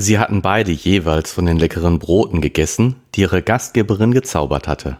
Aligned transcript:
Sie 0.00 0.20
hatten 0.20 0.42
beide 0.42 0.70
jeweils 0.70 1.32
von 1.32 1.44
den 1.44 1.58
leckeren 1.58 1.98
Broten 1.98 2.40
gegessen, 2.40 2.94
die 3.16 3.22
ihre 3.22 3.42
Gastgeberin 3.42 4.12
gezaubert 4.12 4.68
hatte. 4.68 4.98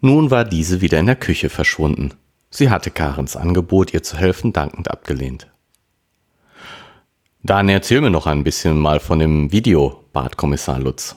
Nun 0.00 0.30
war 0.30 0.44
diese 0.44 0.80
wieder 0.80 1.00
in 1.00 1.06
der 1.06 1.16
Küche 1.16 1.48
verschwunden. 1.48 2.14
Sie 2.48 2.70
hatte 2.70 2.92
Karens 2.92 3.36
Angebot, 3.36 3.92
ihr 3.92 4.04
zu 4.04 4.16
helfen, 4.16 4.52
dankend 4.52 4.88
abgelehnt. 4.88 5.48
Dann 7.42 7.68
erzähl 7.68 8.00
mir 8.00 8.10
noch 8.10 8.28
ein 8.28 8.44
bisschen 8.44 8.78
mal 8.78 9.00
von 9.00 9.18
dem 9.18 9.50
Video, 9.50 10.04
bat 10.12 10.36
Kommissar 10.36 10.78
Lutz. 10.78 11.16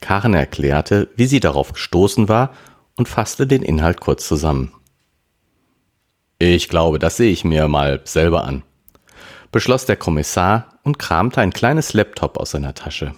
Karen 0.00 0.34
erklärte, 0.34 1.08
wie 1.14 1.26
sie 1.26 1.38
darauf 1.38 1.74
gestoßen 1.74 2.28
war 2.28 2.50
und 2.96 3.06
fasste 3.08 3.46
den 3.46 3.62
Inhalt 3.62 4.00
kurz 4.00 4.26
zusammen. 4.26 4.72
Ich 6.40 6.68
glaube, 6.68 6.98
das 6.98 7.18
sehe 7.18 7.30
ich 7.30 7.44
mir 7.44 7.68
mal 7.68 8.00
selber 8.02 8.44
an, 8.44 8.64
beschloss 9.52 9.86
der 9.86 9.96
Kommissar 9.96 10.75
und 10.86 11.00
kramte 11.00 11.40
ein 11.40 11.52
kleines 11.52 11.94
Laptop 11.94 12.38
aus 12.38 12.52
seiner 12.52 12.72
Tasche. 12.72 13.12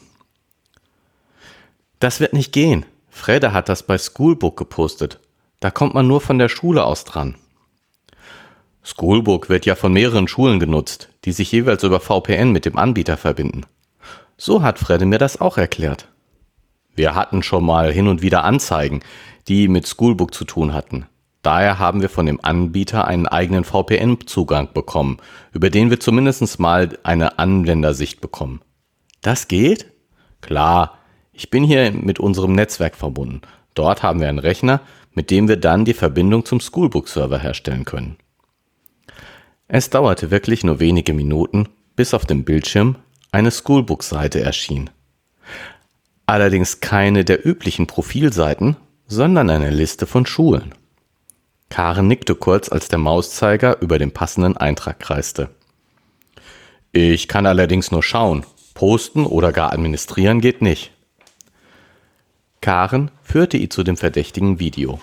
Das 2.00 2.18
wird 2.18 2.32
nicht 2.32 2.52
gehen. 2.52 2.86
Freda 3.10 3.52
hat 3.52 3.68
das 3.68 3.82
bei 3.82 3.98
Schoolbook 3.98 4.56
gepostet. 4.56 5.20
Da 5.60 5.70
kommt 5.70 5.92
man 5.92 6.06
nur 6.06 6.22
von 6.22 6.38
der 6.38 6.48
Schule 6.48 6.84
aus 6.84 7.04
dran. 7.04 7.34
Schoolbook 8.82 9.50
wird 9.50 9.66
ja 9.66 9.74
von 9.74 9.92
mehreren 9.92 10.28
Schulen 10.28 10.60
genutzt, 10.60 11.10
die 11.26 11.32
sich 11.32 11.52
jeweils 11.52 11.82
über 11.82 12.00
VPN 12.00 12.52
mit 12.52 12.64
dem 12.64 12.78
Anbieter 12.78 13.18
verbinden. 13.18 13.66
So 14.38 14.62
hat 14.62 14.78
Fredde 14.78 15.04
mir 15.04 15.18
das 15.18 15.38
auch 15.38 15.58
erklärt. 15.58 16.08
Wir 16.94 17.14
hatten 17.14 17.42
schon 17.42 17.64
mal 17.64 17.92
hin 17.92 18.08
und 18.08 18.22
wieder 18.22 18.44
Anzeigen, 18.44 19.02
die 19.46 19.68
mit 19.68 19.86
Schoolbook 19.86 20.32
zu 20.32 20.46
tun 20.46 20.72
hatten. 20.72 21.06
Daher 21.42 21.78
haben 21.78 22.00
wir 22.02 22.08
von 22.08 22.26
dem 22.26 22.40
Anbieter 22.42 23.06
einen 23.06 23.26
eigenen 23.26 23.64
VPN-Zugang 23.64 24.72
bekommen, 24.72 25.18
über 25.52 25.70
den 25.70 25.90
wir 25.90 26.00
zumindest 26.00 26.58
mal 26.58 26.98
eine 27.04 27.38
Anwendersicht 27.38 28.20
bekommen. 28.20 28.60
Das 29.20 29.48
geht? 29.48 29.86
Klar, 30.40 30.98
ich 31.32 31.50
bin 31.50 31.64
hier 31.64 31.92
mit 31.92 32.18
unserem 32.18 32.52
Netzwerk 32.52 32.96
verbunden. 32.96 33.42
Dort 33.74 34.02
haben 34.02 34.20
wir 34.20 34.28
einen 34.28 34.40
Rechner, 34.40 34.80
mit 35.14 35.30
dem 35.30 35.48
wir 35.48 35.56
dann 35.56 35.84
die 35.84 35.94
Verbindung 35.94 36.44
zum 36.44 36.60
Schoolbook-Server 36.60 37.38
herstellen 37.38 37.84
können. 37.84 38.16
Es 39.68 39.90
dauerte 39.90 40.30
wirklich 40.30 40.64
nur 40.64 40.80
wenige 40.80 41.12
Minuten, 41.12 41.68
bis 41.94 42.14
auf 42.14 42.26
dem 42.26 42.44
Bildschirm 42.44 42.96
eine 43.30 43.50
Schoolbook-Seite 43.50 44.40
erschien. 44.40 44.90
Allerdings 46.26 46.80
keine 46.80 47.24
der 47.24 47.46
üblichen 47.46 47.86
Profilseiten, 47.86 48.76
sondern 49.06 49.50
eine 49.50 49.70
Liste 49.70 50.06
von 50.06 50.26
Schulen. 50.26 50.74
Karen 51.70 52.08
nickte 52.08 52.34
kurz, 52.34 52.70
als 52.70 52.88
der 52.88 52.98
Mauszeiger 52.98 53.80
über 53.80 53.98
den 53.98 54.12
passenden 54.12 54.56
Eintrag 54.56 55.00
kreiste. 55.00 55.50
Ich 56.92 57.28
kann 57.28 57.46
allerdings 57.46 57.90
nur 57.90 58.02
schauen. 58.02 58.44
Posten 58.74 59.26
oder 59.26 59.52
gar 59.52 59.72
administrieren 59.72 60.40
geht 60.40 60.62
nicht. 60.62 60.92
Karen 62.60 63.10
führte 63.22 63.56
ihn 63.56 63.70
zu 63.70 63.82
dem 63.82 63.96
verdächtigen 63.96 64.58
Video. 64.58 65.00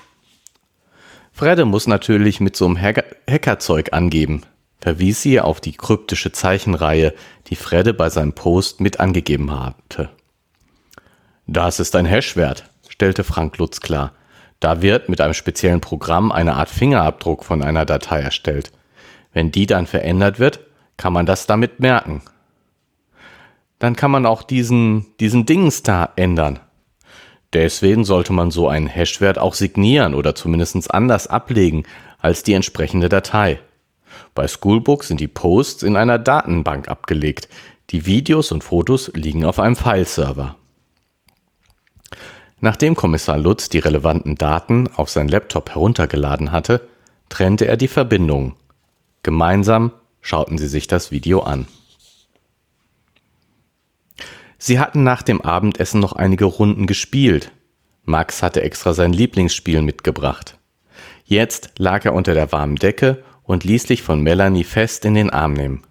Fredde 1.31 1.65
muss 1.65 1.87
natürlich 1.87 2.39
mit 2.39 2.55
so 2.55 2.65
einem 2.65 2.79
Hackerzeug 2.79 3.91
angeben, 3.91 4.43
verwies 4.79 5.21
sie 5.21 5.41
auf 5.41 5.59
die 5.59 5.73
kryptische 5.73 6.31
Zeichenreihe, 6.31 7.13
die 7.47 7.55
Fredde 7.55 7.93
bei 7.93 8.09
seinem 8.09 8.33
Post 8.33 8.79
mit 8.79 8.99
angegeben 8.99 9.51
hatte. 9.51 10.09
Das 11.47 11.79
ist 11.79 11.95
ein 11.95 12.05
Hashwert, 12.05 12.69
stellte 12.87 13.23
Frank 13.23 13.57
Lutz 13.57 13.81
klar. 13.81 14.13
Da 14.59 14.81
wird 14.81 15.09
mit 15.09 15.21
einem 15.21 15.33
speziellen 15.33 15.81
Programm 15.81 16.31
eine 16.31 16.55
Art 16.55 16.69
Fingerabdruck 16.69 17.43
von 17.43 17.61
einer 17.61 17.85
Datei 17.85 18.21
erstellt. 18.21 18.71
Wenn 19.33 19.51
die 19.51 19.65
dann 19.65 19.85
verändert 19.85 20.39
wird, 20.39 20.59
kann 20.97 21.13
man 21.13 21.25
das 21.25 21.45
damit 21.45 21.79
merken. 21.79 22.21
Dann 23.79 23.95
kann 23.95 24.11
man 24.11 24.25
auch 24.25 24.43
diesen, 24.43 25.05
diesen 25.19 25.45
Dings 25.45 25.83
da 25.83 26.09
ändern. 26.15 26.59
Deswegen 27.53 28.03
sollte 28.05 28.33
man 28.33 28.51
so 28.51 28.67
einen 28.67 28.87
Hashwert 28.87 29.37
auch 29.37 29.53
signieren 29.53 30.13
oder 30.13 30.35
zumindest 30.35 30.93
anders 30.93 31.27
ablegen 31.27 31.83
als 32.19 32.43
die 32.43 32.53
entsprechende 32.53 33.09
Datei. 33.09 33.59
Bei 34.33 34.47
Schoolbook 34.47 35.03
sind 35.03 35.19
die 35.19 35.27
Posts 35.27 35.83
in 35.83 35.95
einer 35.95 36.17
Datenbank 36.17 36.89
abgelegt. 36.89 37.47
Die 37.91 38.05
Videos 38.05 38.51
und 38.51 38.63
Fotos 38.63 39.11
liegen 39.13 39.45
auf 39.45 39.59
einem 39.59 39.75
Fileserver. 39.75 40.55
Nachdem 42.61 42.95
Kommissar 42.95 43.37
Lutz 43.37 43.69
die 43.69 43.79
relevanten 43.79 44.35
Daten 44.35 44.89
auf 44.95 45.09
sein 45.09 45.27
Laptop 45.27 45.71
heruntergeladen 45.71 46.51
hatte, 46.51 46.87
trennte 47.29 47.67
er 47.67 47.77
die 47.77 47.87
Verbindungen. 47.87 48.53
Gemeinsam 49.23 49.91
schauten 50.21 50.57
sie 50.57 50.67
sich 50.67 50.87
das 50.87 51.11
Video 51.11 51.41
an. 51.41 51.67
Sie 54.57 54.79
hatten 54.79 55.03
nach 55.03 55.21
dem 55.21 55.41
Abendessen 55.41 55.99
noch 55.99 56.13
einige 56.13 56.45
Runden 56.45 56.87
gespielt. 56.87 57.51
Max 58.03 58.41
hatte 58.41 58.61
extra 58.61 58.93
sein 58.93 59.13
Lieblingsspiel 59.13 59.81
mitgebracht. 59.81 60.57
Jetzt 61.25 61.71
lag 61.77 62.05
er 62.05 62.13
unter 62.13 62.33
der 62.33 62.51
warmen 62.51 62.75
Decke 62.75 63.23
und 63.43 63.63
ließ 63.63 63.83
sich 63.83 64.01
von 64.01 64.21
Melanie 64.21 64.63
fest 64.63 65.05
in 65.05 65.15
den 65.15 65.29
Arm 65.29 65.53
nehmen. 65.53 65.83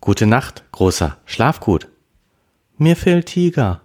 Gute 0.00 0.26
Nacht, 0.26 0.64
Großer, 0.72 1.18
schlaf 1.26 1.60
gut. 1.60 1.88
Mir 2.76 2.96
fehlt 2.96 3.26
Tiger. 3.26 3.82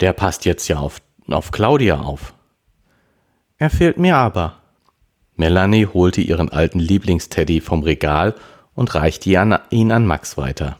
Der 0.00 0.12
passt 0.12 0.44
jetzt 0.44 0.66
ja 0.68 0.78
auf, 0.78 1.00
auf 1.28 1.50
Claudia 1.50 2.00
auf. 2.00 2.34
Er 3.58 3.70
fehlt 3.70 3.98
mir 3.98 4.16
aber. 4.16 4.60
Melanie 5.36 5.86
holte 5.86 6.20
ihren 6.20 6.50
alten 6.50 6.78
Lieblingsteddy 6.78 7.60
vom 7.60 7.82
Regal 7.82 8.34
und 8.74 8.94
reichte 8.94 9.30
ihn 9.30 9.92
an 9.92 10.06
Max 10.06 10.36
weiter. 10.36 10.78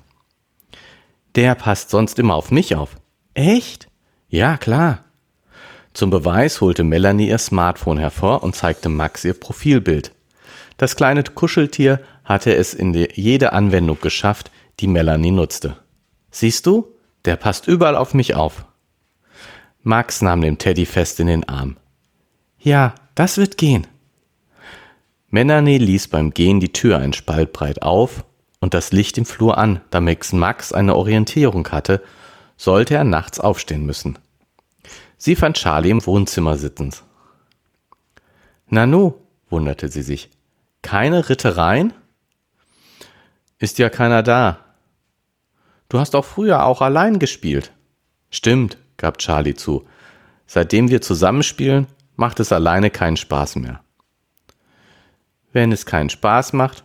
Der 1.35 1.55
passt 1.55 1.91
sonst 1.91 2.19
immer 2.19 2.35
auf 2.35 2.51
mich 2.51 2.75
auf. 2.75 2.97
Echt? 3.35 3.89
Ja, 4.29 4.57
klar. 4.57 5.05
Zum 5.93 6.11
Beweis 6.11 6.61
holte 6.61 6.85
Melanie 6.85 7.29
ihr 7.29 7.39
Smartphone 7.39 7.99
hervor 7.99 8.43
und 8.43 8.57
zeigte 8.57 8.89
Max 8.89 9.25
ihr 9.25 9.35
Profilbild. 9.35 10.13
Das 10.77 10.97
kleine 10.97 11.23
Kuscheltier 11.23 12.01
hatte 12.25 12.55
es 12.55 12.75
in 12.75 12.95
jede 12.95 13.53
Anwendung 13.53 13.99
geschafft, 14.01 14.51
die 14.79 14.87
Melanie 14.87 15.33
nutzte. 15.33 15.77
Siehst 16.31 16.67
du? 16.67 16.95
Der 17.25 17.37
passt 17.37 17.67
überall 17.69 17.97
auf 17.97 18.15
mich 18.15 18.35
auf. 18.35 18.65
Max 19.83 20.21
nahm 20.21 20.43
den 20.43 20.59
Teddy 20.59 20.85
fest 20.85 21.21
in 21.21 21.27
den 21.27 21.49
Arm. 21.49 21.77
Ja, 22.59 22.95
das 23.15 23.39
wird 23.39 23.57
gehen. 23.57 23.87
Melanie 25.29 25.79
ließ 25.79 26.09
beim 26.09 26.33
Gehen 26.33 26.61
die 26.61 26.73
Tür 26.73 26.99
einen 26.99 27.13
Spalt 27.13 27.53
breit 27.53 27.83
auf 27.83 28.25
und 28.61 28.75
das 28.75 28.93
Licht 28.93 29.17
im 29.17 29.25
Flur 29.25 29.57
an, 29.57 29.81
damit 29.91 30.33
Max 30.33 30.73
eine 30.73 30.97
Orientierung 30.97 31.67
hatte, 31.69 32.03
sollte 32.57 32.95
er 32.95 33.05
nachts 33.05 33.41
aufstehen 33.41 33.87
müssen. 33.87 34.19
Sie 35.17 35.37
fand 35.37 35.57
Charlie 35.57 35.91
im 35.91 36.05
Wohnzimmer 36.05 36.59
sitzend. 36.59 37.03
Nanu, 38.69 39.15
wunderte 39.49 39.89
sie 39.89 40.03
sich. 40.03 40.31
Keine 40.83 41.29
Rittereien? 41.29 41.93
Ist 43.59 43.79
ja 43.79 43.89
keiner 43.89 44.23
da. 44.23 44.59
Du 45.89 45.99
hast 45.99 46.15
auch 46.15 46.25
früher 46.25 46.65
auch 46.65 46.83
allein 46.83 47.19
gespielt. 47.19 47.73
Stimmt, 48.31 48.79
gab 49.01 49.19
Charlie 49.19 49.55
zu. 49.55 49.85
Seitdem 50.47 50.91
wir 50.91 51.01
zusammenspielen, 51.01 51.87
macht 52.17 52.39
es 52.39 52.53
alleine 52.53 52.91
keinen 52.91 53.17
Spaß 53.17 53.57
mehr. 53.57 53.81
Wenn 55.53 55.73
es 55.73 55.87
keinen 55.87 56.11
Spaß 56.11 56.53
macht, 56.53 56.85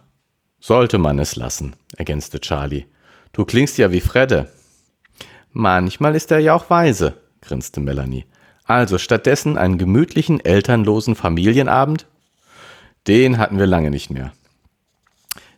sollte 0.59 0.97
man 0.97 1.19
es 1.19 1.35
lassen, 1.35 1.75
ergänzte 1.95 2.39
Charlie. 2.39 2.85
Du 3.33 3.45
klingst 3.45 3.77
ja 3.77 3.91
wie 3.91 4.01
Fredde. 4.01 4.49
Manchmal 5.51 6.15
ist 6.15 6.31
er 6.31 6.39
ja 6.39 6.53
auch 6.55 6.69
weise, 6.69 7.13
grinste 7.41 7.79
Melanie. 7.79 8.25
Also 8.63 8.97
stattdessen 8.97 9.57
einen 9.57 9.77
gemütlichen, 9.77 10.43
elternlosen 10.43 11.15
Familienabend? 11.15 12.07
Den 13.07 13.37
hatten 13.37 13.59
wir 13.59 13.67
lange 13.67 13.91
nicht 13.91 14.09
mehr. 14.09 14.33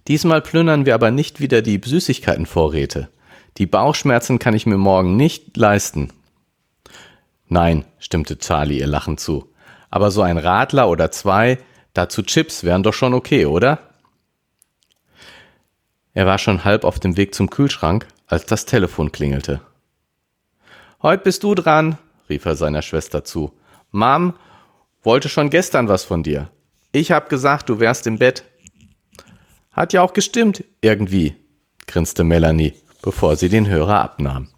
Diesmal 0.08 0.42
plündern 0.42 0.86
wir 0.86 0.96
aber 0.96 1.12
nicht 1.12 1.40
wieder 1.40 1.62
die 1.62 1.80
Süßigkeitenvorräte. 1.84 3.10
Die 3.58 3.66
Bauchschmerzen 3.66 4.40
kann 4.40 4.54
ich 4.54 4.66
mir 4.66 4.78
morgen 4.78 5.16
nicht 5.16 5.56
leisten. 5.56 6.12
Nein, 7.50 7.86
stimmte 8.00 8.38
Charlie 8.38 8.80
ihr 8.80 8.88
lachend 8.88 9.20
zu. 9.20 9.54
Aber 9.90 10.12
so 10.12 10.22
ein 10.22 10.38
Radler 10.38 10.90
oder 10.90 11.12
zwei, 11.12 11.60
dazu 11.94 12.22
Chips 12.22 12.64
wären 12.64 12.84
doch 12.84 12.94
schon 12.94 13.14
okay, 13.14 13.46
oder? 13.46 13.80
Er 16.14 16.26
war 16.26 16.38
schon 16.40 16.66
halb 16.66 16.84
auf 16.84 17.00
dem 17.00 17.16
Weg 17.16 17.36
zum 17.36 17.50
Kühlschrank, 17.50 18.08
als 18.26 18.46
das 18.46 18.66
Telefon 18.66 19.12
klingelte. 19.12 19.62
Heut 21.02 21.24
bist 21.24 21.44
du 21.44 21.54
dran, 21.56 21.98
rief 22.28 22.46
er 22.46 22.56
seiner 22.56 22.82
Schwester 22.82 23.24
zu. 23.24 23.54
Mom 23.92 24.34
wollte 25.04 25.30
schon 25.30 25.50
gestern 25.50 25.88
was 25.88 26.04
von 26.04 26.24
dir. 26.24 26.50
Ich 26.92 27.12
hab 27.12 27.30
gesagt, 27.30 27.70
du 27.70 27.80
wärst 27.80 28.08
im 28.08 28.18
Bett. 28.18 28.44
Hat 29.72 29.94
ja 29.94 30.02
auch 30.02 30.14
gestimmt, 30.14 30.64
irgendwie, 30.82 31.36
grinste 31.86 32.24
Melanie, 32.24 32.74
bevor 33.02 33.36
sie 33.36 33.48
den 33.48 33.68
Hörer 33.68 34.02
abnahm. 34.02 34.50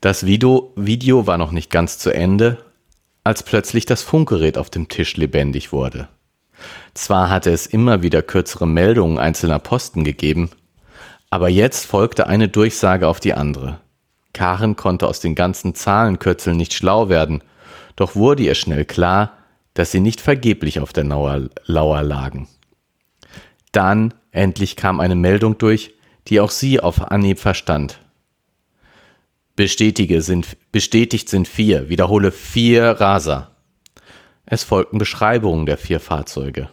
Das 0.00 0.26
Video, 0.26 0.72
Video 0.76 1.26
war 1.26 1.38
noch 1.38 1.52
nicht 1.52 1.70
ganz 1.70 1.98
zu 1.98 2.12
Ende, 2.12 2.58
als 3.24 3.42
plötzlich 3.42 3.86
das 3.86 4.02
Funkgerät 4.02 4.58
auf 4.58 4.70
dem 4.70 4.88
Tisch 4.88 5.16
lebendig 5.16 5.72
wurde. 5.72 6.08
Zwar 6.94 7.30
hatte 7.30 7.50
es 7.50 7.66
immer 7.66 8.02
wieder 8.02 8.22
kürzere 8.22 8.66
Meldungen 8.66 9.18
einzelner 9.18 9.58
Posten 9.58 10.04
gegeben, 10.04 10.50
aber 11.30 11.48
jetzt 11.48 11.86
folgte 11.86 12.26
eine 12.26 12.48
Durchsage 12.48 13.08
auf 13.08 13.20
die 13.20 13.34
andere. 13.34 13.80
Karen 14.32 14.76
konnte 14.76 15.08
aus 15.08 15.20
den 15.20 15.34
ganzen 15.34 15.74
Zahlenkürzeln 15.74 16.56
nicht 16.56 16.74
schlau 16.74 17.08
werden, 17.08 17.42
doch 17.96 18.14
wurde 18.14 18.42
ihr 18.42 18.54
schnell 18.54 18.84
klar, 18.84 19.32
dass 19.74 19.92
sie 19.92 20.00
nicht 20.00 20.20
vergeblich 20.20 20.80
auf 20.80 20.92
der 20.92 21.04
Lauer 21.04 22.02
lagen. 22.02 22.48
Dann 23.72 24.14
endlich 24.30 24.76
kam 24.76 25.00
eine 25.00 25.16
Meldung 25.16 25.58
durch, 25.58 25.94
die 26.28 26.40
auch 26.40 26.50
sie 26.50 26.80
auf 26.80 27.10
Anhieb 27.10 27.38
verstand. 27.38 27.98
Bestätige 29.56 30.20
sind, 30.20 30.56
bestätigt 30.70 31.30
sind 31.30 31.48
vier, 31.48 31.88
wiederhole 31.88 32.30
vier 32.30 32.84
Raser. 32.84 33.52
Es 34.44 34.62
folgten 34.62 34.98
Beschreibungen 34.98 35.64
der 35.64 35.78
vier 35.78 35.98
Fahrzeuge. 35.98 36.68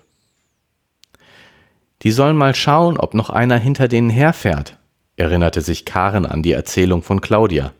Die 2.01 2.11
sollen 2.11 2.35
mal 2.35 2.53
schauen, 2.53 2.97
ob 2.97 3.13
noch 3.13 3.29
einer 3.29 3.57
hinter 3.57 3.87
denen 3.87 4.09
herfährt, 4.09 4.77
erinnerte 5.15 5.61
sich 5.61 5.85
Karen 5.85 6.25
an 6.25 6.43
die 6.43 6.51
Erzählung 6.51 7.01
von 7.01 7.21
Claudia. 7.21 7.71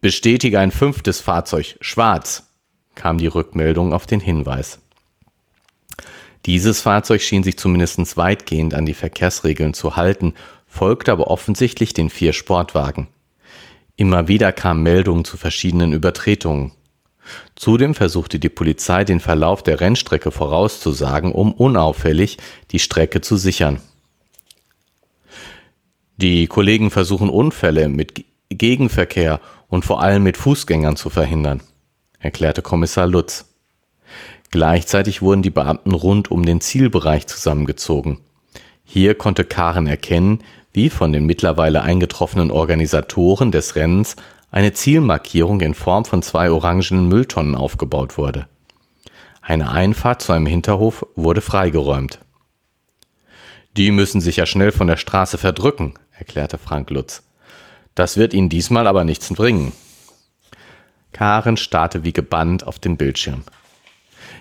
Bestätige 0.00 0.60
ein 0.60 0.70
fünftes 0.70 1.20
Fahrzeug, 1.20 1.76
schwarz, 1.80 2.48
kam 2.94 3.18
die 3.18 3.26
Rückmeldung 3.26 3.92
auf 3.92 4.06
den 4.06 4.20
Hinweis. 4.20 4.78
Dieses 6.46 6.80
Fahrzeug 6.80 7.20
schien 7.20 7.42
sich 7.42 7.58
zumindest 7.58 8.16
weitgehend 8.16 8.72
an 8.72 8.86
die 8.86 8.94
Verkehrsregeln 8.94 9.74
zu 9.74 9.96
halten, 9.96 10.34
folgte 10.70 11.12
aber 11.12 11.26
offensichtlich 11.26 11.92
den 11.92 12.08
vier 12.08 12.32
Sportwagen. 12.32 13.08
Immer 13.96 14.28
wieder 14.28 14.52
kamen 14.52 14.82
Meldungen 14.82 15.26
zu 15.26 15.36
verschiedenen 15.36 15.92
Übertretungen. 15.92 16.72
Zudem 17.54 17.94
versuchte 17.94 18.38
die 18.38 18.48
Polizei 18.48 19.04
den 19.04 19.20
Verlauf 19.20 19.62
der 19.62 19.80
Rennstrecke 19.80 20.30
vorauszusagen, 20.30 21.32
um 21.32 21.52
unauffällig 21.52 22.38
die 22.70 22.78
Strecke 22.78 23.20
zu 23.20 23.36
sichern. 23.36 23.80
Die 26.16 26.46
Kollegen 26.46 26.90
versuchen 26.90 27.28
Unfälle 27.28 27.88
mit 27.88 28.24
Gegenverkehr 28.48 29.40
und 29.68 29.84
vor 29.84 30.02
allem 30.02 30.22
mit 30.22 30.36
Fußgängern 30.36 30.96
zu 30.96 31.10
verhindern, 31.10 31.62
erklärte 32.18 32.62
Kommissar 32.62 33.06
Lutz. 33.06 33.46
Gleichzeitig 34.50 35.22
wurden 35.22 35.42
die 35.42 35.50
Beamten 35.50 35.92
rund 35.92 36.30
um 36.30 36.44
den 36.44 36.60
Zielbereich 36.60 37.26
zusammengezogen. 37.26 38.18
Hier 38.84 39.14
konnte 39.14 39.44
Karen 39.44 39.86
erkennen, 39.86 40.42
wie 40.72 40.90
von 40.90 41.12
den 41.12 41.26
mittlerweile 41.26 41.82
eingetroffenen 41.82 42.50
Organisatoren 42.50 43.52
des 43.52 43.76
Rennens 43.76 44.16
eine 44.50 44.72
Zielmarkierung 44.72 45.60
in 45.60 45.74
Form 45.74 46.04
von 46.04 46.22
zwei 46.22 46.50
orangenen 46.50 47.08
Mülltonnen 47.08 47.54
aufgebaut 47.54 48.18
wurde. 48.18 48.46
Eine 49.42 49.70
Einfahrt 49.70 50.22
zu 50.22 50.32
einem 50.32 50.46
Hinterhof 50.46 51.06
wurde 51.16 51.40
freigeräumt. 51.40 52.20
Die 53.76 53.90
müssen 53.90 54.20
sich 54.20 54.36
ja 54.36 54.46
schnell 54.46 54.72
von 54.72 54.86
der 54.86 54.96
Straße 54.96 55.38
verdrücken, 55.38 55.94
erklärte 56.12 56.58
Frank 56.58 56.90
Lutz. 56.90 57.22
Das 57.94 58.16
wird 58.16 58.34
Ihnen 58.34 58.48
diesmal 58.48 58.86
aber 58.86 59.04
nichts 59.04 59.32
bringen. 59.32 59.72
Karen 61.12 61.56
starrte 61.56 62.04
wie 62.04 62.12
gebannt 62.12 62.66
auf 62.66 62.78
den 62.78 62.96
Bildschirm. 62.96 63.44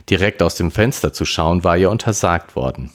Direkt 0.10 0.42
aus 0.42 0.56
dem 0.56 0.72
Fenster 0.72 1.14
zu 1.14 1.26
schauen 1.26 1.64
war 1.64 1.78
ihr 1.78 1.90
untersagt 1.90 2.56
worden. 2.56 2.92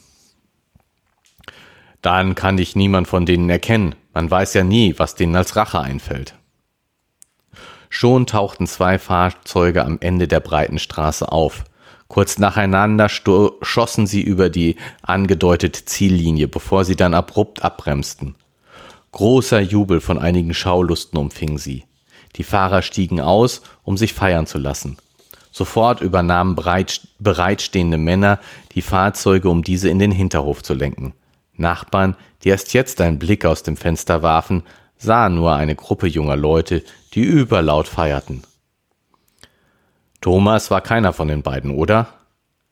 Dann 2.04 2.34
kann 2.34 2.58
dich 2.58 2.76
niemand 2.76 3.08
von 3.08 3.24
denen 3.24 3.48
erkennen. 3.48 3.94
Man 4.12 4.30
weiß 4.30 4.52
ja 4.52 4.62
nie, 4.62 4.94
was 4.98 5.14
denen 5.14 5.34
als 5.36 5.56
Rache 5.56 5.80
einfällt. 5.80 6.34
Schon 7.88 8.26
tauchten 8.26 8.66
zwei 8.66 8.98
Fahrzeuge 8.98 9.86
am 9.86 9.96
Ende 10.02 10.28
der 10.28 10.40
breiten 10.40 10.78
Straße 10.78 11.32
auf. 11.32 11.64
Kurz 12.08 12.38
nacheinander 12.38 13.08
schossen 13.08 14.06
sie 14.06 14.20
über 14.20 14.50
die 14.50 14.76
angedeutete 15.00 15.86
Ziellinie, 15.86 16.46
bevor 16.46 16.84
sie 16.84 16.94
dann 16.94 17.14
abrupt 17.14 17.64
abbremsten. 17.64 18.34
Großer 19.12 19.60
Jubel 19.60 20.02
von 20.02 20.18
einigen 20.18 20.52
Schaulusten 20.52 21.18
umfing 21.18 21.56
sie. 21.56 21.84
Die 22.36 22.44
Fahrer 22.44 22.82
stiegen 22.82 23.22
aus, 23.22 23.62
um 23.82 23.96
sich 23.96 24.12
feiern 24.12 24.46
zu 24.46 24.58
lassen. 24.58 24.98
Sofort 25.52 26.02
übernahmen 26.02 26.54
bereitstehende 26.54 27.96
Männer 27.96 28.40
die 28.74 28.82
Fahrzeuge, 28.82 29.48
um 29.48 29.62
diese 29.62 29.88
in 29.88 29.98
den 29.98 30.10
Hinterhof 30.10 30.62
zu 30.62 30.74
lenken. 30.74 31.14
Nachbarn, 31.56 32.16
die 32.42 32.48
erst 32.48 32.74
jetzt 32.74 33.00
einen 33.00 33.18
Blick 33.18 33.44
aus 33.44 33.62
dem 33.62 33.76
Fenster 33.76 34.22
warfen, 34.22 34.64
sahen 34.96 35.34
nur 35.34 35.54
eine 35.54 35.76
Gruppe 35.76 36.06
junger 36.06 36.36
Leute, 36.36 36.82
die 37.14 37.22
überlaut 37.22 37.88
feierten. 37.88 38.42
Thomas 40.20 40.70
war 40.70 40.80
keiner 40.80 41.12
von 41.12 41.28
den 41.28 41.42
beiden, 41.42 41.70
oder? 41.70 42.08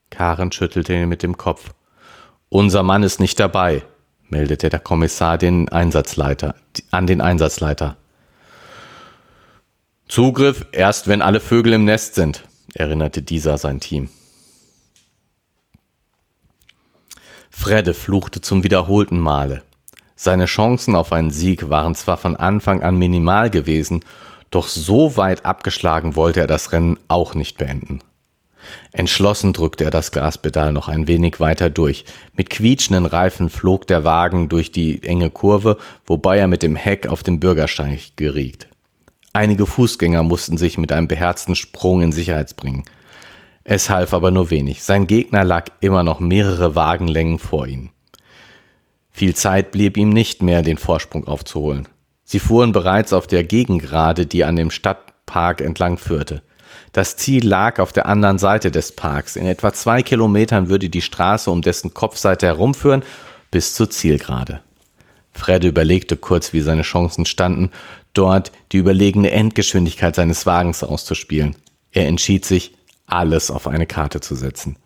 Karen 0.09 0.51
schüttelte 0.51 1.05
mit 1.05 1.23
dem 1.23 1.37
Kopf. 1.37 1.71
Unser 2.49 2.83
Mann 2.83 3.03
ist 3.03 3.19
nicht 3.19 3.39
dabei, 3.39 3.83
meldete 4.29 4.69
der 4.69 4.79
Kommissar 4.79 5.37
den 5.37 5.69
Einsatzleiter, 5.69 6.55
an 6.91 7.07
den 7.07 7.21
Einsatzleiter. 7.21 7.97
Zugriff 10.07 10.65
erst, 10.71 11.07
wenn 11.07 11.21
alle 11.21 11.39
Vögel 11.39 11.73
im 11.73 11.85
Nest 11.85 12.15
sind, 12.15 12.43
erinnerte 12.73 13.21
dieser 13.21 13.57
sein 13.57 13.79
Team. 13.79 14.09
Fredde 17.55 17.93
fluchte 17.93 18.41
zum 18.41 18.65
wiederholten 18.65 19.19
Male. 19.19 19.61
Seine 20.15 20.47
Chancen 20.47 20.95
auf 20.95 21.13
einen 21.13 21.31
Sieg 21.31 21.69
waren 21.69 21.95
zwar 21.95 22.17
von 22.17 22.35
Anfang 22.35 22.81
an 22.81 22.97
minimal 22.97 23.49
gewesen, 23.49 24.03
doch 24.51 24.67
so 24.67 25.15
weit 25.15 25.45
abgeschlagen 25.45 26.17
wollte 26.17 26.41
er 26.41 26.47
das 26.47 26.73
Rennen 26.73 26.97
auch 27.07 27.35
nicht 27.35 27.57
beenden. 27.57 27.99
Entschlossen 28.91 29.53
drückte 29.53 29.85
er 29.85 29.91
das 29.91 30.11
Gaspedal 30.11 30.73
noch 30.73 30.89
ein 30.89 31.07
wenig 31.07 31.39
weiter 31.39 31.69
durch. 31.69 32.03
Mit 32.35 32.49
quietschenden 32.49 33.05
Reifen 33.05 33.49
flog 33.49 33.87
der 33.87 34.03
Wagen 34.03 34.49
durch 34.49 34.71
die 34.71 35.01
enge 35.03 35.29
Kurve, 35.29 35.77
wobei 36.05 36.39
er 36.39 36.47
mit 36.47 36.63
dem 36.63 36.75
Heck 36.75 37.07
auf 37.07 37.23
den 37.23 37.39
Bürgersteig 37.39 38.17
geriet. 38.17 38.67
Einige 39.31 39.67
Fußgänger 39.67 40.23
mussten 40.23 40.57
sich 40.57 40.77
mit 40.77 40.91
einem 40.91 41.07
beherzten 41.07 41.55
Sprung 41.55 42.01
in 42.01 42.11
Sicherheit 42.11 42.57
bringen. 42.57 42.83
Es 43.63 43.89
half 43.89 44.13
aber 44.13 44.31
nur 44.31 44.49
wenig. 44.49 44.83
Sein 44.83 45.07
Gegner 45.07 45.43
lag 45.43 45.67
immer 45.79 46.03
noch 46.03 46.19
mehrere 46.19 46.75
Wagenlängen 46.75 47.39
vor 47.39 47.67
ihm. 47.67 47.89
Viel 49.09 49.35
Zeit 49.35 49.71
blieb 49.71 49.95
ihm 49.95 50.09
nicht 50.09 50.41
mehr, 50.41 50.63
den 50.63 50.77
Vorsprung 50.77 51.27
aufzuholen. 51.27 51.87
Sie 52.23 52.39
fuhren 52.39 52.71
bereits 52.71 53.13
auf 53.13 53.27
der 53.27 53.43
Gegengrade, 53.43 54.25
die 54.25 54.43
an 54.43 54.55
dem 54.55 54.71
Stadtpark 54.71 55.61
entlang 55.61 55.97
führte. 55.97 56.41
Das 56.91 57.15
Ziel 57.15 57.45
lag 57.45 57.79
auf 57.79 57.93
der 57.93 58.07
anderen 58.07 58.37
Seite 58.37 58.71
des 58.71 58.91
Parks. 58.91 59.35
In 59.35 59.45
etwa 59.45 59.71
zwei 59.73 60.01
Kilometern 60.03 60.69
würde 60.69 60.89
die 60.89 61.01
Straße 61.01 61.49
um 61.49 61.61
dessen 61.61 61.93
Kopfseite 61.93 62.47
herumführen, 62.47 63.03
bis 63.51 63.75
zur 63.75 63.89
Zielgerade. 63.89 64.61
Fred 65.31 65.63
überlegte 65.63 66.17
kurz, 66.17 66.53
wie 66.53 66.61
seine 66.61 66.83
Chancen 66.83 67.25
standen, 67.25 67.71
dort 68.13 68.51
die 68.71 68.77
überlegene 68.77 69.31
Endgeschwindigkeit 69.31 70.15
seines 70.15 70.45
Wagens 70.45 70.83
auszuspielen. 70.83 71.55
Er 71.91 72.07
entschied 72.07 72.45
sich, 72.45 72.75
alles 73.05 73.51
auf 73.51 73.67
eine 73.67 73.85
Karte 73.85 74.21
zu 74.21 74.35
setzen. 74.35 74.77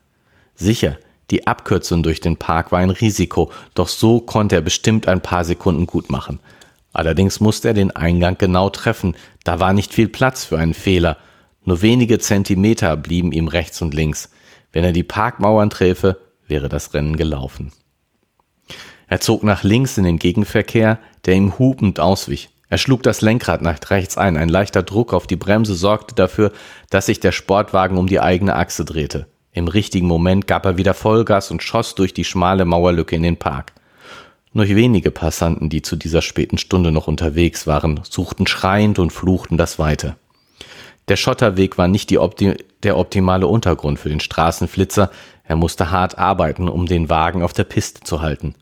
Sicher, 0.56 0.98
die 1.30 1.46
Abkürzung 1.46 2.04
durch 2.04 2.22
den 2.22 2.38
Park 2.38 2.72
war 2.72 2.80
ein 2.80 2.90
Risiko, 2.90 3.52
doch 3.74 3.88
so 3.88 4.20
konnte 4.20 4.56
er 4.56 4.62
bestimmt 4.62 5.08
ein 5.08 5.22
paar 5.22 5.44
Sekunden 5.44 5.86
gut 5.86 6.10
machen. 6.10 6.40
Allerdings 6.94 7.40
musste 7.40 7.70
er 7.70 7.74
den 7.74 7.92
Eingang 7.92 8.38
genau 8.38 8.70
treffen, 8.70 9.16
da 9.44 9.60
war 9.60 9.74
nicht 9.74 9.94
viel 9.94 10.08
Platz 10.08 10.46
für 10.46 10.58
einen 10.58 10.74
Fehler. 10.74 11.18
Nur 11.64 11.82
wenige 11.82 12.18
Zentimeter 12.18 12.96
blieben 12.96 13.32
ihm 13.32 13.50
rechts 13.50 13.82
und 13.82 13.94
links. 13.94 14.32
Wenn 14.72 14.84
er 14.84 14.94
die 14.94 15.04
Parkmauern 15.04 15.70
träfe, 15.70 16.20
wäre 16.48 16.70
das 16.70 16.94
Rennen 16.94 17.18
gelaufen. 17.18 17.72
Er 19.08 19.20
zog 19.20 19.44
nach 19.44 19.64
links 19.64 19.98
in 19.98 20.04
den 20.04 20.20
Gegenverkehr, 20.20 21.00
der 21.26 21.36
ihm 21.36 21.60
hupend 21.60 22.00
auswich. 22.00 22.50
Er 22.70 22.78
schlug 22.78 23.04
das 23.04 23.22
Lenkrad 23.22 23.62
nach 23.62 23.80
rechts 23.90 24.18
ein. 24.18 24.36
Ein 24.38 24.50
leichter 24.50 24.84
Druck 24.84 25.14
auf 25.14 25.28
die 25.28 25.36
Bremse 25.38 25.76
sorgte 25.76 26.16
dafür, 26.16 26.52
dass 26.90 27.06
sich 27.06 27.20
der 27.20 27.32
Sportwagen 27.32 27.98
um 27.98 28.08
die 28.08 28.20
eigene 28.20 28.56
Achse 28.56 28.84
drehte. 28.84 29.28
Im 29.54 29.68
richtigen 29.68 30.08
Moment 30.08 30.48
gab 30.48 30.66
er 30.66 30.78
wieder 30.78 30.94
Vollgas 30.94 31.50
und 31.50 31.64
schoss 31.64 31.96
durch 31.96 32.14
die 32.14 32.26
schmale 32.26 32.66
Mauerlücke 32.66 33.16
in 33.16 33.24
den 33.24 33.38
Park. 33.38 33.74
Nur 34.54 34.68
wenige 34.68 35.12
Passanten, 35.12 35.70
die 35.70 35.82
zu 35.82 35.96
dieser 35.96 36.22
späten 36.22 36.58
Stunde 36.58 36.92
noch 36.92 37.08
unterwegs 37.08 37.68
waren, 37.68 38.02
suchten 38.04 38.48
schreiend 38.48 39.00
und 39.00 39.12
fluchten 39.12 39.58
das 39.58 39.80
Weite. 39.80 40.16
Der 41.08 41.16
Schotterweg 41.16 41.78
war 41.78 41.88
nicht 41.88 42.16
Opti 42.18 42.56
der 42.84 42.98
optimale 42.98 43.48
Untergrund 43.48 43.98
für 43.98 44.10
den 44.10 44.20
Straßenflitzer, 44.20 45.10
er 45.44 45.56
musste 45.56 45.90
hart 45.90 46.18
arbeiten, 46.18 46.68
um 46.68 46.86
den 46.86 47.10
Wagen 47.10 47.42
auf 47.42 47.54
der 47.54 47.64
Piste 47.64 48.02
zu 48.02 48.22
halten. 48.22 48.56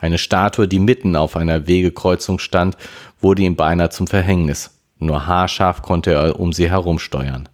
Eine 0.00 0.18
Statue, 0.18 0.66
die 0.66 0.78
mitten 0.78 1.14
auf 1.14 1.36
einer 1.36 1.66
Wegekreuzung 1.66 2.38
stand, 2.38 2.76
wurde 3.20 3.42
ihm 3.42 3.54
beinahe 3.54 3.90
zum 3.90 4.06
Verhängnis. 4.06 4.78
Nur 4.98 5.26
haarscharf 5.26 5.82
konnte 5.82 6.12
er 6.12 6.40
um 6.40 6.52
sie 6.52 6.70
herumsteuern. 6.70 7.48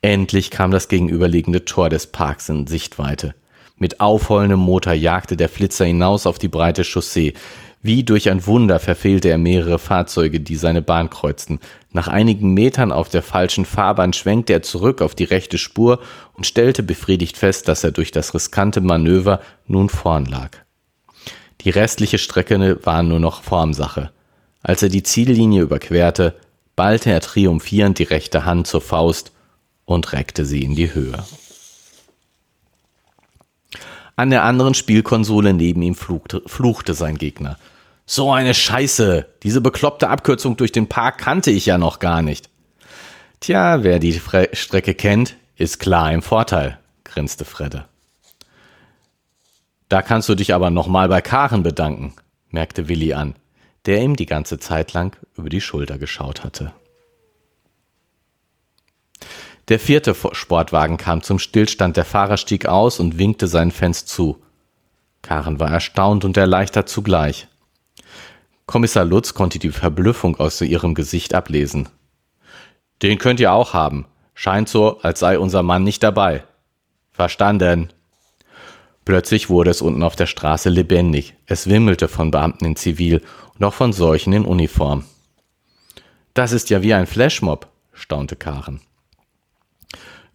Endlich 0.00 0.50
kam 0.50 0.70
das 0.70 0.88
gegenüberliegende 0.88 1.64
Tor 1.64 1.88
des 1.88 2.06
Parks 2.06 2.48
in 2.48 2.66
Sichtweite. 2.66 3.34
Mit 3.76 4.00
aufheulendem 4.00 4.60
Motor 4.60 4.92
jagte 4.92 5.36
der 5.36 5.48
Flitzer 5.48 5.84
hinaus 5.84 6.26
auf 6.26 6.38
die 6.38 6.48
breite 6.48 6.84
Chaussee. 6.84 7.34
Wie 7.82 8.04
durch 8.04 8.30
ein 8.30 8.46
Wunder 8.46 8.78
verfehlte 8.78 9.28
er 9.28 9.38
mehrere 9.38 9.78
Fahrzeuge, 9.78 10.40
die 10.40 10.56
seine 10.56 10.82
Bahn 10.82 11.10
kreuzten. 11.10 11.58
Nach 11.90 12.08
einigen 12.08 12.54
Metern 12.54 12.92
auf 12.92 13.08
der 13.08 13.22
falschen 13.22 13.64
Fahrbahn 13.64 14.12
schwenkte 14.12 14.52
er 14.52 14.62
zurück 14.62 15.02
auf 15.02 15.14
die 15.14 15.24
rechte 15.24 15.58
Spur 15.58 16.00
und 16.34 16.46
stellte 16.46 16.82
befriedigt 16.82 17.36
fest, 17.36 17.68
dass 17.68 17.84
er 17.84 17.90
durch 17.90 18.10
das 18.10 18.34
riskante 18.34 18.80
Manöver 18.80 19.40
nun 19.66 19.88
vorn 19.88 20.24
lag. 20.26 20.63
Die 21.64 21.70
restliche 21.70 22.18
Strecke 22.18 22.78
war 22.84 23.02
nur 23.02 23.20
noch 23.20 23.42
Formsache. 23.42 24.10
Als 24.62 24.82
er 24.82 24.90
die 24.90 25.02
Ziellinie 25.02 25.62
überquerte, 25.62 26.34
ballte 26.76 27.10
er 27.10 27.20
triumphierend 27.20 27.98
die 27.98 28.04
rechte 28.04 28.44
Hand 28.44 28.66
zur 28.66 28.80
Faust 28.80 29.32
und 29.84 30.12
reckte 30.12 30.44
sie 30.44 30.62
in 30.62 30.74
die 30.74 30.92
Höhe. 30.92 31.24
An 34.16 34.30
der 34.30 34.44
anderen 34.44 34.74
Spielkonsole 34.74 35.54
neben 35.54 35.82
ihm 35.82 35.94
fluchte, 35.94 36.42
fluchte 36.46 36.94
sein 36.94 37.18
Gegner. 37.18 37.58
So 38.06 38.32
eine 38.32 38.54
Scheiße. 38.54 39.26
Diese 39.42 39.60
bekloppte 39.60 40.08
Abkürzung 40.08 40.56
durch 40.56 40.72
den 40.72 40.88
Park 40.88 41.18
kannte 41.18 41.50
ich 41.50 41.66
ja 41.66 41.78
noch 41.78 41.98
gar 41.98 42.22
nicht. 42.22 42.50
Tja, 43.40 43.82
wer 43.82 43.98
die 43.98 44.12
Fre 44.12 44.50
Strecke 44.52 44.94
kennt, 44.94 45.36
ist 45.56 45.80
klar 45.80 46.12
im 46.12 46.22
Vorteil, 46.22 46.78
grinste 47.04 47.44
Fredde. 47.44 47.86
Da 49.94 50.02
kannst 50.02 50.28
du 50.28 50.34
dich 50.34 50.52
aber 50.52 50.70
nochmal 50.70 51.08
bei 51.08 51.20
Karen 51.20 51.62
bedanken, 51.62 52.14
merkte 52.50 52.88
Willi 52.88 53.12
an, 53.12 53.36
der 53.86 54.02
ihm 54.02 54.16
die 54.16 54.26
ganze 54.26 54.58
Zeit 54.58 54.92
lang 54.92 55.16
über 55.36 55.48
die 55.48 55.60
Schulter 55.60 55.98
geschaut 55.98 56.42
hatte. 56.42 56.72
Der 59.68 59.78
vierte 59.78 60.16
Sportwagen 60.32 60.96
kam 60.96 61.22
zum 61.22 61.38
Stillstand, 61.38 61.96
der 61.96 62.04
Fahrer 62.04 62.38
stieg 62.38 62.66
aus 62.66 62.98
und 62.98 63.18
winkte 63.18 63.46
seinen 63.46 63.70
Fans 63.70 64.04
zu. 64.04 64.42
Karen 65.22 65.60
war 65.60 65.70
erstaunt 65.70 66.24
und 66.24 66.36
erleichtert 66.36 66.88
zugleich. 66.88 67.46
Kommissar 68.66 69.04
Lutz 69.04 69.32
konnte 69.32 69.60
die 69.60 69.70
Verblüffung 69.70 70.40
aus 70.40 70.60
ihrem 70.60 70.94
Gesicht 70.94 71.34
ablesen. 71.34 71.88
Den 73.00 73.18
könnt 73.18 73.38
ihr 73.38 73.52
auch 73.52 73.74
haben. 73.74 74.06
Scheint 74.34 74.68
so, 74.68 74.98
als 75.02 75.20
sei 75.20 75.38
unser 75.38 75.62
Mann 75.62 75.84
nicht 75.84 76.02
dabei. 76.02 76.42
Verstanden. 77.12 77.92
Plötzlich 79.04 79.50
wurde 79.50 79.70
es 79.70 79.82
unten 79.82 80.02
auf 80.02 80.16
der 80.16 80.26
Straße 80.26 80.70
lebendig. 80.70 81.34
Es 81.46 81.68
wimmelte 81.68 82.08
von 82.08 82.30
Beamten 82.30 82.64
in 82.64 82.76
Zivil 82.76 83.22
und 83.58 83.64
auch 83.64 83.74
von 83.74 83.92
solchen 83.92 84.32
in 84.32 84.44
Uniform. 84.44 85.04
Das 86.32 86.52
ist 86.52 86.70
ja 86.70 86.82
wie 86.82 86.94
ein 86.94 87.06
Flashmob, 87.06 87.68
staunte 87.92 88.36
Karen. 88.36 88.80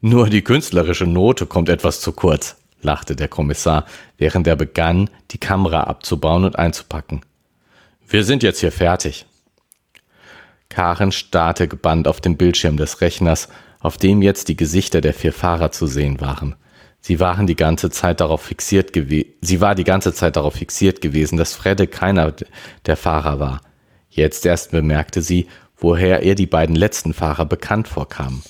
Nur 0.01 0.29
die 0.29 0.43
künstlerische 0.43 1.05
Note 1.05 1.45
kommt 1.45 1.67
etwas 1.67 1.99
zu 1.99 2.13
kurz, 2.13 2.55
lachte 2.81 3.15
der 3.15 3.27
Kommissar, 3.27 3.85
während 4.17 4.47
er 4.47 4.55
begann, 4.55 5.09
die 5.31 5.39
Kamera 5.39 5.83
abzubauen 5.83 6.45
und 6.45 6.57
einzupacken. 6.57 7.21
Wir 8.07 8.23
sind 8.23 8.43
jetzt 8.43 8.61
hier 8.61 8.71
fertig. 8.71 9.25
Karen 10.69 11.11
starrte 11.11 11.67
gebannt 11.67 12.07
auf 12.07 12.21
den 12.21 12.37
Bildschirm 12.37 12.77
des 12.77 13.01
Rechners, 13.01 13.49
auf 13.79 13.97
dem 13.97 14.21
jetzt 14.21 14.47
die 14.47 14.55
Gesichter 14.55 15.01
der 15.01 15.13
vier 15.13 15.33
Fahrer 15.33 15.71
zu 15.71 15.87
sehen 15.87 16.21
waren. 16.21 16.55
Sie 17.01 17.19
waren 17.19 17.47
die 17.47 17.55
ganze 17.55 17.89
Zeit 17.89 18.19
darauf 18.19 18.41
fixiert 18.41 18.93
gewesen, 18.93 19.33
sie 19.41 19.61
war 19.61 19.75
die 19.75 19.83
ganze 19.83 20.13
Zeit 20.13 20.35
darauf 20.35 20.55
fixiert 20.55 21.01
gewesen, 21.01 21.37
dass 21.37 21.55
Fredde 21.55 21.87
keiner 21.87 22.33
der 22.85 22.97
Fahrer 22.97 23.39
war. 23.39 23.61
Jetzt 24.09 24.45
erst 24.45 24.71
bemerkte 24.71 25.21
sie, 25.21 25.47
woher 25.77 26.23
ihr 26.23 26.35
die 26.35 26.45
beiden 26.45 26.75
letzten 26.75 27.13
Fahrer 27.13 27.45
bekannt 27.45 27.87
vorkamen. 27.87 28.43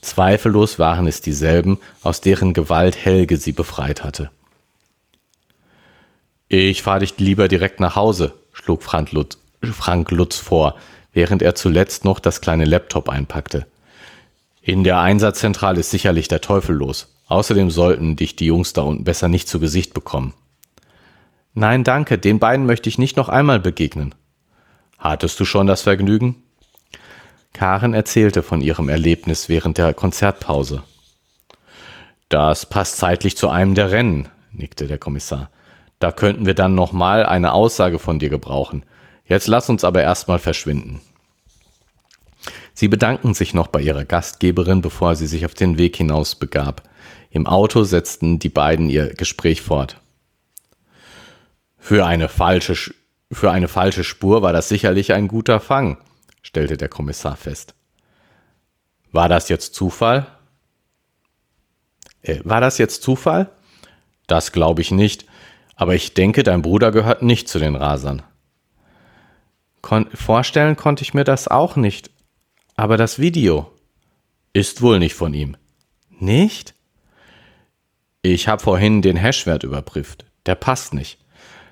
Zweifellos 0.00 0.78
waren 0.78 1.06
es 1.06 1.20
dieselben, 1.20 1.78
aus 2.02 2.20
deren 2.20 2.54
Gewalt 2.54 2.96
Helge 2.96 3.36
sie 3.36 3.52
befreit 3.52 4.02
hatte. 4.04 4.30
Ich 6.48 6.82
fahre 6.82 7.00
dich 7.00 7.18
lieber 7.18 7.48
direkt 7.48 7.80
nach 7.80 7.96
Hause, 7.96 8.34
schlug 8.52 8.82
Frank 8.82 9.12
Lutz, 9.12 9.38
Frank 9.62 10.10
Lutz 10.10 10.36
vor, 10.38 10.76
während 11.12 11.42
er 11.42 11.54
zuletzt 11.54 12.04
noch 12.04 12.18
das 12.18 12.40
kleine 12.40 12.64
Laptop 12.64 13.08
einpackte. 13.08 13.66
In 14.62 14.84
der 14.84 15.00
Einsatzzentrale 15.00 15.80
ist 15.80 15.90
sicherlich 15.90 16.28
der 16.28 16.40
Teufel 16.40 16.76
los. 16.76 17.14
Außerdem 17.30 17.70
sollten 17.70 18.16
dich 18.16 18.34
die 18.34 18.46
Jungs 18.46 18.72
da 18.72 18.82
unten 18.82 19.04
besser 19.04 19.28
nicht 19.28 19.48
zu 19.48 19.60
Gesicht 19.60 19.94
bekommen. 19.94 20.34
Nein, 21.54 21.84
danke, 21.84 22.18
den 22.18 22.40
beiden 22.40 22.66
möchte 22.66 22.88
ich 22.88 22.98
nicht 22.98 23.16
noch 23.16 23.28
einmal 23.28 23.60
begegnen. 23.60 24.16
Hattest 24.98 25.38
du 25.38 25.44
schon 25.44 25.68
das 25.68 25.82
Vergnügen? 25.82 26.42
Karen 27.52 27.94
erzählte 27.94 28.42
von 28.42 28.60
ihrem 28.60 28.88
Erlebnis 28.88 29.48
während 29.48 29.78
der 29.78 29.94
Konzertpause. 29.94 30.82
Das 32.28 32.66
passt 32.66 32.96
zeitlich 32.96 33.36
zu 33.36 33.48
einem 33.48 33.76
der 33.76 33.92
Rennen, 33.92 34.28
nickte 34.50 34.88
der 34.88 34.98
Kommissar. 34.98 35.50
Da 36.00 36.10
könnten 36.10 36.46
wir 36.46 36.54
dann 36.54 36.74
nochmal 36.74 37.24
eine 37.24 37.52
Aussage 37.52 38.00
von 38.00 38.18
dir 38.18 38.28
gebrauchen. 38.28 38.82
Jetzt 39.24 39.46
lass 39.46 39.70
uns 39.70 39.84
aber 39.84 40.02
erstmal 40.02 40.40
verschwinden. 40.40 41.00
Sie 42.74 42.88
bedankten 42.88 43.34
sich 43.34 43.54
noch 43.54 43.68
bei 43.68 43.80
ihrer 43.82 44.04
Gastgeberin, 44.04 44.82
bevor 44.82 45.14
sie 45.14 45.28
sich 45.28 45.46
auf 45.46 45.54
den 45.54 45.78
Weg 45.78 45.96
hinaus 45.96 46.34
begab. 46.34 46.89
Im 47.30 47.46
Auto 47.46 47.84
setzten 47.84 48.38
die 48.38 48.48
beiden 48.48 48.90
ihr 48.90 49.14
Gespräch 49.14 49.62
fort. 49.62 50.00
Für 51.78 52.04
eine 52.04 52.28
falsche, 52.28 52.92
für 53.30 53.50
eine 53.50 53.68
falsche 53.68 54.04
Spur 54.04 54.42
war 54.42 54.52
das 54.52 54.68
sicherlich 54.68 55.12
ein 55.12 55.28
guter 55.28 55.60
Fang, 55.60 55.98
stellte 56.42 56.76
der 56.76 56.88
Kommissar 56.88 57.36
fest. 57.36 57.74
War 59.12 59.28
das 59.28 59.48
jetzt 59.48 59.74
Zufall? 59.74 60.26
Äh, 62.22 62.40
war 62.44 62.60
das 62.60 62.78
jetzt 62.78 63.02
Zufall? 63.02 63.50
Das 64.26 64.52
glaube 64.52 64.82
ich 64.82 64.90
nicht. 64.90 65.26
Aber 65.76 65.94
ich 65.94 66.14
denke, 66.14 66.42
dein 66.42 66.62
Bruder 66.62 66.92
gehört 66.92 67.22
nicht 67.22 67.48
zu 67.48 67.58
den 67.58 67.74
Rasern. 67.74 68.22
Kon 69.80 70.10
vorstellen 70.12 70.76
konnte 70.76 71.02
ich 71.02 71.14
mir 71.14 71.24
das 71.24 71.48
auch 71.48 71.76
nicht. 71.76 72.10
Aber 72.76 72.96
das 72.96 73.18
Video 73.18 73.72
ist 74.52 74.82
wohl 74.82 74.98
nicht 74.98 75.14
von 75.14 75.32
ihm. 75.32 75.56
Nicht? 76.18 76.74
Ich 78.22 78.48
habe 78.48 78.62
vorhin 78.62 79.00
den 79.00 79.16
Hashwert 79.16 79.64
überprüft. 79.64 80.26
Der 80.44 80.54
passt 80.54 80.92
nicht. 80.92 81.18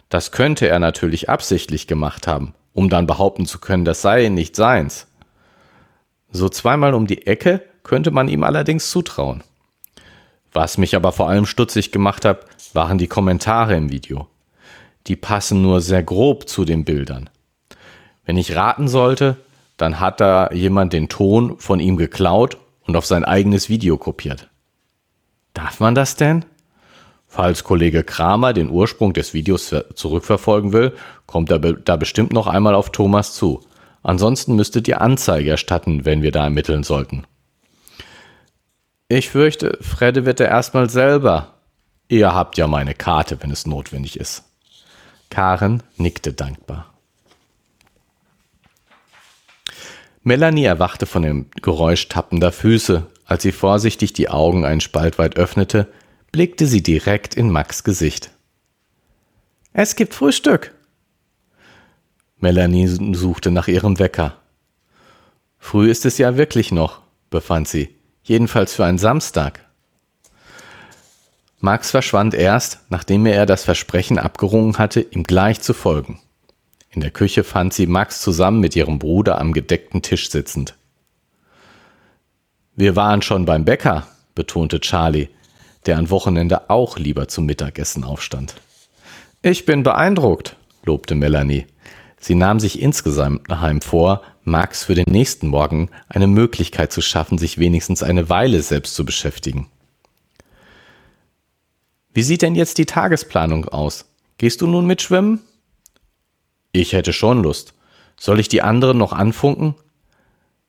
Das 0.09 0.33
könnte 0.33 0.67
er 0.67 0.79
natürlich 0.79 1.29
absichtlich 1.29 1.87
gemacht 1.87 2.27
haben, 2.27 2.55
um 2.73 2.89
dann 2.89 3.07
behaupten 3.07 3.45
zu 3.45 3.59
können, 3.59 3.85
das 3.85 4.01
sei 4.01 4.29
nicht 4.29 4.57
seins. 4.57 5.07
So 6.31 6.49
zweimal 6.49 6.95
um 6.95 7.07
die 7.07 7.27
Ecke 7.27 7.63
könnte 7.83 8.11
man 8.11 8.29
ihm 8.29 8.45
allerdings 8.45 8.91
zutrauen. 8.91 9.45
Was 10.53 10.79
mich 10.79 10.97
aber 10.97 11.13
vor 11.13 11.29
allem 11.29 11.45
stutzig 11.45 11.93
gemacht 11.93 12.25
hat, 12.25 12.47
waren 12.73 12.97
die 12.97 13.09
Kommentare 13.09 13.77
im 13.77 13.91
Video. 13.91 14.29
Die 15.07 15.17
passen 15.17 15.61
nur 15.61 15.83
sehr 15.83 16.03
grob 16.03 16.49
zu 16.49 16.65
den 16.65 16.85
Bildern. 16.87 17.29
Wenn 18.25 18.39
ich 18.39 18.57
raten 18.57 18.89
sollte, 18.89 19.37
dann 19.77 20.01
hat 20.01 20.21
da 20.21 20.51
jemand 20.53 20.95
den 20.95 21.11
Ton 21.11 21.59
von 21.59 21.79
ihm 21.79 21.99
geklaut 21.99 22.57
und 22.87 22.97
auf 22.97 23.05
sein 23.05 23.25
eigenes 23.25 23.69
Video 23.69 23.99
kopiert. 23.99 24.49
Darf 25.59 25.81
man 25.81 25.97
das 25.97 26.15
denn? 26.15 26.45
Falls 27.27 27.65
Kollege 27.65 28.05
Kramer 28.05 28.53
den 28.53 28.71
Ursprung 28.71 29.13
des 29.13 29.35
Videos 29.35 29.75
zurückverfolgen 29.93 30.73
will, 30.73 30.97
kommt 31.27 31.51
er 31.51 31.59
da 31.59 31.97
bestimmt 31.97 32.33
noch 32.33 32.47
einmal 32.47 32.77
auf 32.77 32.93
Thomas 32.93 33.35
zu. 33.35 33.67
Ansonsten 34.05 34.55
müsstet 34.55 34.87
ihr 34.87 35.01
Anzeige 35.01 35.51
erstatten, 35.51 36.05
wenn 36.05 36.23
wir 36.23 36.31
da 36.31 36.45
ermitteln 36.45 36.85
sollten. 36.85 37.25
Ich 39.09 39.31
fürchte, 39.31 39.79
Fredde 39.81 40.25
wird 40.25 40.39
er 40.39 40.47
erstmal 40.47 40.89
selber. 40.89 41.55
Ihr 42.07 42.33
habt 42.33 42.57
ja 42.57 42.69
meine 42.69 42.95
Karte, 42.95 43.43
wenn 43.43 43.51
es 43.51 43.67
notwendig 43.67 44.21
ist. 44.21 44.45
Karen 45.29 45.83
nickte 45.97 46.35
dankbar. 46.35 46.87
Melanie 50.23 50.67
erwachte 50.67 51.07
von 51.07 51.23
dem 51.23 51.47
Geräusch 51.63 52.07
tappender 52.07 52.53
Füße. 52.53 53.09
Als 53.29 53.43
sie 53.43 53.53
vorsichtig 53.53 54.15
die 54.15 54.31
Augen 54.31 54.65
einen 54.65 54.81
Spalt 54.81 55.19
weit 55.19 55.37
öffnete, 55.37 55.87
blickte 56.33 56.67
sie 56.67 56.83
direkt 56.83 57.35
in 57.35 57.51
Max 57.51 57.85
Gesicht. 57.85 58.31
Es 59.75 59.97
gibt 59.97 60.15
Frühstück. 60.15 60.75
Melanie 62.39 62.89
suchte 63.15 63.51
nach 63.51 63.69
ihrem 63.69 63.99
Wecker. 63.99 64.39
Früh 65.59 65.91
ist 65.91 66.07
es 66.07 66.17
ja 66.17 66.39
wirklich 66.39 66.73
noch, 66.73 67.03
befand 67.29 67.69
sie 67.69 67.95
jedenfalls 68.23 68.75
für 68.75 68.87
einen 68.87 68.99
Samstag. 68.99 69.61
Max 71.61 71.91
verschwand 71.91 72.33
erst, 72.33 72.81
nachdem 72.89 73.27
er 73.27 73.45
das 73.45 73.65
Versprechen 73.65 74.19
abgerungen 74.19 74.79
hatte, 74.79 75.01
ihm 75.01 75.25
gleich 75.25 75.61
zu 75.61 75.75
folgen. 75.75 76.19
In 76.89 77.03
der 77.03 77.11
Küche 77.11 77.45
fand 77.45 77.75
sie 77.75 77.87
Max 77.87 78.23
zusammen 78.23 78.61
mit 78.61 78.75
ihrem 78.75 78.99
Bruder 78.99 79.39
am 79.39 79.53
gedeckten 79.53 80.01
Tisch 80.01 80.31
sitzend. 80.31 80.78
Wir 82.79 82.95
waren 82.95 83.23
schon 83.23 83.45
beim 83.45 83.65
Bäcker, 83.65 84.07
betonte 84.37 84.79
Charlie, 84.79 85.31
der 85.87 85.99
an 85.99 86.11
Wochenende 86.11 86.71
auch 86.71 86.97
lieber 86.97 87.27
zum 87.27 87.45
Mittagessen 87.45 88.05
aufstand. 88.05 88.55
Ich 89.43 89.67
bin 89.67 89.83
beeindruckt, 89.83 90.55
lobte 90.85 91.17
Melanie. 91.17 91.67
Sie 92.21 92.37
nahm 92.37 92.61
sich 92.61 92.81
insgesamt 92.81 93.51
daheim 93.51 93.81
vor, 93.81 94.23
Max 94.45 94.85
für 94.85 94.95
den 94.95 95.11
nächsten 95.11 95.49
Morgen 95.49 95.91
eine 96.09 96.29
Möglichkeit 96.29 96.93
zu 96.93 97.01
schaffen, 97.01 97.37
sich 97.37 97.59
wenigstens 97.59 98.05
eine 98.05 98.31
Weile 98.31 98.63
selbst 98.63 98.95
zu 98.95 99.05
beschäftigen. 99.05 99.69
Wie 102.15 102.23
sieht 102.23 102.43
denn 102.43 102.55
jetzt 102.55 102.79
die 102.79 102.87
Tagesplanung 102.87 103.65
aus? 103.65 104.05
Gehst 104.39 104.61
du 104.61 104.69
nun 104.69 104.87
mitschwimmen? 104.87 105.41
Ich 106.71 106.93
hätte 106.93 107.13
schon 107.13 107.43
Lust. 107.43 107.75
Soll 108.17 108.39
ich 108.39 108.47
die 108.47 108.63
anderen 108.63 108.99
noch 108.99 109.13
anfunken? 109.13 109.75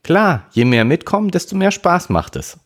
Klar, 0.04 0.48
je 0.52 0.66
mehr 0.66 0.86
mitkommen, 0.86 1.32
desto 1.32 1.56
mehr 1.56 1.72
Spaß 1.72 2.10
macht 2.10 2.36
es. 2.36 2.58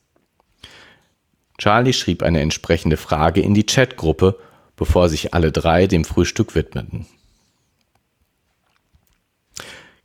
Charlie 1.57 1.93
schrieb 1.93 2.23
eine 2.23 2.41
entsprechende 2.41 2.97
Frage 2.97 3.41
in 3.41 3.53
die 3.53 3.65
Chatgruppe, 3.65 4.37
bevor 4.75 5.09
sich 5.09 5.33
alle 5.33 5.51
drei 5.51 5.87
dem 5.87 6.03
Frühstück 6.03 6.55
widmeten. 6.55 7.05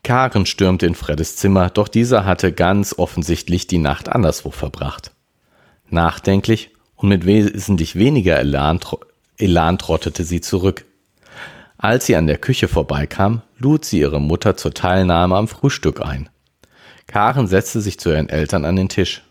Karen 0.03 0.47
stürmte 0.47 0.87
in 0.87 0.95
Freddes 0.95 1.37
Zimmer, 1.37 1.69
doch 1.71 1.89
dieser 1.89 2.25
hatte 2.25 2.53
ganz 2.53 2.95
offensichtlich 2.97 3.67
die 3.67 3.79
Nacht 3.79 4.09
anderswo 4.09 4.51
verbracht. 4.51 5.13
Nachdenklich 5.91 6.71
und 6.97 7.09
mit 7.09 7.27
wesentlich 7.27 7.97
weniger 7.97 8.39
Elan, 8.39 8.81
Elan 9.37 9.79
trottete 9.79 10.25
sie 10.25 10.41
zurück. 10.41 10.85
Als 11.77 12.07
sie 12.07 12.17
an 12.17 12.27
der 12.27 12.39
Küche 12.39 12.69
vorbeikam, 12.69 13.43
lud 13.59 13.85
sie 13.85 14.01
ihre 14.01 14.21
Mutter 14.21 14.57
zur 14.57 14.75
Teilnahme 14.75 15.37
am 15.37 15.47
Frühstück 15.47 16.01
ein. 16.01 16.29
Karen 17.09 17.49
setzte 17.49 17.81
sich 17.81 17.99
zu 17.99 18.11
ihren 18.11 18.29
Eltern 18.29 18.65
an 18.65 18.77
den 18.77 18.89
Tisch. 18.89 19.23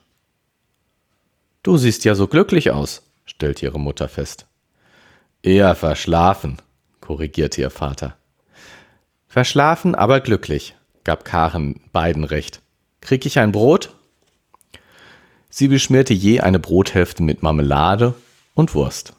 Du 1.63 1.77
siehst 1.77 2.03
ja 2.05 2.15
so 2.15 2.27
glücklich 2.27 2.71
aus, 2.71 3.03
stellte 3.25 3.65
ihre 3.65 3.79
Mutter 3.79 4.09
fest. 4.09 4.47
Eher 5.43 5.75
verschlafen, 5.75 6.57
korrigierte 7.01 7.61
ihr 7.61 7.69
Vater. 7.69 8.17
Verschlafen, 9.27 9.93
aber 9.93 10.19
glücklich, 10.19 10.75
gab 11.03 11.23
Karen 11.23 11.79
beiden 11.93 12.23
recht. 12.23 12.61
Krieg 12.99 13.25
ich 13.25 13.37
ein 13.37 13.51
Brot? 13.51 13.93
Sie 15.49 15.67
beschmierte 15.67 16.13
je 16.13 16.41
eine 16.41 16.59
Brothälfte 16.59 17.21
mit 17.21 17.43
Marmelade 17.43 18.15
und 18.55 18.73
Wurst. 18.73 19.13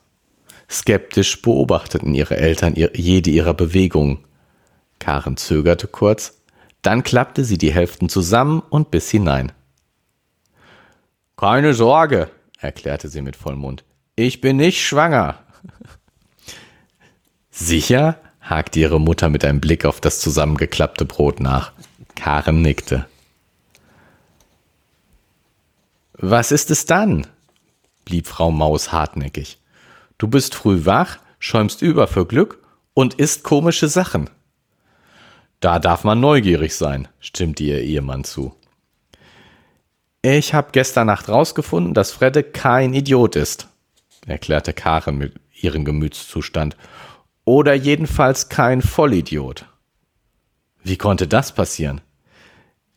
Skeptisch 0.68 1.40
beobachteten 1.40 2.12
ihre 2.12 2.36
Eltern 2.36 2.74
jede 2.74 3.30
ihrer 3.30 3.54
Bewegungen. 3.54 4.18
Karen 4.98 5.36
zögerte 5.36 5.86
kurz, 5.86 6.37
dann 6.88 7.02
klappte 7.02 7.44
sie 7.44 7.58
die 7.58 7.70
Hälften 7.70 8.08
zusammen 8.08 8.62
und 8.70 8.90
biss 8.90 9.10
hinein. 9.10 9.52
Keine 11.36 11.74
Sorge, 11.74 12.30
erklärte 12.58 13.10
sie 13.10 13.20
mit 13.20 13.36
Vollmund. 13.36 13.84
Ich 14.16 14.40
bin 14.40 14.56
nicht 14.56 14.82
schwanger. 14.82 15.38
Sicher? 17.50 18.18
hakte 18.40 18.80
ihre 18.80 18.98
Mutter 18.98 19.28
mit 19.28 19.44
einem 19.44 19.60
Blick 19.60 19.84
auf 19.84 20.00
das 20.00 20.18
zusammengeklappte 20.20 21.04
Brot 21.04 21.40
nach. 21.40 21.72
Karen 22.14 22.62
nickte. 22.62 23.04
Was 26.14 26.52
ist 26.52 26.70
es 26.70 26.86
dann? 26.86 27.26
blieb 28.06 28.26
Frau 28.26 28.50
Maus 28.50 28.92
hartnäckig. 28.92 29.58
Du 30.16 30.26
bist 30.26 30.54
früh 30.54 30.86
wach, 30.86 31.18
schäumst 31.38 31.82
über 31.82 32.06
für 32.06 32.24
Glück 32.24 32.66
und 32.94 33.12
isst 33.12 33.44
komische 33.44 33.88
Sachen. 33.88 34.30
Da 35.60 35.78
darf 35.78 36.04
man 36.04 36.20
neugierig 36.20 36.76
sein, 36.76 37.08
stimmte 37.18 37.64
ihr 37.64 37.80
Ehemann 37.80 38.24
zu. 38.24 38.54
Ich 40.22 40.54
habe 40.54 40.68
gestern 40.72 41.06
Nacht 41.06 41.28
rausgefunden, 41.28 41.94
dass 41.94 42.12
Fredde 42.12 42.42
kein 42.42 42.94
Idiot 42.94 43.36
ist, 43.36 43.68
erklärte 44.26 44.72
Karen 44.72 45.18
mit 45.18 45.34
ihrem 45.60 45.84
Gemütszustand 45.84 46.76
oder 47.44 47.74
jedenfalls 47.74 48.48
kein 48.48 48.82
Vollidiot. 48.82 49.66
Wie 50.82 50.96
konnte 50.96 51.26
das 51.26 51.52
passieren? 51.52 52.00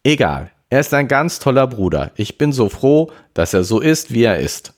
Egal, 0.03 0.51
er 0.69 0.79
ist 0.79 0.93
ein 0.93 1.07
ganz 1.07 1.39
toller 1.39 1.67
Bruder. 1.67 2.11
Ich 2.15 2.37
bin 2.37 2.53
so 2.53 2.69
froh, 2.69 3.11
dass 3.33 3.53
er 3.53 3.63
so 3.63 3.79
ist, 3.79 4.13
wie 4.13 4.23
er 4.23 4.39
ist. 4.39 4.73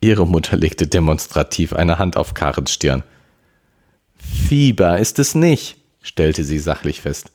Ihre 0.00 0.26
Mutter 0.26 0.56
legte 0.56 0.86
demonstrativ 0.86 1.72
eine 1.72 1.98
Hand 1.98 2.16
auf 2.16 2.34
Karens 2.34 2.72
Stirn. 2.72 3.02
Fieber 4.16 4.98
ist 4.98 5.18
es 5.18 5.34
nicht, 5.34 5.76
stellte 6.02 6.44
sie 6.44 6.58
sachlich 6.58 7.00
fest. 7.00 7.32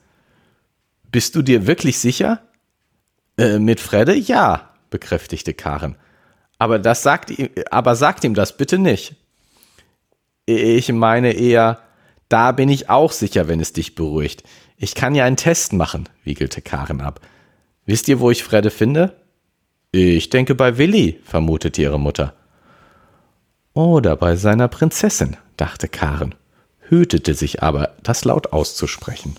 Bist 1.11 1.35
du 1.35 1.41
dir 1.41 1.67
wirklich 1.67 1.99
sicher? 1.99 2.41
Äh, 3.37 3.59
mit 3.59 3.79
Fredde? 3.79 4.15
Ja, 4.15 4.73
bekräftigte 4.89 5.53
Karen. 5.53 5.95
Aber 6.59 6.79
das 6.79 7.03
sagt 7.03 7.31
ihm, 7.31 7.49
aber 7.71 7.95
sagt 7.95 8.23
ihm 8.23 8.33
das 8.33 8.57
bitte 8.57 8.77
nicht. 8.77 9.15
Ich 10.45 10.91
meine 10.91 11.33
eher, 11.33 11.79
da 12.29 12.51
bin 12.51 12.69
ich 12.69 12.89
auch 12.89 13.11
sicher, 13.11 13.47
wenn 13.47 13.59
es 13.59 13.73
dich 13.73 13.95
beruhigt. 13.95 14.43
Ich 14.77 14.95
kann 14.95 15.15
ja 15.15 15.25
einen 15.25 15.37
Test 15.37 15.73
machen, 15.73 16.09
wiegelte 16.23 16.61
Karen 16.61 17.01
ab. 17.01 17.21
Wisst 17.85 18.07
ihr, 18.07 18.19
wo 18.19 18.31
ich 18.31 18.43
Fredde 18.43 18.69
finde? 18.69 19.15
Ich 19.91 20.29
denke 20.29 20.55
bei 20.55 20.77
Willi, 20.77 21.19
vermutete 21.23 21.81
ihre 21.81 21.99
Mutter. 21.99 22.33
Oder 23.73 24.15
bei 24.15 24.35
seiner 24.35 24.67
Prinzessin, 24.67 25.37
dachte 25.55 25.87
Karen, 25.87 26.35
hütete 26.89 27.33
sich 27.33 27.63
aber, 27.63 27.95
das 28.03 28.25
laut 28.25 28.53
auszusprechen. 28.53 29.35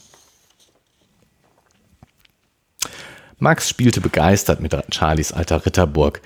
Max 3.38 3.68
spielte 3.68 4.00
begeistert 4.00 4.60
mit 4.60 4.76
Charlies 4.92 5.32
alter 5.32 5.64
Ritterburg, 5.64 6.20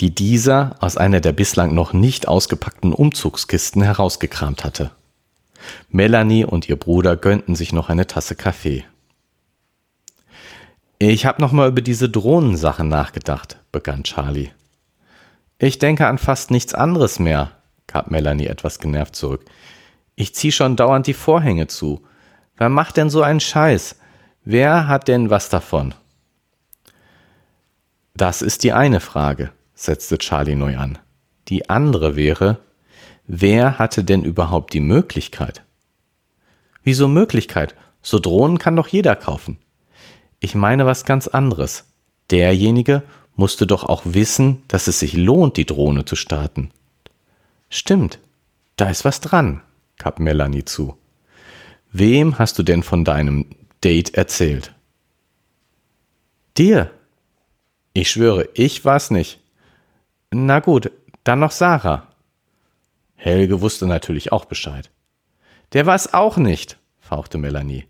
die 0.00 0.14
dieser 0.14 0.76
aus 0.80 0.96
einer 0.96 1.20
der 1.20 1.32
bislang 1.32 1.74
noch 1.74 1.92
nicht 1.92 2.28
ausgepackten 2.28 2.92
Umzugskisten 2.92 3.82
herausgekramt 3.82 4.64
hatte. 4.64 4.90
Melanie 5.90 6.44
und 6.44 6.68
ihr 6.68 6.76
Bruder 6.76 7.16
gönnten 7.16 7.56
sich 7.56 7.72
noch 7.72 7.88
eine 7.88 8.06
Tasse 8.06 8.34
Kaffee. 8.34 8.84
Ich 11.00 11.26
habe 11.26 11.40
noch 11.40 11.52
mal 11.52 11.68
über 11.68 11.80
diese 11.80 12.08
Drohnensache 12.08 12.84
nachgedacht, 12.84 13.58
begann 13.70 14.02
Charlie. 14.02 14.50
Ich 15.58 15.78
denke 15.78 16.06
an 16.06 16.18
fast 16.18 16.50
nichts 16.50 16.74
anderes 16.74 17.18
mehr, 17.18 17.52
gab 17.86 18.10
Melanie 18.10 18.46
etwas 18.46 18.78
genervt 18.78 19.14
zurück. 19.14 19.44
Ich 20.20 20.34
zieh 20.34 20.50
schon 20.50 20.74
dauernd 20.74 21.06
die 21.06 21.14
Vorhänge 21.14 21.68
zu. 21.68 22.02
Wer 22.56 22.70
macht 22.70 22.96
denn 22.96 23.08
so 23.08 23.22
einen 23.22 23.38
Scheiß? 23.38 23.94
Wer 24.42 24.88
hat 24.88 25.06
denn 25.06 25.30
was 25.30 25.48
davon? 25.48 25.94
Das 28.14 28.42
ist 28.42 28.64
die 28.64 28.72
eine 28.72 28.98
Frage 28.98 29.52
setzte 29.74 30.18
Charlie 30.18 30.56
neu 30.56 30.76
an. 30.76 30.98
Die 31.46 31.70
andere 31.70 32.16
wäre, 32.16 32.58
wer 33.28 33.78
hatte 33.78 34.02
denn 34.02 34.24
überhaupt 34.24 34.74
die 34.74 34.80
Möglichkeit? 34.80 35.62
Wieso 36.82 37.06
Möglichkeit? 37.06 37.76
So 38.02 38.18
Drohnen 38.18 38.58
kann 38.58 38.74
doch 38.74 38.88
jeder 38.88 39.14
kaufen. 39.14 39.58
Ich 40.40 40.56
meine 40.56 40.84
was 40.84 41.04
ganz 41.04 41.28
anderes. 41.28 41.84
Derjenige 42.32 43.04
musste 43.36 43.68
doch 43.68 43.84
auch 43.84 44.02
wissen, 44.04 44.64
dass 44.66 44.88
es 44.88 44.98
sich 44.98 45.12
lohnt, 45.12 45.56
die 45.56 45.66
Drohne 45.66 46.04
zu 46.04 46.16
starten. 46.16 46.72
Stimmt, 47.70 48.18
da 48.74 48.90
ist 48.90 49.04
was 49.04 49.20
dran, 49.20 49.62
gab 49.98 50.20
Melanie 50.20 50.64
zu. 50.64 50.96
Wem 51.92 52.38
hast 52.38 52.58
du 52.58 52.62
denn 52.62 52.82
von 52.82 53.04
deinem 53.04 53.46
Date 53.82 54.14
erzählt? 54.14 54.74
Dir. 56.56 56.90
Ich 57.92 58.10
schwöre, 58.10 58.48
ich 58.54 58.84
war's 58.84 59.10
nicht. 59.10 59.40
Na 60.30 60.60
gut, 60.60 60.90
dann 61.24 61.40
noch 61.40 61.50
Sarah. 61.50 62.08
Helge 63.16 63.60
wusste 63.60 63.86
natürlich 63.86 64.30
auch 64.30 64.44
Bescheid. 64.44 64.90
Der 65.72 65.86
war 65.86 65.94
es 65.94 66.14
auch 66.14 66.36
nicht, 66.36 66.78
fauchte 67.00 67.38
Melanie. 67.38 67.86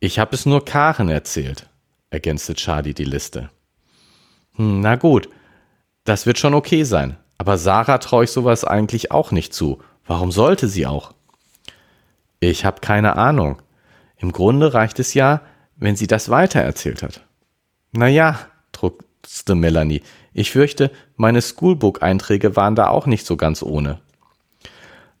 Ich 0.00 0.18
habe 0.18 0.34
es 0.34 0.46
nur 0.46 0.64
Karen 0.64 1.08
erzählt, 1.08 1.68
ergänzte 2.10 2.54
Charlie 2.54 2.94
die 2.94 3.04
Liste. 3.04 3.50
Hm, 4.54 4.80
na 4.80 4.96
gut, 4.96 5.28
das 6.04 6.24
wird 6.24 6.38
schon 6.38 6.54
okay 6.54 6.84
sein, 6.84 7.16
aber 7.36 7.58
Sarah 7.58 7.98
traue 7.98 8.24
ich 8.24 8.30
sowas 8.30 8.64
eigentlich 8.64 9.10
auch 9.10 9.32
nicht 9.32 9.52
zu. 9.52 9.82
Warum 10.08 10.32
sollte 10.32 10.68
sie 10.68 10.86
auch? 10.86 11.12
Ich 12.40 12.64
habe 12.64 12.80
keine 12.80 13.16
Ahnung. 13.16 13.62
Im 14.16 14.32
Grunde 14.32 14.74
reicht 14.74 14.98
es 14.98 15.14
ja, 15.14 15.42
wenn 15.76 15.94
sie 15.94 16.06
das 16.08 16.30
weitererzählt 16.30 17.02
hat. 17.02 17.20
Na 17.92 18.08
ja, 18.08 18.38
druckste 18.72 19.54
Melanie, 19.54 20.02
ich 20.32 20.50
fürchte, 20.50 20.90
meine 21.16 21.42
Schoolbook-Einträge 21.42 22.56
waren 22.56 22.74
da 22.74 22.88
auch 22.88 23.06
nicht 23.06 23.26
so 23.26 23.36
ganz 23.36 23.62
ohne. 23.62 24.00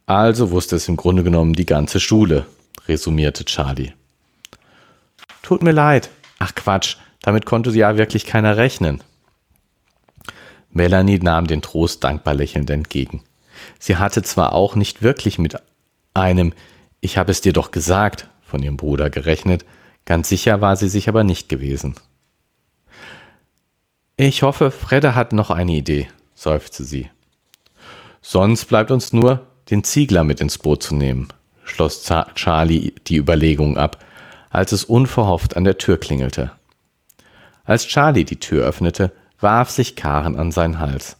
Also 0.06 0.50
wusste 0.50 0.76
es 0.76 0.88
im 0.88 0.96
Grunde 0.96 1.22
genommen 1.22 1.52
die 1.52 1.66
ganze 1.66 2.00
Schule, 2.00 2.46
resümierte 2.88 3.44
Charlie. 3.44 3.92
Tut 5.42 5.62
mir 5.62 5.72
leid. 5.72 6.08
Ach 6.38 6.54
Quatsch, 6.54 6.96
damit 7.20 7.44
konnte 7.44 7.70
ja 7.70 7.98
wirklich 7.98 8.24
keiner 8.24 8.56
rechnen. 8.56 9.02
Melanie 10.70 11.18
nahm 11.18 11.46
den 11.46 11.60
Trost 11.60 12.04
dankbar 12.04 12.34
lächelnd 12.34 12.70
entgegen. 12.70 13.22
Sie 13.78 13.96
hatte 13.96 14.22
zwar 14.22 14.52
auch 14.52 14.74
nicht 14.74 15.02
wirklich 15.02 15.38
mit 15.38 15.56
einem 16.14 16.52
Ich 17.00 17.18
habe 17.18 17.30
es 17.30 17.40
dir 17.40 17.52
doch 17.52 17.70
gesagt 17.70 18.28
von 18.42 18.62
ihrem 18.62 18.76
Bruder 18.76 19.10
gerechnet, 19.10 19.64
ganz 20.04 20.28
sicher 20.28 20.60
war 20.60 20.76
sie 20.76 20.88
sich 20.88 21.08
aber 21.08 21.22
nicht 21.22 21.48
gewesen. 21.48 21.94
Ich 24.16 24.42
hoffe, 24.42 24.70
Fredde 24.70 25.14
hat 25.14 25.32
noch 25.32 25.50
eine 25.50 25.72
Idee, 25.72 26.08
seufzte 26.34 26.82
sie. 26.82 27.10
Sonst 28.20 28.64
bleibt 28.64 28.90
uns 28.90 29.12
nur, 29.12 29.46
den 29.70 29.84
Ziegler 29.84 30.24
mit 30.24 30.40
ins 30.40 30.58
Boot 30.58 30.82
zu 30.82 30.96
nehmen, 30.96 31.28
schloss 31.62 32.02
Charlie 32.34 32.94
die 33.06 33.16
Überlegung 33.16 33.76
ab, 33.76 34.04
als 34.50 34.72
es 34.72 34.84
unverhofft 34.84 35.56
an 35.56 35.64
der 35.64 35.78
Tür 35.78 35.98
klingelte. 36.00 36.50
Als 37.64 37.86
Charlie 37.86 38.24
die 38.24 38.40
Tür 38.40 38.64
öffnete, 38.64 39.12
warf 39.40 39.70
sich 39.70 39.94
Karen 39.94 40.36
an 40.36 40.50
seinen 40.52 40.80
Hals. 40.80 41.16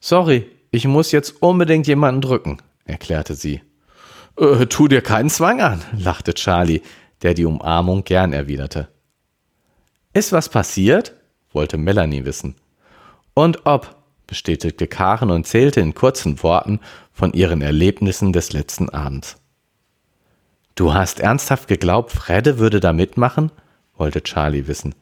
Sorry, 0.00 0.50
ich 0.70 0.86
muss 0.86 1.12
jetzt 1.12 1.42
unbedingt 1.42 1.86
jemanden 1.86 2.22
drücken, 2.22 2.58
erklärte 2.84 3.34
sie. 3.34 3.60
Äh, 4.38 4.66
tu 4.66 4.88
dir 4.88 5.02
keinen 5.02 5.28
Zwang 5.28 5.60
an, 5.60 5.82
lachte 5.96 6.32
Charlie, 6.32 6.80
der 7.22 7.34
die 7.34 7.44
Umarmung 7.44 8.04
gern 8.04 8.32
erwiderte. 8.32 8.88
Ist 10.14 10.32
was 10.32 10.48
passiert? 10.48 11.14
wollte 11.52 11.76
Melanie 11.76 12.24
wissen. 12.24 12.54
Und 13.34 13.66
ob, 13.66 13.96
bestätigte 14.26 14.86
Karen 14.86 15.30
und 15.30 15.46
zählte 15.46 15.80
in 15.80 15.94
kurzen 15.94 16.42
Worten 16.42 16.80
von 17.12 17.32
ihren 17.32 17.60
Erlebnissen 17.60 18.32
des 18.32 18.52
letzten 18.52 18.88
Abends. 18.88 19.36
Du 20.76 20.94
hast 20.94 21.20
ernsthaft 21.20 21.68
geglaubt, 21.68 22.12
Fredde 22.12 22.58
würde 22.58 22.80
da 22.80 22.92
mitmachen? 22.92 23.52
wollte 23.96 24.22
Charlie 24.22 24.66
wissen. 24.66 24.94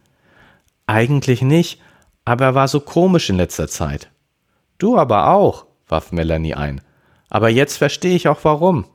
Eigentlich 0.86 1.42
nicht, 1.42 1.80
aber 2.24 2.46
er 2.46 2.54
war 2.56 2.66
so 2.66 2.80
komisch 2.80 3.30
in 3.30 3.36
letzter 3.36 3.68
Zeit. 3.68 4.10
Du 4.78 4.96
aber 4.96 5.30
auch, 5.30 5.66
warf 5.88 6.12
Melanie 6.12 6.54
ein. 6.54 6.80
Aber 7.28 7.48
jetzt 7.48 7.76
verstehe 7.76 8.14
ich 8.14 8.28
auch 8.28 8.38
warum. 8.44 8.86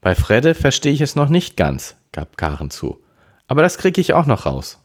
Bei 0.00 0.14
Fredde 0.14 0.54
verstehe 0.54 0.92
ich 0.92 1.00
es 1.00 1.16
noch 1.16 1.28
nicht 1.28 1.56
ganz, 1.56 1.96
gab 2.12 2.36
Karen 2.36 2.70
zu. 2.70 3.00
Aber 3.46 3.62
das 3.62 3.78
kriege 3.78 4.00
ich 4.00 4.12
auch 4.12 4.26
noch 4.26 4.46
raus. 4.46 4.78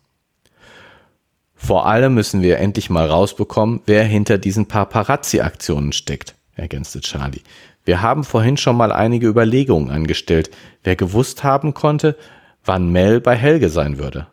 Vor 1.55 1.85
allem 1.85 2.13
müssen 2.13 2.41
wir 2.41 2.57
endlich 2.57 2.89
mal 2.89 3.07
rausbekommen, 3.09 3.81
wer 3.85 4.03
hinter 4.03 4.37
diesen 4.37 4.67
Paparazzi-Aktionen 4.67 5.93
steckt, 5.93 6.35
ergänzte 6.55 6.99
Charlie. 7.01 7.41
Wir 7.85 8.01
haben 8.01 8.23
vorhin 8.23 8.57
schon 8.57 8.77
mal 8.77 8.91
einige 8.91 9.27
Überlegungen 9.27 9.89
angestellt, 9.89 10.51
wer 10.83 10.95
gewusst 10.95 11.43
haben 11.43 11.73
konnte, 11.73 12.17
wann 12.63 12.91
Mel 12.91 13.21
bei 13.21 13.35
Helge 13.35 13.69
sein 13.69 13.97
würde. 13.97 14.27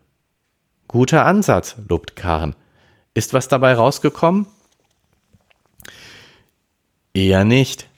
Guter 0.89 1.25
Ansatz, 1.25 1.77
lobt 1.89 2.17
Karen. 2.17 2.57
Ist 3.15 3.33
was 3.33 3.49
dabei 3.49 3.75
rausgekommen? 3.75 4.47
Eher 7.15 7.45
nicht. 7.45 7.89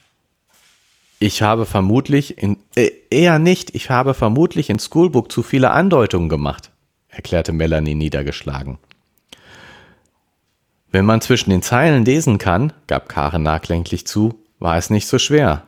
Ich 1.19 1.41
habe 1.41 1.65
vermutlich 1.65 2.37
in 2.37 2.57
äh, 2.75 2.91
eher 3.09 3.39
nicht, 3.39 3.73
ich 3.75 3.89
habe 3.89 4.13
vermutlich 4.13 4.69
in 4.69 4.79
Schoolbook 4.79 5.31
zu 5.31 5.41
viele 5.41 5.71
Andeutungen 5.71 6.27
gemacht, 6.27 6.71
erklärte 7.07 7.53
Melanie 7.53 7.95
niedergeschlagen. 7.95 8.77
Wenn 10.91 11.05
man 11.05 11.21
zwischen 11.21 11.49
den 11.49 11.61
Zeilen 11.61 12.05
lesen 12.05 12.39
kann, 12.39 12.73
gab 12.87 13.07
Karen 13.07 13.41
nachklänglich 13.41 14.05
zu, 14.05 14.39
war 14.59 14.77
es 14.77 14.89
nicht 14.89 15.07
so 15.07 15.17
schwer. 15.17 15.63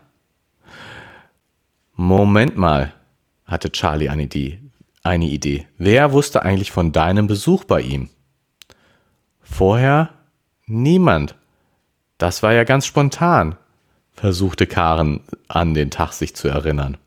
Moment 1.95 2.58
mal, 2.58 2.93
hatte 3.45 3.71
Charlie 3.71 4.10
eine 4.10 4.23
Idee. 4.23 4.60
Eine 5.03 5.25
Idee. 5.25 5.67
Wer 5.77 6.12
wusste 6.12 6.41
eigentlich 6.41 6.71
von 6.71 6.91
deinem 6.91 7.27
Besuch 7.27 7.63
bei 7.63 7.81
ihm? 7.81 8.10
Vorher 9.41 10.10
niemand. 10.65 11.36
Das 12.17 12.43
war 12.43 12.54
ja 12.54 12.63
ganz 12.63 12.86
spontan, 12.86 13.58
versuchte 14.13 14.67
Karen 14.67 15.21
an 15.47 15.73
den 15.73 15.91
Tag 15.91 16.13
sich 16.13 16.36
zu 16.36 16.47
erinnern. 16.47 16.97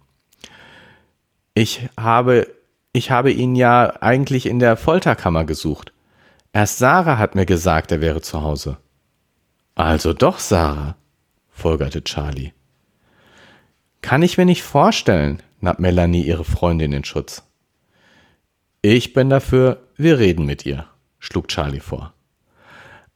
Ich 1.55 1.89
habe, 1.99 2.47
ich 2.93 3.11
habe 3.11 3.33
ihn 3.33 3.57
ja 3.57 3.95
eigentlich 4.01 4.47
in 4.47 4.59
der 4.59 4.77
Folterkammer 4.77 5.45
gesucht. 5.45 5.93
Erst 6.53 6.79
Sarah 6.79 7.19
hat 7.19 7.35
mir 7.35 7.47
gesagt, 7.47 7.91
er 7.91 8.01
wäre 8.01 8.21
zu 8.21 8.43
Hause. 8.43 8.77
Also 9.75 10.13
doch 10.13 10.39
Sarah, 10.39 10.97
folgerte 11.51 12.05
Charlie. 12.05 12.53
Kann 14.03 14.23
ich 14.23 14.39
mir 14.39 14.45
nicht 14.45 14.63
vorstellen, 14.63 15.43
nahm 15.61 15.77
Melanie 15.79 16.23
ihre 16.23 16.45
Freundin 16.45 16.93
in 16.93 17.05
Schutz. 17.05 17.43
Ich 18.83 19.13
bin 19.13 19.29
dafür, 19.29 19.83
wir 19.97 20.19
reden 20.19 20.47
mit 20.47 20.65
ihr, 20.65 20.87
schlug 21.19 21.49
Charlie 21.49 21.81
vor. 21.81 22.15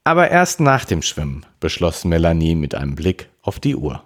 Aber 0.05 0.33
erst 0.33 0.59
nach 0.59 0.85
dem 0.85 1.01
Schwimmen, 1.01 1.47
beschloss 1.61 2.05
Melanie 2.05 2.57
mit 2.57 2.75
einem 2.75 2.97
Blick 2.97 3.29
auf 3.41 3.61
die 3.61 3.77
Uhr. 3.77 4.03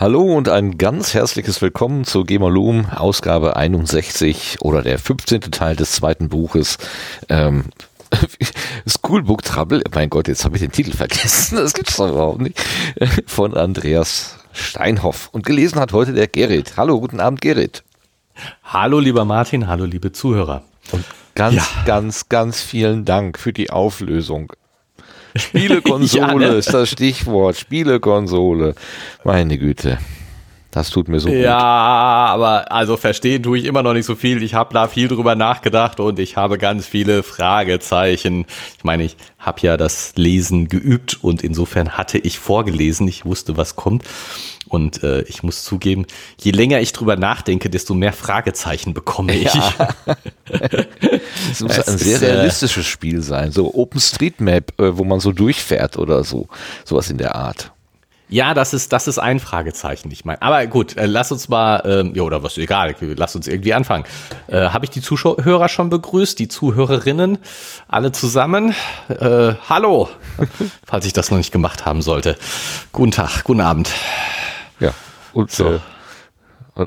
Hallo 0.00 0.36
und 0.36 0.48
ein 0.48 0.78
ganz 0.78 1.14
herzliches 1.14 1.60
Willkommen 1.60 2.04
zu 2.04 2.24
Gemalum, 2.24 2.86
Ausgabe 2.86 3.56
61 3.56 4.58
oder 4.60 4.82
der 4.82 4.98
15. 4.98 5.40
Teil 5.52 5.74
des 5.74 5.92
zweiten 5.92 6.28
Buches. 6.28 6.78
Ähm, 7.28 7.64
Schoolbook 8.86 9.42
Trouble, 9.42 9.82
mein 9.94 10.10
Gott, 10.10 10.28
jetzt 10.28 10.44
habe 10.44 10.56
ich 10.56 10.62
den 10.62 10.72
Titel 10.72 10.92
vergessen, 10.92 11.56
das 11.56 11.74
gibt's 11.74 11.96
doch 11.96 12.08
überhaupt 12.08 12.40
nicht, 12.40 12.60
von 13.26 13.54
Andreas 13.54 14.36
Steinhoff. 14.52 15.28
Und 15.32 15.44
gelesen 15.46 15.78
hat 15.80 15.92
heute 15.92 16.12
der 16.12 16.26
Gerrit. 16.26 16.76
Hallo, 16.76 17.00
guten 17.00 17.20
Abend, 17.20 17.40
Gerrit. 17.40 17.84
Hallo, 18.64 18.98
lieber 18.98 19.24
Martin, 19.24 19.66
hallo, 19.66 19.84
liebe 19.84 20.12
Zuhörer. 20.12 20.62
Und 20.92 21.04
ganz, 21.34 21.56
ja. 21.56 21.66
ganz, 21.84 22.28
ganz 22.28 22.60
vielen 22.60 23.04
Dank 23.04 23.38
für 23.38 23.52
die 23.52 23.70
Auflösung. 23.70 24.52
Spielekonsole 25.36 26.46
ja, 26.46 26.52
ne? 26.52 26.56
ist 26.56 26.72
das 26.72 26.90
Stichwort. 26.90 27.56
Spielekonsole. 27.56 28.74
Meine 29.24 29.58
Güte. 29.58 29.98
Das 30.78 30.90
tut 30.90 31.08
mir 31.08 31.18
so 31.18 31.28
gut. 31.28 31.38
Ja, 31.38 31.58
aber 31.58 32.70
also 32.70 32.96
verstehen 32.96 33.42
tue 33.42 33.58
ich 33.58 33.64
immer 33.64 33.82
noch 33.82 33.94
nicht 33.94 34.06
so 34.06 34.14
viel. 34.14 34.44
Ich 34.44 34.54
habe 34.54 34.72
da 34.72 34.86
viel 34.86 35.08
drüber 35.08 35.34
nachgedacht 35.34 35.98
und 35.98 36.20
ich 36.20 36.36
habe 36.36 36.56
ganz 36.56 36.86
viele 36.86 37.24
Fragezeichen. 37.24 38.46
Ich 38.76 38.84
meine, 38.84 39.02
ich 39.02 39.16
habe 39.40 39.60
ja 39.62 39.76
das 39.76 40.12
Lesen 40.14 40.68
geübt 40.68 41.18
und 41.20 41.42
insofern 41.42 41.98
hatte 41.98 42.18
ich 42.18 42.38
vorgelesen. 42.38 43.08
Ich 43.08 43.24
wusste, 43.24 43.56
was 43.56 43.74
kommt. 43.74 44.04
Und 44.68 45.02
äh, 45.02 45.22
ich 45.22 45.42
muss 45.42 45.64
zugeben, 45.64 46.06
je 46.40 46.52
länger 46.52 46.80
ich 46.80 46.92
drüber 46.92 47.16
nachdenke, 47.16 47.70
desto 47.70 47.94
mehr 47.94 48.12
Fragezeichen 48.12 48.94
bekomme 48.94 49.34
ich. 49.34 49.52
Ja. 49.52 49.88
es 51.50 51.60
muss 51.60 51.76
es 51.76 51.88
ein 51.88 51.98
sehr 51.98 52.16
ist, 52.18 52.22
äh, 52.22 52.26
realistisches 52.26 52.86
Spiel 52.86 53.20
sein, 53.22 53.50
so 53.50 53.74
OpenStreetMap, 53.74 54.78
äh, 54.78 54.96
wo 54.96 55.02
man 55.02 55.18
so 55.18 55.32
durchfährt 55.32 55.96
oder 55.98 56.22
so, 56.22 56.46
sowas 56.84 57.10
in 57.10 57.18
der 57.18 57.34
Art. 57.34 57.72
Ja, 58.30 58.52
das 58.52 58.74
ist, 58.74 58.92
das 58.92 59.08
ist 59.08 59.18
ein 59.18 59.40
Fragezeichen, 59.40 60.10
ich 60.10 60.24
meine. 60.24 60.42
Aber 60.42 60.66
gut, 60.66 60.96
äh, 60.96 61.06
lass 61.06 61.32
uns 61.32 61.48
mal, 61.48 61.82
ähm, 61.86 62.14
ja, 62.14 62.22
oder 62.22 62.42
was, 62.42 62.58
egal, 62.58 62.94
lass 63.00 63.34
uns 63.34 63.48
irgendwie 63.48 63.72
anfangen. 63.72 64.04
Äh, 64.48 64.68
Habe 64.68 64.84
ich 64.84 64.90
die 64.90 65.00
Zuhörer 65.00 65.68
schon 65.68 65.88
begrüßt, 65.88 66.38
die 66.38 66.48
Zuhörerinnen, 66.48 67.38
alle 67.88 68.12
zusammen? 68.12 68.74
Äh, 69.08 69.54
hallo, 69.68 70.10
falls 70.86 71.06
ich 71.06 71.14
das 71.14 71.30
noch 71.30 71.38
nicht 71.38 71.52
gemacht 71.52 71.86
haben 71.86 72.02
sollte. 72.02 72.36
Guten 72.92 73.12
Tag, 73.12 73.44
guten 73.44 73.62
Abend. 73.62 73.90
Ja, 74.78 74.92
und 75.32 75.50
so. 75.50 75.74
Äh, 75.74 75.78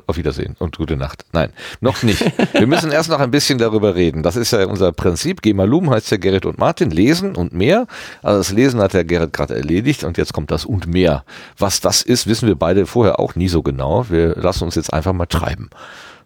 auf 0.07 0.17
Wiedersehen 0.17 0.55
und 0.59 0.77
gute 0.77 0.95
Nacht. 0.97 1.25
Nein, 1.31 1.51
noch 1.79 2.03
nicht. 2.03 2.23
Wir 2.53 2.67
müssen 2.67 2.91
erst 2.91 3.09
noch 3.09 3.19
ein 3.19 3.31
bisschen 3.31 3.57
darüber 3.57 3.95
reden. 3.95 4.23
Das 4.23 4.35
ist 4.35 4.51
ja 4.51 4.65
unser 4.65 4.91
Prinzip. 4.91 5.41
Gemalum 5.41 5.89
heißt 5.89 6.11
ja 6.11 6.17
Gerrit 6.17 6.45
und 6.45 6.57
Martin. 6.57 6.91
Lesen 6.91 7.35
und 7.35 7.53
mehr. 7.53 7.87
Also 8.21 8.39
das 8.39 8.51
Lesen 8.51 8.79
hat 8.79 8.93
der 8.93 9.03
Gerrit 9.03 9.33
gerade 9.33 9.55
erledigt 9.55 10.03
und 10.03 10.17
jetzt 10.17 10.33
kommt 10.33 10.51
das 10.51 10.65
und 10.65 10.87
mehr. 10.87 11.23
Was 11.57 11.81
das 11.81 12.01
ist, 12.01 12.27
wissen 12.27 12.47
wir 12.47 12.55
beide 12.55 12.85
vorher 12.85 13.19
auch 13.19 13.35
nie 13.35 13.47
so 13.47 13.61
genau. 13.61 14.05
Wir 14.09 14.35
lassen 14.35 14.63
uns 14.63 14.75
jetzt 14.75 14.93
einfach 14.93 15.13
mal 15.13 15.25
treiben. 15.25 15.69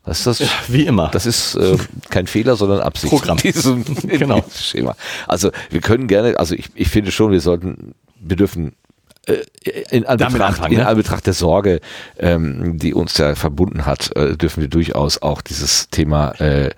Das 0.05 0.19
ist 0.19 0.27
das, 0.27 0.39
ja, 0.39 0.47
wie 0.67 0.85
immer. 0.85 1.09
Das 1.11 1.25
ist 1.25 1.55
äh, 1.55 1.77
kein 2.09 2.27
Fehler, 2.27 2.55
sondern 2.55 2.79
Absicht. 2.79 3.11
Programm. 3.11 3.37
In 3.43 3.51
diesem, 3.51 3.83
in 4.03 4.19
genau. 4.19 4.41
Diesem 4.41 4.61
Schema. 4.61 4.95
Also 5.27 5.51
wir 5.71 5.81
können 5.81 6.07
gerne, 6.07 6.37
also 6.37 6.53
ich, 6.53 6.69
ich 6.75 6.89
finde 6.89 7.11
schon, 7.11 7.31
wir 7.31 7.41
sollten, 7.41 7.95
wir 8.19 8.35
dürfen 8.35 8.73
in 9.89 10.05
Anbetracht, 10.05 10.71
in 10.71 10.77
ne? 10.77 10.87
Anbetracht 10.87 11.25
der 11.25 11.33
Sorge, 11.33 11.79
ähm, 12.17 12.77
die 12.77 12.93
uns 12.93 13.17
ja 13.17 13.35
verbunden 13.35 13.85
hat, 13.85 14.15
äh, 14.15 14.37
dürfen 14.37 14.61
wir 14.61 14.67
durchaus 14.67 15.21
auch 15.21 15.41
dieses 15.41 15.89
Thema 15.89 16.31
äh, 16.39 16.71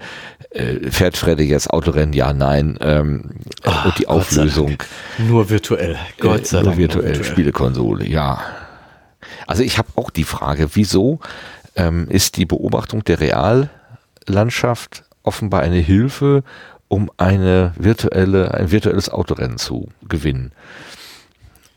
äh, 0.51 0.89
fährt 0.91 1.17
Freddy 1.17 1.43
jetzt 1.43 1.69
Autorennen, 1.69 2.13
ja, 2.13 2.33
nein, 2.33 2.77
ähm, 2.81 3.31
Ach, 3.63 3.85
und 3.85 3.99
die 3.99 4.07
Auflösung. 4.07 4.77
Nur 5.17 5.49
virtuell, 5.49 5.97
Gott 6.19 6.47
sei 6.47 6.57
Dank. 6.57 6.67
Nur 6.67 6.77
virtuell, 6.77 7.05
virtuell. 7.07 7.23
Spielekonsole, 7.23 8.05
ja. 8.05 8.41
Also 9.45 9.63
ich 9.63 9.77
habe 9.77 9.89
auch 9.95 10.09
die 10.09 10.23
Frage, 10.23 10.69
wieso 10.73 11.19
ähm, 11.75 12.07
ist 12.09 12.37
die 12.37 12.45
Beobachtung 12.45 13.03
der 13.03 13.19
Reallandschaft 13.19 15.03
offenbar 15.23 15.61
eine 15.61 15.79
Hilfe, 15.79 16.43
um 16.87 17.11
eine 17.17 17.73
virtuelle, 17.77 18.53
ein 18.53 18.71
virtuelles 18.71 19.09
Autorennen 19.09 19.57
zu 19.57 19.89
gewinnen? 20.07 20.53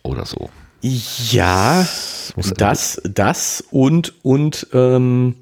Oder 0.02 0.24
so. 0.24 0.48
Ja, 0.82 1.86
das, 2.56 3.00
das 3.04 3.64
und, 3.70 4.14
und 4.22 4.66
ähm, 4.72 5.34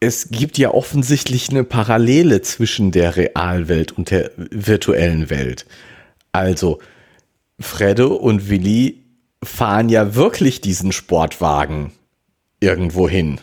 es 0.00 0.30
gibt 0.30 0.58
ja 0.58 0.70
offensichtlich 0.70 1.50
eine 1.50 1.64
Parallele 1.64 2.42
zwischen 2.42 2.90
der 2.90 3.16
Realwelt 3.16 3.92
und 3.92 4.10
der 4.10 4.30
virtuellen 4.36 5.30
Welt. 5.30 5.66
Also, 6.32 6.78
Fredde 7.60 8.08
und 8.08 8.48
Willi 8.48 9.04
fahren 9.42 9.88
ja 9.88 10.14
wirklich 10.14 10.60
diesen 10.60 10.92
Sportwagen 10.92 11.92
irgendwo 12.60 13.08
hin. 13.08 13.40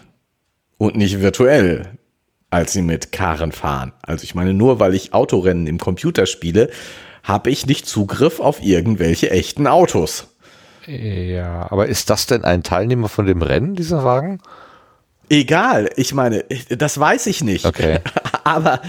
Und 0.77 0.95
nicht 0.95 1.21
virtuell, 1.21 1.97
als 2.49 2.73
sie 2.73 2.81
mit 2.81 3.11
Karen 3.11 3.51
fahren. 3.51 3.93
Also 4.01 4.23
ich 4.23 4.35
meine, 4.35 4.53
nur 4.53 4.79
weil 4.79 4.95
ich 4.95 5.13
Autorennen 5.13 5.67
im 5.67 5.77
Computer 5.77 6.25
spiele, 6.25 6.69
habe 7.23 7.49
ich 7.49 7.65
nicht 7.65 7.87
Zugriff 7.87 8.39
auf 8.39 8.61
irgendwelche 8.61 9.31
echten 9.31 9.67
Autos. 9.67 10.27
Ja, 10.87 11.71
aber 11.71 11.87
ist 11.87 12.09
das 12.09 12.25
denn 12.25 12.43
ein 12.43 12.63
Teilnehmer 12.63 13.07
von 13.07 13.25
dem 13.25 13.41
Rennen, 13.41 13.75
dieser 13.75 14.03
Wagen? 14.03 14.41
Egal, 15.29 15.89
ich 15.95 16.13
meine, 16.13 16.43
das 16.69 16.99
weiß 16.99 17.27
ich 17.27 17.41
nicht. 17.41 17.65
Okay. 17.65 17.99
Aber 18.43 18.81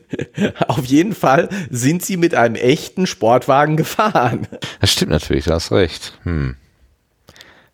auf 0.68 0.84
jeden 0.86 1.14
Fall 1.14 1.48
sind 1.68 2.02
sie 2.02 2.16
mit 2.16 2.34
einem 2.34 2.54
echten 2.54 3.06
Sportwagen 3.06 3.76
gefahren. 3.76 4.46
Das 4.80 4.92
stimmt 4.92 5.10
natürlich, 5.10 5.44
du 5.44 5.52
hast 5.52 5.72
recht. 5.72 6.18
Hm. 6.22 6.56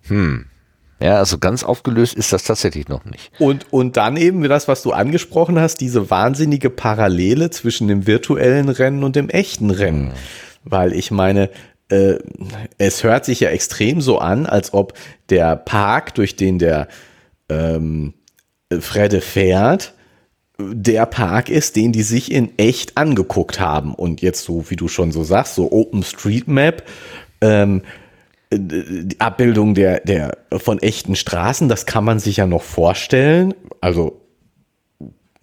Hm. 0.09 0.47
Ja, 1.03 1.17
also 1.17 1.39
ganz 1.39 1.65
aufgelöst 1.65 2.15
ist 2.15 2.33
das 2.33 2.45
tatsächlich 2.45 2.89
noch 2.89 3.05
nicht. 3.07 3.33
Und, 3.39 3.73
und 3.73 3.97
dann 3.97 4.17
eben 4.17 4.43
das, 4.43 4.69
was 4.69 4.83
du 4.83 4.93
angesprochen 4.93 5.59
hast, 5.59 5.79
diese 5.79 6.11
wahnsinnige 6.11 6.69
Parallele 6.69 7.51
zwischen 7.51 7.89
dem 7.89 8.07
virtuellen 8.07 8.69
Rennen 8.69 9.03
und 9.03 9.17
dem 9.17 9.31
echten 9.31 9.71
Rennen. 9.71 10.09
Mhm. 10.09 10.13
Weil 10.65 10.93
ich 10.93 11.11
meine, 11.11 11.49
äh, 11.89 12.19
es 12.77 13.03
hört 13.03 13.25
sich 13.25 13.41
ja 13.41 13.49
extrem 13.49 14.03
so 14.03 14.19
an, 14.19 14.45
als 14.45 14.75
ob 14.75 14.93
der 15.31 15.57
Park, 15.57 16.15
durch 16.15 16.37
den 16.37 16.59
der 16.59 16.89
ähm, 17.49 18.13
Fredde 18.79 19.23
fährt, 19.23 19.95
der 20.59 21.07
Park 21.07 21.49
ist, 21.49 21.77
den 21.77 21.93
die 21.93 22.03
sich 22.03 22.31
in 22.31 22.59
echt 22.59 22.97
angeguckt 22.97 23.59
haben. 23.59 23.95
Und 23.95 24.21
jetzt 24.21 24.45
so, 24.45 24.69
wie 24.69 24.77
du 24.77 24.89
schon 24.89 25.13
so 25.13 25.25
sagst, 25.25 25.55
so 25.55 25.73
OpenStreetMap, 25.73 26.83
ähm, 27.41 27.83
die 28.53 29.21
Abbildung 29.21 29.75
der, 29.75 30.01
der 30.01 30.39
von 30.57 30.81
echten 30.81 31.15
Straßen, 31.15 31.69
das 31.69 31.87
kann 31.87 32.05
man 32.05 32.19
sich 32.19 32.39
ja 32.39 32.47
noch 32.47 32.63
vorstellen. 32.63 33.55
Also, 33.81 34.21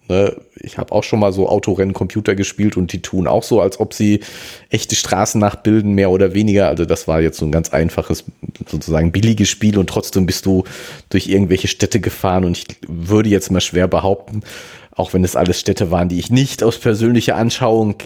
ne, 0.08 0.36
ich 0.56 0.76
habe 0.76 0.92
auch 0.92 1.04
schon 1.04 1.20
mal 1.20 1.32
so 1.32 1.48
Autorennen 1.48 1.94
Computer 1.94 2.34
gespielt 2.34 2.76
und 2.76 2.92
die 2.92 3.00
tun 3.00 3.26
auch 3.26 3.42
so, 3.42 3.62
als 3.62 3.80
ob 3.80 3.94
sie 3.94 4.20
echte 4.68 4.94
Straßen 4.94 5.40
nachbilden, 5.40 5.94
mehr 5.94 6.10
oder 6.10 6.34
weniger. 6.34 6.68
Also 6.68 6.84
das 6.84 7.08
war 7.08 7.22
jetzt 7.22 7.38
so 7.38 7.46
ein 7.46 7.52
ganz 7.52 7.70
einfaches, 7.70 8.24
sozusagen 8.68 9.10
billiges 9.10 9.48
Spiel 9.48 9.78
und 9.78 9.88
trotzdem 9.88 10.26
bist 10.26 10.44
du 10.44 10.64
durch 11.08 11.28
irgendwelche 11.28 11.68
Städte 11.68 12.00
gefahren 12.00 12.44
und 12.44 12.58
ich 12.58 12.66
würde 12.86 13.30
jetzt 13.30 13.50
mal 13.50 13.60
schwer 13.62 13.88
behaupten, 13.88 14.42
auch 14.94 15.14
wenn 15.14 15.24
es 15.24 15.36
alles 15.36 15.60
Städte 15.60 15.90
waren, 15.90 16.10
die 16.10 16.18
ich 16.18 16.30
nicht 16.30 16.62
aus 16.62 16.78
persönlicher 16.78 17.36
Anschauung 17.36 17.96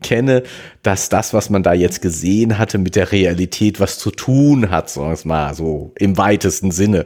kenne, 0.00 0.42
dass 0.82 1.08
das, 1.08 1.32
was 1.34 1.50
man 1.50 1.62
da 1.62 1.72
jetzt 1.72 2.02
gesehen 2.02 2.58
hatte, 2.58 2.78
mit 2.78 2.96
der 2.96 3.12
Realität 3.12 3.80
was 3.80 3.98
zu 3.98 4.10
tun 4.10 4.70
hat, 4.70 4.90
sagen 4.90 5.18
wir 5.22 5.28
mal 5.28 5.54
so 5.54 5.92
im 5.98 6.16
weitesten 6.16 6.70
Sinne. 6.70 7.04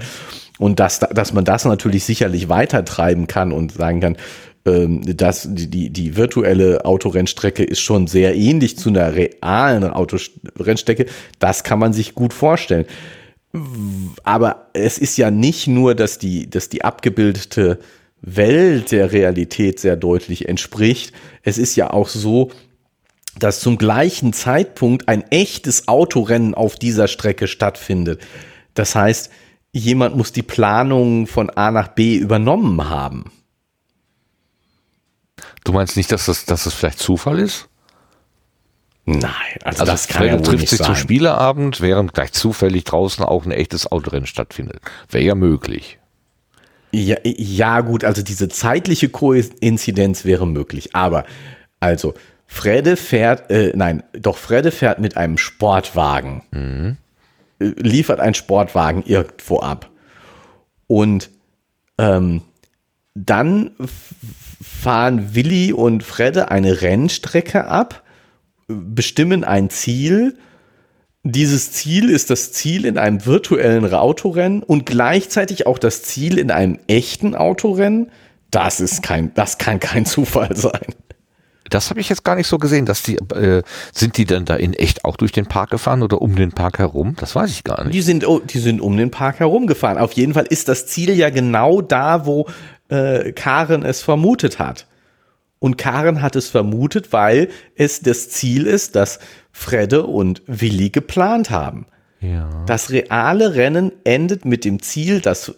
Und 0.58 0.80
dass, 0.80 1.00
dass 1.00 1.32
man 1.32 1.44
das 1.44 1.64
natürlich 1.64 2.04
sicherlich 2.04 2.48
weitertreiben 2.48 3.26
kann 3.26 3.52
und 3.52 3.72
sagen 3.72 4.00
kann, 4.00 4.16
ähm, 4.64 5.02
dass 5.16 5.48
die, 5.50 5.68
die, 5.68 5.90
die 5.90 6.16
virtuelle 6.16 6.84
Autorennstrecke 6.84 7.64
ist 7.64 7.80
schon 7.80 8.06
sehr 8.06 8.36
ähnlich 8.36 8.78
zu 8.78 8.90
einer 8.90 9.14
realen 9.14 9.84
Autorennstrecke. 9.84 11.06
Das 11.40 11.64
kann 11.64 11.80
man 11.80 11.92
sich 11.92 12.14
gut 12.14 12.32
vorstellen. 12.32 12.86
Aber 14.22 14.68
es 14.72 14.98
ist 14.98 15.16
ja 15.18 15.30
nicht 15.30 15.66
nur, 15.66 15.94
dass 15.94 16.18
die, 16.18 16.48
dass 16.48 16.68
die 16.68 16.84
abgebildete 16.84 17.80
Welt 18.22 18.92
der 18.92 19.12
Realität 19.12 19.80
sehr 19.80 19.96
deutlich 19.96 20.48
entspricht. 20.48 21.12
Es 21.42 21.58
ist 21.58 21.74
ja 21.76 21.90
auch 21.90 22.08
so, 22.08 22.50
dass 23.38 23.60
zum 23.60 23.78
gleichen 23.78 24.32
Zeitpunkt 24.32 25.08
ein 25.08 25.22
echtes 25.30 25.88
Autorennen 25.88 26.54
auf 26.54 26.76
dieser 26.76 27.08
Strecke 27.08 27.48
stattfindet. 27.48 28.20
Das 28.74 28.94
heißt, 28.94 29.30
jemand 29.72 30.16
muss 30.16 30.32
die 30.32 30.42
Planung 30.42 31.26
von 31.26 31.50
A 31.50 31.70
nach 31.70 31.88
B 31.88 32.16
übernommen 32.16 32.88
haben. 32.88 33.32
Du 35.64 35.72
meinst 35.72 35.96
nicht, 35.96 36.12
dass 36.12 36.26
das, 36.26 36.44
dass 36.44 36.64
das 36.64 36.74
vielleicht 36.74 36.98
Zufall 36.98 37.38
ist? 37.38 37.68
Nein, 39.04 39.22
also, 39.64 39.80
also 39.80 39.84
das 39.84 40.06
kann 40.06 40.26
ja 40.26 40.34
wohl 40.34 40.42
trifft 40.42 40.68
sich 40.68 40.78
sein. 40.78 40.86
zum 40.86 40.96
Spieleabend, 40.96 41.80
während 41.80 42.14
gleich 42.14 42.32
zufällig 42.32 42.84
draußen 42.84 43.24
auch 43.24 43.44
ein 43.44 43.50
echtes 43.50 43.90
Autorennen 43.90 44.26
stattfindet. 44.26 44.80
Wäre 45.10 45.24
ja 45.24 45.34
möglich. 45.34 45.98
Ja, 46.92 47.16
ja, 47.24 47.80
gut, 47.80 48.04
also 48.04 48.22
diese 48.22 48.48
zeitliche 48.48 49.08
Koinzidenz 49.08 50.24
wäre 50.24 50.46
möglich. 50.46 50.94
Aber, 50.94 51.24
also, 51.80 52.14
Fredde 52.52 52.96
fährt, 52.96 53.50
äh, 53.50 53.72
nein, 53.74 54.02
doch 54.12 54.36
Fredde 54.36 54.70
fährt 54.70 54.98
mit 54.98 55.16
einem 55.16 55.38
Sportwagen. 55.38 56.42
Mhm. 56.50 56.96
Liefert 57.58 58.20
einen 58.20 58.34
Sportwagen 58.34 59.02
irgendwo 59.06 59.60
ab. 59.60 59.90
Und 60.86 61.30
ähm, 61.96 62.42
dann 63.14 63.72
fahren 64.60 65.34
Willi 65.34 65.72
und 65.72 66.02
Fredde 66.02 66.50
eine 66.50 66.82
Rennstrecke 66.82 67.66
ab, 67.66 68.02
bestimmen 68.68 69.44
ein 69.44 69.70
Ziel 69.70 70.36
dieses 71.24 71.70
Ziel 71.70 72.10
ist 72.10 72.30
das 72.30 72.50
Ziel 72.50 72.84
in 72.84 72.98
einem 72.98 73.24
virtuellen 73.24 73.94
Autorennen 73.94 74.64
und 74.64 74.86
gleichzeitig 74.86 75.68
auch 75.68 75.78
das 75.78 76.02
Ziel 76.02 76.36
in 76.36 76.50
einem 76.50 76.80
echten 76.88 77.36
Autorennen. 77.36 78.10
Das 78.50 78.80
ist 78.80 79.04
kein, 79.04 79.32
das 79.34 79.58
kann 79.58 79.78
kein 79.78 80.04
Zufall 80.06 80.56
sein. 80.56 80.94
Das 81.72 81.90
habe 81.90 82.00
ich 82.00 82.08
jetzt 82.08 82.24
gar 82.24 82.36
nicht 82.36 82.46
so 82.46 82.58
gesehen, 82.58 82.84
dass 82.84 83.02
die 83.02 83.16
äh, 83.16 83.62
sind 83.92 84.16
die 84.18 84.26
denn 84.26 84.44
da 84.44 84.56
in 84.56 84.74
echt 84.74 85.04
auch 85.04 85.16
durch 85.16 85.32
den 85.32 85.46
Park 85.46 85.70
gefahren 85.70 86.02
oder 86.02 86.20
um 86.20 86.36
den 86.36 86.52
Park 86.52 86.78
herum? 86.78 87.16
Das 87.18 87.34
weiß 87.34 87.50
ich 87.50 87.64
gar 87.64 87.84
nicht. 87.84 87.94
Die 87.94 88.02
sind, 88.02 88.26
die 88.52 88.58
sind 88.58 88.80
um 88.80 88.96
den 88.96 89.10
Park 89.10 89.40
herum 89.40 89.66
gefahren. 89.66 89.96
Auf 89.96 90.12
jeden 90.12 90.34
Fall 90.34 90.46
ist 90.48 90.68
das 90.68 90.86
Ziel 90.86 91.10
ja 91.16 91.30
genau 91.30 91.80
da, 91.80 92.26
wo 92.26 92.46
äh, 92.88 93.32
Karen 93.32 93.84
es 93.84 94.02
vermutet 94.02 94.58
hat. 94.58 94.86
Und 95.58 95.78
Karen 95.78 96.20
hat 96.20 96.36
es 96.36 96.50
vermutet, 96.50 97.12
weil 97.12 97.48
es 97.76 98.00
das 98.00 98.28
Ziel 98.28 98.66
ist, 98.66 98.96
dass 98.96 99.18
Fredde 99.52 100.04
und 100.04 100.42
Willi 100.46 100.90
geplant 100.90 101.50
haben. 101.50 101.86
Ja. 102.22 102.64
Das 102.66 102.90
reale 102.90 103.54
Rennen 103.54 103.92
endet 104.04 104.44
mit 104.44 104.64
dem 104.64 104.80
Ziel, 104.80 105.20
dass, 105.20 105.54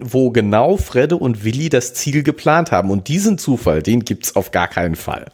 wo 0.00 0.30
genau 0.30 0.78
Fredde 0.78 1.16
und 1.16 1.44
Willi 1.44 1.68
das 1.68 1.92
Ziel 1.94 2.22
geplant 2.22 2.72
haben. 2.72 2.90
Und 2.90 3.08
diesen 3.08 3.36
Zufall, 3.38 3.82
den 3.82 4.04
gibt 4.04 4.24
es 4.24 4.34
auf 4.34 4.50
gar 4.50 4.68
keinen 4.68 4.96
Fall. 4.96 5.26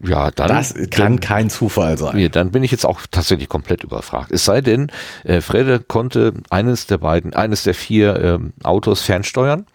Ja, 0.00 0.30
dann. 0.30 0.48
Das 0.48 0.74
kann 0.74 0.88
dann, 0.90 1.20
kein 1.20 1.50
Zufall 1.50 1.98
sein. 1.98 2.18
Ja, 2.18 2.28
dann 2.28 2.52
bin 2.52 2.62
ich 2.62 2.70
jetzt 2.70 2.86
auch 2.86 3.00
tatsächlich 3.10 3.48
komplett 3.48 3.82
überfragt. 3.82 4.30
Es 4.30 4.44
sei 4.44 4.60
denn, 4.60 4.92
äh, 5.24 5.40
Fredde 5.40 5.80
konnte 5.80 6.34
eines 6.50 6.86
der 6.86 6.98
beiden, 6.98 7.34
eines 7.34 7.64
der 7.64 7.74
vier 7.74 8.20
ähm, 8.22 8.52
Autos 8.62 9.02
fernsteuern 9.02 9.66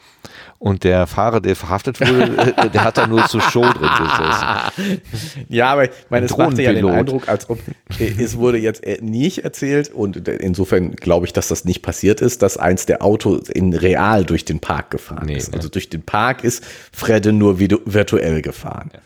und 0.63 0.86
der 0.86 1.08
Fahrer, 1.08 1.41
der 1.41 1.58
verhaftet 1.58 1.99
wurde, 1.99 2.56
äh, 2.56 2.69
der 2.69 2.86
hat 2.86 2.97
da 2.97 3.06
nur 3.06 3.26
zur 3.26 3.41
Show 3.41 3.63
drin 3.63 3.89
gesessen. 3.97 5.02
Ja, 5.49 5.73
aber 5.73 5.84
ich 5.84 5.89
meine, 6.10 6.26
es 6.26 6.38
machte 6.38 6.62
ja 6.62 6.71
den 6.71 6.88
Eindruck, 6.88 7.28
als 7.28 7.49
ob 7.49 7.60
äh, 7.99 8.13
es 8.17 8.38
wurde 8.38 8.60
jetzt 8.60 8.82
äh, 8.86 8.97
nicht 9.02 9.43
erzählt 9.43 9.91
und 9.93 10.26
insofern 10.26 10.95
glaube 10.95 11.26
ich, 11.26 11.34
dass 11.34 11.49
das 11.49 11.65
nicht 11.65 11.82
passiert 11.82 12.21
ist, 12.21 12.41
dass 12.41 12.56
eins 12.56 12.86
der 12.86 13.04
Autos 13.04 13.49
in 13.49 13.73
real 13.73 14.23
durch 14.23 14.45
den 14.45 14.62
Park 14.62 14.91
gefahren 14.91 15.26
nee, 15.26 15.36
ist. 15.36 15.54
Also 15.54 15.67
durch 15.67 15.89
den 15.89 16.02
Park 16.02 16.45
ist 16.45 16.63
Fredde 16.93 17.34
nur 17.34 17.60
virtuell 17.60 18.41
gefahren. 18.41 18.89
Ja. 18.93 18.99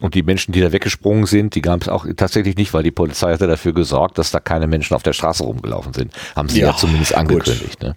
Und 0.00 0.14
die 0.14 0.22
Menschen, 0.22 0.52
die 0.52 0.62
da 0.62 0.72
weggesprungen 0.72 1.26
sind, 1.26 1.54
die 1.54 1.62
gab 1.62 1.82
es 1.82 1.90
auch 1.90 2.06
tatsächlich 2.16 2.56
nicht, 2.56 2.72
weil 2.72 2.82
die 2.82 2.90
Polizei 2.90 3.34
hatte 3.34 3.46
dafür 3.46 3.74
gesorgt, 3.74 4.16
dass 4.16 4.30
da 4.30 4.40
keine 4.40 4.66
Menschen 4.66 4.94
auf 4.94 5.02
der 5.02 5.12
Straße 5.12 5.42
rumgelaufen 5.42 5.92
sind. 5.92 6.14
Haben 6.34 6.48
sie 6.48 6.60
ja, 6.60 6.68
ja 6.68 6.76
zumindest 6.76 7.14
angekündigt. 7.14 7.82
Ne? 7.82 7.96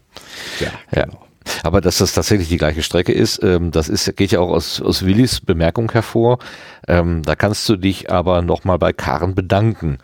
Ja, 0.60 0.72
genau. 0.92 1.14
Ja. 1.14 1.29
Aber 1.64 1.82
dass 1.82 1.98
das 1.98 2.14
tatsächlich 2.14 2.50
die 2.50 2.58
gleiche 2.58 2.84
Strecke 2.84 3.12
ist, 3.12 3.42
ähm, 3.44 3.72
das 3.72 3.90
ist, 3.90 4.16
geht 4.16 4.32
ja 4.32 4.40
auch 4.40 4.50
aus, 4.50 4.82
aus 4.82 5.06
Willis 5.06 5.42
Bemerkung 5.42 5.92
hervor. 5.92 6.40
Ähm, 6.88 7.24
da 7.24 7.36
kannst 7.36 7.68
du 7.70 7.76
dich 7.76 8.12
aber 8.12 8.42
nochmal 8.42 8.78
bei 8.78 8.94
Karen 8.94 9.36
bedanken. 9.36 10.00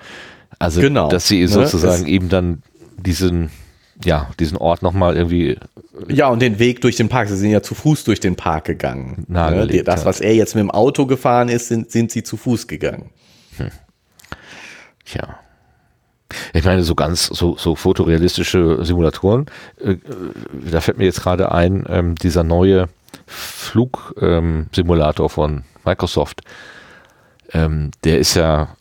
Also, 0.59 0.81
genau, 0.81 1.09
dass 1.09 1.27
sie 1.27 1.41
ne? 1.41 1.47
sozusagen 1.47 2.03
ne? 2.03 2.09
eben 2.09 2.29
dann 2.29 2.63
diesen, 2.97 3.49
ja, 4.03 4.29
diesen 4.39 4.57
Ort 4.57 4.81
nochmal 4.81 5.15
irgendwie. 5.15 5.57
Ja, 6.07 6.27
und 6.27 6.41
den 6.41 6.59
Weg 6.59 6.81
durch 6.81 6.95
den 6.95 7.09
Park. 7.09 7.29
Sie 7.29 7.37
sind 7.37 7.51
ja 7.51 7.61
zu 7.61 7.75
Fuß 7.75 8.03
durch 8.03 8.19
den 8.19 8.35
Park 8.35 8.65
gegangen. 8.65 9.25
Ne? 9.27 9.83
Das, 9.83 10.05
was 10.05 10.21
er 10.21 10.33
jetzt 10.35 10.55
mit 10.55 10.61
dem 10.61 10.71
Auto 10.71 11.05
gefahren 11.05 11.49
ist, 11.49 11.67
sind, 11.67 11.91
sind 11.91 12.11
sie 12.11 12.23
zu 12.23 12.37
Fuß 12.37 12.67
gegangen. 12.67 13.09
Hm. 13.57 13.71
Tja. 15.05 15.39
Ich 16.53 16.65
meine, 16.65 16.83
so 16.83 16.95
ganz, 16.95 17.27
so, 17.27 17.55
so 17.57 17.75
fotorealistische 17.75 18.83
Simulatoren, 18.83 19.45
äh, 19.79 19.97
da 20.51 20.81
fällt 20.81 20.97
mir 20.97 21.05
jetzt 21.05 21.21
gerade 21.21 21.51
ein, 21.51 21.85
ähm, 21.87 22.15
dieser 22.15 22.43
neue 22.43 22.89
Flugsimulator 23.27 25.25
ähm, 25.25 25.29
von 25.29 25.63
Microsoft, 25.83 26.41
ähm, 27.53 27.91
der 28.03 28.19
ist 28.19 28.33
ja 28.35 28.75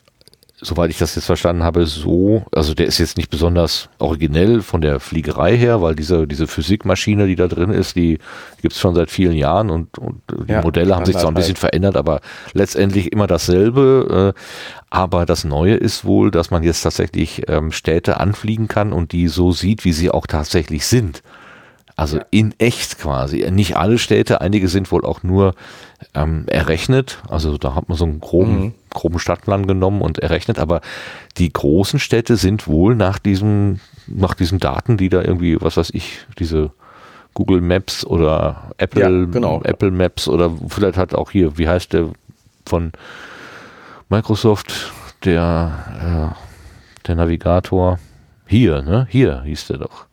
soweit 0.65 0.89
ich 0.89 0.97
das 0.97 1.15
jetzt 1.15 1.25
verstanden 1.25 1.63
habe, 1.63 1.85
so, 1.85 2.43
also 2.51 2.73
der 2.73 2.87
ist 2.87 2.97
jetzt 2.97 3.17
nicht 3.17 3.29
besonders 3.29 3.89
originell 3.99 4.61
von 4.61 4.81
der 4.81 4.99
Fliegerei 4.99 5.55
her, 5.57 5.81
weil 5.81 5.95
diese, 5.95 6.27
diese 6.27 6.47
Physikmaschine, 6.47 7.27
die 7.27 7.35
da 7.35 7.47
drin 7.47 7.69
ist, 7.69 7.95
die 7.95 8.19
gibt 8.61 8.73
es 8.73 8.79
schon 8.79 8.95
seit 8.95 9.11
vielen 9.11 9.35
Jahren 9.35 9.69
und, 9.69 9.97
und 9.97 10.21
die 10.47 10.51
ja, 10.51 10.61
Modelle 10.61 10.95
haben 10.95 11.05
sich 11.05 11.17
zwar 11.17 11.29
ein 11.29 11.35
bisschen 11.35 11.55
halt. 11.55 11.59
verändert, 11.59 11.97
aber 11.97 12.21
letztendlich 12.53 13.11
immer 13.11 13.27
dasselbe. 13.27 14.33
Äh, 14.35 14.39
aber 14.89 15.25
das 15.25 15.43
Neue 15.43 15.75
ist 15.75 16.05
wohl, 16.05 16.31
dass 16.31 16.51
man 16.51 16.63
jetzt 16.63 16.81
tatsächlich 16.81 17.43
ähm, 17.47 17.71
Städte 17.71 18.19
anfliegen 18.19 18.67
kann 18.67 18.93
und 18.93 19.11
die 19.11 19.27
so 19.27 19.51
sieht, 19.51 19.85
wie 19.85 19.93
sie 19.93 20.09
auch 20.09 20.25
tatsächlich 20.25 20.85
sind. 20.85 21.21
Also 21.97 22.19
in 22.29 22.53
echt 22.57 22.97
quasi. 22.99 23.49
Nicht 23.51 23.77
alle 23.77 23.97
Städte, 23.97 24.41
einige 24.41 24.67
sind 24.67 24.91
wohl 24.91 25.05
auch 25.05 25.23
nur 25.23 25.55
ähm, 26.13 26.43
errechnet. 26.47 27.19
Also 27.29 27.57
da 27.57 27.73
hat 27.73 27.87
man 27.87 27.97
so 27.97 28.03
einen 28.03 28.19
groben, 28.19 28.59
Mhm. 28.59 28.73
groben 28.89 29.19
Stadtplan 29.19 29.65
genommen 29.65 30.01
und 30.01 30.19
errechnet. 30.19 30.59
Aber 30.59 30.81
die 31.37 31.51
großen 31.53 31.99
Städte 31.99 32.35
sind 32.35 32.67
wohl 32.67 32.95
nach 32.95 33.17
diesem, 33.17 33.79
nach 34.07 34.33
diesen 34.33 34.59
Daten, 34.59 34.97
die 34.97 35.07
da 35.07 35.21
irgendwie, 35.21 35.57
was 35.61 35.77
weiß 35.77 35.91
ich, 35.93 36.19
diese 36.37 36.71
Google 37.33 37.61
Maps 37.61 38.05
oder 38.05 38.71
Apple, 38.77 39.01
Ja, 39.01 39.09
genau. 39.31 39.61
Apple 39.63 39.91
Maps 39.91 40.27
oder 40.27 40.51
vielleicht 40.67 40.97
hat 40.97 41.13
auch 41.15 41.31
hier, 41.31 41.57
wie 41.57 41.67
heißt 41.69 41.93
der 41.93 42.09
von 42.65 42.91
Microsoft, 44.09 44.91
der, 45.23 46.33
äh, 46.35 47.07
der 47.07 47.15
Navigator. 47.15 47.99
Hier, 48.47 48.81
ne? 48.81 49.07
Hier 49.09 49.41
hieß 49.43 49.67
der 49.67 49.77
doch. 49.79 50.05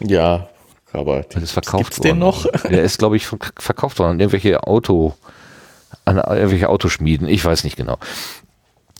Ja, 0.00 0.48
aber 0.96 1.22
Das 1.30 1.42
ist 1.42 1.52
verkauft 1.52 1.84
gibt's 1.84 2.00
den 2.00 2.20
worden. 2.20 2.20
noch? 2.20 2.46
Der 2.68 2.82
ist, 2.82 2.98
glaube 2.98 3.16
ich, 3.16 3.26
ver- 3.26 3.38
verkauft 3.58 3.98
worden 3.98 4.12
an 4.12 4.20
irgendwelche 4.20 4.64
Auto, 4.64 5.14
an 6.04 6.16
irgendwelche 6.16 6.68
Autoschmieden. 6.68 7.28
Ich 7.28 7.44
weiß 7.44 7.64
nicht 7.64 7.76
genau. 7.76 7.98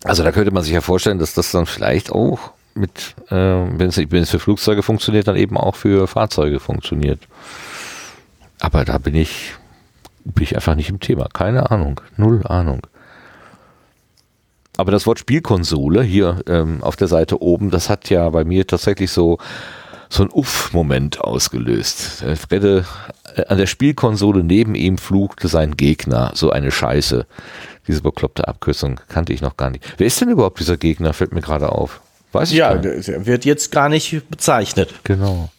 Also 0.04 0.22
da 0.22 0.30
könnte 0.32 0.50
man 0.52 0.62
sich 0.62 0.72
ja 0.72 0.80
vorstellen, 0.80 1.18
dass 1.18 1.34
das 1.34 1.50
dann 1.50 1.66
vielleicht 1.66 2.12
auch 2.12 2.38
mit, 2.74 3.14
äh, 3.28 3.34
wenn 3.34 3.88
es, 3.88 3.96
wenn 3.96 4.22
es 4.22 4.30
für 4.30 4.38
Flugzeuge 4.38 4.82
funktioniert, 4.82 5.26
dann 5.26 5.36
eben 5.36 5.56
auch 5.56 5.74
für 5.74 6.06
Fahrzeuge 6.06 6.60
funktioniert. 6.60 7.20
Aber 8.60 8.84
da 8.84 8.98
bin 8.98 9.14
ich, 9.14 9.54
bin 10.24 10.44
ich 10.44 10.54
einfach 10.54 10.74
nicht 10.74 10.90
im 10.90 11.00
Thema. 11.00 11.28
Keine 11.32 11.70
Ahnung. 11.70 12.00
Null 12.16 12.46
Ahnung. 12.46 12.86
Aber 14.76 14.92
das 14.92 15.06
Wort 15.06 15.18
Spielkonsole 15.18 16.02
hier 16.02 16.42
ähm, 16.46 16.82
auf 16.82 16.96
der 16.96 17.08
Seite 17.08 17.40
oben, 17.40 17.70
das 17.70 17.88
hat 17.88 18.10
ja 18.10 18.28
bei 18.28 18.44
mir 18.44 18.66
tatsächlich 18.66 19.10
so, 19.10 19.38
so 20.08 20.22
ein 20.22 20.30
Uff-Moment 20.30 21.20
ausgelöst. 21.20 22.24
Fredde, 22.48 22.84
äh, 23.34 23.44
an 23.46 23.58
der 23.58 23.66
Spielkonsole 23.66 24.42
neben 24.44 24.74
ihm 24.74 24.98
flugte 24.98 25.48
sein 25.48 25.76
Gegner. 25.76 26.32
So 26.34 26.50
eine 26.50 26.70
Scheiße. 26.70 27.26
Diese 27.88 28.02
bekloppte 28.02 28.48
Abkürzung 28.48 29.00
kannte 29.08 29.32
ich 29.32 29.42
noch 29.42 29.56
gar 29.56 29.70
nicht. 29.70 29.84
Wer 29.98 30.06
ist 30.06 30.20
denn 30.20 30.28
überhaupt 30.30 30.58
dieser 30.60 30.76
Gegner? 30.76 31.12
Fällt 31.12 31.32
mir 31.32 31.40
gerade 31.42 31.70
auf. 31.70 32.00
Weiß 32.32 32.50
ich 32.50 32.58
Ja, 32.58 32.74
gar 32.74 32.82
nicht. 32.94 33.08
der 33.08 33.26
wird 33.26 33.44
jetzt 33.44 33.70
gar 33.72 33.88
nicht 33.88 34.28
bezeichnet. 34.28 34.92
Genau. 35.04 35.50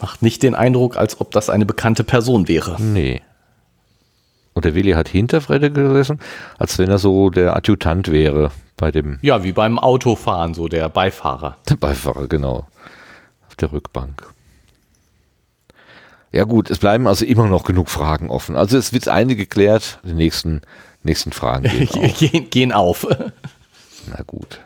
Macht 0.00 0.22
nicht 0.22 0.42
den 0.42 0.54
Eindruck, 0.54 0.96
als 0.96 1.20
ob 1.20 1.32
das 1.32 1.50
eine 1.50 1.66
bekannte 1.66 2.04
Person 2.04 2.46
wäre. 2.46 2.80
Nee. 2.80 3.20
Und 4.58 4.64
der 4.64 4.74
Willi 4.74 4.90
hat 4.90 5.06
hinter 5.06 5.40
Fredde 5.40 5.70
gesessen, 5.70 6.18
als 6.58 6.80
wenn 6.80 6.90
er 6.90 6.98
so 6.98 7.30
der 7.30 7.54
Adjutant 7.54 8.10
wäre 8.10 8.50
bei 8.76 8.90
dem 8.90 9.20
Ja, 9.22 9.44
wie 9.44 9.52
beim 9.52 9.78
Autofahren, 9.78 10.52
so 10.52 10.66
der 10.66 10.88
Beifahrer. 10.88 11.58
Der 11.68 11.76
Beifahrer, 11.76 12.26
genau. 12.26 12.66
Auf 13.46 13.54
der 13.54 13.70
Rückbank. 13.70 14.26
Ja 16.32 16.42
gut, 16.42 16.70
es 16.70 16.78
bleiben 16.78 17.06
also 17.06 17.24
immer 17.24 17.46
noch 17.46 17.62
genug 17.62 17.88
Fragen 17.88 18.30
offen. 18.30 18.56
Also 18.56 18.76
es 18.76 18.92
wird 18.92 19.06
eine 19.06 19.36
geklärt, 19.36 20.00
die 20.02 20.14
nächsten, 20.14 20.62
nächsten 21.04 21.30
Fragen 21.30 21.62
gehen 21.68 21.88
auf. 21.92 22.18
gehen, 22.18 22.50
gehen 22.50 22.72
auf. 22.72 23.06
Na 24.08 24.22
gut. 24.26 24.58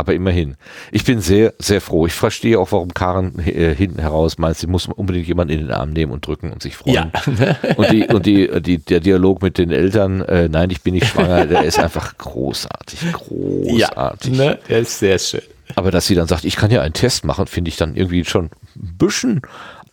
Aber 0.00 0.14
immerhin. 0.14 0.56
Ich 0.92 1.04
bin 1.04 1.20
sehr, 1.20 1.52
sehr 1.58 1.82
froh. 1.82 2.06
Ich 2.06 2.14
verstehe 2.14 2.58
auch, 2.58 2.72
warum 2.72 2.94
Karen 2.94 3.38
äh, 3.38 3.74
hinten 3.74 4.00
heraus 4.00 4.38
meint, 4.38 4.56
sie 4.56 4.66
muss 4.66 4.86
unbedingt 4.86 5.28
jemanden 5.28 5.52
in 5.52 5.60
den 5.60 5.70
Arm 5.70 5.90
nehmen 5.90 6.10
und 6.10 6.26
drücken 6.26 6.50
und 6.50 6.62
sich 6.62 6.74
freuen. 6.74 7.12
Ja. 7.12 7.56
Und, 7.76 7.90
die, 7.90 8.06
und 8.06 8.24
die, 8.24 8.62
die, 8.62 8.78
der 8.78 9.00
Dialog 9.00 9.42
mit 9.42 9.58
den 9.58 9.70
Eltern, 9.70 10.22
äh, 10.22 10.48
nein, 10.48 10.70
ich 10.70 10.80
bin 10.80 10.94
nicht 10.94 11.06
schwanger, 11.06 11.44
der 11.44 11.64
ist 11.64 11.78
einfach 11.78 12.16
großartig. 12.16 13.12
Großartig. 13.12 14.32
Ja, 14.32 14.44
ne? 14.44 14.58
Der 14.70 14.78
ist 14.78 14.98
sehr 14.98 15.18
schön. 15.18 15.42
Aber 15.76 15.90
dass 15.90 16.06
sie 16.06 16.14
dann 16.14 16.28
sagt, 16.28 16.44
ich 16.46 16.56
kann 16.56 16.70
ja 16.70 16.80
einen 16.80 16.94
Test 16.94 17.26
machen, 17.26 17.46
finde 17.46 17.68
ich 17.68 17.76
dann 17.76 17.94
irgendwie 17.94 18.24
schon 18.24 18.46
ein 18.46 18.96
bisschen, 18.96 19.42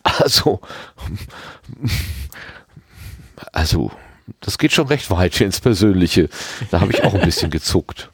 also, 0.02 0.60
also, 3.52 3.90
das 4.40 4.56
geht 4.56 4.72
schon 4.72 4.86
recht 4.86 5.10
weit 5.10 5.38
ins 5.40 5.60
Persönliche. 5.60 6.30
Da 6.70 6.80
habe 6.80 6.92
ich 6.92 7.04
auch 7.04 7.14
ein 7.14 7.20
bisschen 7.20 7.50
gezuckt. 7.50 8.10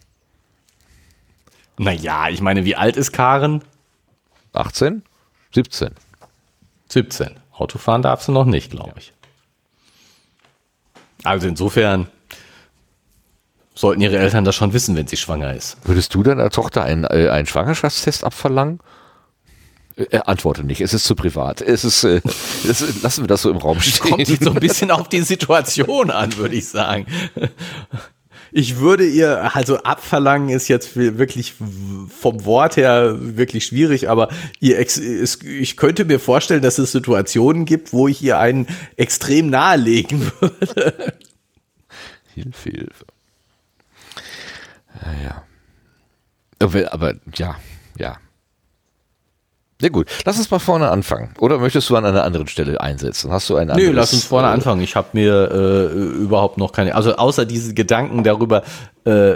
Naja, 1.76 2.28
ich 2.28 2.40
meine, 2.40 2.64
wie 2.64 2.76
alt 2.76 2.96
ist 2.96 3.12
Karen? 3.12 3.62
18? 4.52 5.02
17. 5.54 5.90
17. 6.88 7.30
Autofahren 7.52 8.02
darf 8.02 8.22
sie 8.22 8.32
noch 8.32 8.44
nicht, 8.44 8.70
glaube 8.70 8.94
ich. 8.98 9.12
Also 11.24 11.48
insofern 11.48 12.08
sollten 13.74 14.00
ihre 14.00 14.18
Eltern 14.18 14.44
das 14.44 14.54
schon 14.54 14.72
wissen, 14.72 14.96
wenn 14.96 15.06
sie 15.06 15.16
schwanger 15.16 15.54
ist. 15.54 15.76
Würdest 15.84 16.14
du 16.14 16.22
deiner 16.22 16.50
Tochter 16.50 16.84
einen, 16.84 17.04
äh, 17.04 17.28
einen 17.30 17.46
Schwangerschaftstest 17.46 18.22
abverlangen? 18.22 18.80
Äh, 19.96 20.18
antworte 20.26 20.64
nicht, 20.64 20.80
es 20.80 20.92
ist 20.92 21.04
zu 21.04 21.14
privat. 21.14 21.60
Es 21.60 21.84
ist, 21.84 22.04
äh, 22.04 22.20
das, 22.66 23.02
lassen 23.02 23.22
wir 23.22 23.28
das 23.28 23.42
so 23.42 23.50
im 23.50 23.56
Raum 23.56 23.80
stehen. 23.80 24.10
Kommt 24.10 24.26
sich 24.26 24.40
so 24.40 24.50
ein 24.50 24.60
bisschen 24.60 24.90
auf 24.90 25.08
die 25.08 25.22
Situation 25.22 26.10
an, 26.10 26.37
würde 26.37 26.56
ich 26.56 26.68
sagen. 26.68 27.06
Ich 28.56 28.78
würde 28.78 29.04
ihr, 29.04 29.52
also 29.56 29.78
abverlangen 29.78 30.48
ist 30.48 30.68
jetzt 30.68 30.94
wirklich 30.94 31.54
vom 32.08 32.44
Wort 32.44 32.76
her 32.76 33.16
wirklich 33.18 33.66
schwierig, 33.66 34.08
aber 34.08 34.28
ihr, 34.60 34.78
ex- 34.78 34.96
ich 34.96 35.76
könnte 35.76 36.04
mir 36.04 36.20
vorstellen, 36.20 36.62
dass 36.62 36.78
es 36.78 36.92
Situationen 36.92 37.64
gibt, 37.64 37.92
wo 37.92 38.06
ich 38.06 38.22
ihr 38.22 38.38
einen 38.38 38.68
extrem 38.96 39.50
nahelegen 39.50 40.30
würde. 40.40 41.14
Hilfe, 42.32 42.70
Hilfe. 42.70 43.04
Ja, 45.02 45.12
ja. 45.24 45.44
Aber, 46.60 46.92
aber 46.92 47.14
ja, 47.36 47.56
ja. 47.98 48.18
Ja 49.82 49.88
gut, 49.88 50.06
lass 50.24 50.38
uns 50.38 50.50
mal 50.50 50.60
vorne 50.60 50.88
anfangen. 50.88 51.34
Oder 51.40 51.58
möchtest 51.58 51.90
du 51.90 51.96
an 51.96 52.04
einer 52.06 52.22
anderen 52.24 52.46
Stelle 52.46 52.80
einsetzen? 52.80 53.32
Hast 53.32 53.50
du 53.50 53.56
ein 53.56 53.66
Nö, 53.66 53.72
anderes? 53.72 53.94
lass 53.94 54.12
uns 54.12 54.24
vorne 54.24 54.48
äh, 54.48 54.52
anfangen. 54.52 54.80
Ich 54.80 54.94
habe 54.94 55.08
mir 55.14 55.50
äh, 55.50 55.92
überhaupt 56.22 56.58
noch 56.58 56.72
keine, 56.72 56.94
also 56.94 57.16
außer 57.16 57.44
diese 57.44 57.74
Gedanken 57.74 58.22
darüber 58.22 58.62
äh, 59.04 59.32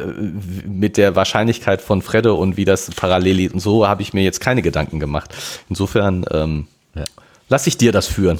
mit 0.64 0.96
der 0.96 1.16
Wahrscheinlichkeit 1.16 1.82
von 1.82 2.02
Fredde 2.02 2.34
und 2.34 2.56
wie 2.56 2.64
das 2.64 2.88
parallel 2.92 3.40
ist 3.40 3.54
und 3.54 3.60
so, 3.60 3.88
habe 3.88 4.02
ich 4.02 4.14
mir 4.14 4.22
jetzt 4.22 4.40
keine 4.40 4.62
Gedanken 4.62 5.00
gemacht. 5.00 5.34
Insofern 5.68 6.24
ähm, 6.30 6.66
Ja. 6.94 7.04
lass 7.48 7.66
ich 7.66 7.76
dir 7.76 7.90
das 7.92 8.06
führen. 8.06 8.38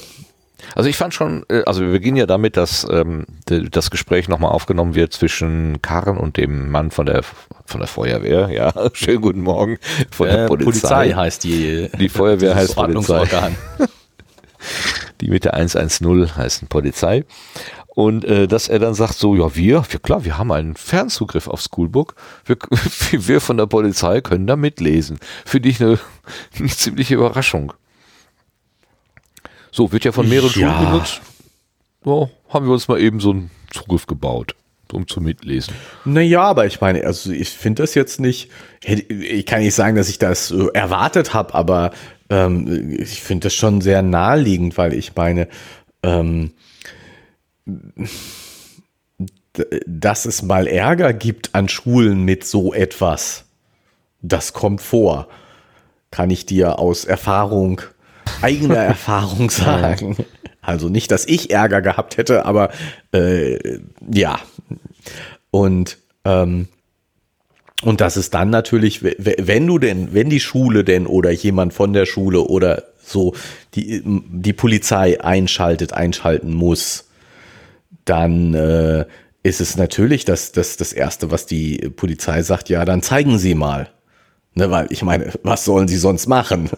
Also 0.75 0.89
ich 0.89 0.97
fand 0.97 1.13
schon, 1.13 1.45
äh, 1.49 1.63
also 1.65 1.81
wir 1.81 1.91
beginnen 1.91 2.17
ja 2.17 2.25
damit, 2.25 2.57
dass 2.57 2.85
ähm, 2.89 3.25
das 3.45 3.91
Gespräch 3.91 4.27
nochmal 4.27 4.51
aufgenommen 4.51 4.95
wird 4.95 5.13
zwischen 5.13 5.81
Karen 5.81 6.17
und 6.17 6.37
dem 6.37 6.69
Mann 6.69 6.91
von 6.91 7.05
der 7.05 7.21
von 7.65 7.79
der 7.79 7.87
Feuerwehr. 7.87 8.49
Ja, 8.49 8.73
schönen 8.93 9.21
guten 9.21 9.41
Morgen. 9.41 9.77
Von 10.11 10.27
der 10.27 10.45
Äh, 10.45 10.47
Polizei. 10.47 11.11
heißt 11.11 11.43
die. 11.43 11.89
Die 11.99 12.09
Feuerwehr 12.09 12.55
heißt 12.55 12.75
Polizei. 12.75 13.27
Die 15.21 15.29
mit 15.29 15.45
der 15.45 15.53
110 15.53 16.35
heißen 16.35 16.67
Polizei. 16.67 17.23
Und 17.87 18.23
äh, 18.25 18.47
dass 18.47 18.67
er 18.69 18.79
dann 18.79 18.93
sagt, 18.93 19.15
so, 19.15 19.35
ja, 19.35 19.55
wir, 19.55 19.83
ja 19.91 19.99
klar, 20.01 20.23
wir 20.23 20.37
haben 20.37 20.51
einen 20.51 20.75
Fernzugriff 20.75 21.47
auf 21.47 21.61
Schoolbook. 21.61 22.15
Wir, 22.45 22.57
wir 23.11 23.41
von 23.41 23.57
der 23.57 23.65
Polizei 23.65 24.21
können 24.21 24.47
da 24.47 24.55
mitlesen. 24.55 25.19
Finde 25.45 25.69
ich 25.69 25.81
eine, 25.81 25.99
eine 26.57 26.67
ziemliche 26.69 27.15
Überraschung. 27.15 27.73
So, 29.71 29.91
wird 29.91 30.05
ja 30.05 30.11
von 30.11 30.27
mehreren 30.27 30.49
Ja. 30.59 30.73
Schulen 30.73 30.91
benutzt. 30.91 31.21
So, 32.03 32.29
haben 32.49 32.65
wir 32.65 32.73
uns 32.73 32.87
mal 32.87 32.99
eben 32.99 33.19
so 33.19 33.31
einen 33.31 33.51
Zugriff 33.71 34.07
gebaut, 34.07 34.55
um 34.91 35.07
zu 35.07 35.21
mitlesen. 35.21 35.73
Naja, 36.05 36.41
aber 36.41 36.65
ich 36.65 36.81
meine, 36.81 37.03
also 37.03 37.31
ich 37.31 37.49
finde 37.49 37.83
das 37.83 37.93
jetzt 37.93 38.19
nicht, 38.19 38.49
ich 38.83 39.45
kann 39.45 39.61
nicht 39.61 39.75
sagen, 39.75 39.95
dass 39.95 40.09
ich 40.09 40.17
das 40.17 40.51
erwartet 40.51 41.33
habe, 41.33 41.53
aber 41.53 41.91
ähm, 42.29 42.95
ich 42.99 43.21
finde 43.21 43.47
das 43.47 43.53
schon 43.53 43.81
sehr 43.81 44.01
naheliegend, 44.01 44.77
weil 44.77 44.93
ich 44.93 45.15
meine, 45.15 45.47
ähm, 46.03 46.53
dass 49.85 50.25
es 50.25 50.41
mal 50.41 50.67
Ärger 50.67 51.13
gibt 51.13 51.53
an 51.53 51.67
Schulen 51.69 52.23
mit 52.23 52.45
so 52.45 52.73
etwas, 52.73 53.45
das 54.21 54.53
kommt 54.53 54.81
vor. 54.81 55.27
Kann 56.11 56.29
ich 56.29 56.45
dir 56.45 56.79
aus 56.79 57.05
Erfahrung, 57.05 57.81
eigener 58.41 58.77
Erfahrung 58.77 59.49
sagen. 59.49 60.17
Also 60.61 60.89
nicht, 60.89 61.11
dass 61.11 61.25
ich 61.25 61.51
Ärger 61.51 61.81
gehabt 61.81 62.17
hätte, 62.17 62.45
aber 62.45 62.69
äh, 63.11 63.79
ja. 64.11 64.39
Und 65.51 65.97
ähm, 66.25 66.67
und 67.81 68.01
das 68.01 68.17
ist 68.17 68.33
dann 68.33 68.49
natürlich, 68.49 69.03
wenn 69.03 69.65
du 69.65 69.79
denn, 69.79 70.13
wenn 70.13 70.29
die 70.29 70.41
Schule 70.41 70.83
denn 70.83 71.07
oder 71.07 71.31
jemand 71.31 71.73
von 71.73 71.93
der 71.93 72.05
Schule 72.05 72.41
oder 72.41 72.83
so 73.01 73.33
die, 73.73 74.03
die 74.05 74.53
Polizei 74.53 75.21
einschaltet, 75.21 75.93
einschalten 75.93 76.53
muss, 76.53 77.07
dann 78.03 78.53
äh, 78.53 79.05
ist 79.43 79.61
es 79.61 79.77
natürlich 79.77 80.25
das, 80.25 80.51
das, 80.51 80.75
das 80.75 80.91
Erste, 80.91 81.31
was 81.31 81.45
die 81.45 81.89
Polizei 81.95 82.43
sagt, 82.43 82.69
ja, 82.69 82.83
dann 82.83 83.01
zeigen 83.01 83.37
Sie 83.37 83.55
mal. 83.55 83.89
Ne, 84.55 84.69
weil 84.71 84.87
ich 84.89 85.03
meine, 85.03 85.31
was 85.43 85.63
sollen 85.63 85.87
sie 85.87 85.97
sonst 85.97 86.27
machen? 86.27 86.69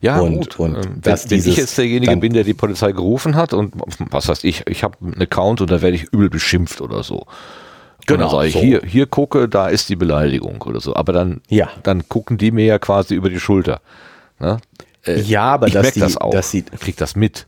Ja, 0.00 0.18
Und- 0.20 0.34
gut. 0.36 0.58
und 0.58 0.74
Ähm, 0.76 1.00
dass 1.02 1.30
wenn, 1.30 1.42
wenn 1.44 1.50
ich 1.50 1.56
jetzt 1.58 1.76
derjenige 1.78 2.16
bin, 2.16 2.32
der 2.32 2.44
die 2.44 2.54
Polizei 2.54 2.92
gerufen 2.92 3.36
hat 3.36 3.52
und 3.52 3.74
was 4.10 4.28
heißt 4.28 4.42
ich, 4.44 4.66
ich 4.68 4.82
habe 4.82 4.96
einen 5.00 5.20
Account 5.22 5.60
und 5.60 5.70
da 5.70 5.80
werde 5.82 5.96
ich 5.96 6.04
übel 6.12 6.30
beschimpft 6.30 6.80
oder 6.80 7.02
so. 7.02 7.26
Genau, 8.06 8.14
Und 8.14 8.20
dann 8.20 8.30
sage 8.30 8.48
ich, 8.48 8.54
so. 8.54 8.60
hier, 8.60 8.82
hier 8.84 9.06
gucke, 9.06 9.48
da 9.48 9.68
ist 9.68 9.88
die 9.88 9.96
Beleidigung 9.96 10.60
oder 10.62 10.80
so. 10.80 10.94
Aber 10.96 11.12
dann, 11.12 11.40
Ja. 11.48 11.68
dann 11.82 12.08
gucken 12.08 12.36
die 12.38 12.50
mir 12.50 12.64
ja 12.64 12.78
quasi 12.78 13.14
über 13.14 13.30
die 13.30 13.40
Schulter. 13.40 13.80
Ne? 14.40 14.58
Äh, 15.06 15.20
ja, 15.20 15.42
aber 15.44 15.68
ich 15.68 15.74
dass 15.74 15.92
die, 15.92 16.00
das 16.00 16.16
auch. 16.16 16.30
dass 16.32 16.50
sie, 16.50 16.62
krieg 16.62 16.96
das 16.96 17.16
mit. 17.16 17.46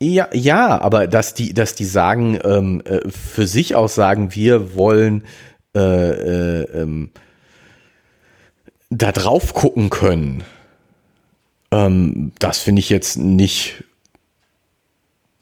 ja, 0.00 0.28
ja, 0.32 0.80
aber 0.80 1.06
dass 1.06 1.34
die, 1.34 1.54
dass 1.54 1.74
die 1.74 1.84
sagen, 1.86 2.38
ähm, 2.44 2.82
äh, 2.84 3.08
für 3.08 3.46
sich 3.46 3.74
auch 3.74 3.88
sagen, 3.88 4.34
wir 4.34 4.74
wollen 4.74 5.24
äh, 5.76 6.10
äh, 6.60 6.82
ähm, 6.82 7.10
da 8.88 9.12
drauf 9.12 9.52
gucken 9.52 9.90
können. 9.90 10.42
Ähm, 11.70 12.32
das 12.38 12.60
finde 12.60 12.80
ich 12.80 12.88
jetzt 12.88 13.18
nicht, 13.18 13.84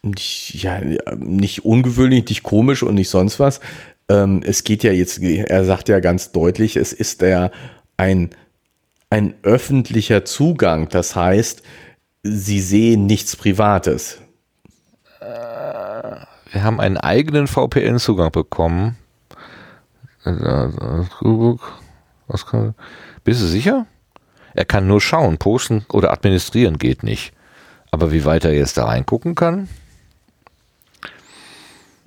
nicht, 0.02 0.54
ja, 0.60 0.80
nicht 1.16 1.64
ungewöhnlich, 1.64 2.28
nicht 2.28 2.42
komisch 2.42 2.82
und 2.82 2.96
nicht 2.96 3.10
sonst 3.10 3.38
was. 3.38 3.60
Ähm, 4.08 4.42
es 4.44 4.64
geht 4.64 4.82
ja 4.82 4.90
jetzt, 4.90 5.22
er 5.22 5.64
sagt 5.64 5.88
ja 5.88 6.00
ganz 6.00 6.32
deutlich, 6.32 6.74
es 6.74 6.92
ist 6.92 7.22
ja 7.22 7.52
ein, 7.96 8.30
ein 9.10 9.34
öffentlicher 9.44 10.24
Zugang. 10.24 10.88
Das 10.88 11.14
heißt, 11.14 11.62
sie 12.24 12.60
sehen 12.60 13.06
nichts 13.06 13.36
Privates. 13.36 14.18
Wir 15.20 16.62
haben 16.64 16.80
einen 16.80 16.96
eigenen 16.96 17.46
VPN-Zugang 17.46 18.32
bekommen. 18.32 18.96
Äh, 20.24 20.30
äh, 20.30 21.56
Was 22.26 22.46
kann, 22.46 22.74
bist 23.24 23.42
du 23.42 23.46
sicher? 23.46 23.86
Er 24.54 24.64
kann 24.64 24.86
nur 24.86 25.00
schauen, 25.00 25.38
posten 25.38 25.84
oder 25.92 26.12
administrieren 26.12 26.78
geht 26.78 27.02
nicht. 27.02 27.32
Aber 27.90 28.12
wie 28.12 28.24
weit 28.24 28.44
er 28.44 28.54
jetzt 28.54 28.76
da 28.76 28.86
reingucken 28.86 29.34
kann? 29.34 29.68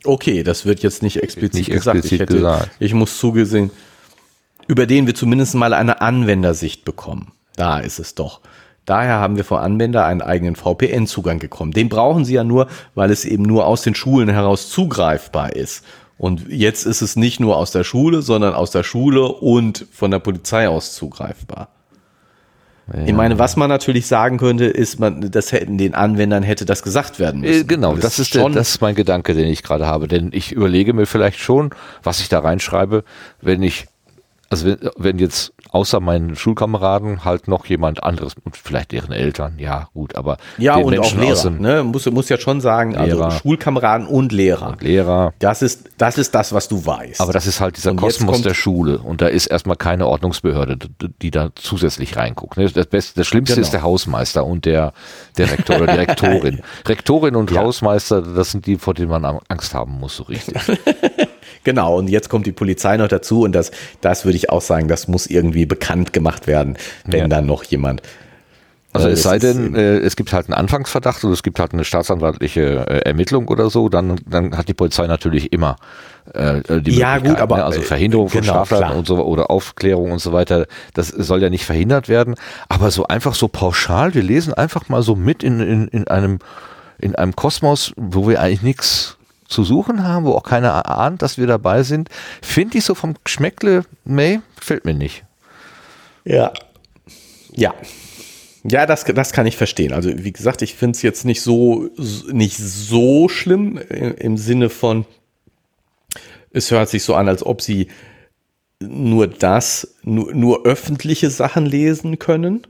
Okay, 0.04 0.44
das 0.44 0.66
wird 0.66 0.82
jetzt 0.84 1.04
nicht 1.04 1.22
explizit 1.22 1.56
Nicht 1.56 1.72
gesagt. 1.72 1.98
explizit 1.98 2.14
ich, 2.14 2.22
hätte, 2.22 2.34
gesagt. 2.36 2.72
ich 2.80 2.94
muss 2.94 3.18
zugesehen, 3.18 3.72
über 4.68 4.86
den 4.86 5.06
wir 5.06 5.16
zumindest 5.16 5.56
mal 5.56 5.74
eine 5.74 6.02
Anwendersicht 6.02 6.86
bekommen. 6.86 7.34
Da 7.56 7.80
ist 7.80 8.00
es 8.00 8.16
doch. 8.16 8.42
Daher 8.86 9.16
haben 9.16 9.36
wir 9.36 9.44
vor 9.44 9.62
Anwender 9.62 10.06
einen 10.06 10.22
eigenen 10.22 10.56
VPN-Zugang 10.56 11.40
bekommen. 11.40 11.74
Den 11.74 11.90
brauchen 11.90 12.24
sie 12.24 12.36
ja 12.36 12.46
nur, 12.46 12.68
weil 12.96 13.12
es 13.12 13.26
eben 13.26 13.44
nur 13.44 13.66
aus 13.66 13.82
den 13.82 13.96
Schulen 13.96 14.30
heraus 14.30 14.70
zugreifbar 14.70 15.54
ist. 15.54 15.84
Und 16.18 16.48
jetzt 16.50 16.86
ist 16.86 17.02
es 17.02 17.16
nicht 17.16 17.40
nur 17.40 17.58
aus 17.58 17.72
der 17.72 17.84
Schule, 17.84 18.22
sondern 18.22 18.54
aus 18.54 18.72
der 18.72 18.84
Schule 18.84 19.28
und 19.28 19.86
von 19.92 20.10
der 20.12 20.20
Polizei 20.20 20.68
aus 20.68 20.94
zugreifbar. 20.96 21.70
Ich 23.06 23.12
meine, 23.14 23.38
was 23.38 23.58
man 23.58 23.68
natürlich 23.68 24.08
sagen 24.08 24.38
könnte, 24.38 24.64
ist, 24.64 24.98
man, 24.98 25.30
das 25.30 25.52
hätten 25.52 25.78
den 25.78 25.94
Anwendern 25.94 26.42
hätte 26.42 26.64
das 26.66 26.84
gesagt 26.84 27.20
werden 27.20 27.44
Äh, 27.44 27.48
müssen. 27.48 27.68
genau, 27.68 27.96
das 27.96 28.14
es 28.14 28.20
ist, 28.20 28.36
der, 28.36 28.42
schon 28.44 28.54
das 28.54 28.70
ist 28.70 28.82
mein 28.82 28.96
Gedanke, 28.96 29.34
den 29.34 29.48
ich 29.48 29.62
gerade 29.62 29.86
habe. 29.86 30.08
Denn 30.08 30.30
ich 30.32 30.54
überlege 30.54 30.94
mir 30.94 31.06
vielleicht 31.06 31.40
schon, 31.40 31.72
was 32.02 32.22
ich 32.22 32.30
da 32.30 32.40
reinschreibe, 32.40 33.04
wenn 33.42 33.62
ich, 33.62 33.88
also 34.50 34.66
wenn, 34.66 34.78
wenn 34.98 35.20
jetzt 35.20 35.54
außer 35.72 36.00
meinen 36.00 36.36
Schulkameraden 36.36 37.26
halt 37.26 37.48
noch 37.50 37.66
jemand 37.66 38.02
anderes 38.04 38.34
und 38.46 38.56
vielleicht 38.56 38.92
deren 38.94 39.12
Eltern, 39.12 39.56
ja 39.60 39.90
gut, 39.94 40.16
aber 40.16 40.38
Ja, 40.58 40.76
den 40.78 40.86
und 40.86 40.92
Menschen 40.92 41.20
auch 41.20 41.24
Lehrer. 41.24 41.50
Ne? 41.50 41.84
Muss, 41.84 42.06
muss 42.10 42.30
ja 42.30 42.38
schon 42.38 42.62
sagen, 42.62 42.92
Lehrer. 42.92 43.26
also 43.26 43.38
Schulkameraden 43.40 44.08
und 44.08 44.32
Lehrer. 44.32 44.78
Lehrer, 44.80 45.34
Das 45.40 45.62
ist, 45.62 45.90
das 45.98 46.18
ist 46.18 46.34
das, 46.34 46.54
was 46.54 46.68
du 46.70 46.86
weißt. 46.86 47.20
aber 47.20 47.34
das 47.34 47.48
ist 47.48 47.60
halt 47.60 47.76
dieser 47.78 47.92
Und 47.92 47.98
Kosmos 47.98 48.42
der 48.42 48.54
Schule 48.54 49.00
und 49.00 49.22
da 49.22 49.28
ist 49.28 49.48
erstmal 49.48 49.76
keine 49.76 50.08
Ordnungsbehörde, 50.08 50.78
die 51.22 51.32
da 51.32 51.50
zusätzlich 51.56 52.16
reinguckt. 52.16 52.58
ne? 52.58 52.70
Das, 52.70 52.86
Beste, 52.88 53.20
das 53.20 53.28
Schlimmste 53.28 53.56
Genau. 53.56 53.66
ist 53.66 53.72
der 53.74 53.82
Hausmeister 53.82 54.46
und 54.46 54.64
der, 54.66 54.94
der 55.38 55.52
Rektor 55.52 55.78
oder 55.78 55.88
die 55.94 56.00
Rektorin. 56.00 56.62
Rektorin 56.88 57.36
und 57.36 57.52
Ja. 57.52 57.62
Hausmeister, 57.64 58.22
das 58.22 58.52
sind 58.52 58.66
die, 58.66 58.78
vor 58.78 58.94
denen 58.94 59.10
man 59.10 59.26
Angst 59.50 59.74
haben 59.74 60.00
muss, 60.00 60.16
so 60.16 60.24
richtig. 60.24 60.56
Genau, 61.68 61.98
und 61.98 62.08
jetzt 62.08 62.30
kommt 62.30 62.46
die 62.46 62.54
Polizei 62.54 62.96
noch 62.96 63.10
dazu 63.10 63.42
und 63.42 63.52
das, 63.52 63.72
das 64.00 64.24
würde 64.24 64.38
ich 64.38 64.50
auch 64.50 64.62
sagen, 64.62 64.88
das 64.88 65.10
muss 65.10 65.28
irgendwie 65.28 65.66
bekannt 65.66 66.14
gemacht 66.14 66.48
werden, 66.48 66.78
wenn 67.06 67.20
Ja. 67.20 67.28
dann 67.28 67.46
noch 67.46 67.62
jemand. 67.66 68.02
Also 68.94 69.10
Äh, 69.10 69.12
es 69.12 69.24
sei 69.24 69.38
denn, 69.38 69.66
eben- 69.66 69.76
äh, 69.76 69.98
es 69.98 70.16
gibt 70.16 70.32
halt 70.32 70.46
einen 70.48 70.54
Anfangsverdacht 70.54 71.26
oder 71.26 71.34
es 71.34 71.44
gibt 71.44 71.60
halt 71.60 71.74
eine 71.74 71.84
staatsanwaltliche 71.84 72.88
äh, 72.88 73.00
Ermittlung 73.00 73.50
oder 73.50 73.70
so, 73.70 73.90
dann, 73.90 74.16
dann 74.26 74.58
hat 74.58 74.70
die 74.70 74.74
Polizei 74.74 75.08
natürlich 75.08 75.52
immer 75.52 75.76
äh, 76.34 76.62
die 76.80 76.92
Ja, 76.96 77.16
Möglichkeit, 77.16 77.24
gut, 77.26 77.40
aber, 77.42 77.58
ne? 77.58 77.66
also 77.66 77.82
äh, 77.82 77.84
Verhinderung 77.84 78.30
von 78.30 78.40
genau, 78.40 78.54
Straftaten 78.54 78.86
klar. 78.86 78.96
und 78.98 79.06
so 79.06 79.18
oder 79.18 79.52
Aufklärung 79.52 80.14
und 80.14 80.20
so 80.20 80.32
weiter, 80.32 80.68
das 80.94 81.10
soll 81.10 81.42
ja 81.44 81.50
nicht 81.50 81.66
verhindert 81.66 82.08
werden. 82.08 82.36
Aber 82.70 82.92
so 82.92 83.06
einfach 83.08 83.36
so 83.36 83.50
pauschal, 83.50 84.14
wir 84.14 84.24
lesen 84.24 84.54
einfach 84.54 84.88
mal 84.88 85.02
so 85.02 85.18
mit 85.18 85.44
in, 85.44 85.60
in, 85.60 85.88
in 85.90 86.08
einem 86.08 86.40
in 86.98 87.14
einem 87.16 87.36
Kosmos, 87.36 87.92
wo 87.98 88.26
wir 88.30 88.40
eigentlich 88.42 88.64
nichts 88.64 89.17
zu 89.48 89.64
suchen 89.64 90.04
haben, 90.04 90.26
wo 90.26 90.34
auch 90.34 90.44
keiner 90.44 90.90
ahnt, 90.90 91.22
dass 91.22 91.38
wir 91.38 91.48
dabei 91.48 91.84
sind, 91.84 92.10
finde 92.42 92.78
ich 92.78 92.86
so 92.86 92.96
vom 92.96 93.16
Geschmäckle, 93.24 93.84
nee, 94.06 94.42
fällt 94.60 94.86
mir 94.86 94.94
nicht. 94.94 95.24
Ja. 96.26 96.52
Ja. 97.54 97.74
Ja, 98.64 98.86
das, 98.86 99.06
das 99.06 99.32
kann 99.32 99.48
ich 99.48 99.56
verstehen. 99.56 99.94
Also, 99.94 100.12
wie 100.14 100.34
gesagt, 100.34 100.62
ich 100.62 100.76
finde 100.76 100.98
es 100.98 101.02
jetzt 101.02 101.24
nicht 101.24 101.42
so, 101.42 101.90
nicht 102.32 102.58
so 102.58 103.30
schlimm 103.30 103.78
im, 103.78 104.38
Sinne 104.38 104.70
von, 104.70 105.06
es 106.52 106.70
hört 106.72 106.90
sich 106.90 107.04
so 107.04 107.16
an, 107.16 107.30
als 107.30 107.46
ob 107.46 107.62
sie 107.62 107.88
nur 108.82 109.28
das, 109.28 109.96
nur, 110.04 110.34
nur 110.34 110.66
öffentliche 110.66 111.30
Sachen 111.30 111.66
lesen 111.66 112.20
können. 112.20 112.68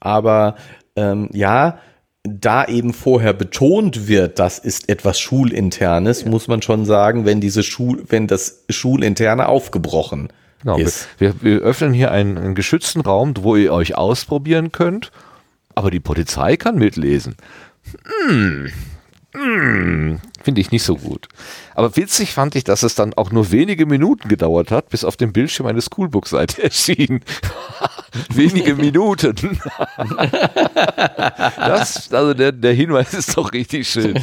Aber 0.00 0.56
ähm, 0.96 1.28
ja, 1.32 1.78
da 2.24 2.64
eben 2.66 2.92
vorher 2.92 3.32
betont 3.32 4.06
wird, 4.06 4.38
das 4.38 4.58
ist 4.58 4.88
etwas 4.88 5.18
Schulinternes, 5.18 6.24
muss 6.24 6.46
man 6.46 6.62
schon 6.62 6.84
sagen, 6.84 7.24
wenn 7.24 7.40
diese 7.40 7.62
Schul, 7.62 8.04
wenn 8.08 8.26
das 8.28 8.64
Schulinterne 8.70 9.48
aufgebrochen 9.48 10.28
Genau, 10.62 10.78
ist. 10.78 11.08
wir, 11.18 11.34
wir 11.42 11.58
öffnen 11.60 11.92
hier 11.92 12.12
einen, 12.12 12.38
einen 12.38 12.54
geschützten 12.54 13.00
Raum, 13.00 13.34
wo 13.40 13.56
ihr 13.56 13.72
euch 13.72 13.96
ausprobieren 13.96 14.70
könnt, 14.70 15.10
aber 15.74 15.90
die 15.90 15.98
Polizei 15.98 16.56
kann 16.56 16.76
mitlesen. 16.76 17.36
Hm. 18.28 18.70
Hm. 19.34 20.20
Finde 20.42 20.60
ich 20.60 20.70
nicht 20.70 20.82
so 20.82 20.96
gut. 20.96 21.26
Aber 21.74 21.96
witzig 21.96 22.32
fand 22.32 22.54
ich, 22.54 22.64
dass 22.64 22.82
es 22.82 22.94
dann 22.94 23.14
auch 23.14 23.32
nur 23.32 23.50
wenige 23.50 23.86
Minuten 23.86 24.28
gedauert 24.28 24.70
hat, 24.70 24.90
bis 24.90 25.04
auf 25.04 25.16
dem 25.16 25.32
Bildschirm 25.32 25.66
eine 25.66 25.80
Schoolbook-Seite 25.82 26.62
erschien. 26.62 27.20
wenige 28.34 28.74
Minuten. 28.74 29.34
das, 31.56 32.12
also 32.12 32.34
der, 32.34 32.52
der 32.52 32.72
Hinweis 32.72 33.14
ist 33.14 33.36
doch 33.36 33.52
richtig 33.52 33.88
schön. 33.88 34.14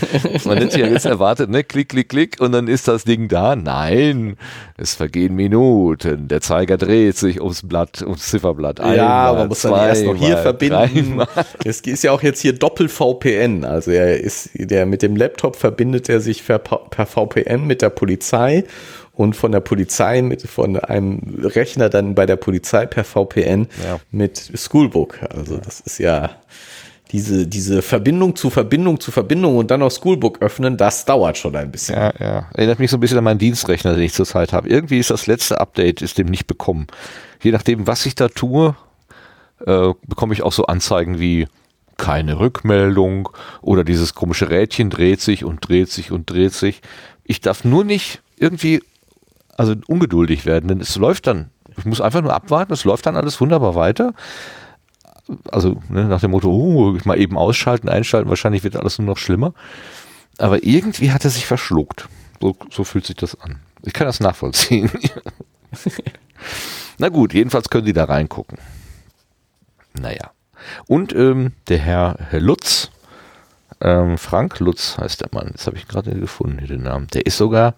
Man 0.46 0.58
hätte 0.58 0.80
ja 0.80 0.88
jetzt 0.88 1.06
erwartet, 1.06 1.50
ne, 1.50 1.64
klick, 1.64 1.90
klick, 1.90 2.10
klick 2.10 2.40
und 2.40 2.52
dann 2.52 2.68
ist 2.68 2.88
das 2.88 3.04
Ding 3.04 3.28
da. 3.28 3.56
Nein, 3.56 4.38
es 4.78 4.96
vergehen 4.96 5.36
Minuten. 5.36 6.28
Der 6.28 6.42
Zeiger 6.42 6.78
dreht 6.78 7.18
sich 7.18 7.42
ums 7.42 7.68
Blatt, 7.68 8.02
ums 8.02 8.30
Zifferblatt. 8.30 8.80
ja, 8.80 8.86
Einmal, 8.86 9.34
man 9.36 9.48
muss 9.50 9.62
dann 9.62 9.74
erst 9.74 10.06
noch 10.06 10.16
hier 10.16 10.36
zweimal, 10.36 10.44
verbinden. 10.44 11.18
dreimal. 11.18 11.28
Es 11.64 11.82
ist 11.82 12.04
ja 12.04 12.12
auch 12.12 12.22
jetzt 12.22 12.42
hier 12.42 12.54
Doppel-VPN. 12.54 13.66
Also 13.66 13.92
er 13.92 14.20
ist, 14.20 14.50
der 14.54 14.86
mit 14.86 15.02
dem 15.02 15.16
Laptop 15.16 15.56
verbindet 15.56 16.10
er 16.10 16.20
sich 16.20 16.46
per, 16.46 16.60
per 16.60 17.06
VPN 17.06 17.66
mit 17.66 17.82
der 17.82 17.90
Polizei 17.90 18.66
und 19.20 19.36
von 19.36 19.52
der 19.52 19.60
Polizei 19.60 20.22
mit 20.22 20.44
von 20.44 20.78
einem 20.80 21.20
Rechner 21.44 21.90
dann 21.90 22.16
bei 22.16 22.26
der 22.26 22.38
Polizei 22.38 22.86
per 22.86 23.04
VPN 23.04 23.68
Ja. 23.84 24.00
mit 24.12 24.50
Schoolbook. 24.56 25.20
Also 25.30 25.58
das 25.58 25.82
ist 25.82 25.98
ja 25.98 26.30
diese, 27.12 27.46
diese 27.46 27.82
Verbindung 27.82 28.38
zu 28.38 28.50
Verbindung 28.50 28.98
zu 29.02 29.12
Verbindung 29.12 29.58
und 29.58 29.72
dann 29.72 29.82
noch 29.82 29.92
Schoolbook 29.92 30.42
öffnen, 30.42 30.78
das 30.78 31.04
dauert 31.04 31.38
schon 31.38 31.54
ein 31.58 31.70
bisschen. 31.70 31.96
Ja, 31.96 32.14
ja. 32.18 32.50
Erinnert 32.54 32.80
mich 32.80 32.90
so 32.92 32.96
ein 32.96 33.02
bisschen 33.02 33.18
an 33.18 33.26
meinen 33.26 33.40
Dienstrechner, 33.40 33.94
den 33.94 34.04
ich 34.04 34.14
zurzeit 34.14 34.54
habe. 34.54 34.70
Irgendwie 34.70 35.00
ist 35.00 35.10
das 35.10 35.28
letzte 35.28 35.60
Update, 35.60 36.02
ist 36.02 36.18
dem 36.18 36.28
nicht 36.28 36.48
bekommen. 36.48 36.88
Je 37.42 37.52
nachdem, 37.52 37.88
was 37.88 38.06
ich 38.06 38.16
da 38.16 38.30
tue, 38.30 38.74
äh, 39.66 39.90
bekomme 40.08 40.34
ich 40.34 40.44
auch 40.44 40.54
so 40.54 40.68
Anzeigen 40.68 41.20
wie 41.20 41.48
keine 41.98 42.40
Rückmeldung 42.40 43.28
oder 43.62 43.84
dieses 43.84 44.14
komische 44.16 44.50
Rädchen 44.50 44.90
dreht 44.90 45.20
sich 45.20 45.44
und 45.44 45.68
dreht 45.68 45.90
sich 45.90 46.14
und 46.14 46.30
dreht 46.30 46.54
sich. 46.54 46.82
Ich 47.26 47.42
darf 47.42 47.66
nur 47.66 47.84
nicht 47.84 48.22
irgendwie, 48.38 48.82
also 49.60 49.76
ungeduldig 49.88 50.46
werden, 50.46 50.70
denn 50.70 50.80
es 50.80 50.96
läuft 50.96 51.28
dann. 51.28 51.50
Ich 51.78 51.84
muss 51.84 52.00
einfach 52.00 52.22
nur 52.22 52.34
abwarten, 52.34 52.72
es 52.72 52.86
läuft 52.86 53.06
dann 53.06 53.18
alles 53.18 53.42
wunderbar 53.42 53.76
weiter. 53.76 54.14
Also 55.52 55.82
ne, 55.90 56.06
nach 56.06 56.22
dem 56.22 56.32
Motto, 56.32 56.50
oh, 56.50 56.98
mal 57.04 57.20
eben 57.20 57.38
ausschalten, 57.38 57.90
einschalten, 57.90 58.30
wahrscheinlich 58.30 58.64
wird 58.64 58.78
alles 58.78 58.98
nur 58.98 59.06
noch 59.06 59.18
schlimmer. 59.18 59.54
Aber 60.38 60.64
irgendwie 60.64 61.12
hat 61.12 61.26
er 61.26 61.30
sich 61.30 61.46
verschluckt. 61.46 62.08
So, 62.40 62.56
so 62.72 62.86
fühlt 62.86 63.06
sich 63.06 63.18
das 63.18 63.40
an. 63.42 63.60
Ich 63.84 63.92
kann 63.92 64.08
das 64.08 64.22
nachvollziehen. 64.22 64.90
Na 66.98 67.10
gut, 67.10 67.34
jedenfalls 67.34 67.70
können 67.70 67.86
Sie 67.86 67.94
da 67.94 68.06
reingucken. 68.06 68.58
Naja. 70.00 70.32
Und 70.88 71.14
ähm, 71.14 71.52
der 71.68 71.80
Herr, 71.80 72.16
Herr 72.30 72.40
Lutz, 72.40 72.92
ähm, 73.82 74.18
Frank 74.18 74.60
Lutz 74.60 74.98
heißt 74.98 75.20
der 75.20 75.30
Mann, 75.34 75.50
jetzt 75.52 75.68
habe 75.68 75.76
ich 75.76 75.88
gerade 75.88 76.18
gefunden, 76.18 76.66
den 76.66 76.84
Namen. 76.84 77.08
Der 77.08 77.26
ist 77.26 77.38
sogar 77.38 77.76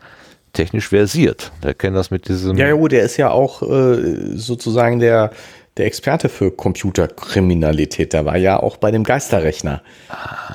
technisch 0.53 0.89
versiert. 0.89 1.51
Der 1.63 1.73
kennt 1.73 1.95
das 1.95 2.11
mit 2.11 2.27
diesem. 2.27 2.57
Ja, 2.57 2.69
jo, 2.69 2.87
der 2.87 3.03
ist 3.03 3.17
ja 3.17 3.29
auch 3.29 3.61
äh, 3.61 4.35
sozusagen 4.35 4.99
der, 4.99 5.31
der 5.77 5.85
Experte 5.85 6.29
für 6.29 6.51
Computerkriminalität. 6.51 8.13
Der 8.13 8.25
war 8.25 8.37
ja 8.37 8.59
auch 8.59 8.77
bei 8.77 8.91
dem 8.91 9.03
Geisterrechner 9.03 9.81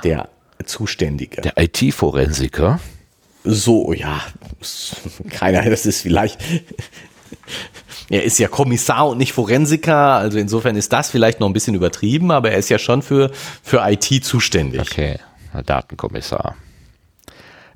der 0.04 0.28
Zuständige. 0.64 1.42
der 1.42 1.54
IT-Forensiker. 1.56 2.80
So, 3.44 3.92
ja, 3.92 4.20
keiner, 5.30 5.68
das 5.70 5.86
ist 5.86 6.02
vielleicht, 6.02 6.40
er 8.10 8.24
ist 8.24 8.38
ja 8.38 8.48
Kommissar 8.48 9.08
und 9.08 9.18
nicht 9.18 9.32
Forensiker, 9.32 9.96
also 9.96 10.38
insofern 10.38 10.74
ist 10.74 10.92
das 10.92 11.10
vielleicht 11.10 11.38
noch 11.38 11.46
ein 11.46 11.52
bisschen 11.52 11.74
übertrieben, 11.74 12.32
aber 12.32 12.50
er 12.50 12.58
ist 12.58 12.68
ja 12.70 12.78
schon 12.78 13.02
für, 13.02 13.30
für 13.62 13.82
IT 13.88 14.24
zuständig. 14.24 14.80
Okay, 14.80 15.18
Datenkommissar. 15.64 16.56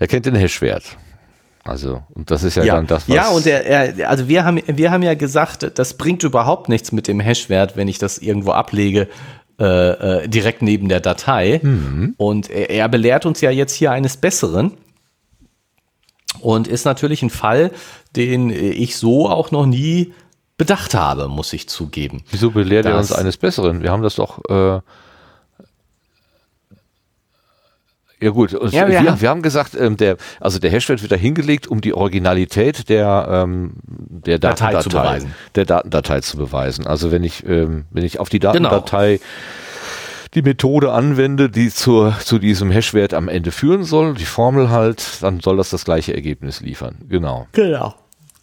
Er 0.01 0.09
kennt 0.09 0.27
den 0.27 0.35
Hashwert. 0.35 0.97
Also, 1.65 2.03
und 2.15 2.31
das 2.31 2.43
ist 2.43 2.57
ja, 2.57 2.65
ja. 2.65 2.75
dann 2.77 2.87
das, 2.87 3.09
was. 3.09 3.15
Ja, 3.15 3.29
und 3.29 3.47
er, 3.47 3.67
er, 3.67 4.09
also 4.09 4.29
wir 4.29 4.45
haben, 4.45 4.61
wir 4.67 4.91
haben 4.91 5.03
ja 5.03 5.15
gesagt, 5.15 5.71
das 5.79 5.95
bringt 5.95 6.23
überhaupt 6.23 6.69
nichts 6.69 6.91
mit 6.91 7.07
dem 7.07 7.21
Hashwert, 7.21 7.77
wenn 7.77 7.89
ich 7.89 7.99
das 7.99 8.19
irgendwo 8.19 8.53
ablege, 8.53 9.09
äh, 9.59 9.65
äh, 9.65 10.29
direkt 10.29 10.63
neben 10.63 10.89
der 10.89 11.01
Datei. 11.01 11.61
Mhm. 11.63 12.15
Und 12.17 12.49
er, 12.49 12.71
er 12.71 12.89
belehrt 12.89 13.27
uns 13.27 13.43
ja 13.43 13.51
jetzt 13.51 13.75
hier 13.75 13.93
eines 13.93 14.17
Besseren. 14.17 14.73
Und 16.41 16.69
ist 16.69 16.85
natürlich 16.87 17.23
ein 17.23 17.29
Fall, 17.29 17.73
den 18.17 18.51
ich 18.51 18.97
so 18.97 19.29
auch 19.29 19.51
noch 19.51 19.67
nie 19.67 20.15
bedacht 20.57 20.95
habe, 20.95 21.29
muss 21.29 21.53
ich 21.53 21.69
zugeben. 21.69 22.23
Wieso 22.31 22.53
belehrt 22.53 22.87
er 22.87 22.97
uns 22.97 23.13
eines 23.13 23.37
Besseren? 23.37 23.83
Wir 23.83 23.91
haben 23.91 24.03
das 24.03 24.15
doch. 24.15 24.41
Äh 24.49 24.81
ja 28.23 28.31
gut, 28.31 28.53
ja, 28.53 28.61
wir, 28.61 28.89
wir, 28.89 28.99
haben, 28.99 29.21
wir, 29.21 29.29
haben, 29.29 29.43
gesagt, 29.43 29.75
ähm, 29.75 29.97
der, 29.97 30.17
also 30.41 30.59
der 30.59 30.71
Hashwert 30.71 31.03
wird 31.03 31.13
da 31.13 31.17
hingelegt, 31.17 31.67
um 31.67 31.81
die 31.81 31.95
Originalität 31.95 32.89
der, 32.89 33.29
ähm, 33.31 33.73
der 33.87 34.39
Datei, 34.39 34.73
Datei, 34.73 34.83
zu 34.83 34.89
beweisen. 34.91 35.35
Der 35.55 35.65
Datendatei 35.65 36.21
zu 36.21 36.37
beweisen. 36.37 36.87
Also 36.87 37.11
wenn 37.11 37.25
ich, 37.25 37.47
ähm, 37.47 37.87
wenn 37.91 38.05
ich 38.05 38.21
auf 38.21 38.29
die 38.29 38.39
genau. 38.39 38.53
Datendatei 38.53 39.17
genau 39.17 39.25
die 40.35 40.43
Methode 40.43 40.93
anwende, 40.93 41.51
die 41.51 41.71
zur, 41.71 42.17
zu 42.21 42.39
diesem 42.39 42.71
Hashwert 42.71 43.15
am 43.15 43.29
Ende 43.29 43.51
führen 43.51 43.85
soll, 43.85 44.15
die 44.15 44.25
Formel 44.25 44.71
halt, 44.71 45.23
dann 45.23 45.41
soll 45.41 45.57
das 45.57 45.71
das 45.71 45.85
gleiche 45.85 46.15
Ergebnis 46.15 46.61
liefern. 46.61 46.99
Genau. 47.09 47.49
Genau. 47.53 47.95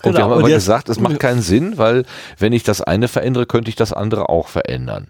Und 0.03 0.11
genau. 0.11 0.17
wir 0.17 0.23
haben 0.23 0.33
aber 0.33 0.49
gesagt, 0.49 0.89
es 0.89 0.99
macht 0.99 1.19
keinen 1.19 1.41
Sinn, 1.41 1.77
weil 1.77 2.03
wenn 2.37 2.53
ich 2.53 2.63
das 2.63 2.81
eine 2.81 3.07
verändere, 3.07 3.45
könnte 3.45 3.69
ich 3.69 3.75
das 3.75 3.93
andere 3.93 4.29
auch 4.29 4.47
verändern. 4.47 5.07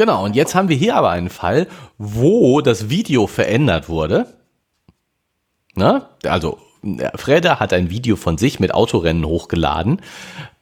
Genau, 0.00 0.24
und 0.24 0.34
jetzt 0.34 0.54
haben 0.54 0.70
wir 0.70 0.76
hier 0.76 0.96
aber 0.96 1.10
einen 1.10 1.28
Fall, 1.28 1.66
wo 1.98 2.62
das 2.62 2.88
Video 2.88 3.26
verändert 3.26 3.90
wurde. 3.90 4.28
Ne? 5.74 6.06
Also 6.24 6.56
Freda 7.14 7.60
hat 7.60 7.72
ein 7.72 7.90
Video 7.90 8.16
von 8.16 8.38
sich 8.38 8.60
mit 8.60 8.74
Autorennen 8.74 9.24
hochgeladen. 9.24 10.00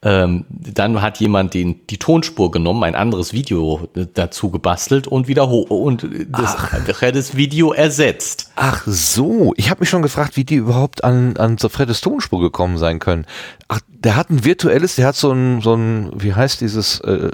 Ähm, 0.01 0.45
dann 0.49 1.03
hat 1.03 1.19
jemand 1.19 1.55
den, 1.55 1.87
die 1.89 1.99
Tonspur 1.99 2.53
genommen, 2.53 2.85
ein 2.85 2.95
anderes 2.95 3.33
Video 3.33 3.89
dazu 4.15 4.51
gebastelt 4.51 5.09
und 5.09 5.27
wieder 5.27 5.49
hoch 5.49 5.71
und 5.71 6.07
das 6.29 6.55
Fredes 6.55 7.37
Video 7.37 7.73
ersetzt. 7.73 8.53
Ach 8.55 8.85
so, 8.87 9.55
ich 9.57 9.71
habe 9.71 9.81
mich 9.81 9.89
schon 9.89 10.03
gefragt, 10.03 10.37
wie 10.37 10.45
die 10.45 10.55
überhaupt 10.55 11.03
an, 11.03 11.37
an 11.37 11.59
so 11.59 11.69
Fredes 11.69 12.01
Tonspur 12.01 12.41
gekommen 12.41 12.79
sein 12.79 13.01
können. 13.01 13.27
Ach, 13.67 13.81
der 13.89 14.15
hat 14.15 14.31
ein 14.31 14.45
virtuelles, 14.45 14.95
der 14.95 15.09
hat 15.09 15.17
so 15.17 15.33
ein, 15.33 15.61
so 15.63 15.75
ein 15.75 16.11
wie 16.15 16.33
heißt 16.33 16.61
dieses, 16.61 17.01
äh, 17.01 17.31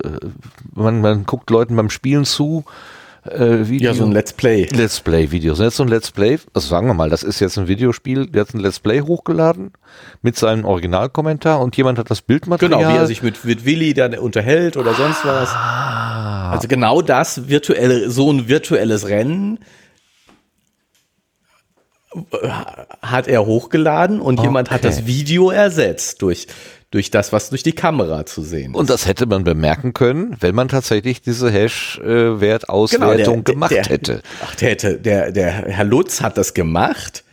man, 0.72 1.03
man 1.03 1.26
guckt 1.26 1.51
Leuten 1.51 1.76
beim 1.76 1.91
Spielen 1.91 2.24
zu, 2.24 2.64
äh, 3.27 3.68
Video. 3.68 3.91
Ja, 3.91 3.95
so 3.95 4.05
ein 4.05 4.12
Let's 4.12 4.33
Play. 4.33 4.68
Let's 4.72 5.01
Play-Video. 5.01 5.55
So 5.55 5.64
jetzt 5.64 5.77
so 5.77 5.83
ein 5.83 5.89
Let's 5.89 6.11
Play, 6.11 6.39
also 6.53 6.68
sagen 6.68 6.87
wir 6.87 6.95
mal, 6.95 7.11
das 7.11 7.22
ist 7.22 7.41
jetzt 7.41 7.59
ein 7.59 7.68
Videospiel, 7.68 8.27
der 8.27 8.43
hat 8.43 8.55
ein 8.55 8.61
Let's 8.61 8.81
Play 8.81 9.01
hochgeladen 9.01 9.72
mit 10.22 10.37
seinem 10.37 10.64
Originalkommentar 10.64 11.61
und 11.61 11.77
jemand 11.77 11.99
hat 11.99 12.11
das 12.11 12.22
Bildmaterial. 12.22 12.81
Genau, 12.81 12.93
wie 12.93 12.97
er 12.97 13.07
sich 13.07 13.22
mit, 13.22 13.45
mit 13.45 13.64
Willi 13.64 13.95
dann 13.95 14.16
unterhält 14.18 14.77
oder 14.77 14.95
sonst 14.95 15.25
was. 15.25 15.49
Ah. 15.51 16.51
Also 16.51 16.68
genau 16.68 17.03
das 17.03 17.49
virtuelle, 17.49 18.11
so 18.11 18.31
ein 18.31 18.49
virtuelles 18.49 19.09
Rennen 19.09 19.59
hat 23.03 23.27
er 23.27 23.45
hochgeladen 23.45 24.20
und 24.20 24.39
okay. 24.39 24.47
jemand 24.47 24.70
hat 24.70 24.85
das 24.85 25.07
Video 25.07 25.51
ersetzt 25.51 26.22
durch 26.22 26.47
durch 26.95 27.11
das, 27.11 27.32
was 27.32 27.51
durch 27.51 27.64
die 27.64 27.72
Kamera 27.72 28.24
zu 28.24 28.42
sehen 28.42 28.70
ist. 28.70 28.76
Und 28.76 28.88
das 28.88 29.09
hätte 29.09 29.26
man 29.26 29.42
bemerken 29.42 29.95
können, 29.95 30.36
wenn 30.38 30.55
man 30.55 30.68
tatsächlich 30.68 31.22
diese 31.22 31.51
Hash-Wertauswertung 31.51 33.42
genau, 33.42 33.42
gemacht 33.42 33.72
der, 33.72 33.84
hätte. 33.84 34.22
Ach, 34.45 34.55
der 34.55 34.70
hätte, 34.70 34.99
der, 34.99 35.32
der 35.32 35.51
Herr 35.51 35.84
Lutz 35.84 36.20
hat 36.20 36.38
das 36.38 36.55
gemacht 36.55 37.24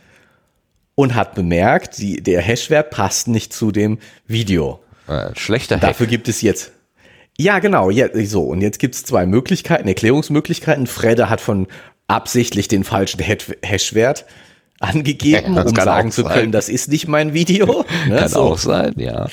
und 0.96 1.14
hat 1.14 1.36
bemerkt, 1.36 1.98
die, 1.98 2.20
der 2.20 2.42
Hash-Wert 2.42 2.90
passt 2.90 3.28
nicht 3.28 3.52
zu 3.52 3.70
dem 3.70 3.98
Video. 4.26 4.80
Schlechter 5.34 5.76
Hack. 5.76 5.82
Dafür 5.82 6.08
gibt 6.08 6.26
es 6.28 6.42
jetzt 6.42 6.72
ja, 7.38 7.60
genau. 7.60 7.88
Ja, 7.88 8.08
so, 8.26 8.42
und 8.42 8.60
jetzt 8.60 8.78
gibt 8.78 8.94
es 8.94 9.04
zwei 9.04 9.24
Möglichkeiten, 9.24 9.88
Erklärungsmöglichkeiten. 9.88 10.86
Fredde 10.86 11.30
hat 11.30 11.40
von 11.40 11.66
absichtlich 12.06 12.68
den 12.68 12.84
falschen 12.84 13.20
Hashwert 13.20 14.26
angegeben, 14.82 15.54
ja, 15.54 15.62
um 15.62 15.74
sagen 15.74 16.10
zu 16.10 16.24
können, 16.24 16.34
sein. 16.34 16.52
das 16.52 16.68
ist 16.68 16.88
nicht 16.88 17.08
mein 17.08 17.34
Video. 17.34 17.84
Ne? 18.08 18.16
Kann 18.16 18.28
so. 18.28 18.40
auch 18.40 18.58
sein, 18.58 18.94
ja. 18.96 19.28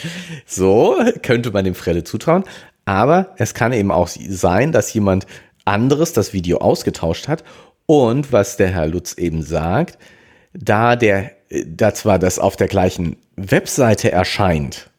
So 0.46 0.96
könnte 1.24 1.52
man 1.52 1.66
dem 1.66 1.74
Frelle 1.76 2.04
zutrauen. 2.04 2.44
Aber 2.86 3.34
es 3.38 3.54
kann 3.54 3.74
eben 3.74 3.92
auch 3.92 4.08
sein, 4.08 4.72
dass 4.72 4.94
jemand 4.94 5.26
anderes 5.66 6.14
das 6.14 6.34
Video 6.34 6.60
ausgetauscht 6.60 7.28
hat. 7.28 7.44
Und 7.86 8.32
was 8.32 8.58
der 8.58 8.70
Herr 8.70 8.88
Lutz 8.88 9.14
eben 9.14 9.42
sagt, 9.42 9.98
da 10.54 10.96
der, 10.96 11.32
da 11.66 11.94
zwar 11.94 12.20
das 12.20 12.38
auf 12.38 12.56
der 12.56 12.68
gleichen 12.68 13.18
Webseite 13.36 14.12
erscheint, 14.12 14.90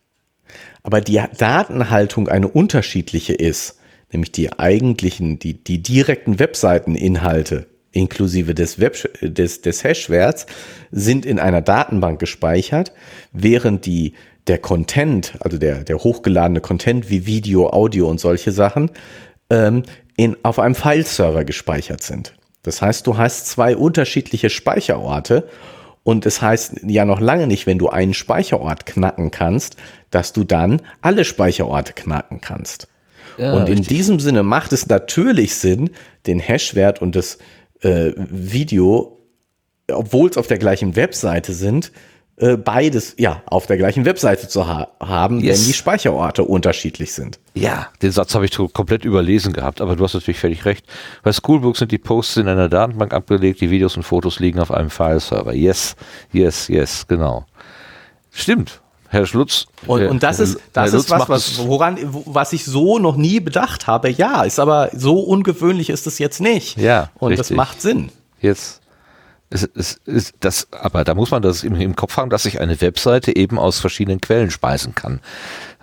aber 0.83 1.01
die 1.01 1.23
Datenhaltung 1.37 2.29
eine 2.29 2.49
unterschiedliche 2.49 3.35
ist, 3.35 3.79
nämlich 4.11 4.33
die 4.33 4.59
eigentlichen, 4.59 5.39
die, 5.39 5.63
die 5.63 5.83
direkten 5.83 6.39
Webseiteninhalte 6.39 7.67
inklusive 7.93 8.55
des, 8.55 8.79
Web 8.79 8.97
des, 9.21 9.63
des 9.63 9.85
Hashwerts 9.85 10.47
sind 10.91 11.27
in 11.27 11.39
einer 11.39 11.61
Datenbank 11.61 12.19
gespeichert, 12.19 12.93
während 13.33 13.87
die, 13.87 14.15
der 14.47 14.59
Content, 14.59 15.35
also 15.41 15.59
der, 15.59 15.85
der 15.85 15.99
hochgeladene 15.99 16.61
Content 16.61 17.11
wie 17.11 17.27
Video, 17.27 17.71
Audio 17.71 18.09
und 18.09 18.21
solche 18.21 18.53
Sachen, 18.53 18.91
ähm, 19.51 19.83
in, 20.17 20.37
auf 20.43 20.59
einem 20.59 20.75
Fileserver 20.75 21.45
gespeichert 21.45 22.03
sind. 22.03 22.35
Das 22.63 22.83
heißt, 22.83 23.07
du 23.07 23.17
hast 23.17 23.47
zwei 23.47 23.77
unterschiedliche 23.77 24.51
Speicherorte 24.51 25.49
und 26.03 26.27
es 26.27 26.43
heißt 26.43 26.81
ja 26.87 27.05
noch 27.05 27.21
lange 27.21 27.47
nicht, 27.47 27.67
wenn 27.67 27.79
du 27.79 27.89
einen 27.89 28.15
Speicherort 28.15 28.87
knacken 28.87 29.31
kannst, 29.31 29.77
dass 30.11 30.33
du 30.33 30.45
dann 30.45 30.83
alle 31.01 31.25
Speicherorte 31.25 31.93
knacken 31.93 32.41
kannst. 32.41 32.89
Ja, 33.39 33.53
und 33.53 33.69
in 33.69 33.79
richtig. 33.79 33.89
diesem 33.89 34.21
Sinne 34.21 34.43
macht 34.43 34.73
es 34.73 34.87
natürlich 34.89 35.55
Sinn, 35.55 35.91
den 36.27 36.41
Hashwert 36.41 37.01
und 37.01 37.17
das 37.17 37.39
äh, 37.81 38.13
Video, 38.17 39.19
obwohl 39.91 40.31
es 40.31 40.37
auf 40.37 40.47
der 40.47 40.59
gleichen 40.59 40.97
Webseite 40.97 41.53
sind, 41.53 41.93
äh, 42.41 42.57
beides 42.57 43.17
ja 43.19 43.43
auf 43.47 43.67
der 43.67 43.77
gleichen 43.77 44.07
Webseite 44.07 44.49
zu 44.49 44.67
ha 44.67 44.89
haben, 44.99 45.41
yes. 45.41 45.59
wenn 45.59 45.67
die 45.67 45.73
Speicherorte 45.75 46.43
unterschiedlich 46.43 47.13
sind. 47.13 47.39
Ja, 47.55 47.89
den 48.01 48.13
Satz 48.13 48.35
habe 48.35 48.47
ich 48.47 48.57
komplett 48.73 49.05
überlesen 49.05 49.53
gehabt, 49.53 49.83
aber 49.83 49.95
du 49.95 50.05
hast 50.05 50.15
natürlich 50.15 50.41
völlig 50.41 50.65
recht. 50.65 50.87
Bei 51.23 51.33
Schoolbooks 51.33 51.81
sind 51.81 51.93
die 51.93 51.99
Posts 51.99 52.39
in 52.39 52.49
einer 52.49 52.71
Datenbank 52.71 53.13
abgelegt, 53.13 53.61
die 53.61 53.71
Videos 53.71 53.97
und 53.97 54.05
Fotos 54.05 54.41
liegen 54.41 54.59
auf 54.59 54.71
einem 54.71 54.89
Fileserver. 54.89 55.53
Yes, 55.53 55.97
yes, 56.33 56.69
yes, 56.69 57.07
genau. 57.07 57.45
Stimmt. 58.31 58.81
Herr 59.13 59.27
Schlutz. 59.27 59.67
Und, 59.87 60.07
und 60.07 60.23
das 60.23 60.39
ist, 60.39 60.61
das 60.73 60.93
ist 60.95 61.11
was, 61.11 61.29
was, 61.29 61.67
woran, 61.67 61.99
was 62.27 62.53
ich 62.53 62.65
so 62.65 63.01
noch 63.01 63.17
nie 63.17 63.41
bedacht 63.41 63.89
habe. 63.89 64.09
Ja, 64.09 64.45
ist 64.45 64.61
aber 64.61 64.91
so 64.95 65.19
ungewöhnlich 65.19 65.91
ist 65.91 66.07
es 66.07 66.21
jetzt 66.21 66.41
nicht. 66.41 66.79
Ja. 66.79 67.11
Und 67.19 67.31
richtig. 67.31 67.49
das 67.49 67.57
macht 67.57 67.83
Sinn. 67.83 68.13
Jetzt. 68.41 68.81
Es, 69.53 69.69
es, 69.75 70.01
es, 70.07 70.33
das, 70.39 70.69
aber 70.71 71.03
da 71.03 71.17
muss 71.17 71.33
man 71.33 71.43
das 71.43 71.65
im, 71.65 71.75
im 71.75 71.97
Kopf 71.97 72.17
haben, 72.17 72.31
dass 72.31 72.45
sich 72.45 72.61
eine 72.61 72.81
Webseite 72.81 73.35
eben 73.35 73.59
aus 73.59 73.81
verschiedenen 73.81 74.21
Quellen 74.21 74.53
speisen 74.53 74.95
kann. 74.95 75.19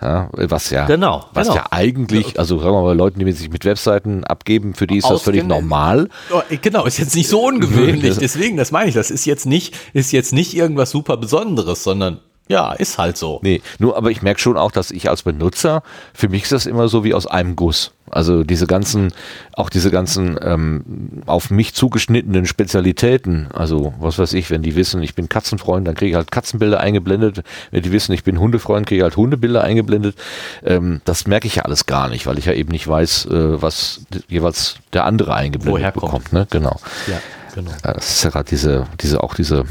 Ja, 0.00 0.30
was 0.32 0.70
ja, 0.70 0.86
genau, 0.86 1.26
was 1.34 1.48
genau. 1.48 1.60
ja 1.60 1.66
eigentlich, 1.70 2.38
also 2.38 2.58
sagen 2.60 2.72
wir 2.72 2.82
mal, 2.82 2.96
Leuten, 2.96 3.18
die 3.18 3.30
sich 3.32 3.50
mit 3.50 3.66
Webseiten 3.66 4.24
abgeben, 4.24 4.72
für 4.72 4.86
die 4.86 4.96
ist 4.96 5.10
das 5.10 5.20
völlig 5.20 5.44
normal. 5.44 6.08
Oh, 6.32 6.40
genau, 6.62 6.86
ist 6.86 6.96
jetzt 6.96 7.14
nicht 7.14 7.28
so 7.28 7.42
ungewöhnlich. 7.42 8.16
Deswegen, 8.20 8.56
das 8.56 8.70
meine 8.70 8.88
ich, 8.88 8.94
das 8.94 9.10
ist 9.10 9.26
jetzt 9.26 9.44
nicht, 9.44 9.76
ist 9.92 10.12
jetzt 10.12 10.32
nicht 10.32 10.54
irgendwas 10.54 10.90
super 10.90 11.18
Besonderes, 11.18 11.84
sondern 11.84 12.20
ja, 12.48 12.72
ist 12.72 12.98
halt 12.98 13.16
so. 13.16 13.40
Nee, 13.42 13.60
nur, 13.78 13.96
aber 13.96 14.10
ich 14.10 14.22
merke 14.22 14.40
schon 14.40 14.56
auch, 14.56 14.70
dass 14.70 14.90
ich 14.90 15.08
als 15.10 15.22
Benutzer, 15.22 15.82
für 16.14 16.28
mich 16.28 16.44
ist 16.44 16.52
das 16.52 16.66
immer 16.66 16.88
so 16.88 17.04
wie 17.04 17.14
aus 17.14 17.26
einem 17.26 17.56
Guss. 17.56 17.92
Also 18.10 18.42
diese 18.42 18.66
ganzen, 18.66 19.12
auch 19.52 19.68
diese 19.68 19.90
ganzen 19.90 20.38
ähm, 20.42 21.22
auf 21.26 21.50
mich 21.50 21.74
zugeschnittenen 21.74 22.46
Spezialitäten. 22.46 23.48
Also 23.52 23.92
was 24.00 24.18
weiß 24.18 24.32
ich, 24.32 24.48
wenn 24.48 24.62
die 24.62 24.76
wissen, 24.76 25.02
ich 25.02 25.14
bin 25.14 25.28
Katzenfreund, 25.28 25.86
dann 25.86 25.94
kriege 25.94 26.10
ich 26.10 26.16
halt 26.16 26.30
Katzenbilder 26.30 26.80
eingeblendet. 26.80 27.42
Wenn 27.70 27.82
die 27.82 27.92
wissen, 27.92 28.12
ich 28.12 28.24
bin 28.24 28.40
Hundefreund, 28.40 28.86
kriege 28.86 29.00
ich 29.00 29.02
halt 29.02 29.18
Hundebilder 29.18 29.62
eingeblendet. 29.62 30.16
Ähm, 30.64 31.02
das 31.04 31.26
merke 31.26 31.46
ich 31.46 31.56
ja 31.56 31.64
alles 31.64 31.84
gar 31.84 32.08
nicht, 32.08 32.26
weil 32.26 32.38
ich 32.38 32.46
ja 32.46 32.54
eben 32.54 32.70
nicht 32.70 32.88
weiß, 32.88 33.26
äh, 33.26 33.60
was 33.62 34.00
jeweils 34.28 34.76
der 34.94 35.04
andere 35.04 35.34
eingeblendet 35.34 35.80
Woher 35.80 35.92
bekommt. 35.92 36.12
Kommt. 36.12 36.32
Ne? 36.32 36.46
Genau. 36.48 36.80
Ja, 37.08 37.20
genau. 37.54 37.72
Das 37.82 38.08
ist 38.08 38.24
ja 38.24 38.30
gerade 38.30 38.48
diese, 38.48 38.86
diese, 39.00 39.22
auch 39.22 39.34
diese 39.34 39.66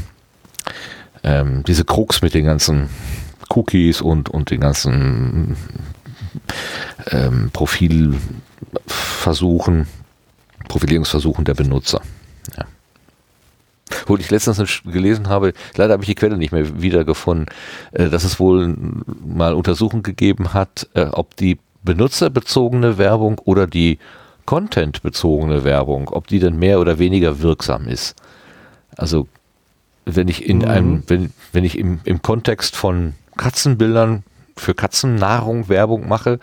ähm, 1.28 1.62
diese 1.64 1.84
Krux 1.84 2.22
mit 2.22 2.32
den 2.32 2.46
ganzen 2.46 2.88
Cookies 3.50 4.00
und, 4.00 4.30
und 4.30 4.50
den 4.50 4.60
ganzen 4.60 5.56
ähm, 7.10 7.50
Profilversuchen, 7.52 9.86
Profilierungsversuchen 10.68 11.44
der 11.44 11.54
Benutzer. 11.54 12.00
Ja. 12.56 12.64
Obwohl 14.02 14.20
ich 14.20 14.30
letztens 14.30 14.82
gelesen 14.84 15.28
habe, 15.28 15.54
leider 15.76 15.94
habe 15.94 16.02
ich 16.02 16.08
die 16.08 16.14
Quelle 16.14 16.38
nicht 16.38 16.52
mehr 16.52 16.80
wiedergefunden, 16.80 17.46
äh, 17.92 18.08
dass 18.08 18.24
es 18.24 18.40
wohl 18.40 18.74
mal 19.26 19.52
Untersuchungen 19.54 20.02
gegeben 20.02 20.54
hat, 20.54 20.88
äh, 20.94 21.04
ob 21.04 21.36
die 21.36 21.58
benutzerbezogene 21.82 22.96
Werbung 22.98 23.38
oder 23.44 23.66
die 23.66 23.98
contentbezogene 24.46 25.64
Werbung, 25.64 26.08
ob 26.08 26.26
die 26.26 26.38
denn 26.38 26.58
mehr 26.58 26.80
oder 26.80 26.98
weniger 26.98 27.40
wirksam 27.40 27.86
ist. 27.86 28.16
Also 28.96 29.28
wenn 30.16 30.28
ich 30.28 30.46
in 30.46 30.58
mhm. 30.58 30.64
einem, 30.64 31.02
wenn, 31.06 31.32
wenn 31.52 31.64
ich 31.64 31.78
im, 31.78 32.00
im 32.04 32.22
Kontext 32.22 32.76
von 32.76 33.14
Katzenbildern 33.36 34.24
für 34.56 34.74
Katzennahrung 34.74 35.68
Werbung 35.68 36.08
mache 36.08 36.38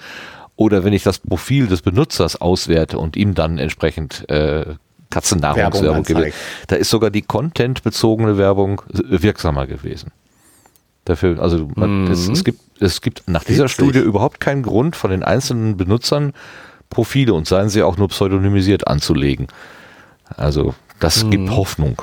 oder 0.56 0.84
wenn 0.84 0.94
ich 0.94 1.04
das 1.04 1.20
Profil 1.20 1.68
des 1.68 1.82
Benutzers 1.82 2.40
auswerte 2.40 2.98
und 2.98 3.18
ihm 3.18 3.36
dann 3.36 3.58
entsprechend 3.58 4.30
äh, 4.30 4.76
Katzennahrungswerbung 5.10 6.04
gebe, 6.04 6.32
da 6.68 6.76
ist 6.76 6.90
sogar 6.90 7.10
die 7.10 7.22
contentbezogene 7.22 8.38
Werbung 8.38 8.82
wirksamer 8.90 9.68
gewesen. 9.68 10.12
Dafür, 11.06 11.40
also 11.40 11.70
man, 11.76 12.06
mhm. 12.06 12.12
es, 12.12 12.28
es, 12.28 12.44
gibt, 12.44 12.60
es 12.80 13.02
gibt 13.02 13.24
nach 13.28 13.44
dieser 13.44 13.66
Witzig. 13.66 13.76
Studie 13.76 14.00
überhaupt 14.00 14.40
keinen 14.40 14.64
Grund 14.64 14.96
von 14.96 15.12
den 15.12 15.24
einzelnen 15.24 15.78
Benutzern 15.78 16.34
Profile 16.90 17.34
und 17.34 17.48
seien 17.48 17.70
sie 17.70 17.84
auch 17.84 17.98
nur 17.98 18.08
pseudonymisiert 18.08 18.88
anzulegen. 18.88 19.48
Also 20.36 20.74
das 21.00 21.24
mhm. 21.24 21.32
gibt 21.32 21.50
Hoffnung. 21.52 22.02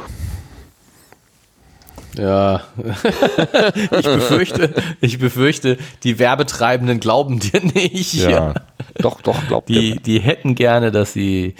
Ja, 2.16 2.62
ich 3.98 4.04
befürchte, 4.04 4.74
ich 5.00 5.18
befürchte, 5.18 5.78
die 6.02 6.18
Werbetreibenden 6.18 7.00
glauben 7.00 7.40
dir 7.40 7.60
nicht. 7.60 8.14
Ja, 8.14 8.54
doch, 8.96 9.20
doch, 9.22 9.46
glaubt 9.48 9.68
die, 9.68 9.96
die 9.96 10.20
hätten 10.20 10.54
gerne, 10.54 10.90
dass 10.90 11.12
sie, 11.12 11.54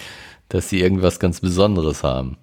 dass 0.49 0.69
sie 0.69 0.81
irgendwas 0.81 1.19
ganz 1.19 1.41
Besonderes 1.41 2.03
haben. 2.03 2.37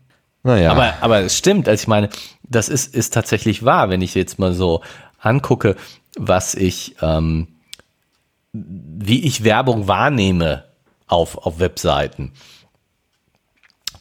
Naja. 0.44 0.72
Aber, 0.72 0.94
aber 1.02 1.20
es 1.22 1.38
stimmt, 1.38 1.68
also 1.68 1.82
ich 1.82 1.88
meine, 1.88 2.10
das 2.44 2.70
ist, 2.70 2.96
ist 2.96 3.14
tatsächlich 3.14 3.64
wahr, 3.64 3.90
wenn 3.90 4.02
ich 4.02 4.16
jetzt 4.16 4.40
mal 4.40 4.54
so 4.54 4.82
angucke, 5.20 5.76
was 6.18 6.56
ich, 6.56 6.96
ähm, 7.02 7.48
wie 8.54 9.26
ich 9.26 9.44
Werbung 9.44 9.88
wahrnehme 9.88 10.64
auf, 11.08 11.38
auf 11.38 11.60
Webseiten, 11.60 12.32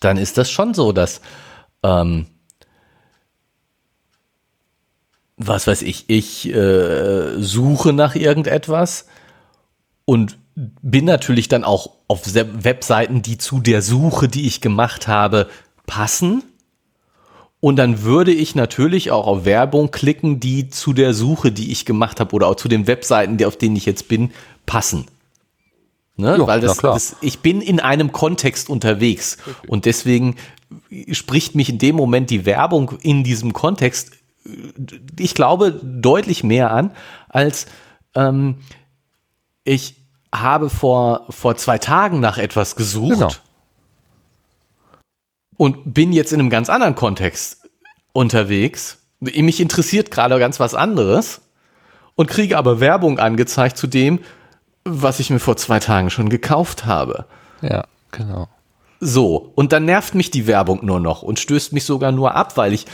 dann 0.01 0.17
ist 0.17 0.39
das 0.39 0.51
schon 0.51 0.75
so, 0.75 0.93
dass 0.93 1.21
ähm, 1.83 2.27
was 5.39 5.66
weiß 5.66 5.82
ich, 5.82 6.05
ich 6.09 6.53
äh, 6.53 7.41
suche 7.41 7.93
nach 7.93 8.14
irgendetwas 8.14 9.07
und 10.05 10.36
bin 10.55 11.05
natürlich 11.05 11.49
dann 11.49 11.64
auch 11.64 11.91
auf 12.09 12.22
Webseiten, 12.34 13.22
die 13.22 13.39
zu 13.39 13.61
der 13.61 13.80
Suche, 13.80 14.28
die 14.28 14.47
ich 14.47 14.61
gemacht 14.61 15.07
habe, 15.07 15.49
passen. 15.86 16.43
Und 17.61 17.76
dann 17.76 18.03
würde 18.03 18.32
ich 18.32 18.55
natürlich 18.55 19.11
auch 19.11 19.26
auf 19.26 19.45
Werbung 19.45 19.91
klicken, 19.91 20.41
die 20.41 20.68
zu 20.68 20.93
der 20.93 21.14
Suche, 21.14 21.53
die 21.53 21.70
ich 21.70 21.84
gemacht 21.84 22.18
habe, 22.20 22.34
oder 22.34 22.49
auch 22.49 22.57
zu 22.57 22.68
den 22.68 22.86
Webseiten, 22.86 23.36
die, 23.36 23.47
auf 23.47 23.57
denen 23.57 23.76
ich 23.76 23.86
jetzt 23.86 24.09
bin, 24.09 24.30
passen. 24.66 25.07
Ne? 26.16 26.36
Ja, 26.39 26.47
Weil 26.47 26.61
das, 26.61 26.78
das, 26.78 27.16
ich 27.20 27.41
bin 27.41 27.61
in 27.61 27.78
einem 27.78 28.11
Kontext 28.11 28.68
unterwegs. 28.68 29.39
Und 29.68 29.84
deswegen 29.84 30.36
spricht 31.12 31.55
mich 31.55 31.68
in 31.68 31.78
dem 31.78 31.97
Moment 31.97 32.30
die 32.30 32.45
Werbung 32.45 32.93
in 33.03 33.22
diesem 33.22 33.53
Kontext 33.53 34.12
ich 35.19 35.35
glaube, 35.35 35.73
deutlich 35.83 36.45
mehr 36.45 36.71
an, 36.71 36.93
als 37.29 37.67
ähm, 38.15 38.57
ich 39.65 39.97
habe 40.35 40.71
vor, 40.71 41.27
vor 41.31 41.57
zwei 41.57 41.79
Tagen 41.79 42.21
nach 42.21 42.39
etwas 42.39 42.77
gesucht 42.77 43.13
genau. 43.15 43.31
und 45.57 45.95
bin 45.95 46.13
jetzt 46.13 46.33
in 46.33 46.41
einem 46.41 46.51
ganz 46.51 46.69
anderen 46.69 46.95
Kontext 46.95 47.69
unterwegs. 48.13 48.99
Mich 49.21 49.61
interessiert 49.61 50.11
gerade 50.11 50.39
ganz 50.39 50.61
was 50.61 50.75
anderes 50.75 51.41
und 52.15 52.29
kriege 52.29 52.59
aber 52.59 52.81
Werbung 52.81 53.19
angezeigt 53.19 53.77
zu 53.77 53.87
dem, 53.87 54.21
was 54.85 55.21
ich 55.21 55.31
mir 55.31 55.41
vor 55.41 55.57
zwei 55.57 55.81
Tagen 55.81 56.11
schon 56.11 56.29
gekauft 56.29 56.87
habe. 56.87 57.27
Ja, 57.63 57.85
genau. 58.11 58.49
So, 59.01 59.53
und 59.55 59.73
dann 59.73 59.85
nervt 59.85 60.15
mich 60.15 60.31
die 60.31 60.47
Werbung 60.47 60.85
nur 60.85 60.99
noch 60.99 61.23
und 61.23 61.39
stößt 61.39 61.73
mich 61.73 61.85
sogar 61.85 62.11
nur 62.11 62.35
ab, 62.35 62.57
weil 62.57 62.73
ich 62.73 62.87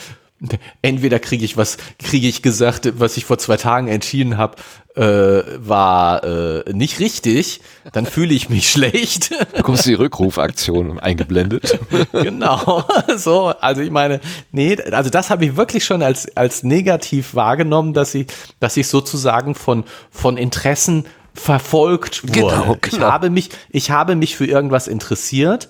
entweder 0.83 1.19
kriege 1.19 1.45
ich 1.45 1.57
was, 1.57 1.77
kriege 1.99 2.27
ich 2.27 2.43
gesagt, 2.43 2.93
was 2.99 3.17
ich 3.17 3.25
vor 3.25 3.39
zwei 3.39 3.57
Tagen 3.57 3.89
entschieden 3.89 4.37
habe, 4.37 4.57
äh, 4.95 5.43
war 5.59 6.23
äh, 6.25 6.73
nicht 6.73 7.01
richtig, 7.01 7.61
dann 7.93 8.07
fühle 8.07 8.33
ich 8.33 8.49
mich 8.49 8.71
schlecht. 8.73 9.33
Da 9.53 9.63
kommst 9.63 9.87
du 9.87 9.91
die 9.91 9.95
Rückrufaktion 9.95 11.01
eingeblendet. 11.01 11.79
genau. 12.13 12.85
So, 13.17 13.49
also 13.61 13.81
ich 13.81 13.91
meine, 13.91 14.21
nee, 14.53 14.77
also 14.93 15.11
das 15.11 15.31
habe 15.31 15.45
ich 15.45 15.57
wirklich 15.57 15.85
schon 15.85 16.03
als 16.03 16.37
als 16.37 16.63
negativ 16.63 17.35
wahrgenommen, 17.35 17.93
dass 17.93 18.15
ich, 18.15 18.27
dass 18.61 18.77
ich 18.77 18.87
sozusagen 18.87 19.55
von 19.55 19.85
von 20.11 20.37
Interessen 20.37 21.07
verfolgt 21.35 22.23
wurde. 22.23 22.41
Genau, 22.41 22.77
genau. 22.81 22.97
Ich 22.97 23.01
habe 23.01 23.31
mich, 23.31 23.51
ich 23.71 23.91
habe 23.91 24.15
mich 24.15 24.37
für 24.37 24.47
irgendwas 24.47 24.87
interessiert. 24.89 25.69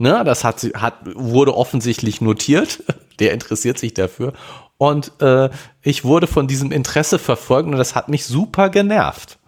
Ne, 0.00 0.24
das 0.24 0.44
hat, 0.44 0.66
hat, 0.74 0.94
wurde 1.14 1.54
offensichtlich 1.54 2.22
notiert 2.22 2.82
der 3.20 3.32
interessiert 3.32 3.78
sich 3.78 3.94
dafür. 3.94 4.32
Und 4.78 5.12
äh, 5.20 5.50
ich 5.82 6.04
wurde 6.04 6.26
von 6.26 6.48
diesem 6.48 6.72
Interesse 6.72 7.18
verfolgt 7.18 7.68
und 7.68 7.76
das 7.76 7.94
hat 7.94 8.08
mich 8.08 8.24
super 8.24 8.70
genervt. 8.70 9.38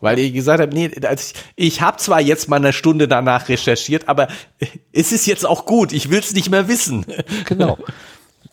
Weil 0.00 0.18
ich 0.18 0.32
gesagt 0.32 0.60
habe, 0.60 0.74
nee, 0.74 0.90
ich, 1.14 1.34
ich 1.54 1.80
habe 1.80 1.98
zwar 1.98 2.20
jetzt 2.20 2.48
mal 2.48 2.56
eine 2.56 2.72
Stunde 2.72 3.08
danach 3.08 3.48
recherchiert, 3.48 4.08
aber 4.08 4.28
es 4.92 5.12
ist 5.12 5.26
jetzt 5.26 5.46
auch 5.46 5.66
gut, 5.66 5.92
ich 5.92 6.10
will 6.10 6.18
es 6.18 6.32
nicht 6.32 6.50
mehr 6.50 6.68
wissen. 6.68 7.04
Genau. 7.44 7.78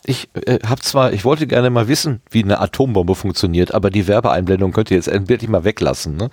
Ich 0.05 0.27
äh, 0.33 0.59
habe 0.67 0.81
zwar, 0.81 1.13
ich 1.13 1.23
wollte 1.23 1.47
gerne 1.47 1.69
mal 1.69 1.87
wissen, 1.87 2.21
wie 2.29 2.43
eine 2.43 2.59
Atombombe 2.59 3.15
funktioniert, 3.15 3.73
aber 3.73 3.89
die 3.89 4.05
Werbeeinblendung 4.05 4.73
könnt 4.73 4.91
ihr 4.91 4.97
jetzt 4.97 5.07
endlich 5.07 5.47
mal 5.47 5.63
weglassen, 5.63 6.17
ne? 6.17 6.29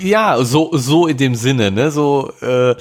Ja, 0.00 0.42
so 0.42 0.70
so 0.72 1.06
in 1.06 1.18
dem 1.18 1.34
Sinne, 1.34 1.70
ne? 1.70 1.90
So 1.90 2.32
äh, 2.40 2.74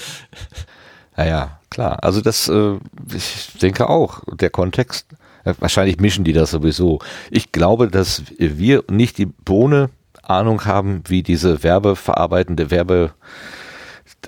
naja, 1.17 1.59
klar. 1.69 2.03
Also 2.03 2.21
das, 2.21 2.47
äh, 2.47 2.77
ich 3.13 3.49
denke 3.61 3.89
auch, 3.89 4.21
der 4.31 4.49
Kontext, 4.49 5.07
äh, 5.43 5.53
wahrscheinlich 5.59 5.99
mischen 5.99 6.23
die 6.23 6.33
das 6.33 6.51
sowieso. 6.51 6.99
Ich 7.31 7.51
glaube, 7.51 7.89
dass 7.89 8.23
wir 8.37 8.83
nicht 8.89 9.17
die 9.17 9.25
Bohne 9.25 9.89
Ahnung 10.21 10.65
haben, 10.65 11.03
wie 11.07 11.23
diese 11.23 11.63
werbeverarbeitende 11.63 12.69
Werbe 12.69 13.13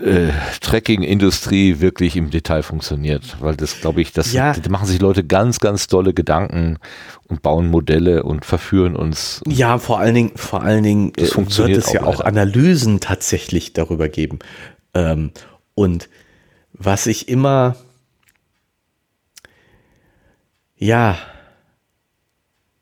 äh, 0.01 0.29
Tracking-Industrie 0.61 1.79
wirklich 1.79 2.15
im 2.15 2.29
Detail 2.29 2.63
funktioniert, 2.63 3.37
weil 3.41 3.55
das 3.55 3.81
glaube 3.81 4.01
ich, 4.01 4.13
das 4.13 4.31
ja. 4.31 4.53
da 4.53 4.69
machen 4.69 4.87
sich 4.87 4.99
Leute 4.99 5.23
ganz, 5.23 5.59
ganz 5.59 5.87
dolle 5.87 6.13
Gedanken 6.13 6.77
und 7.27 7.41
bauen 7.41 7.69
Modelle 7.69 8.23
und 8.23 8.45
verführen 8.45 8.95
uns. 8.95 9.41
Ja, 9.47 9.77
vor 9.77 9.99
allen 9.99 10.15
Dingen, 10.15 10.31
vor 10.35 10.63
allen 10.63 10.83
Dingen 10.83 11.13
das 11.15 11.33
äh, 11.33 11.57
wird 11.57 11.77
es 11.77 11.91
ja 11.91 12.03
auch 12.03 12.21
Analysen 12.21 12.99
tatsächlich 12.99 13.73
darüber 13.73 14.09
geben. 14.09 14.39
Ähm, 14.93 15.31
und 15.75 16.09
was 16.79 17.05
ich 17.05 17.27
immer, 17.27 17.75
ja, 20.77 21.17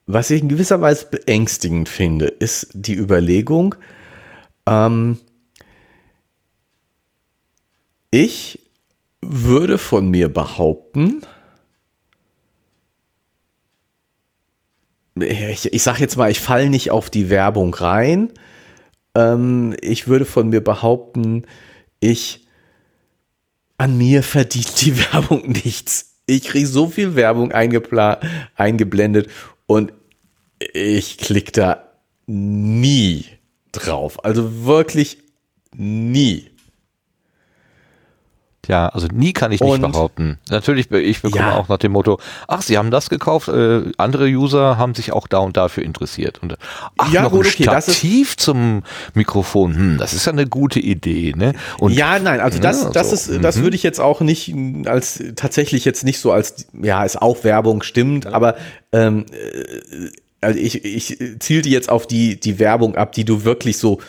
was 0.05 0.29
ich 0.29 0.41
in 0.41 0.49
gewisser 0.49 0.79
Weise 0.79 1.07
beängstigend 1.07 1.89
finde, 1.89 2.27
ist 2.27 2.69
die 2.73 2.93
Überlegung, 2.93 3.75
ähm, 4.67 5.17
ich 8.11 8.59
würde 9.21 9.77
von 9.77 10.09
mir 10.09 10.31
behaupten, 10.31 11.23
ich, 15.15 15.73
ich 15.73 15.83
sage 15.83 15.99
jetzt 15.99 16.15
mal, 16.15 16.29
ich 16.29 16.39
falle 16.39 16.69
nicht 16.69 16.91
auf 16.91 17.09
die 17.09 17.31
Werbung 17.31 17.73
rein. 17.73 18.31
Ähm, 19.15 19.75
ich 19.81 20.07
würde 20.07 20.25
von 20.25 20.49
mir 20.49 20.63
behaupten, 20.63 21.45
ich 21.99 22.46
an 23.77 23.97
mir 23.97 24.23
verdient 24.23 24.81
die 24.81 24.97
Werbung 25.13 25.49
nichts. 25.51 26.15
Ich 26.25 26.43
kriege 26.43 26.67
so 26.67 26.87
viel 26.87 27.15
Werbung 27.15 27.51
eingeblendet 27.53 29.29
und 29.65 29.93
ich 30.59 31.17
klicke 31.17 31.51
da 31.53 31.91
nie 32.25 33.25
drauf. 33.71 34.23
Also 34.25 34.65
wirklich 34.65 35.19
nie. 35.73 36.49
Ja, 38.67 38.89
also 38.89 39.07
nie 39.07 39.33
kann 39.33 39.51
ich 39.51 39.61
nicht 39.61 39.69
und, 39.69 39.81
behaupten. 39.81 40.37
Natürlich, 40.49 40.91
ich 40.91 41.21
bekomme 41.21 41.45
ja. 41.45 41.55
auch 41.55 41.69
nach 41.69 41.77
dem 41.77 41.93
Motto, 41.93 42.19
ach, 42.47 42.61
Sie 42.61 42.77
haben 42.77 42.91
das 42.91 43.09
gekauft, 43.09 43.47
äh, 43.47 43.83
andere 43.97 44.27
User 44.27 44.77
haben 44.77 44.93
sich 44.93 45.11
auch 45.11 45.27
da 45.27 45.39
und 45.39 45.55
dafür 45.55 45.83
interessiert. 45.83 46.39
Und 46.41 46.57
ach, 46.97 47.11
ja, 47.11 47.23
noch 47.23 47.31
gut, 47.31 47.45
ein 47.45 47.51
okay, 47.51 47.81
Stativ 47.81 48.37
zum 48.37 48.83
Mikrofon, 49.13 49.75
hm, 49.75 49.97
das 49.97 50.13
ist 50.13 50.25
ja 50.25 50.33
eine 50.33 50.47
gute 50.47 50.79
Idee, 50.79 51.33
ne? 51.35 51.53
Und, 51.79 51.93
ja, 51.93 52.19
nein, 52.19 52.39
also 52.39 52.59
das, 52.59 52.83
ja, 52.83 52.89
das 52.89 53.09
so. 53.09 53.33
ist, 53.33 53.43
das 53.43 53.57
mhm. 53.57 53.63
würde 53.63 53.75
ich 53.75 53.83
jetzt 53.83 53.99
auch 53.99 54.21
nicht 54.21 54.53
als 54.85 55.23
tatsächlich 55.35 55.85
jetzt 55.85 56.03
nicht 56.03 56.19
so 56.19 56.31
als, 56.31 56.67
ja, 56.73 57.03
ist 57.03 57.21
auch 57.21 57.43
Werbung, 57.43 57.83
stimmt, 57.83 58.25
ja. 58.25 58.31
aber 58.31 58.55
ähm, 58.91 59.25
äh, 59.31 60.09
also 60.41 60.59
ich, 60.59 60.85
ich 60.85 61.17
zielte 61.39 61.69
jetzt 61.69 61.89
auf 61.89 62.05
die, 62.05 62.39
die 62.39 62.59
Werbung 62.59 62.95
ab, 62.95 63.11
die 63.11 63.25
du 63.25 63.43
wirklich 63.43 63.77
so 63.77 63.99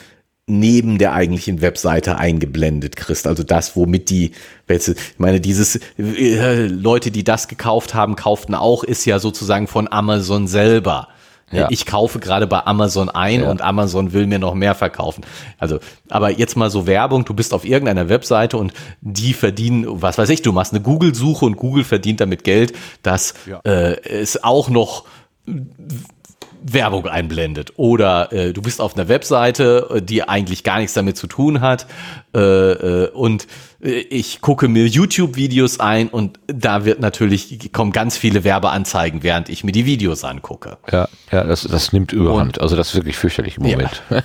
neben 0.49 0.99
der 0.99 1.13
eigentlichen 1.13 1.61
Webseite 1.61 2.19
eingeblendet 2.19 2.97
kriegst. 2.97 3.27
Also 3.27 3.43
das, 3.43 3.77
womit 3.77 4.11
die, 4.11 4.33
ich 4.69 4.97
meine, 5.19 5.41
dieses 5.41 5.81
äh, 5.99 6.67
Leute, 6.67 7.11
die 7.11 7.25
das 7.25 7.49
gekauft 7.49 7.95
haben, 7.95 8.17
kauften 8.17 8.55
auch, 8.55 8.85
ist 8.85 9.05
ja 9.05 9.19
sozusagen 9.19 9.67
von 9.67 9.91
Amazon 9.91 10.47
selber. 10.47 11.09
Ja. 11.51 11.69
Ich 11.71 11.87
kaufe 11.87 12.19
gerade 12.19 12.47
bei 12.47 12.67
Amazon 12.67 13.09
ein 13.09 13.41
ja. 13.41 13.51
und 13.51 13.63
Amazon 13.63 14.13
will 14.13 14.27
mir 14.27 14.39
noch 14.39 14.55
mehr 14.55 14.75
verkaufen. 14.75 15.25
Also, 15.59 15.79
aber 16.11 16.31
jetzt 16.31 16.57
mal 16.57 16.71
so 16.71 16.87
Werbung, 16.87 17.25
du 17.25 17.33
bist 17.33 17.55
auf 17.55 17.65
irgendeiner 17.65 18.09
Webseite 18.09 18.59
und 18.59 18.73
die 19.01 19.33
verdienen, 19.33 19.87
was 19.89 20.19
weiß 20.19 20.29
ich, 20.29 20.43
du 20.43 20.53
machst 20.53 20.73
eine 20.73 20.83
Google-Suche 20.83 21.47
und 21.47 21.57
Google 21.57 21.85
verdient 21.85 22.21
damit 22.21 22.45
Geld, 22.45 22.75
dass 23.03 23.35
ja. 23.47 23.61
äh, 23.65 23.99
es 24.03 24.45
auch 24.45 24.69
noch 24.69 25.05
Werbung 26.63 27.07
einblendet. 27.07 27.73
Oder 27.77 28.33
äh, 28.33 28.53
du 28.53 28.63
bist 28.63 28.81
auf 28.81 28.97
einer 28.97 29.09
Webseite, 29.09 29.89
äh, 29.95 30.03
die 30.03 30.23
eigentlich 30.29 30.65
gar 30.65 30.79
nichts 30.79 30.95
damit 30.95 31.17
zu 31.17 31.27
tun 31.27 31.61
hat. 31.61 31.87
Äh, 32.35 32.39
äh, 32.41 33.11
und 33.11 33.47
äh, 33.81 33.91
ich 33.91 34.41
gucke 34.41 34.69
mir 34.69 34.87
YouTube-Videos 34.87 35.81
ein 35.81 36.09
und 36.09 36.39
da 36.47 36.85
wird 36.85 37.01
natürlich, 37.01 37.73
kommen 37.73 37.93
ganz 37.93 38.17
viele 38.17 38.45
Werbeanzeigen, 38.45 39.23
während 39.23 39.49
ich 39.49 39.65
mir 39.65 39.73
die 39.73 39.87
Videos 39.87 40.25
angucke. 40.25 40.79
Ja, 40.91 41.09
ja, 41.31 41.45
das, 41.45 41.63
das 41.63 41.93
nimmt 41.93 42.13
überhand. 42.13 42.59
Und, 42.59 42.63
also 42.63 42.77
das 42.77 42.89
ist 42.89 42.95
wirklich 42.95 43.17
fürchterlich 43.17 43.59
im 43.59 43.65
Moment. 43.65 44.03
Ja, 44.11 44.23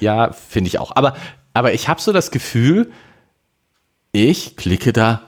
ja 0.00 0.32
finde 0.32 0.68
ich 0.68 0.78
auch. 0.78 0.94
Aber, 0.96 1.14
aber 1.54 1.72
ich 1.72 1.88
habe 1.88 2.00
so 2.00 2.12
das 2.12 2.30
Gefühl, 2.30 2.90
ich 4.12 4.56
klicke 4.56 4.92
da 4.92 5.22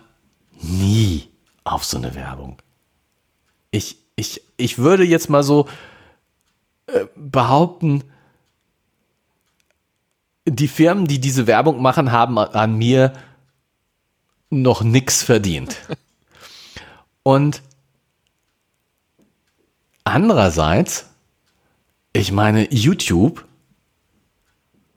nie 0.61 1.29
auf 1.65 1.85
so 1.85 1.97
eine 1.97 2.15
Werbung. 2.15 2.61
Ich, 3.71 3.97
ich, 4.17 4.43
ich 4.57 4.79
würde 4.79 5.05
jetzt 5.05 5.31
mal 5.31 5.43
so 5.43 5.69
äh, 6.87 7.07
behaupten, 7.15 8.05
die 10.47 10.69
Firmen, 10.69 11.07
die 11.07 11.21
diese 11.21 11.47
Werbung 11.47 11.81
machen, 11.81 12.13
haben 12.13 12.39
an 12.39 12.77
mir 12.77 13.13
noch 14.51 14.83
nichts 14.83 15.23
verdient. 15.23 15.77
Und 17.23 17.63
andererseits, 20.05 21.07
ich 22.13 22.33
meine, 22.33 22.73
YouTube 22.73 23.47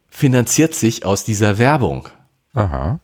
finanziert 0.09 0.73
sich 0.73 1.05
aus 1.05 1.23
dieser 1.23 1.57
Werbung. 1.57 2.09
Aha. 2.53 2.99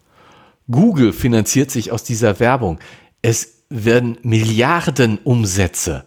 Google 0.70 1.14
finanziert 1.14 1.70
sich 1.70 1.92
aus 1.92 2.04
dieser 2.04 2.40
Werbung. 2.40 2.80
Es 3.22 3.64
werden 3.70 4.18
Milliarden 4.24 5.18
Umsätze 5.20 6.06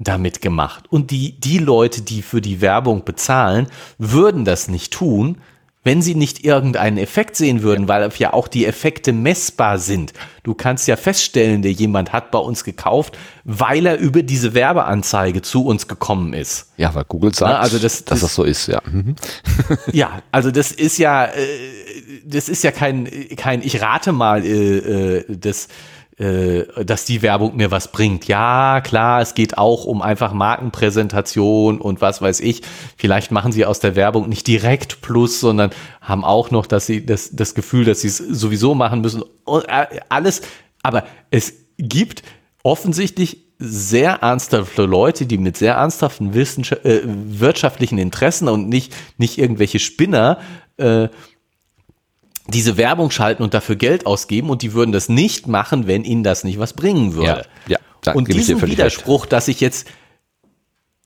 damit 0.00 0.40
gemacht. 0.40 0.84
Und 0.90 1.12
die, 1.12 1.38
die 1.38 1.58
Leute, 1.58 2.02
die 2.02 2.22
für 2.22 2.40
die 2.40 2.60
Werbung 2.60 3.04
bezahlen, 3.04 3.68
würden 3.98 4.44
das 4.44 4.66
nicht 4.68 4.92
tun, 4.92 5.36
wenn 5.82 6.02
sie 6.02 6.14
nicht 6.14 6.44
irgendeinen 6.44 6.98
Effekt 6.98 7.36
sehen 7.36 7.62
würden, 7.62 7.88
weil 7.88 8.10
ja 8.18 8.34
auch 8.34 8.48
die 8.48 8.66
Effekte 8.66 9.12
messbar 9.12 9.78
sind. 9.78 10.12
Du 10.42 10.52
kannst 10.52 10.86
ja 10.88 10.96
feststellen, 10.96 11.62
der 11.62 11.72
jemand 11.72 12.12
hat 12.12 12.30
bei 12.30 12.38
uns 12.38 12.64
gekauft, 12.64 13.16
weil 13.44 13.86
er 13.86 13.98
über 13.98 14.22
diese 14.22 14.52
Werbeanzeige 14.52 15.40
zu 15.40 15.64
uns 15.64 15.88
gekommen 15.88 16.34
ist. 16.34 16.72
Ja, 16.76 16.94
weil 16.94 17.04
Google 17.04 17.34
sagt, 17.34 17.60
also 17.60 17.78
das, 17.78 18.04
dass 18.04 18.20
das 18.20 18.34
so 18.34 18.44
ist, 18.44 18.66
ja. 18.66 18.82
Mhm. 18.84 19.16
ja, 19.92 20.22
also 20.30 20.50
das 20.50 20.70
ist 20.70 20.98
ja, 20.98 21.24
äh, 21.24 21.30
das 22.26 22.50
ist 22.50 22.62
ja 22.62 22.72
kein, 22.72 23.08
kein, 23.36 23.62
ich 23.62 23.80
rate 23.80 24.12
mal, 24.12 24.44
äh, 24.44 24.76
äh 25.18 25.24
das 25.28 25.68
äh, 26.20 26.84
dass 26.84 27.06
die 27.06 27.22
Werbung 27.22 27.56
mir 27.56 27.70
was 27.70 27.92
bringt. 27.92 28.26
Ja, 28.28 28.82
klar, 28.82 29.22
es 29.22 29.32
geht 29.32 29.56
auch 29.56 29.86
um 29.86 30.02
einfach 30.02 30.34
Markenpräsentation 30.34 31.80
und 31.80 32.02
was 32.02 32.20
weiß 32.20 32.40
ich. 32.40 32.60
Vielleicht 32.98 33.30
machen 33.30 33.52
sie 33.52 33.64
aus 33.64 33.80
der 33.80 33.96
Werbung 33.96 34.28
nicht 34.28 34.46
direkt 34.46 35.00
Plus, 35.00 35.40
sondern 35.40 35.70
haben 36.02 36.22
auch 36.22 36.50
noch 36.50 36.66
dass 36.66 36.84
sie 36.84 37.06
das, 37.06 37.30
das 37.32 37.54
Gefühl, 37.54 37.86
dass 37.86 38.02
sie 38.02 38.08
es 38.08 38.18
sowieso 38.18 38.74
machen 38.74 39.00
müssen. 39.00 39.24
Äh, 39.46 39.86
alles, 40.10 40.42
aber 40.82 41.04
es 41.30 41.54
gibt 41.78 42.22
offensichtlich 42.62 43.46
sehr 43.58 44.16
ernsthafte 44.16 44.84
Leute, 44.84 45.24
die 45.24 45.38
mit 45.38 45.56
sehr 45.56 45.76
ernsthaften 45.76 46.34
Wissenschaft, 46.34 46.84
äh, 46.84 47.00
wirtschaftlichen 47.04 47.96
Interessen 47.96 48.48
und 48.48 48.68
nicht, 48.68 48.94
nicht 49.16 49.38
irgendwelche 49.38 49.78
Spinner 49.78 50.38
äh, 50.76 51.08
diese 52.50 52.76
Werbung 52.76 53.10
schalten 53.10 53.42
und 53.42 53.54
dafür 53.54 53.76
Geld 53.76 54.06
ausgeben 54.06 54.50
und 54.50 54.62
die 54.62 54.72
würden 54.72 54.92
das 54.92 55.08
nicht 55.08 55.46
machen, 55.46 55.86
wenn 55.86 56.04
ihnen 56.04 56.22
das 56.24 56.44
nicht 56.44 56.58
was 56.58 56.72
bringen 56.72 57.14
würde. 57.14 57.46
Ja, 57.66 57.78
ja 58.04 58.14
und 58.14 58.32
diesen 58.32 58.60
Widerspruch, 58.62 59.26
dass 59.26 59.48
ich 59.48 59.60
jetzt 59.60 59.88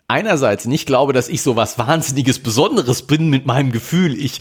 einerseits 0.08 0.64
nicht 0.66 0.86
glaube, 0.86 1.12
dass 1.12 1.28
ich 1.28 1.42
so 1.42 1.56
was 1.56 1.78
wahnsinniges 1.78 2.38
Besonderes 2.38 3.02
bin 3.02 3.30
mit 3.30 3.46
meinem 3.46 3.72
Gefühl, 3.72 4.18
ich 4.18 4.40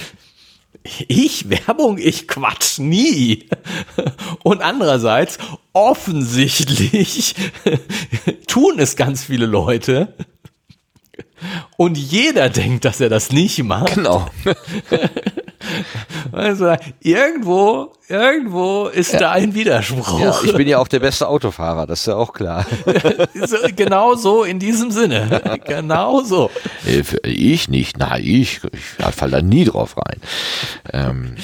ich 1.08 1.50
Werbung, 1.50 1.98
ich 1.98 2.28
quatsch 2.28 2.80
nie. 2.80 3.48
Und 4.44 4.62
andererseits 4.62 5.38
offensichtlich 5.72 7.36
tun 8.48 8.80
es 8.80 8.96
ganz 8.96 9.24
viele 9.24 9.46
Leute. 9.46 10.14
Und 11.78 11.98
jeder 11.98 12.50
denkt, 12.50 12.86
dass 12.86 13.00
er 13.00 13.10
das 13.10 13.32
nicht 13.32 13.64
macht. 13.64 13.96
Genau. 13.96 14.28
Also 16.32 16.76
irgendwo, 17.02 17.94
irgendwo 18.08 18.88
ist 18.88 19.14
ja. 19.14 19.20
da 19.20 19.32
ein 19.32 19.54
Widerspruch. 19.54 20.20
Ja, 20.20 20.36
ich 20.44 20.56
bin 20.56 20.68
ja 20.68 20.80
auch 20.80 20.88
der 20.88 21.00
beste 21.00 21.28
Autofahrer, 21.28 21.86
das 21.86 22.02
ist 22.02 22.06
ja 22.08 22.16
auch 22.16 22.34
klar. 22.34 22.66
genau 23.76 24.16
so 24.16 24.44
in 24.44 24.60
diesem 24.60 24.92
Sinne. 24.92 25.42
Genau 25.66 26.22
so. 26.22 26.50
Ich 27.24 27.68
nicht, 27.70 27.98
nein, 27.98 28.22
ich, 28.24 28.62
ich 28.64 29.16
falle 29.16 29.32
da 29.32 29.42
nie 29.42 29.66
drauf 29.66 29.96
rein. 29.98 30.20
Ähm, 30.92 31.36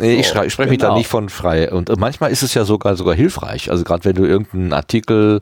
ich, 0.00 0.18
ich 0.18 0.26
spreche 0.26 0.70
mich 0.70 0.78
da 0.78 0.88
genau. 0.88 0.98
nicht 0.98 1.08
von 1.08 1.28
frei. 1.28 1.70
Und 1.70 1.94
manchmal 1.98 2.30
ist 2.30 2.42
es 2.42 2.54
ja 2.54 2.64
sogar 2.64 2.96
sogar 2.96 3.14
hilfreich. 3.14 3.70
Also 3.70 3.84
gerade 3.84 4.04
wenn 4.04 4.16
du 4.16 4.24
irgendeinen 4.24 4.72
Artikel 4.72 5.40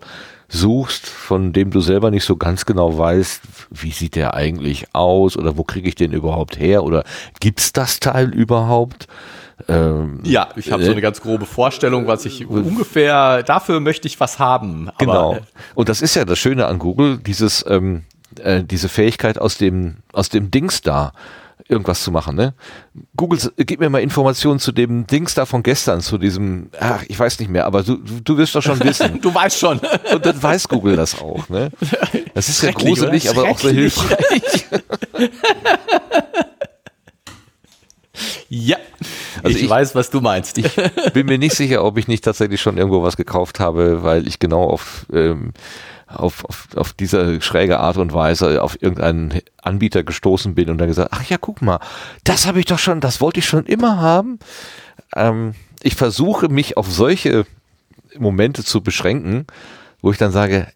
suchst, 0.48 1.06
von 1.06 1.52
dem 1.52 1.70
du 1.70 1.80
selber 1.80 2.10
nicht 2.10 2.24
so 2.24 2.36
ganz 2.36 2.66
genau 2.66 2.96
weißt, 2.98 3.40
wie 3.70 3.90
sieht 3.90 4.16
der 4.16 4.34
eigentlich 4.34 4.86
aus 4.92 5.36
oder 5.36 5.56
wo 5.56 5.64
kriege 5.64 5.88
ich 5.88 5.94
den 5.94 6.12
überhaupt 6.12 6.58
her 6.58 6.84
oder 6.84 7.04
gibt's 7.40 7.72
das 7.72 8.00
Teil 8.00 8.34
überhaupt? 8.34 9.08
Ähm, 9.68 10.20
ja, 10.24 10.48
ich 10.56 10.70
habe 10.70 10.82
äh, 10.82 10.86
so 10.86 10.92
eine 10.92 11.00
ganz 11.00 11.20
grobe 11.20 11.46
Vorstellung, 11.46 12.06
was 12.06 12.26
ich 12.26 12.46
ungefähr, 12.46 13.42
dafür 13.42 13.80
möchte 13.80 14.08
ich 14.08 14.20
was 14.20 14.38
haben. 14.38 14.88
Aber, 14.88 14.98
genau. 14.98 15.38
Und 15.74 15.88
das 15.88 16.02
ist 16.02 16.14
ja 16.16 16.24
das 16.24 16.38
Schöne 16.38 16.66
an 16.66 16.78
Google, 16.78 17.18
dieses, 17.18 17.64
ähm, 17.68 18.02
äh, 18.42 18.62
diese 18.62 18.88
Fähigkeit 18.88 19.38
aus 19.38 19.56
dem, 19.56 19.98
aus 20.12 20.28
dem 20.28 20.50
Dings 20.50 20.82
da 20.82 21.12
irgendwas 21.72 22.02
zu 22.02 22.10
machen. 22.10 22.36
Ne? 22.36 22.54
Google, 23.16 23.40
gib 23.56 23.80
mir 23.80 23.90
mal 23.90 24.00
Informationen 24.00 24.60
zu 24.60 24.72
dem 24.72 25.06
Dings 25.06 25.34
da 25.34 25.46
von 25.46 25.62
gestern, 25.62 26.00
zu 26.00 26.18
diesem, 26.18 26.70
ach, 26.78 27.02
ich 27.08 27.18
weiß 27.18 27.38
nicht 27.40 27.50
mehr, 27.50 27.66
aber 27.66 27.82
du, 27.82 27.96
du 27.96 28.36
wirst 28.36 28.54
doch 28.54 28.62
schon 28.62 28.78
wissen. 28.80 29.20
du 29.22 29.34
weißt 29.34 29.58
schon. 29.58 29.80
Und 30.14 30.26
dann 30.26 30.42
weiß 30.42 30.68
Google 30.68 30.96
das 30.96 31.20
auch. 31.20 31.48
Ne? 31.48 31.70
Das 32.34 32.48
ist 32.48 32.62
ja 32.62 32.70
gruselig, 32.70 33.28
aber 33.30 33.48
auch 33.48 33.58
sehr 33.58 33.72
hilfreich. 33.72 34.66
ja, 38.48 38.76
also 39.42 39.56
ich, 39.56 39.64
ich, 39.64 39.70
weiß, 39.70 39.94
was 39.94 40.10
du 40.10 40.20
meinst. 40.20 40.58
Ich 40.58 40.74
bin 41.12 41.26
mir 41.26 41.38
nicht 41.38 41.56
sicher, 41.56 41.84
ob 41.84 41.98
ich 41.98 42.08
nicht 42.08 42.24
tatsächlich 42.24 42.60
schon 42.60 42.78
irgendwo 42.78 43.02
was 43.02 43.16
gekauft 43.16 43.60
habe, 43.60 44.02
weil 44.02 44.28
ich 44.28 44.38
genau 44.38 44.64
auf 44.64 45.06
ähm, 45.12 45.52
auf, 46.16 46.44
auf, 46.44 46.68
auf 46.76 46.92
diese 46.92 47.40
schräge 47.40 47.78
Art 47.80 47.96
und 47.96 48.12
Weise 48.12 48.62
auf 48.62 48.80
irgendeinen 48.80 49.40
Anbieter 49.62 50.02
gestoßen 50.02 50.54
bin 50.54 50.70
und 50.70 50.78
dann 50.78 50.88
gesagt, 50.88 51.10
ach 51.12 51.24
ja, 51.24 51.36
guck 51.38 51.62
mal, 51.62 51.80
das 52.24 52.46
habe 52.46 52.60
ich 52.60 52.66
doch 52.66 52.78
schon, 52.78 53.00
das 53.00 53.20
wollte 53.20 53.40
ich 53.40 53.46
schon 53.46 53.66
immer 53.66 54.00
haben. 54.00 54.38
Ähm, 55.14 55.54
ich 55.82 55.96
versuche 55.96 56.48
mich 56.48 56.76
auf 56.76 56.90
solche 56.90 57.46
Momente 58.18 58.64
zu 58.64 58.82
beschränken, 58.82 59.46
wo 60.00 60.10
ich 60.10 60.18
dann 60.18 60.32
sage, 60.32 60.68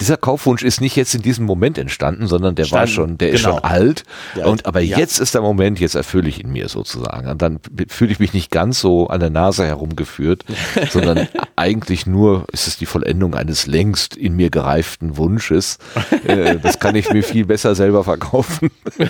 dieser 0.00 0.16
Kaufwunsch 0.16 0.62
ist 0.62 0.80
nicht 0.80 0.96
jetzt 0.96 1.14
in 1.14 1.22
diesem 1.22 1.46
Moment 1.46 1.78
entstanden, 1.78 2.26
sondern 2.26 2.54
der 2.54 2.64
Stand, 2.64 2.80
war 2.80 2.86
schon, 2.86 3.18
der 3.18 3.28
genau. 3.28 3.36
ist 3.36 3.42
schon 3.42 3.58
alt. 3.64 4.04
Ja, 4.34 4.46
und 4.46 4.66
aber 4.66 4.80
ja. 4.80 4.98
jetzt 4.98 5.18
ist 5.18 5.34
der 5.34 5.42
Moment, 5.42 5.80
jetzt 5.80 5.94
erfülle 5.94 6.28
ich 6.28 6.40
ihn 6.40 6.50
mir 6.50 6.68
sozusagen. 6.68 7.28
Und 7.28 7.42
dann 7.42 7.60
fühle 7.88 8.12
ich 8.12 8.18
mich 8.18 8.32
nicht 8.32 8.50
ganz 8.50 8.80
so 8.80 9.08
an 9.08 9.20
der 9.20 9.30
Nase 9.30 9.64
herumgeführt, 9.64 10.44
sondern 10.90 11.28
eigentlich 11.56 12.06
nur 12.06 12.46
ist 12.52 12.66
es 12.66 12.76
die 12.76 12.86
Vollendung 12.86 13.34
eines 13.34 13.66
längst 13.66 14.16
in 14.16 14.34
mir 14.34 14.50
gereiften 14.50 15.16
Wunsches. 15.16 15.78
Äh, 16.24 16.58
das 16.58 16.78
kann 16.78 16.94
ich 16.94 17.10
mir 17.10 17.22
viel 17.22 17.46
besser 17.46 17.74
selber 17.74 18.04
verkaufen. 18.04 18.70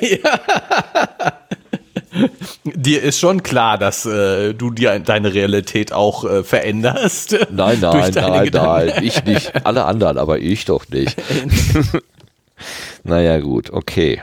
ja. 0.00 0.40
Dir 2.64 3.02
ist 3.02 3.18
schon 3.18 3.42
klar, 3.42 3.78
dass 3.78 4.04
äh, 4.06 4.54
du 4.54 4.70
dir 4.70 4.98
deine 4.98 5.34
Realität 5.34 5.92
auch 5.92 6.24
äh, 6.24 6.44
veränderst. 6.44 7.32
Nein, 7.50 7.78
nein, 7.80 8.12
nein, 8.14 8.50
nein, 8.52 8.92
ich 9.02 9.24
nicht. 9.24 9.66
Alle 9.66 9.84
anderen, 9.84 10.18
aber 10.18 10.38
ich 10.38 10.64
doch 10.64 10.88
nicht. 10.88 11.16
naja, 13.04 13.40
gut, 13.40 13.70
okay. 13.70 14.20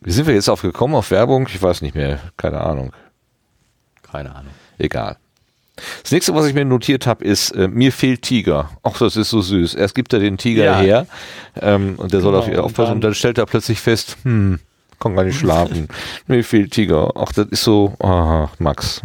Wie 0.00 0.12
sind 0.12 0.26
wir 0.26 0.34
jetzt 0.34 0.48
aufgekommen 0.48 0.94
auf 0.94 1.10
Werbung? 1.10 1.48
Ich 1.52 1.60
weiß 1.60 1.82
nicht 1.82 1.94
mehr. 1.94 2.20
Keine 2.36 2.60
Ahnung. 2.60 2.92
Keine 4.02 4.34
Ahnung. 4.34 4.52
Egal. 4.78 5.16
Das 6.02 6.12
nächste, 6.12 6.34
was 6.34 6.46
ich 6.46 6.54
mir 6.54 6.64
notiert 6.64 7.06
habe, 7.06 7.24
ist, 7.24 7.50
äh, 7.50 7.68
mir 7.68 7.92
fehlt 7.92 8.22
Tiger. 8.22 8.70
Ach, 8.82 8.96
das 8.98 9.16
ist 9.16 9.30
so 9.30 9.42
süß. 9.42 9.74
Erst 9.74 9.94
gibt 9.94 10.12
er 10.12 10.20
den 10.20 10.38
Tiger 10.38 10.64
ja. 10.64 10.78
her 10.78 11.06
ähm, 11.60 11.94
und 11.96 12.12
der 12.12 12.20
soll 12.20 12.32
genau, 12.32 12.44
auf 12.44 12.48
ihr 12.48 12.64
aufpassen 12.64 12.94
und 12.94 13.00
dann 13.02 13.14
stellt 13.14 13.36
er 13.38 13.46
plötzlich 13.46 13.80
fest, 13.80 14.16
hm, 14.22 14.58
kann 15.00 15.14
gar 15.14 15.24
nicht 15.24 15.38
schlafen. 15.38 15.88
Mir 16.26 16.42
fehlt 16.44 16.72
Tiger. 16.72 17.12
Ach, 17.16 17.32
das 17.32 17.46
ist 17.46 17.64
so, 17.64 17.94
ah, 18.00 18.48
Max. 18.58 19.02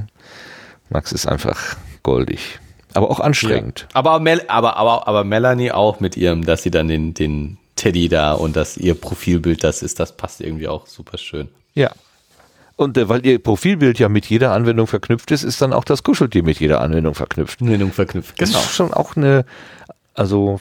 Max 0.89 1.11
ist 1.11 1.27
einfach 1.27 1.77
goldig. 2.03 2.59
Aber 2.93 3.09
auch 3.09 3.19
anstrengend. 3.19 3.81
Ja. 3.81 3.95
Aber, 3.95 4.19
Mel 4.19 4.43
aber, 4.47 4.77
aber, 4.77 5.07
aber 5.07 5.23
Melanie 5.23 5.71
auch 5.71 5.99
mit 5.99 6.17
ihrem, 6.17 6.45
dass 6.45 6.63
sie 6.63 6.71
dann 6.71 6.87
den, 6.87 7.13
den 7.13 7.57
Teddy 7.75 8.09
da 8.09 8.33
und 8.33 8.55
dass 8.55 8.77
ihr 8.77 8.95
Profilbild 8.95 9.63
das 9.63 9.81
ist, 9.81 9.99
das 9.99 10.15
passt 10.15 10.41
irgendwie 10.41 10.67
auch 10.67 10.87
super 10.87 11.17
schön. 11.17 11.49
Ja. 11.73 11.91
Und 12.75 12.97
äh, 12.97 13.07
weil 13.07 13.25
ihr 13.25 13.39
Profilbild 13.39 13.99
ja 13.99 14.09
mit 14.09 14.25
jeder 14.25 14.51
Anwendung 14.51 14.87
verknüpft 14.87 15.31
ist, 15.31 15.43
ist 15.43 15.61
dann 15.61 15.71
auch 15.71 15.83
das 15.83 16.03
Kuscheltier 16.03 16.43
mit 16.43 16.59
jeder 16.59 16.81
Anwendung 16.81 17.15
verknüpft. 17.15 17.61
Anwendung 17.61 17.91
verknüpft, 17.91 18.37
genau. 18.37 18.51
Das 18.53 18.65
ist 18.65 18.75
schon 18.75 18.93
auch 18.93 19.15
eine, 19.15 19.45
also 20.13 20.59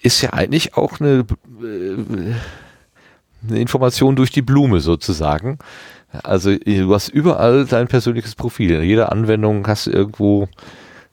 ist 0.00 0.20
ja 0.20 0.32
eigentlich 0.34 0.76
auch 0.76 1.00
eine, 1.00 1.24
äh, 1.62 2.34
eine 3.48 3.60
Information 3.60 4.16
durch 4.16 4.30
die 4.30 4.42
Blume 4.42 4.80
sozusagen. 4.80 5.58
Also 6.22 6.56
du 6.56 6.94
hast 6.94 7.08
überall 7.08 7.64
dein 7.64 7.88
persönliches 7.88 8.34
Profil. 8.34 8.70
In 8.70 8.82
jeder 8.82 9.10
Anwendung 9.10 9.66
hast 9.66 9.86
du 9.86 9.90
irgendwo 9.90 10.48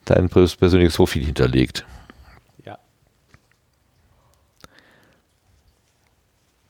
dein 0.06 0.30
persönliches 0.30 0.96
Profil 0.96 1.26
hinterlegt. 1.26 1.86
Ja. 2.66 2.78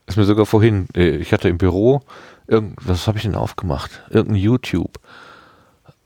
Ist 0.07 0.18
mir 0.18 0.26
sogar 0.26 0.45
vorhin, 0.45 0.88
äh, 0.95 1.18
ich 1.18 1.34
hatte 1.34 1.49
im 1.49 1.57
Büro, 1.57 2.01
was 2.47 3.07
habe 3.07 3.18
ich 3.18 3.24
denn 3.24 3.36
aufgemacht? 3.36 4.03
Irgendein 4.09 4.41
YouTube. 4.41 4.99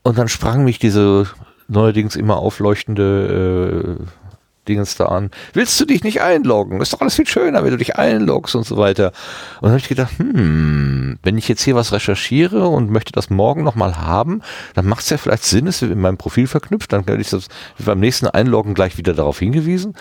Und 0.02 0.18
dann 0.18 0.28
sprang 0.28 0.64
mich 0.64 0.78
diese 0.78 1.26
neuerdings 1.66 2.14
immer 2.14 2.36
aufleuchtende 2.36 3.98
äh, 3.98 4.25
Dingens 4.68 4.96
da 4.96 5.06
an. 5.06 5.30
Willst 5.52 5.80
du 5.80 5.84
dich 5.84 6.04
nicht 6.04 6.20
einloggen? 6.20 6.80
Ist 6.80 6.92
doch 6.92 7.00
alles 7.00 7.14
viel 7.14 7.26
schöner, 7.26 7.64
wenn 7.64 7.70
du 7.70 7.78
dich 7.78 7.96
einloggst 7.96 8.54
und 8.54 8.66
so 8.66 8.76
weiter. 8.76 9.12
Und 9.56 9.64
dann 9.64 9.70
habe 9.70 9.80
ich 9.80 9.88
gedacht, 9.88 10.18
hm, 10.18 11.18
wenn 11.22 11.38
ich 11.38 11.48
jetzt 11.48 11.62
hier 11.62 11.74
was 11.74 11.92
recherchiere 11.92 12.68
und 12.68 12.90
möchte 12.90 13.12
das 13.12 13.30
morgen 13.30 13.64
nochmal 13.64 13.96
haben, 13.96 14.42
dann 14.74 14.86
macht 14.86 15.02
es 15.02 15.10
ja 15.10 15.18
vielleicht 15.18 15.44
Sinn, 15.44 15.66
es 15.66 15.82
in 15.82 16.00
meinem 16.00 16.18
Profil 16.18 16.46
verknüpft, 16.46 16.92
dann 16.92 17.06
werde 17.06 17.22
ich 17.22 17.30
das 17.30 17.48
beim 17.78 18.00
nächsten 18.00 18.26
Einloggen 18.26 18.74
gleich 18.74 18.98
wieder 18.98 19.14
darauf 19.14 19.38
hingewiesen. 19.38 19.94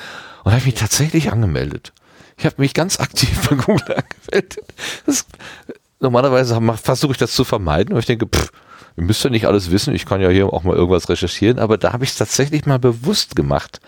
Und 0.43 0.51
habe 0.51 0.59
ich 0.59 0.65
mich 0.65 0.75
tatsächlich 0.75 1.31
angemeldet. 1.31 1.93
Ich 2.37 2.45
habe 2.45 2.55
mich 2.57 2.73
ganz 2.73 2.99
aktiv 2.99 3.47
bei 3.49 3.55
Google 3.55 3.95
angemeldet. 3.95 4.57
Das, 5.05 5.25
normalerweise 5.99 6.59
versuche 6.81 7.13
ich 7.13 7.17
das 7.17 7.31
zu 7.33 7.43
vermeiden, 7.43 7.93
aber 7.93 7.99
ich 7.99 8.05
denke, 8.05 8.27
pff, 8.27 8.51
ihr 8.97 9.03
müsst 9.03 9.23
ja 9.23 9.29
nicht 9.29 9.45
alles 9.45 9.71
wissen, 9.71 9.93
ich 9.93 10.05
kann 10.05 10.21
ja 10.21 10.29
hier 10.29 10.51
auch 10.51 10.63
mal 10.63 10.75
irgendwas 10.75 11.09
recherchieren, 11.09 11.59
aber 11.59 11.77
da 11.77 11.93
habe 11.93 12.03
ich 12.03 12.11
es 12.11 12.17
tatsächlich 12.17 12.65
mal 12.65 12.79
bewusst 12.79 13.35
gemacht 13.35 13.79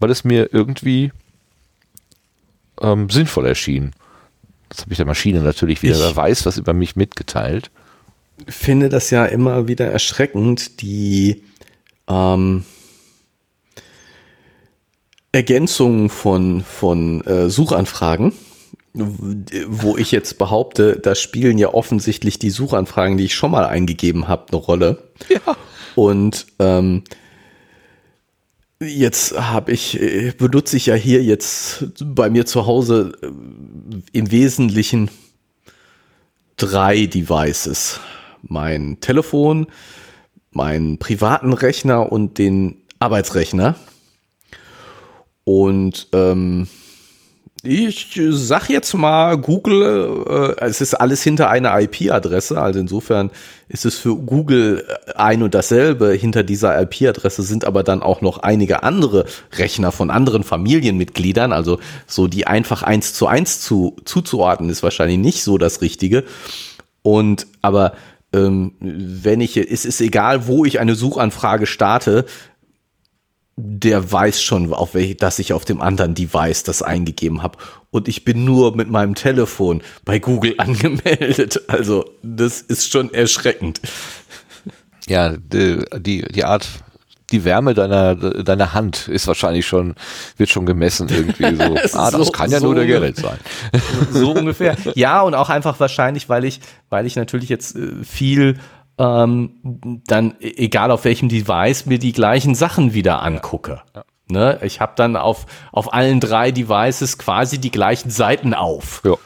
weil 0.00 0.10
es 0.10 0.24
mir 0.24 0.52
irgendwie 0.52 1.12
ähm, 2.80 3.08
sinnvoll 3.10 3.46
erschien. 3.46 3.92
Das 4.68 4.82
habe 4.82 4.92
ich 4.92 4.96
der 4.96 5.06
Maschine 5.06 5.40
natürlich 5.40 5.82
wieder, 5.82 5.98
wer 5.98 6.16
weiß, 6.16 6.46
was 6.46 6.58
über 6.58 6.72
mich 6.72 6.96
mitgeteilt. 6.96 7.70
finde 8.48 8.88
das 8.88 9.10
ja 9.10 9.26
immer 9.26 9.68
wieder 9.68 9.86
erschreckend, 9.86 10.80
die 10.80 11.42
ähm, 12.08 12.64
Ergänzungen 15.32 16.08
von, 16.08 16.62
von 16.62 17.20
äh, 17.26 17.50
Suchanfragen, 17.50 18.32
wo 18.92 19.96
ich 19.96 20.10
jetzt 20.10 20.38
behaupte, 20.38 20.98
da 20.98 21.14
spielen 21.14 21.58
ja 21.58 21.72
offensichtlich 21.72 22.38
die 22.38 22.50
Suchanfragen, 22.50 23.16
die 23.16 23.26
ich 23.26 23.34
schon 23.34 23.52
mal 23.52 23.64
eingegeben 23.64 24.26
habe, 24.26 24.46
eine 24.50 24.56
Rolle. 24.56 25.02
Ja. 25.28 25.56
Und 25.94 26.46
ähm, 26.58 27.04
Jetzt 28.82 29.38
habe 29.38 29.72
ich, 29.72 30.00
äh, 30.00 30.32
benutze 30.32 30.74
ich 30.78 30.86
ja 30.86 30.94
hier 30.94 31.22
jetzt 31.22 31.84
bei 32.02 32.30
mir 32.30 32.46
zu 32.46 32.64
Hause 32.64 33.12
äh, 33.20 33.26
im 34.12 34.30
Wesentlichen 34.30 35.10
drei 36.56 37.04
Devices. 37.04 38.00
Mein 38.42 38.98
Telefon, 39.00 39.66
meinen 40.50 40.98
privaten 40.98 41.52
Rechner 41.52 42.10
und 42.10 42.38
den 42.38 42.78
Arbeitsrechner. 42.98 43.74
Und 45.44 46.08
ähm, 46.14 46.66
ich 47.62 48.18
sag 48.30 48.70
jetzt 48.70 48.94
mal, 48.94 49.36
Google, 49.36 50.54
äh, 50.58 50.64
es 50.64 50.80
ist 50.80 50.94
alles 50.94 51.22
hinter 51.22 51.50
einer 51.50 51.78
IP-Adresse, 51.78 52.60
also 52.60 52.80
insofern 52.80 53.30
ist 53.68 53.84
es 53.84 53.98
für 53.98 54.16
Google 54.16 54.86
ein 55.14 55.42
und 55.42 55.54
dasselbe. 55.54 56.12
Hinter 56.12 56.42
dieser 56.42 56.80
IP-Adresse 56.80 57.42
sind 57.42 57.64
aber 57.66 57.82
dann 57.82 58.02
auch 58.02 58.22
noch 58.22 58.38
einige 58.38 58.82
andere 58.82 59.26
Rechner 59.52 59.92
von 59.92 60.10
anderen 60.10 60.42
Familienmitgliedern, 60.42 61.52
also 61.52 61.78
so 62.06 62.28
die 62.28 62.46
einfach 62.46 62.82
eins 62.82 63.12
zu 63.12 63.26
eins 63.26 63.60
zu, 63.60 63.94
zuzuordnen 64.04 64.70
ist 64.70 64.82
wahrscheinlich 64.82 65.18
nicht 65.18 65.44
so 65.44 65.58
das 65.58 65.82
Richtige. 65.82 66.24
Und 67.02 67.46
aber 67.60 67.92
ähm, 68.32 68.72
wenn 68.80 69.40
ich, 69.40 69.56
es 69.56 69.84
ist 69.84 70.00
egal, 70.00 70.46
wo 70.46 70.64
ich 70.64 70.78
eine 70.78 70.94
Suchanfrage 70.94 71.66
starte, 71.66 72.24
der 73.62 74.10
weiß 74.10 74.42
schon, 74.42 74.72
auf 74.72 74.94
welch, 74.94 75.16
dass 75.16 75.38
ich 75.38 75.52
auf 75.52 75.64
dem 75.64 75.80
anderen 75.80 76.14
Device 76.14 76.62
das 76.62 76.82
eingegeben 76.82 77.42
habe. 77.42 77.58
Und 77.90 78.08
ich 78.08 78.24
bin 78.24 78.44
nur 78.44 78.76
mit 78.76 78.90
meinem 78.90 79.14
Telefon 79.14 79.82
bei 80.04 80.18
Google 80.18 80.54
angemeldet. 80.58 81.62
Also, 81.68 82.04
das 82.22 82.60
ist 82.60 82.90
schon 82.90 83.12
erschreckend. 83.12 83.80
Ja, 85.08 85.36
die, 85.36 85.84
die, 85.98 86.22
die 86.22 86.44
Art, 86.44 86.68
die 87.32 87.44
Wärme 87.44 87.74
deiner, 87.74 88.14
deiner 88.14 88.74
Hand 88.74 89.08
ist 89.08 89.26
wahrscheinlich 89.26 89.66
schon, 89.66 89.94
wird 90.36 90.50
schon 90.50 90.66
gemessen 90.66 91.08
irgendwie 91.08 91.56
so. 91.88 91.98
ah, 91.98 92.10
das 92.10 92.26
so, 92.26 92.32
kann 92.32 92.50
ja 92.50 92.60
so 92.60 92.66
nur 92.66 92.74
der 92.76 92.86
Gerät 92.86 93.16
sein. 93.16 93.38
So 94.12 94.32
ungefähr. 94.32 94.76
Ja, 94.94 95.22
und 95.22 95.34
auch 95.34 95.48
einfach 95.48 95.78
wahrscheinlich, 95.80 96.28
weil 96.28 96.44
ich, 96.44 96.60
weil 96.88 97.06
ich 97.06 97.16
natürlich 97.16 97.48
jetzt 97.48 97.76
äh, 97.76 98.04
viel 98.04 98.58
ähm, 99.00 100.02
dann 100.06 100.34
e-, 100.40 100.64
egal 100.64 100.90
auf 100.90 101.04
welchem 101.04 101.28
Device 101.28 101.86
mir 101.86 101.98
die 101.98 102.12
gleichen 102.12 102.54
Sachen 102.54 102.92
wieder 102.92 103.22
angucke. 103.22 103.80
Ja. 103.96 104.04
Ne? 104.28 104.58
Ich 104.62 104.80
habe 104.80 104.92
dann 104.94 105.16
auf, 105.16 105.46
auf 105.72 105.92
allen 105.92 106.20
drei 106.20 106.52
Devices 106.52 107.18
quasi 107.18 107.58
die 107.58 107.70
gleichen 107.70 108.10
Seiten 108.10 108.54
auf. 108.54 109.02
Ja. 109.04 109.16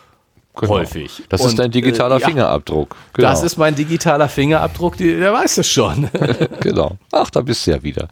Genau. 0.56 0.74
Häufig. 0.74 1.24
Das 1.28 1.40
Und, 1.40 1.48
ist 1.48 1.58
dein 1.58 1.72
digitaler 1.72 2.16
äh, 2.16 2.20
Fingerabdruck. 2.20 2.94
Genau. 3.14 3.28
Das 3.28 3.42
ist 3.42 3.56
mein 3.56 3.74
digitaler 3.74 4.28
Fingerabdruck, 4.28 4.96
die, 4.96 5.16
der 5.16 5.32
weiß 5.32 5.58
es 5.58 5.68
schon. 5.68 6.08
genau. 6.60 6.96
Ach, 7.10 7.28
da 7.30 7.40
bist 7.40 7.66
du 7.66 7.72
ja 7.72 7.82
wieder. 7.82 8.06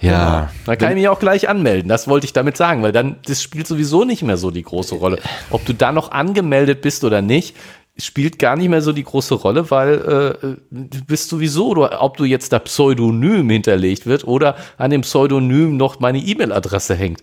Ja. 0.00 0.10
ja. 0.10 0.50
Da 0.64 0.74
kann 0.74 0.90
ich 0.90 0.96
mich 0.96 1.08
auch 1.08 1.20
gleich 1.20 1.48
anmelden. 1.48 1.88
Das 1.88 2.08
wollte 2.08 2.26
ich 2.26 2.32
damit 2.32 2.56
sagen, 2.56 2.82
weil 2.82 2.90
dann, 2.90 3.20
das 3.26 3.44
spielt 3.44 3.68
sowieso 3.68 4.04
nicht 4.04 4.24
mehr 4.24 4.36
so 4.36 4.50
die 4.50 4.64
große 4.64 4.96
Rolle. 4.96 5.20
Ob 5.50 5.64
du 5.64 5.72
da 5.72 5.92
noch 5.92 6.10
angemeldet 6.10 6.82
bist 6.82 7.04
oder 7.04 7.22
nicht, 7.22 7.54
spielt 7.98 8.38
gar 8.38 8.56
nicht 8.56 8.68
mehr 8.68 8.82
so 8.82 8.92
die 8.92 9.04
große 9.04 9.34
Rolle, 9.34 9.70
weil 9.70 9.94
äh, 10.40 10.56
du 10.70 11.04
bist 11.06 11.28
sowieso, 11.28 11.68
oder 11.68 12.02
ob 12.02 12.16
du 12.16 12.24
jetzt 12.24 12.52
da 12.52 12.58
Pseudonym 12.58 13.48
hinterlegt 13.50 14.06
wird 14.06 14.24
oder 14.24 14.56
an 14.76 14.90
dem 14.90 15.00
Pseudonym 15.00 15.76
noch 15.76 16.00
meine 16.00 16.18
E-Mail-Adresse 16.18 16.94
hängt. 16.94 17.20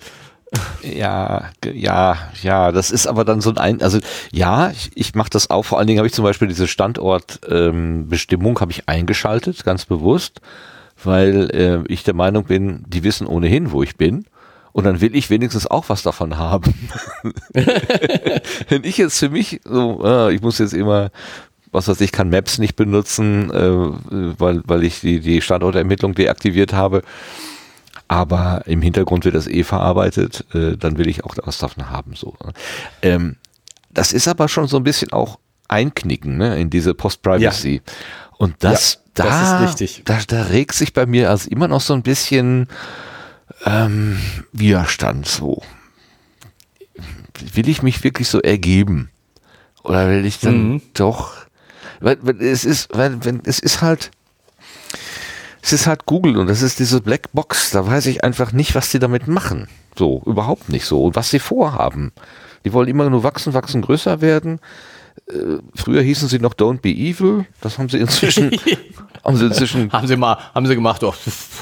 Ja, 0.83 1.49
ja, 1.65 2.17
ja, 2.41 2.71
das 2.71 2.91
ist 2.91 3.07
aber 3.07 3.25
dann 3.25 3.41
so 3.41 3.55
ein, 3.55 3.81
also 3.81 3.99
ja, 4.31 4.69
ich, 4.69 4.91
ich 4.93 5.15
mache 5.15 5.29
das 5.31 5.49
auch, 5.49 5.63
vor 5.63 5.79
allen 5.79 5.87
Dingen 5.87 5.97
habe 5.97 6.07
ich 6.07 6.13
zum 6.13 6.23
Beispiel 6.23 6.47
diese 6.47 6.67
Standortbestimmung 6.67 8.51
ähm, 8.57 8.61
habe 8.61 8.71
ich 8.71 8.87
eingeschaltet, 8.87 9.63
ganz 9.63 9.85
bewusst, 9.85 10.41
weil 11.03 11.49
äh, 11.51 11.91
ich 11.91 12.03
der 12.03 12.13
Meinung 12.13 12.45
bin, 12.45 12.83
die 12.87 13.03
wissen 13.03 13.25
ohnehin, 13.25 13.71
wo 13.71 13.81
ich 13.81 13.97
bin. 13.97 14.25
Und 14.73 14.85
dann 14.85 15.01
will 15.01 15.15
ich 15.15 15.29
wenigstens 15.29 15.67
auch 15.67 15.87
was 15.87 16.01
davon 16.01 16.37
haben. 16.37 16.73
Wenn 17.53 18.83
ich 18.83 18.97
jetzt 18.97 19.19
für 19.19 19.29
mich 19.29 19.61
so, 19.63 20.03
äh, 20.03 20.33
ich 20.33 20.41
muss 20.41 20.57
jetzt 20.57 20.73
immer, 20.73 21.11
was 21.71 21.87
weiß 21.87 22.01
ich, 22.01 22.11
kann 22.11 22.29
Maps 22.29 22.57
nicht 22.57 22.75
benutzen, 22.75 23.51
äh, 23.51 24.39
weil, 24.39 24.63
weil 24.65 24.83
ich 24.83 24.99
die, 24.99 25.19
die 25.19 25.41
Standortermittlung 25.41 26.15
deaktiviert 26.15 26.73
habe. 26.73 27.03
Aber 28.07 28.63
im 28.65 28.81
Hintergrund 28.81 29.25
wird 29.25 29.35
das 29.35 29.47
eh 29.47 29.63
verarbeitet, 29.63 30.45
äh, 30.53 30.75
dann 30.75 30.97
will 30.97 31.07
ich 31.07 31.23
auch 31.23 31.35
was 31.43 31.59
davon 31.59 31.91
haben. 31.91 32.15
So. 32.15 32.35
Ähm, 33.03 33.37
das 33.91 34.11
ist 34.11 34.27
aber 34.27 34.47
schon 34.47 34.67
so 34.67 34.77
ein 34.77 34.83
bisschen 34.83 35.13
auch 35.13 35.37
Einknicken 35.67 36.37
ne, 36.37 36.59
in 36.59 36.71
diese 36.71 36.95
Post-Privacy. 36.95 37.75
Ja. 37.75 37.93
Und 38.37 38.55
das, 38.59 38.93
ja, 39.17 39.25
da, 39.25 39.73
das 39.75 40.01
da, 40.03 40.19
da 40.27 40.43
regt 40.43 40.73
sich 40.73 40.93
bei 40.93 41.05
mir 41.05 41.29
also 41.29 41.49
immer 41.49 41.67
noch 41.67 41.81
so 41.81 41.93
ein 41.93 42.01
bisschen 42.01 42.67
ähm, 43.65 44.19
Widerstand 44.51 45.27
so. 45.27 45.61
Will 47.53 47.67
ich 47.67 47.81
mich 47.81 48.03
wirklich 48.03 48.27
so 48.27 48.41
ergeben? 48.41 49.09
Oder 49.83 50.09
will 50.09 50.25
ich 50.25 50.39
dann 50.39 50.73
mhm. 50.73 50.81
doch, 50.93 51.43
weil, 51.99 52.17
weil 52.21 52.41
es 52.41 52.65
ist, 52.65 52.89
weil, 52.93 53.23
wenn, 53.25 53.41
es 53.45 53.59
ist 53.59 53.81
halt, 53.81 54.11
es 55.61 55.71
ist 55.71 55.87
halt 55.87 56.05
Google 56.05 56.37
und 56.37 56.47
das 56.47 56.61
ist 56.61 56.79
diese 56.79 57.01
Blackbox, 57.01 57.71
da 57.71 57.87
weiß 57.87 58.05
ich 58.07 58.23
einfach 58.23 58.51
nicht, 58.51 58.75
was 58.75 58.91
die 58.91 58.99
damit 58.99 59.27
machen. 59.27 59.67
So, 59.97 60.21
überhaupt 60.25 60.69
nicht 60.69 60.85
so. 60.85 61.03
Und 61.03 61.15
was 61.15 61.29
sie 61.29 61.39
vorhaben. 61.39 62.11
Die 62.65 62.73
wollen 62.73 62.89
immer 62.89 63.09
nur 63.09 63.23
wachsen, 63.23 63.53
wachsen, 63.53 63.81
größer 63.81 64.21
werden. 64.21 64.59
Äh, 65.27 65.59
früher 65.75 66.01
hießen 66.01 66.27
sie 66.27 66.39
noch 66.39 66.53
Don't 66.53 66.81
Be 66.81 66.89
Evil. 66.89 67.45
Das 67.61 67.77
haben 67.77 67.89
sie 67.89 67.97
inzwischen. 67.97 68.51
haben 69.23 69.37
sie 69.37 69.45
inzwischen. 69.45 69.91
haben 69.91 70.07
sie 70.07 70.17
mal, 70.17 70.37
haben 70.53 70.65
sie 70.65 70.75
gemacht, 70.75 71.03
oh, 71.03 71.13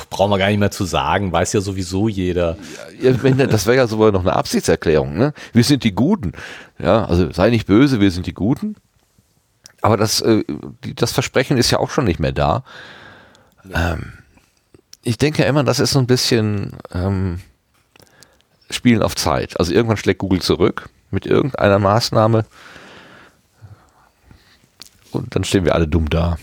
brauchen 0.09 0.31
wir 0.31 0.37
gar 0.37 0.47
nicht 0.47 0.59
mehr 0.59 0.71
zu 0.71 0.85
sagen, 0.85 1.31
weiß 1.31 1.53
ja 1.53 1.61
sowieso 1.61 2.07
jeder. 2.07 2.57
Ja, 2.99 3.11
das 3.11 3.65
wäre 3.67 3.77
ja 3.77 3.87
sogar 3.87 4.11
noch 4.11 4.21
eine 4.21 4.35
Absichtserklärung, 4.35 5.15
ne? 5.15 5.33
Wir 5.53 5.63
sind 5.63 5.83
die 5.83 5.93
Guten. 5.93 6.31
Ja, 6.79 7.05
also 7.05 7.31
sei 7.31 7.49
nicht 7.49 7.67
böse, 7.67 7.99
wir 7.99 8.11
sind 8.11 8.25
die 8.25 8.33
Guten. 8.33 8.75
Aber 9.81 9.97
das, 9.97 10.21
äh, 10.21 10.43
das 10.95 11.11
Versprechen 11.11 11.57
ist 11.57 11.71
ja 11.71 11.79
auch 11.79 11.89
schon 11.89 12.05
nicht 12.05 12.19
mehr 12.19 12.31
da. 12.31 12.63
Ähm, 13.73 14.13
ich 15.03 15.17
denke 15.17 15.43
immer, 15.43 15.63
das 15.63 15.79
ist 15.79 15.91
so 15.91 15.99
ein 15.99 16.07
bisschen 16.07 16.77
ähm, 16.93 17.41
Spielen 18.69 19.01
auf 19.01 19.15
Zeit. 19.15 19.59
Also 19.59 19.73
irgendwann 19.73 19.97
schlägt 19.97 20.19
Google 20.19 20.41
zurück 20.41 20.89
mit 21.09 21.25
irgendeiner 21.25 21.79
Maßnahme 21.79 22.45
und 25.11 25.35
dann 25.35 25.43
stehen 25.43 25.65
wir 25.65 25.75
alle 25.75 25.87
dumm 25.87 26.09
da. 26.09 26.37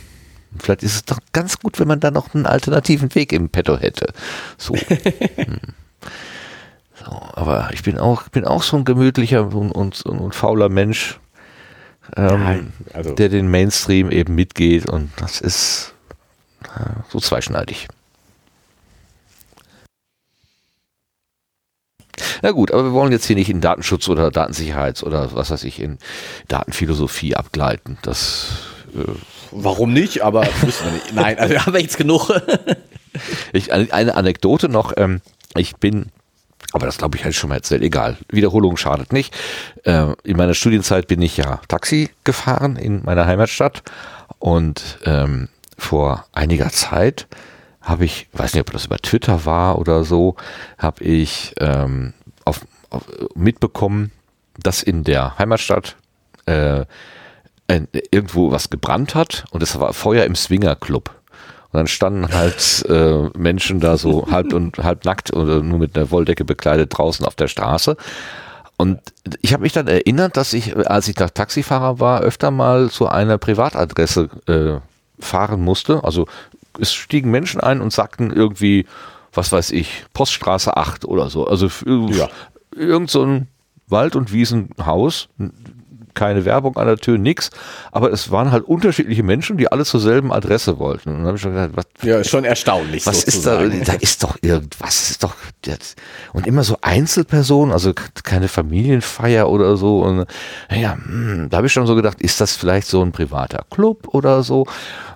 Vielleicht 0.59 0.83
ist 0.83 0.95
es 0.95 1.05
doch 1.05 1.19
ganz 1.33 1.59
gut, 1.59 1.79
wenn 1.79 1.89
man 1.89 2.01
da 2.01 2.11
noch 2.11 2.35
einen 2.35 2.47
alternativen 2.47 3.15
Weg 3.15 3.33
im 3.33 3.49
Petto 3.51 3.79
hätte. 3.79 4.13
So. 4.57 4.75
hm. 5.37 5.59
so 6.95 7.23
aber 7.35 7.71
ich 7.73 7.83
bin 7.83 7.99
auch, 7.99 8.29
bin 8.29 8.45
auch 8.45 8.63
so 8.63 8.77
ein 8.77 8.85
gemütlicher 8.85 9.55
und, 9.55 9.73
und, 9.73 10.03
und 10.07 10.35
fauler 10.35 10.69
Mensch, 10.69 11.21
ähm, 12.17 12.43
Nein, 12.43 12.73
also. 12.95 13.15
der 13.15 13.29
den 13.29 13.51
Mainstream 13.51 14.11
eben 14.11 14.35
mitgeht 14.35 14.89
und 14.89 15.11
das 15.19 15.41
ist 15.41 15.95
äh, 16.65 16.91
so 17.11 17.21
zweischneidig. 17.21 17.89
Na 22.43 22.51
gut, 22.51 22.73
aber 22.73 22.85
wir 22.85 22.93
wollen 22.93 23.13
jetzt 23.13 23.27
hier 23.27 23.37
nicht 23.37 23.51
in 23.51 23.61
Datenschutz 23.61 24.09
oder 24.09 24.31
Datensicherheits 24.31 25.03
oder 25.03 25.35
was 25.35 25.51
weiß 25.51 25.65
ich, 25.65 25.81
in 25.81 25.99
Datenphilosophie 26.49 27.37
abgleiten. 27.37 27.99
Das 28.03 28.51
äh 28.95 29.13
Warum 29.51 29.93
nicht? 29.93 30.23
Aber 30.23 30.47
müssen 30.63 30.85
wir 30.85 30.93
nicht. 30.93 31.15
Nein, 31.15 31.39
also 31.39 31.59
haben 31.59 31.73
wir 31.73 31.81
jetzt 31.81 31.97
genug. 31.97 32.31
ich, 33.53 33.73
eine 33.73 34.15
Anekdote 34.15 34.69
noch. 34.69 34.93
Ähm, 34.97 35.21
ich 35.57 35.77
bin 35.77 36.11
aber 36.73 36.87
das 36.87 36.99
glaube 36.99 37.17
ich 37.17 37.25
halt 37.25 37.35
schon 37.35 37.49
mal 37.49 37.57
erzählt. 37.57 37.83
Egal. 37.83 38.19
Wiederholung 38.29 38.77
schadet 38.77 39.13
nicht. 39.13 39.35
Äh, 39.85 40.13
in 40.25 40.37
meiner 40.37 40.55
Studienzeit 40.55 41.07
bin 41.07 41.23
ich 41.23 41.37
ja 41.37 41.61
Taxi 41.69 42.11
gefahren 42.25 42.77
in 42.77 43.05
meiner 43.05 43.27
Heimatstadt 43.27 43.83
und 44.39 44.99
ähm, 45.05 45.49
vor 45.79 46.27
einiger 46.33 46.71
Zeit 46.71 47.27
habe 47.89 48.05
ich, 48.05 48.29
weiß 48.33 48.55
nicht, 48.55 48.61
ob 48.61 48.73
das 48.73 48.87
über 48.87 48.99
Twitter 48.99 49.45
war 49.45 49.79
oder 49.79 50.05
so, 50.05 50.37
habe 50.77 51.03
ich 51.05 51.55
ähm, 51.59 52.13
auf, 52.45 52.67
auf, 52.91 53.03
mitbekommen, 53.35 54.13
dass 54.59 54.83
in 54.83 55.05
der 55.05 55.39
Heimatstadt 55.39 55.97
äh, 56.47 56.85
irgendwo 58.11 58.51
was 58.51 58.71
gebrannt 58.71 59.15
hat 59.15 59.45
und 59.51 59.63
es 59.63 59.79
war 59.79 59.93
Feuer 59.93 60.25
im 60.25 60.35
Swingerclub. 60.35 61.11
Und 61.71 61.77
dann 61.77 61.87
standen 61.87 62.33
halt 62.33 62.85
äh, 62.89 63.29
Menschen 63.37 63.81
da 63.81 63.99
so 63.99 64.27
halb 64.31 64.53
und 64.53 64.79
halb 64.79 65.05
nackt 65.05 65.33
oder 65.33 65.63
nur 65.63 65.79
mit 65.79 65.97
einer 65.97 66.11
Wolldecke 66.11 66.45
bekleidet 66.45 66.97
draußen 66.97 67.27
auf 67.27 67.35
der 67.35 67.49
Straße. 67.49 67.97
Und 68.79 69.01
ich 69.43 69.53
habe 69.53 69.65
mich 69.65 69.73
dann 69.73 69.89
erinnert, 69.89 70.37
dass 70.37 70.53
ich, 70.53 70.77
als 70.77 71.09
ich 71.09 71.17
da 71.17 71.29
Taxifahrer 71.29 71.99
war, 71.99 72.21
öfter 72.21 72.51
mal 72.51 72.91
zu 72.91 73.09
einer 73.09 73.37
Privatadresse 73.37 74.29
äh, 74.47 75.23
fahren 75.23 75.61
musste. 75.61 76.05
Also 76.05 76.27
es 76.79 76.95
stiegen 76.95 77.31
Menschen 77.31 77.61
ein 77.61 77.81
und 77.81 77.93
sagten 77.93 78.31
irgendwie, 78.31 78.87
was 79.33 79.53
weiß 79.53 79.71
ich, 79.73 80.05
Poststraße 80.15 80.77
8 80.77 81.05
oder 81.05 81.31
so. 81.31 81.47
Also 81.47 81.69
ja. 81.87 82.29
irgend 82.75 83.11
so 83.11 83.25
ein 83.25 83.49
Wald- 83.89 84.17
und 84.17 84.33
Wiesenhaus, 84.33 85.29
keine 86.19 86.45
Werbung 86.45 86.77
an 86.77 86.87
der 86.87 86.97
Tür, 86.97 87.17
nix. 87.17 87.51
Aber 87.93 88.13
es 88.13 88.31
waren 88.31 88.51
halt 88.51 88.65
unterschiedliche 88.65 89.23
Menschen, 89.23 89.57
die 89.57 89.71
alle 89.71 89.85
zur 89.85 90.01
selben 90.01 90.33
Adresse 90.33 90.79
wollten. 90.79 91.11
Und 91.11 91.17
dann 91.19 91.27
habe 91.27 91.37
ich 91.37 91.43
schon 91.43 91.55
gedacht, 91.55 91.71
was, 91.75 91.87
ja, 92.03 92.19
ist 92.19 92.29
schon 92.29 92.45
erstaunlich. 92.45 93.07
Was 93.07 93.23
sozusagen. 93.23 93.71
ist 93.73 93.89
da? 93.89 93.93
Da 93.93 93.99
ist 94.01 94.23
doch 94.23 94.37
irgendwas, 94.43 95.11
ist 95.11 95.23
doch, 95.23 95.35
und 96.33 96.47
immer 96.47 96.63
so 96.65 96.79
Einzelpersonen, 96.81 97.73
also 97.73 97.93
keine 98.23 98.49
Familienfeier 98.49 99.49
oder 99.49 99.77
so. 99.77 100.01
Und 100.01 100.27
ja, 100.71 100.95
hm, 100.95 101.49
da 101.51 101.59
habe 101.59 101.67
ich 101.67 101.73
schon 101.73 101.87
so 101.87 101.95
gedacht, 101.95 102.21
ist 102.21 102.41
das 102.41 102.57
vielleicht 102.57 102.89
so 102.89 103.03
ein 103.03 103.13
privater 103.13 103.65
Club 103.71 104.09
oder 104.09 104.43
so? 104.43 104.67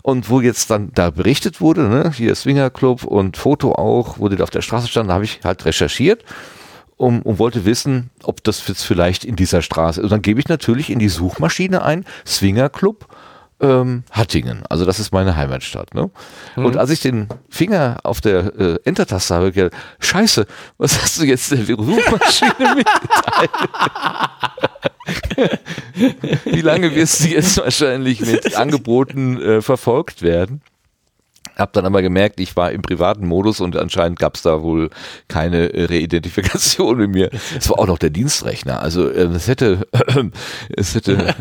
Und 0.02 0.28
wo 0.28 0.40
jetzt 0.40 0.70
dann 0.70 0.90
da 0.94 1.10
berichtet 1.10 1.60
wurde, 1.60 1.82
ne, 1.82 2.12
hier 2.14 2.34
Swinger 2.34 2.70
Club 2.70 3.04
und 3.04 3.36
Foto 3.36 3.72
auch, 3.72 4.18
wo 4.18 4.28
die 4.28 4.36
da 4.36 4.44
auf 4.44 4.50
der 4.50 4.62
Straße 4.62 4.88
standen, 4.88 5.12
habe 5.12 5.24
ich 5.24 5.40
halt 5.44 5.64
recherchiert 5.64 6.24
um, 7.02 7.20
und 7.22 7.40
wollte 7.40 7.64
wissen, 7.64 8.10
ob 8.22 8.44
das 8.44 8.68
jetzt 8.68 8.84
vielleicht 8.84 9.24
in 9.24 9.34
dieser 9.34 9.60
Straße 9.60 10.00
ist. 10.00 10.04
Und 10.04 10.12
dann 10.12 10.22
gebe 10.22 10.38
ich 10.38 10.46
natürlich 10.48 10.88
in 10.88 11.00
die 11.00 11.08
Suchmaschine 11.08 11.82
ein, 11.82 12.04
Swinger 12.24 12.68
Club 12.68 13.08
ähm, 13.60 14.04
Hattingen. 14.12 14.62
Also 14.68 14.84
das 14.84 15.00
ist 15.00 15.12
meine 15.12 15.34
Heimatstadt. 15.34 15.94
Ne? 15.94 16.10
Mhm. 16.54 16.64
Und 16.64 16.76
als 16.76 16.90
ich 16.90 17.00
den 17.00 17.26
Finger 17.48 17.98
auf 18.04 18.20
der 18.20 18.56
äh, 18.56 18.78
Enter-Taste 18.84 19.34
habe, 19.34 19.50
gedacht, 19.50 19.72
scheiße, 19.98 20.46
was 20.78 21.02
hast 21.02 21.18
du 21.20 21.24
jetzt 21.24 21.50
der 21.50 21.64
Suchmaschine 21.66 22.54
mitgeteilt? 22.76 23.50
Wie 26.44 26.60
lange 26.60 26.94
wirst 26.94 27.24
du 27.24 27.28
jetzt 27.28 27.56
wahrscheinlich 27.58 28.20
mit 28.20 28.56
Angeboten 28.56 29.42
äh, 29.42 29.60
verfolgt 29.60 30.22
werden? 30.22 30.62
Hab 31.56 31.72
dann 31.74 31.84
aber 31.84 32.02
gemerkt, 32.02 32.40
ich 32.40 32.56
war 32.56 32.72
im 32.72 32.82
privaten 32.82 33.26
Modus 33.26 33.60
und 33.60 33.76
anscheinend 33.76 34.18
gab 34.18 34.36
es 34.36 34.42
da 34.42 34.62
wohl 34.62 34.90
keine 35.28 35.70
Reidentifikation 35.74 37.00
in 37.00 37.10
mir. 37.10 37.30
Es 37.58 37.68
war 37.68 37.78
auch 37.78 37.86
noch 37.86 37.98
der 37.98 38.10
Dienstrechner. 38.10 38.80
Also 38.80 39.08
äh, 39.08 39.24
es 39.34 39.48
hätte, 39.48 39.86
äh, 39.92 40.24
es 40.76 40.94
hätte, 40.94 41.34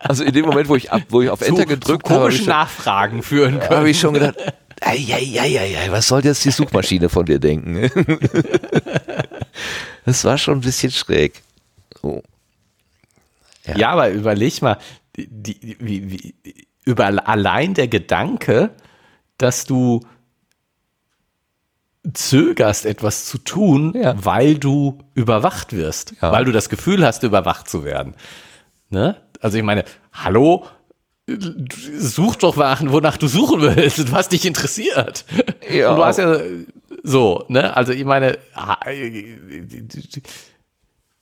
also 0.00 0.24
in 0.24 0.32
dem 0.32 0.46
Moment, 0.46 0.68
wo 0.68 0.76
ich 0.76 0.92
ab, 0.92 1.02
wo 1.08 1.22
ich 1.22 1.30
auf 1.30 1.40
Enter 1.40 1.62
zu, 1.62 1.68
gedrückt 1.68 2.06
zu 2.06 2.14
habe, 2.14 2.24
komischen 2.24 2.46
Nachfragen 2.46 3.22
führen 3.22 3.58
können. 3.58 3.76
Habe 3.76 3.90
ich 3.90 3.98
schon 3.98 4.14
gedacht, 4.14 4.36
Eieieiei, 4.80 5.90
was 5.90 6.08
soll 6.08 6.24
jetzt 6.24 6.44
die 6.44 6.50
Suchmaschine 6.50 7.08
von 7.08 7.24
dir 7.26 7.38
denken? 7.38 7.90
das 10.04 10.24
war 10.24 10.38
schon 10.38 10.58
ein 10.58 10.60
bisschen 10.60 10.92
schräg. 10.92 11.42
Oh. 12.02 12.22
Ja. 13.66 13.76
ja. 13.76 13.88
aber 13.90 14.10
überleg 14.10 14.60
mal, 14.62 14.78
die, 15.16 15.26
die, 15.28 15.76
wie, 15.80 16.10
wie, 16.10 16.34
über 16.84 17.06
allein 17.26 17.74
der 17.74 17.88
Gedanke, 17.88 18.70
dass 19.38 19.64
du 19.64 20.00
zögerst, 22.12 22.86
etwas 22.86 23.26
zu 23.26 23.38
tun, 23.38 23.92
ja. 23.94 24.14
weil 24.24 24.56
du 24.56 24.98
überwacht 25.14 25.72
wirst, 25.72 26.14
ja. 26.20 26.32
weil 26.32 26.44
du 26.44 26.52
das 26.52 26.68
Gefühl 26.68 27.04
hast, 27.04 27.22
überwacht 27.22 27.68
zu 27.68 27.84
werden. 27.84 28.14
Ne? 28.90 29.16
Also 29.40 29.58
ich 29.58 29.64
meine, 29.64 29.84
hallo, 30.12 30.66
such 31.98 32.36
doch 32.36 32.56
nach, 32.56 32.92
wonach 32.92 33.16
du 33.16 33.26
suchen 33.26 33.60
willst, 33.62 34.12
was 34.12 34.28
dich 34.28 34.46
interessiert. 34.46 35.24
Ja. 35.68 35.90
Und 35.90 35.96
du 35.96 36.04
hast 36.04 36.18
ja 36.18 36.38
so, 37.02 37.44
ne? 37.48 37.76
Also 37.76 37.92
ich 37.92 38.04
meine, 38.04 38.38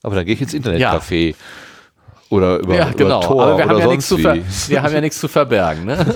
aber 0.05 0.17
dann 0.17 0.27
gehe 0.27 0.35
ich 0.35 0.43
ins 0.43 0.53
Internetcafé. 0.53 1.29
Ja. 1.31 1.35
Oder 2.31 2.59
über, 2.59 2.75
ja, 2.75 2.91
genau. 2.91 3.19
über 3.19 3.27
Tor 3.27 3.43
aber 3.45 3.59
wir 3.59 3.67
haben, 3.67 3.79
ja 3.79 3.87
nichts 3.87 4.09
zu 4.09 4.19
wir 4.19 4.83
haben 4.83 4.95
ja 4.95 5.01
nichts 5.01 5.21
zu 5.21 5.29
verbergen. 5.29 5.85
Ne? 5.85 6.05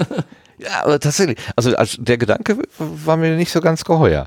Ja, 0.59 0.85
aber 0.85 0.99
tatsächlich. 1.01 1.39
Also, 1.57 1.77
also 1.77 2.03
der 2.03 2.19
Gedanke 2.19 2.59
war 2.79 3.17
mir 3.17 3.37
nicht 3.37 3.53
so 3.53 3.61
ganz 3.61 3.85
geheuer. 3.85 4.27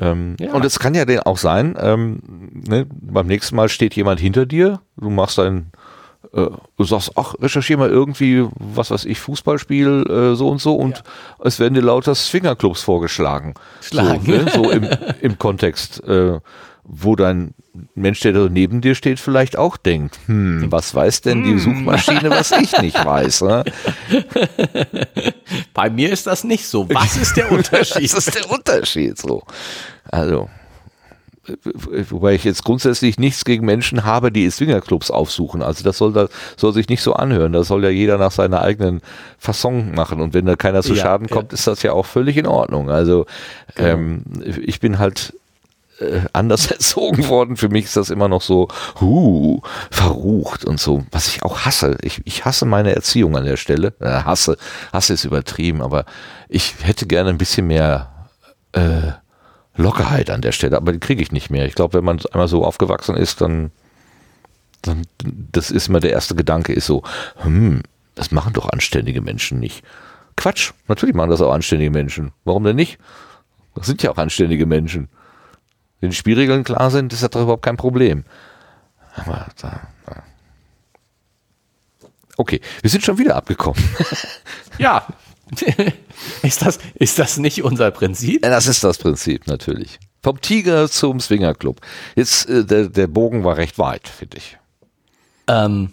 Ähm, 0.00 0.36
ja. 0.38 0.52
Und 0.52 0.64
es 0.64 0.78
kann 0.78 0.94
ja 0.94 1.04
auch 1.26 1.38
sein, 1.38 1.76
ähm, 1.78 2.20
ne, 2.52 2.86
beim 2.88 3.26
nächsten 3.26 3.56
Mal 3.56 3.68
steht 3.68 3.94
jemand 3.94 4.20
hinter 4.20 4.46
dir, 4.46 4.80
du 4.96 5.10
machst 5.10 5.38
ein, 5.38 5.72
äh, 6.32 6.46
du 6.76 6.84
sagst, 6.84 7.12
ach, 7.16 7.34
recherchier 7.40 7.76
mal 7.76 7.90
irgendwie, 7.90 8.46
was 8.54 8.90
weiß 8.90 9.04
ich, 9.04 9.20
Fußballspiel, 9.20 10.06
äh, 10.08 10.36
so 10.36 10.48
und 10.48 10.60
so, 10.60 10.76
und 10.76 10.98
ja. 10.98 11.04
es 11.44 11.58
werden 11.58 11.74
dir 11.74 11.82
lauter 11.82 12.14
Swingerclubs 12.14 12.82
vorgeschlagen. 12.82 13.54
Schlagen. 13.82 14.24
So, 14.24 14.32
ne, 14.32 14.50
so 14.54 14.70
im, 14.70 14.88
im 15.20 15.38
Kontext, 15.38 16.02
äh, 16.04 16.38
wo 16.84 17.16
dein 17.16 17.54
Mensch, 17.94 18.20
der 18.20 18.32
da 18.32 18.48
neben 18.50 18.80
dir 18.82 18.94
steht, 18.94 19.18
vielleicht 19.18 19.56
auch 19.56 19.76
denkt, 19.76 20.18
hm, 20.26 20.70
was 20.70 20.94
weiß 20.94 21.22
denn 21.22 21.42
die 21.42 21.52
hm. 21.52 21.58
Suchmaschine, 21.58 22.30
was 22.30 22.52
ich 22.52 22.76
nicht 22.78 23.02
weiß? 23.02 23.42
Ne? 23.42 23.64
Bei 25.74 25.88
mir 25.88 26.10
ist 26.10 26.26
das 26.26 26.44
nicht 26.44 26.66
so. 26.66 26.88
Was 26.90 27.16
ist 27.16 27.36
der 27.36 27.50
Unterschied? 27.52 28.14
was 28.14 28.26
ist 28.26 28.34
der 28.34 28.50
Unterschied 28.50 29.18
so? 29.18 29.42
Also, 30.10 30.50
wobei 32.10 32.34
ich 32.34 32.44
jetzt 32.44 32.62
grundsätzlich 32.62 33.18
nichts 33.18 33.44
gegen 33.44 33.64
Menschen 33.64 34.04
habe, 34.04 34.30
die 34.30 34.48
Swingerclubs 34.50 35.10
aufsuchen. 35.10 35.62
Also 35.62 35.82
das 35.82 35.98
soll, 35.98 36.12
da, 36.12 36.28
soll 36.56 36.72
sich 36.72 36.88
nicht 36.88 37.02
so 37.02 37.14
anhören. 37.14 37.52
Das 37.52 37.68
soll 37.68 37.82
ja 37.82 37.90
jeder 37.90 38.18
nach 38.18 38.32
seiner 38.32 38.62
eigenen 38.62 39.00
Fasson 39.38 39.92
machen. 39.94 40.20
Und 40.20 40.34
wenn 40.34 40.46
da 40.46 40.56
keiner 40.56 40.82
zu 40.82 40.94
ja, 40.94 41.02
Schaden 41.02 41.28
kommt, 41.28 41.52
ja. 41.52 41.54
ist 41.54 41.66
das 41.66 41.82
ja 41.82 41.92
auch 41.92 42.06
völlig 42.06 42.36
in 42.36 42.46
Ordnung. 42.46 42.90
Also 42.90 43.26
genau. 43.74 43.88
ähm, 43.88 44.22
ich 44.64 44.78
bin 44.78 44.98
halt 44.98 45.34
äh, 46.00 46.20
anders 46.32 46.66
erzogen 46.70 47.28
worden. 47.28 47.56
Für 47.56 47.68
mich 47.68 47.86
ist 47.86 47.96
das 47.96 48.10
immer 48.10 48.28
noch 48.28 48.42
so, 48.42 48.68
huh, 49.00 49.60
verrucht 49.90 50.64
und 50.64 50.80
so, 50.80 51.04
was 51.10 51.28
ich 51.28 51.42
auch 51.42 51.60
hasse. 51.60 51.96
Ich, 52.02 52.20
ich 52.24 52.44
hasse 52.44 52.66
meine 52.66 52.94
Erziehung 52.94 53.36
an 53.36 53.44
der 53.44 53.56
Stelle. 53.56 53.94
Äh, 54.00 54.22
hasse, 54.24 54.56
hasse 54.92 55.14
ist 55.14 55.24
übertrieben, 55.24 55.82
aber 55.82 56.04
ich 56.48 56.74
hätte 56.82 57.06
gerne 57.06 57.30
ein 57.30 57.38
bisschen 57.38 57.66
mehr 57.66 58.28
äh, 58.72 59.12
Lockerheit 59.76 60.30
an 60.30 60.42
der 60.42 60.52
Stelle, 60.52 60.76
aber 60.76 60.92
die 60.92 61.00
kriege 61.00 61.22
ich 61.22 61.32
nicht 61.32 61.50
mehr. 61.50 61.66
Ich 61.66 61.74
glaube, 61.74 61.94
wenn 61.94 62.04
man 62.04 62.20
einmal 62.32 62.48
so 62.48 62.64
aufgewachsen 62.64 63.16
ist, 63.16 63.40
dann 63.40 63.70
dann, 64.82 65.06
das 65.24 65.70
ist 65.70 65.88
immer 65.88 66.00
der 66.00 66.10
erste 66.10 66.34
Gedanke, 66.34 66.72
ist 66.72 66.86
so, 66.86 67.02
hm, 67.36 67.82
das 68.14 68.30
machen 68.30 68.52
doch 68.52 68.68
anständige 68.68 69.22
Menschen 69.22 69.58
nicht. 69.58 69.82
Quatsch, 70.36 70.72
natürlich 70.88 71.14
machen 71.14 71.30
das 71.30 71.40
auch 71.40 71.52
anständige 71.52 71.90
Menschen. 71.90 72.32
Warum 72.44 72.64
denn 72.64 72.76
nicht? 72.76 72.98
Das 73.74 73.86
sind 73.86 74.02
ja 74.02 74.10
auch 74.10 74.18
anständige 74.18 74.66
Menschen. 74.66 75.08
Wenn 76.02 76.10
die 76.10 76.16
Spielregeln 76.16 76.64
klar 76.64 76.90
sind, 76.90 77.12
ist 77.12 77.22
das 77.22 77.30
doch 77.30 77.42
überhaupt 77.42 77.64
kein 77.64 77.76
Problem. 77.76 78.24
Aber 79.14 79.46
da, 79.60 79.88
da. 80.04 80.24
Okay, 82.36 82.60
wir 82.80 82.90
sind 82.90 83.04
schon 83.04 83.18
wieder 83.18 83.36
abgekommen. 83.36 83.82
Ja. 84.78 85.06
ist, 86.42 86.62
das, 86.62 86.78
ist 86.94 87.18
das 87.18 87.36
nicht 87.36 87.62
unser 87.62 87.90
Prinzip? 87.90 88.40
Das 88.40 88.66
ist 88.66 88.82
das 88.82 88.96
Prinzip, 88.96 89.46
natürlich. 89.46 90.00
Vom 90.22 90.40
Tiger 90.40 90.88
zum 90.88 91.20
Swingerclub. 91.20 91.78
Jetzt, 92.16 92.48
äh, 92.48 92.64
der, 92.64 92.88
der 92.88 93.06
Bogen 93.06 93.44
war 93.44 93.58
recht 93.58 93.78
weit, 93.78 94.08
finde 94.08 94.38
ich. 94.38 94.56
Ähm, 95.46 95.92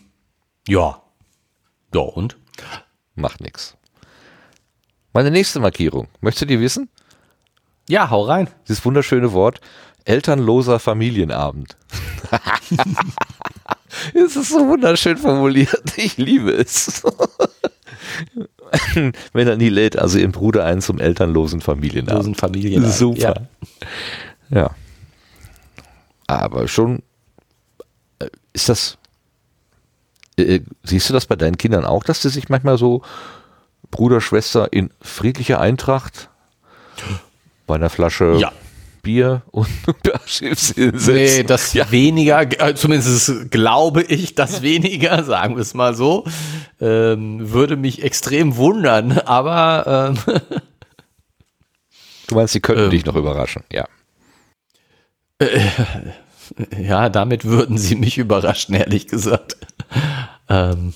ja. 0.66 1.02
Ja, 1.94 2.00
und? 2.00 2.38
Macht 3.16 3.42
nix. 3.42 3.76
Meine 5.12 5.30
nächste 5.30 5.60
Markierung. 5.60 6.08
Möchtest 6.22 6.44
du 6.44 6.46
die 6.46 6.62
wissen? 6.62 6.90
Ja, 7.90 8.10
hau 8.10 8.24
rein. 8.24 8.48
Dieses 8.68 8.86
wunderschöne 8.86 9.34
Wort. 9.34 9.60
Elternloser 10.06 10.80
Familienabend. 10.80 11.76
es 14.14 14.36
ist 14.36 14.50
so 14.50 14.68
wunderschön 14.68 15.18
formuliert. 15.18 15.98
Ich 15.98 16.18
liebe 16.18 16.52
es. 16.52 17.04
Melanie 19.34 19.70
lädt 19.70 19.98
also 19.98 20.18
ihren 20.18 20.32
Bruder 20.32 20.66
ein 20.66 20.82
zum 20.82 21.00
elternlosen 21.00 21.62
Familienabend. 21.62 22.18
Losen 22.20 22.36
Familien. 22.36 22.90
Super. 22.92 23.48
Ja. 24.50 24.72
Aber 26.28 26.68
schon 26.68 27.02
äh, 28.20 28.28
ist 28.54 28.70
das. 28.70 28.98
Äh, 30.38 30.62
siehst 30.84 31.10
du 31.10 31.14
das 31.14 31.26
bei 31.26 31.36
deinen 31.36 31.58
Kindern 31.58 31.86
auch, 31.86 32.04
dass 32.04 32.22
sie 32.22 32.30
sich 32.30 32.50
manchmal 32.50 32.78
so 32.78 33.02
Bruder, 33.92 34.22
Schwester 34.22 34.72
in 34.72 34.92
friedlicher 35.02 35.60
Eintracht 35.60 36.30
bei 37.66 37.76
einer 37.76 37.90
Flasche 37.90 38.38
Ja. 38.40 38.52
Bier 39.02 39.44
und 39.52 39.68
Chips 40.26 40.76
Nee, 40.76 41.44
das 41.44 41.76
weniger, 41.92 42.42
äh, 42.62 42.76
zumindest 42.76 43.52
glaube 43.52 44.04
ich, 44.04 44.36
das 44.36 44.62
weniger, 44.62 45.24
sagen 45.24 45.56
wir 45.56 45.62
es 45.62 45.74
mal 45.74 45.94
so, 45.96 46.26
ähm, 46.80 47.52
würde 47.52 47.76
mich 47.78 48.04
extrem 48.04 48.56
wundern, 48.58 49.18
aber 49.20 50.16
ähm, 50.28 50.42
Du 52.28 52.36
meinst, 52.36 52.54
sie 52.54 52.60
könnten 52.62 52.84
Ähm. 52.86 52.90
dich 52.92 53.06
noch 53.06 53.16
überraschen, 53.16 53.64
ja. 53.72 53.86
ja, 56.78 57.10
damit 57.10 57.46
würden 57.46 57.78
sie 57.78 57.96
mich 57.96 58.18
überraschen, 58.20 58.76
ehrlich 58.76 59.08
gesagt. 59.08 59.58
Ähm, 60.48 60.94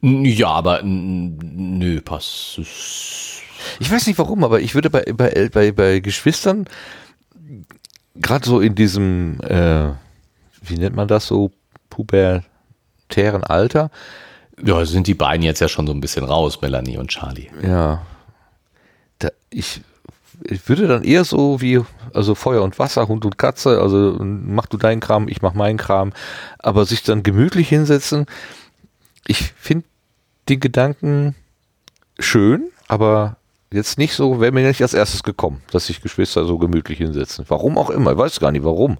ja, 0.00 0.48
aber 0.48 0.80
nö, 0.82 2.00
pass. 2.00 2.60
Ich 3.78 3.90
weiß 3.90 4.06
nicht 4.06 4.18
warum, 4.18 4.44
aber 4.44 4.60
ich 4.60 4.74
würde 4.74 4.90
bei, 4.90 5.04
bei, 5.12 5.48
bei, 5.52 5.72
bei 5.72 6.00
Geschwistern 6.00 6.66
gerade 8.14 8.46
so 8.46 8.60
in 8.60 8.74
diesem, 8.74 9.40
äh, 9.42 9.88
wie 10.62 10.78
nennt 10.78 10.96
man 10.96 11.08
das 11.08 11.26
so, 11.26 11.50
pubertären 11.90 13.44
Alter, 13.44 13.90
Ja, 14.62 14.84
sind 14.84 15.06
die 15.06 15.14
beiden 15.14 15.42
jetzt 15.42 15.60
ja 15.60 15.68
schon 15.68 15.86
so 15.86 15.92
ein 15.92 16.00
bisschen 16.00 16.24
raus, 16.24 16.60
Melanie 16.60 16.96
und 16.98 17.08
Charlie. 17.08 17.48
ja, 17.62 18.02
da, 19.18 19.28
ich, 19.50 19.80
ich 20.44 20.68
würde 20.68 20.86
dann 20.88 21.04
eher 21.04 21.24
so 21.24 21.60
wie, 21.60 21.80
also 22.12 22.34
Feuer 22.34 22.62
und 22.62 22.78
Wasser, 22.78 23.08
Hund 23.08 23.24
und 23.24 23.38
Katze, 23.38 23.80
also 23.80 24.16
mach 24.20 24.66
du 24.66 24.76
deinen 24.76 25.00
Kram, 25.00 25.28
ich 25.28 25.40
mach 25.42 25.54
meinen 25.54 25.78
Kram, 25.78 26.12
aber 26.58 26.84
sich 26.84 27.02
dann 27.02 27.22
gemütlich 27.22 27.68
hinsetzen, 27.68 28.26
ich 29.26 29.52
finde 29.58 29.84
den 30.48 30.60
Gedanken 30.60 31.34
schön, 32.18 32.70
aber 32.88 33.36
jetzt 33.72 33.98
nicht 33.98 34.14
so, 34.14 34.40
wäre 34.40 34.52
mir 34.52 34.66
nicht 34.66 34.82
als 34.82 34.94
erstes 34.94 35.22
gekommen, 35.22 35.62
dass 35.70 35.86
sich 35.86 36.00
Geschwister 36.00 36.44
so 36.44 36.58
gemütlich 36.58 36.98
hinsetzen. 36.98 37.44
Warum 37.48 37.78
auch 37.78 37.90
immer, 37.90 38.12
ich 38.12 38.18
weiß 38.18 38.40
gar 38.40 38.52
nicht 38.52 38.64
warum. 38.64 38.98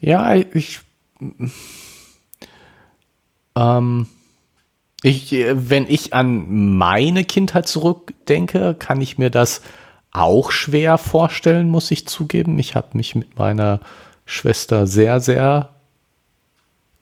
Ja, 0.00 0.34
ich. 0.34 0.80
Ähm, 3.54 4.06
ich, 5.02 5.32
wenn 5.32 5.86
ich 5.88 6.14
an 6.14 6.76
meine 6.76 7.24
Kindheit 7.24 7.66
zurückdenke, 7.66 8.74
kann 8.78 9.00
ich 9.00 9.18
mir 9.18 9.30
das 9.30 9.62
auch 10.12 10.52
schwer 10.52 10.98
vorstellen, 10.98 11.68
muss 11.68 11.90
ich 11.90 12.06
zugeben. 12.06 12.58
Ich 12.58 12.76
habe 12.76 12.96
mich 12.96 13.14
mit 13.14 13.38
meiner 13.38 13.80
Schwester 14.26 14.86
sehr, 14.86 15.20
sehr 15.20 15.70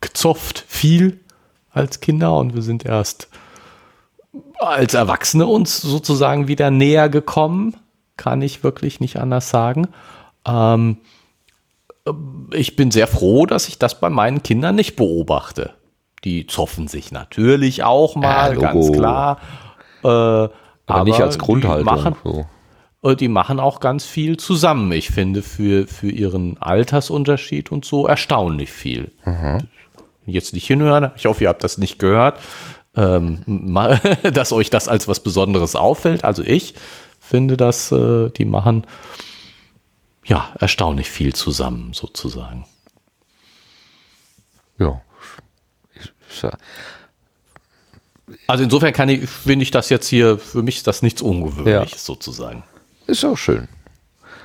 gezofft, 0.01 0.64
viel 0.66 1.20
als 1.70 2.01
Kinder 2.01 2.36
und 2.36 2.55
wir 2.55 2.62
sind 2.62 2.84
erst 2.84 3.28
als 4.58 4.94
Erwachsene 4.94 5.46
uns 5.46 5.80
sozusagen 5.80 6.48
wieder 6.48 6.70
näher 6.70 7.08
gekommen, 7.08 7.76
kann 8.16 8.42
ich 8.42 8.62
wirklich 8.62 9.00
nicht 9.00 9.16
anders 9.18 9.50
sagen. 9.50 9.88
Ähm, 10.46 10.98
ich 12.52 12.76
bin 12.76 12.90
sehr 12.90 13.06
froh, 13.06 13.46
dass 13.46 13.68
ich 13.68 13.78
das 13.78 14.00
bei 14.00 14.10
meinen 14.10 14.42
Kindern 14.42 14.74
nicht 14.74 14.96
beobachte. 14.96 15.74
Die 16.24 16.46
zoffen 16.46 16.88
sich 16.88 17.12
natürlich 17.12 17.82
auch 17.82 18.14
mal, 18.16 18.54
Ja, 18.54 18.60
ganz 18.60 18.92
klar. 18.92 19.38
Äh, 20.02 20.06
aber, 20.06 20.50
Aber, 20.86 21.04
nicht 21.04 21.20
als 21.20 21.38
Grundhaltung. 21.38 21.86
Die 21.86 22.02
machen, 22.02 22.16
so. 22.24 22.46
äh, 23.08 23.16
die 23.16 23.28
machen 23.28 23.60
auch 23.60 23.80
ganz 23.80 24.04
viel 24.04 24.36
zusammen. 24.36 24.90
Ich 24.92 25.10
finde 25.10 25.42
für, 25.42 25.86
für 25.86 26.10
ihren 26.10 26.60
Altersunterschied 26.60 27.70
und 27.70 27.84
so 27.84 28.06
erstaunlich 28.06 28.70
viel. 28.72 29.12
Jetzt 30.26 30.52
nicht 30.52 30.66
hinhören. 30.66 31.10
Ich 31.16 31.26
hoffe, 31.26 31.44
ihr 31.44 31.48
habt 31.48 31.64
das 31.64 31.78
nicht 31.78 31.98
gehört. 31.98 32.38
Ähm, 32.97 33.43
dass 34.32 34.53
euch 34.53 34.70
das 34.70 34.88
als 34.88 35.07
was 35.09 35.20
Besonderes 35.20 35.76
auffällt. 35.76 36.24
Also 36.24 36.43
ich 36.43 36.74
finde, 37.20 37.57
dass 37.57 37.93
äh, 37.93 38.30
die 38.30 38.45
machen 38.45 38.86
ja 40.24 40.53
erstaunlich 40.59 41.09
viel 41.11 41.34
zusammen 41.34 41.93
sozusagen. 41.93 42.66
Ja. 44.78 45.01
Ich, 45.95 46.12
Also 48.47 48.64
insofern 48.64 48.93
kann 48.93 49.09
ich, 49.09 49.28
finde 49.28 49.62
ich 49.62 49.70
das 49.70 49.88
jetzt 49.88 50.09
hier, 50.09 50.38
für 50.38 50.62
mich 50.62 50.78
ist 50.78 50.86
das 50.86 51.03
nichts 51.03 51.22
Ungewöhnliches 51.22 52.05
sozusagen. 52.05 52.64
ist 53.07 53.24
auch 53.24 53.36
schön. 53.36 53.68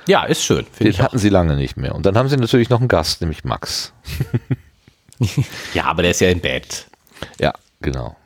Ja, 0.06 0.24
ist 0.24 0.44
schön. 0.44 0.66
Den 0.78 0.86
ich 0.88 1.00
auch. 1.00 1.04
hatten 1.04 1.18
sie 1.18 1.28
lange 1.30 1.56
nicht 1.56 1.76
mehr. 1.76 1.94
Und 1.94 2.06
dann 2.06 2.16
haben 2.16 2.28
sie 2.28 2.36
natürlich 2.36 2.68
noch 2.68 2.78
einen 2.78 2.88
Gast, 2.88 3.20
nämlich 3.20 3.44
Max. 3.44 3.92
Ja, 5.72 5.84
aber 5.84 6.02
der 6.02 6.10
ist 6.10 6.20
ja 6.20 6.28
im 6.28 6.40
Bett 6.40 6.86
Ja, 7.40 7.54
genau. 7.80 8.16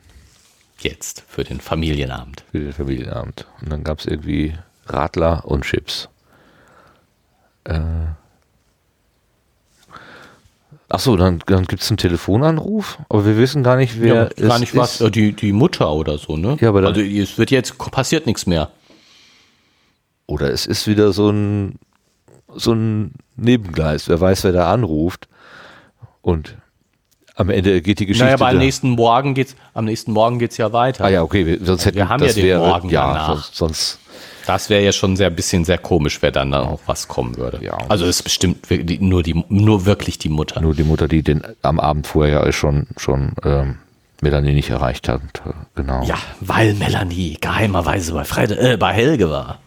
Jetzt 0.82 1.24
für 1.28 1.44
den 1.44 1.60
Familienabend. 1.60 2.44
Für 2.52 2.58
den 2.60 2.72
Familienabend. 2.72 3.46
Und 3.60 3.70
dann 3.70 3.84
gab 3.84 3.98
es 4.00 4.06
irgendwie 4.06 4.54
Radler 4.86 5.44
und 5.44 5.64
Chips. 5.64 6.08
Äh. 7.64 7.80
Ach 10.92 10.98
so, 10.98 11.16
dann, 11.16 11.40
dann 11.46 11.66
gibt 11.66 11.82
es 11.82 11.90
einen 11.90 11.98
Telefonanruf, 11.98 12.98
aber 13.08 13.24
wir 13.24 13.36
wissen 13.36 13.62
gar 13.62 13.76
nicht, 13.76 14.00
wer 14.00 14.14
Ja, 14.14 14.24
gar 14.46 14.54
es 14.56 14.60
nicht 14.60 14.74
was, 14.76 14.94
ist. 15.00 15.06
äh, 15.06 15.10
die, 15.10 15.32
die 15.32 15.52
Mutter 15.52 15.92
oder 15.92 16.18
so, 16.18 16.36
ne? 16.36 16.56
Ja, 16.60 16.70
aber 16.70 16.84
also 16.84 17.00
es 17.00 17.38
wird 17.38 17.52
jetzt, 17.52 17.78
passiert 17.78 18.26
nichts 18.26 18.46
mehr. 18.46 18.70
Oder 20.26 20.50
es 20.50 20.66
ist 20.66 20.88
wieder 20.88 21.12
so 21.12 21.30
ein, 21.30 21.78
so 22.54 22.72
ein 22.72 23.12
Nebengleis. 23.36 24.08
Wer 24.08 24.20
weiß, 24.20 24.42
wer 24.44 24.52
da 24.52 24.72
anruft. 24.72 25.28
Und 26.22 26.56
am 27.34 27.50
Ende 27.50 27.80
geht 27.82 28.00
die 28.00 28.06
Geschichte. 28.06 28.24
Naja, 28.24 28.34
aber 28.36 28.48
am 28.48 28.58
nächsten 28.58 28.90
Morgen 28.90 29.34
geht's, 29.34 29.56
am 29.74 29.84
nächsten 29.86 30.12
Morgen 30.12 30.38
geht's 30.38 30.56
ja 30.56 30.72
weiter. 30.72 31.04
Ah 31.04 31.08
ja, 31.08 31.22
okay, 31.22 31.46
wir, 31.46 31.64
sonst 31.64 31.84
hätten 31.86 31.96
Wir 31.96 32.08
haben 32.08 32.20
das 32.20 32.36
ja 32.36 32.42
den 32.42 32.48
wäre, 32.50 32.58
Morgen 32.60 32.88
ja, 32.90 33.06
danach. 33.12 33.44
sonst, 33.52 33.98
Das 34.46 34.68
wäre 34.70 34.82
ja 34.82 34.92
schon 34.92 35.16
sehr 35.16 35.30
bisschen 35.30 35.64
sehr 35.64 35.78
komisch, 35.78 36.20
wer 36.22 36.32
dann 36.32 36.50
da 36.50 36.64
noch 36.64 36.80
was 36.86 37.08
kommen 37.08 37.36
würde. 37.36 37.60
Ja. 37.64 37.78
Also 37.88 38.04
es 38.06 38.16
ist 38.16 38.22
bestimmt 38.24 38.66
nur 39.00 39.22
die, 39.22 39.44
nur 39.48 39.86
wirklich 39.86 40.18
die 40.18 40.28
Mutter. 40.28 40.60
nur 40.60 40.74
die 40.74 40.82
Mutter, 40.84 41.08
die 41.08 41.22
den 41.22 41.42
am 41.62 41.78
Abend 41.80 42.06
vorher 42.06 42.44
ja 42.44 42.52
schon, 42.52 42.86
schon 42.96 43.32
ähm, 43.44 43.78
Melanie 44.22 44.52
nicht 44.52 44.70
erreicht 44.70 45.08
hat. 45.08 45.22
Genau. 45.74 46.02
Ja, 46.04 46.16
weil 46.40 46.74
Melanie 46.74 47.38
geheimerweise 47.40 48.12
bei 48.12 48.24
Freitag, 48.24 48.58
äh, 48.58 48.76
bei 48.76 48.92
Helge 48.92 49.30
war. 49.30 49.58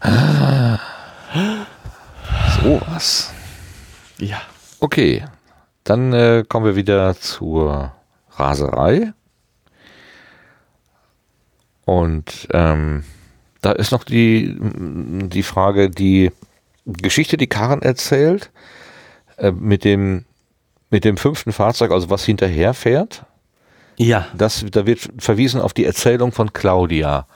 Sowas. 2.62 3.32
Ja. 4.18 4.40
Okay, 4.80 5.24
dann 5.84 6.12
äh, 6.12 6.44
kommen 6.48 6.66
wir 6.66 6.76
wieder 6.76 7.14
zur 7.18 7.92
Raserei. 8.30 9.12
Und 11.84 12.48
ähm, 12.52 13.04
da 13.60 13.72
ist 13.72 13.92
noch 13.92 14.04
die, 14.04 14.56
die 14.58 15.42
Frage, 15.42 15.90
die 15.90 16.32
Geschichte, 16.86 17.36
die 17.36 17.46
Karen 17.46 17.82
erzählt, 17.82 18.50
äh, 19.36 19.52
mit 19.52 19.84
dem, 19.84 20.24
mit 20.90 21.04
dem 21.04 21.16
fünften 21.16 21.52
Fahrzeug, 21.52 21.90
also 21.92 22.10
was 22.10 22.24
hinterher 22.24 22.74
fährt. 22.74 23.24
Ja, 23.96 24.26
Das, 24.36 24.64
da 24.70 24.86
wird 24.86 25.08
verwiesen 25.18 25.60
auf 25.60 25.72
die 25.72 25.84
Erzählung 25.84 26.32
von 26.32 26.52
Claudia. 26.52 27.26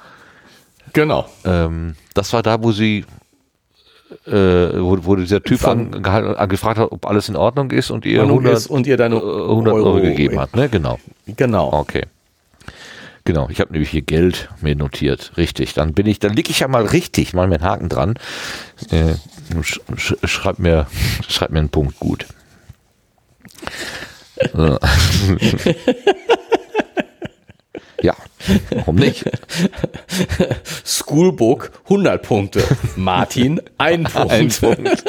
genau. 0.93 1.29
Ähm, 1.45 1.95
das 2.15 2.33
war 2.33 2.43
da, 2.43 2.63
wo 2.63 2.73
sie 2.73 3.05
äh, 4.27 4.33
wo, 4.33 4.99
wo 5.03 5.17
dieser 5.17 5.43
Typ 5.43 5.67
an, 5.67 5.91
gefragt 6.49 6.79
hat, 6.79 6.91
ob 6.93 7.07
alles 7.07 7.29
in 7.29 7.37
Ordnung 7.37 7.71
ist 7.71 7.91
und 7.91 8.07
ihr 8.07 8.21
Ordnung 8.21 8.39
100, 8.39 8.57
ist 8.57 8.67
und 8.69 8.87
ihr 8.87 8.97
deine 8.97 9.17
äh, 9.17 9.19
100 9.19 9.75
Euro, 9.75 9.87
Euro 9.87 10.01
gegeben 10.01 10.41
hat. 10.41 10.57
Ne? 10.57 10.69
Genau. 10.69 10.99
Genau. 11.27 11.73
Okay. 11.73 12.05
Genau, 13.25 13.49
ich 13.51 13.61
habe 13.61 13.73
nämlich 13.73 13.91
hier 13.91 14.01
Geld 14.01 14.49
mir 14.63 14.75
notiert. 14.75 15.33
Richtig. 15.37 15.75
Dann 15.75 15.93
bin 15.93 16.07
ich, 16.07 16.19
dann 16.19 16.33
liege 16.33 16.51
ich 16.51 16.61
ja 16.61 16.69
mal 16.69 16.87
richtig, 16.87 17.35
mal 17.35 17.47
mir 17.47 17.57
einen 17.57 17.65
Haken 17.65 17.91
dran. 17.91 18.15
Äh, 18.91 19.17
sch, 19.63 19.81
sch, 19.97 20.15
schreib 20.25 20.59
mir, 20.59 20.87
schreib 21.29 21.51
mir 21.51 21.59
einen 21.59 21.69
Punkt 21.69 22.01
gut. 22.01 22.25
So. 24.55 24.79
ja, 28.03 28.15
warum 28.71 28.97
nicht? 28.97 29.25
Schoolbook 30.85 31.71
100 31.85 32.23
Punkte. 32.23 32.65
Martin 32.97 33.61
ein 33.79 34.05
Punkt. 34.13 34.33
Ein 34.33 34.49
Punkt. 34.49 35.05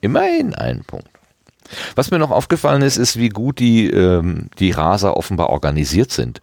Immerhin 0.00 0.54
ein 0.54 0.84
Punkt. 0.84 1.08
Was 1.94 2.10
mir 2.10 2.18
noch 2.18 2.30
aufgefallen 2.30 2.82
ist, 2.82 2.96
ist, 2.96 3.18
wie 3.18 3.28
gut 3.28 3.58
die, 3.58 3.90
ähm, 3.90 4.48
die 4.58 4.70
Raser 4.70 5.16
offenbar 5.16 5.50
organisiert 5.50 6.10
sind. 6.10 6.40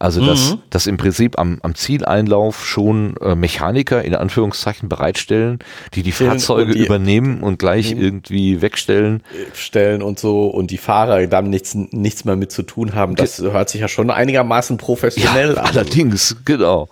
Also, 0.00 0.24
dass, 0.24 0.56
dass 0.70 0.86
im 0.86 0.96
Prinzip 0.96 1.38
am, 1.38 1.58
am 1.62 1.74
Zieleinlauf 1.74 2.64
schon 2.66 3.16
äh, 3.18 3.34
Mechaniker 3.34 4.02
in 4.02 4.14
Anführungszeichen 4.14 4.88
bereitstellen, 4.88 5.58
die 5.92 6.02
die 6.02 6.10
Fahrzeuge 6.12 6.72
und 6.72 6.74
die- 6.74 6.84
übernehmen 6.86 7.42
und 7.42 7.58
gleich 7.58 7.92
irgendwie 7.92 8.62
wegstellen. 8.62 9.22
Stellen 9.52 10.00
und 10.02 10.18
so 10.18 10.46
und 10.48 10.70
die 10.70 10.78
Fahrer 10.78 11.26
damit 11.26 11.50
nichts, 11.50 11.74
nichts 11.74 12.24
mehr 12.24 12.34
mit 12.36 12.50
zu 12.50 12.62
tun 12.62 12.94
haben. 12.94 13.14
Das 13.14 13.38
hört 13.40 13.68
sich 13.68 13.82
ja 13.82 13.88
schon 13.88 14.10
einigermaßen 14.10 14.78
professionell 14.78 15.58
an. 15.58 15.66
allerdings, 15.66 16.34
genau. 16.46 16.88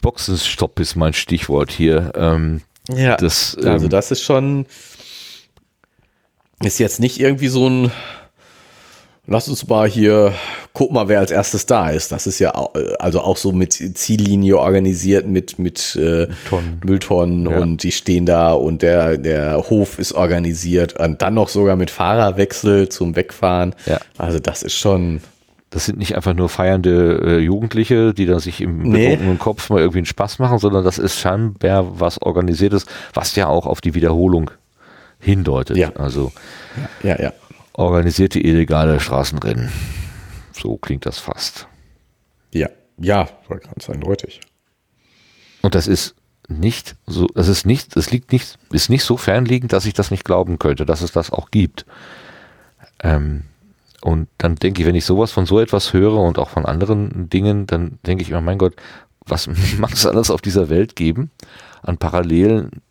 Boxenstopp 0.00 0.80
ist 0.80 0.96
mein 0.96 1.12
Stichwort 1.12 1.70
hier. 1.70 2.12
Ähm, 2.16 2.62
Ja, 2.90 3.16
Das, 3.18 3.54
also 3.62 3.84
ähm, 3.84 3.90
das 3.90 4.10
ist 4.12 4.22
schon, 4.22 4.64
ist 6.62 6.78
jetzt 6.78 7.00
nicht 7.00 7.20
irgendwie 7.20 7.48
so 7.48 7.68
ein, 7.68 7.92
lass 9.26 9.48
uns 9.48 9.66
mal 9.68 9.88
hier, 9.88 10.32
guck 10.72 10.92
mal, 10.92 11.08
wer 11.08 11.20
als 11.20 11.30
erstes 11.30 11.66
da 11.66 11.90
ist. 11.90 12.10
Das 12.12 12.26
ist 12.26 12.38
ja 12.38 12.54
au- 12.54 12.72
also 12.98 13.20
auch 13.20 13.36
so 13.36 13.52
mit 13.52 13.72
Ziellinie 13.74 14.58
organisiert, 14.58 15.26
mit, 15.26 15.58
mit 15.58 15.94
äh, 15.96 16.26
Tonnen. 16.48 16.80
Mülltonnen 16.84 17.48
Ja. 17.50 17.58
und 17.58 17.82
die 17.82 17.92
stehen 17.92 18.26
da 18.26 18.52
und 18.52 18.82
der, 18.82 19.16
der 19.18 19.56
Hof 19.70 19.98
ist 19.98 20.12
organisiert 20.12 20.98
und 20.98 21.22
dann 21.22 21.34
noch 21.34 21.48
sogar 21.48 21.76
mit 21.76 21.90
Fahrerwechsel 21.90 22.88
zum 22.88 23.14
Wegfahren. 23.16 23.74
Ja. 23.86 24.00
Also 24.18 24.38
das 24.40 24.62
ist 24.62 24.74
schon, 24.74 25.20
Das 25.70 25.84
sind 25.86 25.98
nicht 25.98 26.16
einfach 26.16 26.34
nur 26.34 26.48
feiernde 26.48 27.20
äh, 27.24 27.38
Jugendliche, 27.38 28.12
die 28.12 28.26
da 28.26 28.40
sich 28.40 28.60
im 28.60 28.82
Nee. 28.82 29.10
betrunkenen 29.10 29.38
Kopf 29.38 29.70
mal 29.70 29.78
irgendwie 29.78 29.98
einen 29.98 30.06
Spaß 30.06 30.40
machen, 30.40 30.58
sondern 30.58 30.82
das 30.82 30.98
ist 30.98 31.20
scheinbar 31.20 32.00
was 32.00 32.20
Organisiertes, 32.20 32.86
was 33.14 33.36
ja 33.36 33.46
auch 33.46 33.66
auf 33.66 33.80
die 33.80 33.94
Wiederholung 33.94 34.50
hindeutet. 35.20 35.76
Ja. 35.76 35.92
Also 35.96 36.32
ja, 37.04 37.20
ja. 37.20 37.32
Organisierte 37.80 38.38
illegale 38.38 39.00
Straßenrennen. 39.00 39.70
So 40.52 40.76
klingt 40.76 41.06
das 41.06 41.18
fast. 41.18 41.66
Ja, 42.52 42.68
ja, 42.98 43.28
ganz 43.48 43.88
eindeutig. 43.88 44.40
Und 45.62 45.74
das 45.74 45.86
ist 45.86 46.14
nicht 46.48 46.96
so, 47.06 47.26
das 47.28 47.48
ist 47.48 47.64
nicht, 47.64 47.96
das 47.96 48.10
liegt 48.10 48.32
nicht, 48.32 48.58
ist 48.70 48.90
nicht 48.90 49.04
so 49.04 49.16
fernliegend, 49.16 49.72
dass 49.72 49.86
ich 49.86 49.94
das 49.94 50.10
nicht 50.10 50.24
glauben 50.24 50.58
könnte, 50.58 50.84
dass 50.84 51.00
es 51.00 51.12
das 51.12 51.30
auch 51.30 51.50
gibt. 51.50 51.86
Ähm, 53.02 53.44
und 54.02 54.28
dann 54.38 54.56
denke 54.56 54.82
ich, 54.82 54.86
wenn 54.86 54.94
ich 54.94 55.04
sowas 55.04 55.32
von 55.32 55.46
so 55.46 55.60
etwas 55.60 55.92
höre 55.92 56.16
und 56.16 56.38
auch 56.38 56.50
von 56.50 56.66
anderen 56.66 57.30
Dingen, 57.30 57.66
dann 57.66 57.98
denke 58.06 58.22
ich 58.22 58.30
immer, 58.30 58.40
mein 58.40 58.58
Gott, 58.58 58.74
was 59.26 59.48
mag 59.78 59.92
es 59.92 60.06
alles 60.06 60.30
auf 60.30 60.42
dieser 60.42 60.68
Welt 60.68 60.96
geben 60.96 61.30
an 61.82 61.96
parallelen 61.96 62.82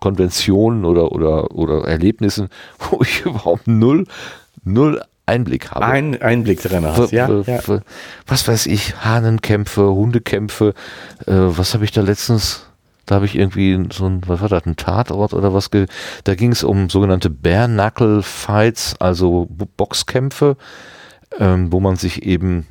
Gesellschaftskonventionen 0.00 0.84
oder, 0.84 1.12
oder, 1.12 1.50
oder 1.52 1.86
Erlebnissen, 1.86 2.48
wo 2.78 3.00
ich 3.02 3.24
überhaupt 3.24 3.66
null, 3.68 4.06
null 4.64 5.02
Einblick 5.26 5.70
habe. 5.70 5.86
Ein 5.86 6.20
Einblick 6.20 6.62
drin 6.62 6.84
hast, 6.84 7.12
ja, 7.12 7.28
ja. 7.28 7.60
Was 8.26 8.48
weiß 8.48 8.66
ich, 8.66 8.96
Hahnenkämpfe, 9.04 9.82
Hundekämpfe, 9.82 10.74
äh, 11.26 11.32
was 11.32 11.74
habe 11.74 11.84
ich 11.84 11.92
da 11.92 12.00
letztens, 12.00 12.66
da 13.06 13.16
habe 13.16 13.26
ich 13.26 13.36
irgendwie 13.36 13.78
so 13.92 14.06
ein, 14.06 14.22
was 14.26 14.40
war 14.40 14.48
das, 14.48 14.66
ein 14.66 14.76
Tatort 14.76 15.32
oder 15.32 15.54
was, 15.54 15.70
ge 15.70 15.86
da 16.24 16.34
ging 16.34 16.50
es 16.50 16.64
um 16.64 16.90
sogenannte 16.90 17.30
Bare-Knuckle-Fights, 17.30 18.96
also 18.98 19.46
Boxkämpfe, 19.76 20.56
ähm, 21.38 21.70
wo 21.70 21.78
man 21.78 21.94
sich 21.94 22.24
eben 22.24 22.66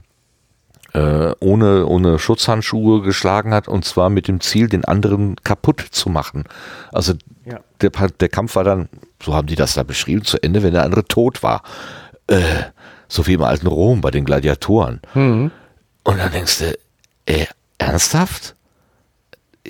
äh, 0.94 1.32
ohne, 1.40 1.86
ohne 1.86 2.20
Schutzhandschuhe 2.20 3.02
geschlagen 3.02 3.54
hat 3.54 3.68
und 3.68 3.86
zwar 3.86 4.10
mit 4.10 4.28
dem 4.28 4.42
Ziel, 4.42 4.68
den 4.70 4.86
anderen 4.86 5.36
kaputt 5.44 5.82
zu 5.92 6.10
machen. 6.10 6.46
Also 6.92 7.14
Ja. 7.46 7.60
der, 7.82 7.92
der 7.92 8.30
Kampf 8.30 8.56
war 8.56 8.64
dann, 8.64 8.90
so 9.24 9.34
haben 9.36 9.48
die 9.48 9.56
das 9.56 9.74
da 9.76 9.84
beschrieben, 9.84 10.24
zu 10.24 10.42
Ende, 10.42 10.64
wenn 10.64 10.74
der 10.74 10.84
andere 10.84 11.06
tot 11.06 11.44
war. 11.44 11.64
Äh, 12.28 12.44
so 13.08 13.26
wie 13.28 13.34
im 13.34 13.44
alten 13.44 13.68
Rom 13.68 14.02
bei 14.02 14.12
den 14.12 14.26
Gladiatoren. 14.26 15.02
Mhm. 15.14 15.52
Und 16.04 16.18
dann 16.18 16.32
denkst 16.32 16.60
du, 16.60 16.78
äh, 17.26 17.46
ernsthaft? 17.78 18.56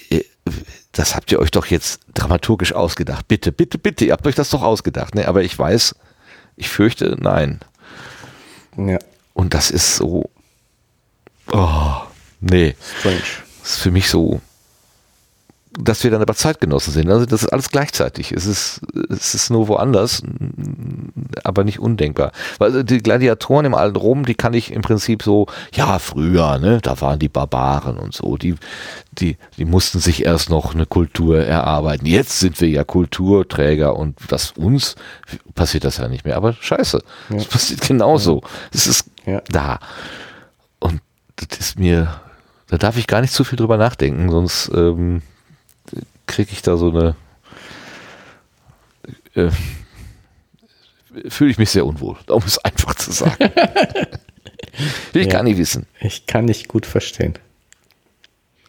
Äh, 0.10 0.24
Das 0.94 1.16
habt 1.16 1.32
ihr 1.32 1.40
euch 1.40 1.52
doch 1.52 1.68
jetzt 1.68 2.02
dramaturgisch 2.16 2.74
ausgedacht. 2.74 3.28
Bitte, 3.28 3.52
bitte, 3.52 3.78
bitte, 3.78 4.06
ihr 4.06 4.14
habt 4.14 4.26
euch 4.26 4.36
das 4.36 4.50
doch 4.50 4.64
ausgedacht. 4.64 5.14
Ne? 5.16 5.28
Aber 5.28 5.44
ich 5.44 5.58
weiß, 5.58 5.96
ich 6.56 6.68
fürchte, 6.70 7.16
nein. 7.20 7.60
ja. 8.76 8.98
Und 9.34 9.54
das 9.54 9.70
ist 9.72 9.96
so, 9.98 10.30
oh, 11.54 11.94
nee, 12.42 12.76
Strange. 13.00 13.22
das 13.62 13.72
ist 13.72 13.80
für 13.80 13.92
mich 13.92 14.10
so, 14.10 14.42
dass 15.82 16.04
wir 16.04 16.10
dann 16.12 16.22
aber 16.22 16.34
Zeitgenossen 16.34 16.92
sind. 16.92 17.10
Also 17.10 17.26
das 17.28 17.44
ist 17.44 17.50
alles 17.54 17.70
gleichzeitig. 17.70 18.32
Es 18.32 18.46
ist, 18.48 18.82
es 19.10 19.36
ist 19.36 19.50
nur 19.52 19.68
woanders, 19.68 20.24
aber 21.44 21.64
nicht 21.64 21.80
undenkbar. 21.80 22.32
Weil 22.58 22.84
die 22.84 22.98
Gladiatoren 22.98 23.68
im 23.68 23.76
alten 23.76 23.96
Rom, 23.96 24.26
die 24.26 24.34
kann 24.34 24.54
ich 24.56 24.72
im 24.74 24.82
Prinzip 24.82 25.22
so, 25.22 25.46
ja, 25.74 26.00
früher, 26.00 26.58
ne, 26.58 26.80
da 26.82 27.00
waren 27.02 27.20
die 27.20 27.30
Barbaren 27.30 27.98
und 28.00 28.14
so, 28.16 28.36
die, 28.36 28.56
die, 29.14 29.38
die 29.58 29.66
mussten 29.66 30.00
sich 30.00 30.26
erst 30.26 30.50
noch 30.50 30.74
eine 30.74 30.88
Kultur 30.88 31.46
erarbeiten. 31.46 32.08
Jetzt 32.08 32.40
sind 32.40 32.60
wir 32.60 32.68
ja 32.68 32.84
Kulturträger 32.84 33.96
und 33.96 34.18
das 34.28 34.52
uns 34.58 34.96
passiert 35.54 35.84
das 35.86 35.98
ja 35.98 36.08
nicht 36.08 36.26
mehr. 36.26 36.36
Aber 36.36 36.54
scheiße, 36.54 37.00
es 37.38 37.46
passiert 37.46 37.82
genauso. 37.88 38.42
Es 38.74 38.88
ist 38.88 39.06
Ja. 39.26 39.42
da. 39.50 39.80
Und 40.80 41.00
das 41.48 41.60
ist 41.60 41.80
mir, 41.80 42.20
da 42.68 42.78
darf 42.78 42.98
ich 42.98 43.08
gar 43.08 43.22
nicht 43.22 43.34
zu 43.34 43.44
viel 43.44 43.58
drüber 43.58 43.78
nachdenken, 43.78 44.30
sonst 44.30 44.70
ähm, 44.74 45.22
kriege 46.28 46.52
ich 46.52 46.62
da 46.62 46.78
so 46.78 46.90
eine, 46.92 47.16
äh, 49.36 49.50
fühle 51.28 51.52
ich 51.52 51.58
mich 51.58 51.70
sehr 51.70 51.86
unwohl, 51.86 52.18
um 52.28 52.44
es 52.46 52.58
einfach 52.60 52.96
zu 52.96 53.12
sagen. 53.12 53.36
Will 55.14 55.22
ich 55.24 55.28
Ja. 55.28 55.34
gar 55.34 55.44
nicht 55.44 55.58
wissen. 55.58 55.88
Ich 56.00 56.26
kann 56.28 56.46
nicht 56.46 56.68
gut 56.68 56.86
verstehen. 56.86 57.34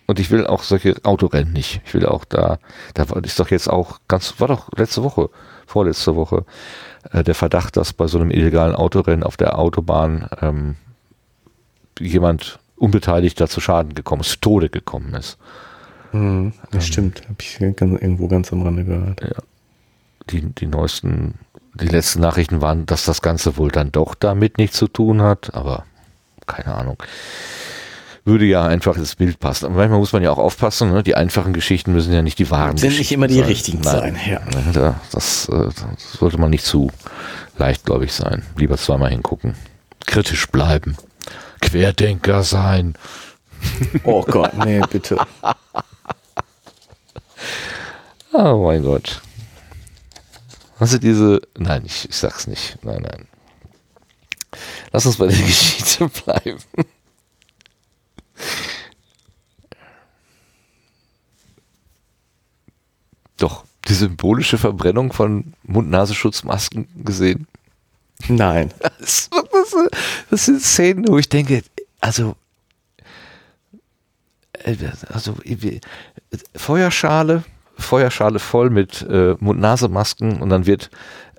Und 0.06 0.18
ich 0.18 0.30
will 0.32 0.44
auch 0.46 0.64
solche 0.64 0.96
Autorennen 1.04 1.52
nicht. 1.52 1.82
Ich 1.84 1.94
will 1.94 2.04
auch 2.04 2.24
da, 2.24 2.58
da 2.94 3.08
war- 3.10 3.22
ist 3.24 3.38
doch 3.38 3.50
jetzt 3.50 3.68
auch 3.70 4.00
ganz, 4.08 4.34
war 4.40 4.48
doch 4.48 4.68
letzte 4.76 5.04
Woche, 5.04 5.30
vorletzte 5.66 6.16
Woche, 6.16 6.44
äh, 7.12 7.22
der 7.22 7.36
Verdacht, 7.36 7.76
dass 7.76 7.92
bei 7.92 8.08
so 8.08 8.18
einem 8.18 8.32
illegalen 8.32 8.74
Autorennen 8.74 9.22
auf 9.22 9.36
der 9.36 9.56
Autobahn 9.56 10.28
ähm, 10.40 10.74
jemand 12.00 12.58
unbeteiligter 12.76 13.46
zu 13.48 13.60
Schaden 13.60 13.94
gekommen 13.94 14.22
ist, 14.22 14.30
zu 14.30 14.40
Tode 14.40 14.70
gekommen 14.70 15.14
ist. 15.14 15.38
Mhm. 16.12 16.52
Das 16.70 16.86
stimmt. 16.86 17.22
Habe 17.24 17.36
ich 17.40 17.58
ganz, 17.76 18.00
irgendwo 18.00 18.26
ganz 18.28 18.52
am 18.52 18.62
Rande 18.62 18.84
gehört. 18.84 19.20
die, 20.30 20.42
die 20.42 20.66
neuesten, 20.66 21.34
die 21.74 21.86
letzten 21.88 22.20
Nachrichten 22.20 22.60
waren, 22.60 22.86
dass 22.86 23.04
das 23.04 23.22
Ganze 23.22 23.56
wohl 23.56 23.70
dann 23.70 23.92
doch 23.92 24.14
damit 24.14 24.58
nichts 24.58 24.76
zu 24.76 24.88
tun 24.88 25.22
hat, 25.22 25.54
aber 25.54 25.84
keine 26.46 26.74
Ahnung. 26.74 26.96
Würde 28.24 28.44
ja 28.44 28.66
einfach 28.66 28.96
ins 28.96 29.14
Bild 29.16 29.40
passen. 29.40 29.66
Aber 29.66 29.76
manchmal 29.76 29.98
muss 29.98 30.12
man 30.12 30.22
ja 30.22 30.30
auch 30.30 30.38
aufpassen, 30.38 30.92
ne? 30.92 31.02
die 31.02 31.14
einfachen 31.14 31.52
Geschichten 31.52 31.92
müssen 31.92 32.12
ja 32.12 32.22
nicht 32.22 32.38
die 32.38 32.50
wahren 32.50 32.76
Sind 32.76 32.98
nicht 32.98 33.12
immer 33.12 33.26
die 33.28 33.34
sein. 33.36 33.44
richtigen 33.44 33.80
Nein. 33.80 33.96
sein, 34.14 34.16
ja. 34.28 34.40
Ne, 34.40 34.72
Da, 34.72 35.00
das, 35.12 35.48
äh, 35.48 35.68
das 35.68 36.12
sollte 36.18 36.38
man 36.38 36.50
nicht 36.50 36.64
zu 36.64 36.90
leichtgläubig 37.56 38.12
sein. 38.12 38.42
Lieber 38.56 38.76
zweimal 38.76 39.10
hingucken. 39.10 39.54
Kritisch 40.06 40.46
bleiben. 40.48 40.96
Querdenker 41.60 42.42
sein. 42.42 42.94
Oh 44.04 44.22
Gott, 44.22 44.54
nee, 44.64 44.80
bitte. 44.90 45.16
Oh 48.32 48.64
mein 48.64 48.82
Gott. 48.84 49.20
Hast 50.78 50.94
du 50.94 50.98
diese. 50.98 51.40
Nein, 51.58 51.82
ich, 51.84 52.08
ich 52.08 52.16
sag's 52.16 52.46
nicht. 52.46 52.78
Nein, 52.84 53.02
nein. 53.02 53.26
Lass 54.92 55.04
uns 55.04 55.16
bei 55.16 55.26
der 55.26 55.36
Geschichte 55.46 56.08
bleiben. 56.08 56.58
Doch, 63.36 63.64
die 63.88 63.94
symbolische 63.94 64.58
Verbrennung 64.58 65.12
von 65.12 65.54
Mund-Nasenschutzmasken 65.64 66.88
gesehen. 67.04 67.46
Nein. 68.28 68.72
Das, 69.00 69.30
das, 69.70 69.90
das 70.30 70.44
sind 70.46 70.62
Szenen, 70.62 71.08
wo 71.08 71.18
ich 71.18 71.28
denke, 71.28 71.62
also 72.00 72.36
äh, 74.64 74.76
also 75.12 75.36
Feuerschale, 76.54 77.44
Feuerschale 77.78 78.38
voll 78.38 78.70
mit 78.70 79.02
äh, 79.08 79.34
Mund-Nase-Masken 79.40 80.40
und 80.40 80.50
dann 80.50 80.66
wird 80.66 80.90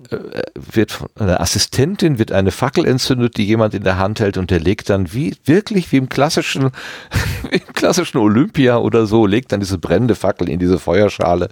äh, 0.10 0.18
wird 0.56 0.92
von 0.92 1.10
einer 1.16 1.40
Assistentin 1.40 2.18
wird 2.18 2.32
eine 2.32 2.52
Fackel 2.52 2.86
entzündet, 2.88 3.38
die 3.38 3.46
jemand 3.46 3.76
in 3.76 3.84
der 3.84 3.98
Hand 3.98 4.20
hält 4.20 4.38
und 4.38 4.50
der 4.50 4.60
legt 4.60 4.90
dann 4.90 5.14
wie 5.14 5.36
wirklich 5.46 5.92
wie 5.92 5.98
im 5.98 6.10
klassischen 6.10 6.72
im 7.52 7.74
klassischen 7.74 8.18
Olympia 8.18 8.78
oder 8.78 9.06
so 9.06 9.28
legt 9.28 9.52
dann 9.52 9.60
diese 9.60 9.78
brennende 9.78 10.16
Fackel 10.16 10.50
in 10.50 10.60
diese 10.60 10.80
Feuerschale 10.80 11.50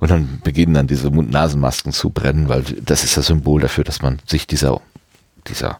und 0.00 0.10
dann 0.10 0.40
beginnen 0.42 0.74
dann 0.74 0.86
diese 0.86 1.10
Mund-Nasen-Masken 1.10 1.92
zu 1.92 2.10
brennen, 2.10 2.48
weil 2.48 2.62
das 2.62 3.04
ist 3.04 3.16
das 3.16 3.26
Symbol 3.26 3.60
dafür, 3.60 3.84
dass 3.84 4.00
man 4.00 4.20
sich 4.26 4.46
dieser 4.46 4.80
dieser 5.46 5.78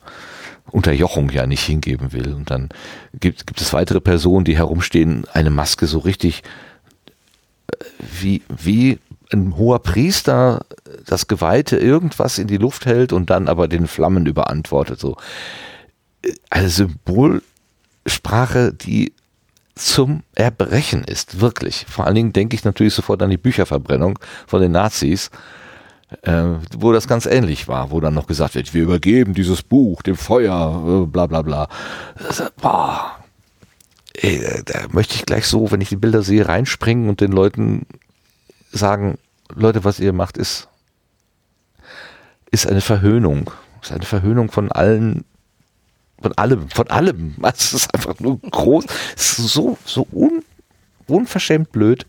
Unterjochung 0.72 1.30
ja 1.30 1.46
nicht 1.46 1.62
hingeben 1.62 2.12
will. 2.12 2.32
Und 2.32 2.50
dann 2.50 2.70
gibt, 3.18 3.46
gibt 3.46 3.60
es 3.60 3.72
weitere 3.72 4.00
Personen, 4.00 4.44
die 4.44 4.56
herumstehen, 4.56 5.24
eine 5.32 5.50
Maske 5.50 5.86
so 5.86 5.98
richtig 5.98 6.42
äh, 7.70 7.84
wie, 8.20 8.42
wie 8.48 8.98
ein 9.32 9.56
hoher 9.56 9.78
Priester 9.78 10.64
das 11.06 11.26
Geweihte 11.26 11.78
irgendwas 11.78 12.38
in 12.38 12.46
die 12.46 12.58
Luft 12.58 12.86
hält 12.86 13.12
und 13.12 13.30
dann 13.30 13.48
aber 13.48 13.68
den 13.68 13.86
Flammen 13.86 14.26
überantwortet. 14.26 15.00
So 15.00 15.16
eine 16.50 16.68
Symbolsprache, 16.68 18.72
die 18.72 19.12
zum 19.74 20.22
Erbrechen 20.34 21.04
ist, 21.04 21.40
wirklich. 21.40 21.86
Vor 21.88 22.06
allen 22.06 22.14
Dingen 22.14 22.32
denke 22.32 22.54
ich 22.54 22.64
natürlich 22.64 22.94
sofort 22.94 23.22
an 23.22 23.30
die 23.30 23.38
Bücherverbrennung 23.38 24.18
von 24.46 24.60
den 24.60 24.72
Nazis, 24.72 25.30
äh, 26.22 26.44
wo 26.76 26.93
das 26.93 27.09
ganz 27.09 27.26
ähnlich 27.26 27.68
war, 27.68 27.90
wo 27.90 28.01
dann 28.01 28.14
noch 28.14 28.26
gesagt 28.26 28.55
wird, 28.55 28.74
wir 28.74 28.82
übergeben 28.82 29.34
dieses 29.34 29.62
Buch 29.62 30.02
dem 30.02 30.16
Feuer, 30.16 31.05
äh, 31.05 31.06
bla 31.06 31.26
bla 31.26 31.43
bla. 31.43 31.68
Das, 32.18 32.43
boah, 32.60 33.16
ey, 34.14 34.62
da 34.64 34.80
möchte 34.90 35.14
ich 35.14 35.26
gleich 35.26 35.47
so, 35.47 35.70
wenn 35.70 35.80
ich 35.80 35.89
die 35.89 35.97
Bilder 35.97 36.22
sehe, 36.22 36.47
reinspringen 36.47 37.09
und 37.09 37.20
den 37.20 37.32
Leuten 37.32 37.86
sagen, 38.70 39.18
Leute, 39.55 39.84
was 39.84 40.01
ihr 40.01 40.12
macht, 40.12 40.36
ist, 40.36 40.68
ist 42.51 42.66
eine 42.66 42.80
Verhöhnung. 42.80 43.51
Ist 43.82 43.93
eine 43.93 44.05
Verhöhnung 44.05 44.51
von 44.51 44.70
allen, 44.70 45.24
von 46.20 46.32
allem, 46.34 46.68
von 46.68 46.89
allem. 46.89 47.34
Es 47.43 47.72
ist 47.72 47.94
einfach 47.94 48.20
nur 48.20 48.39
groß, 48.39 48.84
es 49.16 49.39
ist 49.39 49.48
so, 49.48 49.76
so 49.84 50.06
un, 50.12 50.43
unverschämt 51.06 51.72
blöd. 51.72 52.06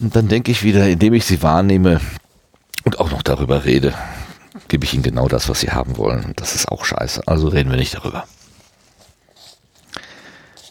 Und 0.00 0.14
dann 0.14 0.28
denke 0.28 0.52
ich 0.52 0.62
wieder, 0.62 0.88
indem 0.88 1.14
ich 1.14 1.24
sie 1.24 1.42
wahrnehme 1.42 2.00
und 2.88 3.00
auch 3.00 3.10
noch 3.10 3.22
darüber 3.22 3.66
rede, 3.66 3.92
gebe 4.68 4.86
ich 4.86 4.94
ihnen 4.94 5.02
genau 5.02 5.28
das, 5.28 5.50
was 5.50 5.60
sie 5.60 5.70
haben 5.70 5.98
wollen. 5.98 6.32
Das 6.36 6.54
ist 6.54 6.68
auch 6.68 6.86
scheiße. 6.86 7.20
Also 7.26 7.48
reden 7.48 7.68
wir 7.68 7.76
nicht 7.76 7.94
darüber. 7.94 8.24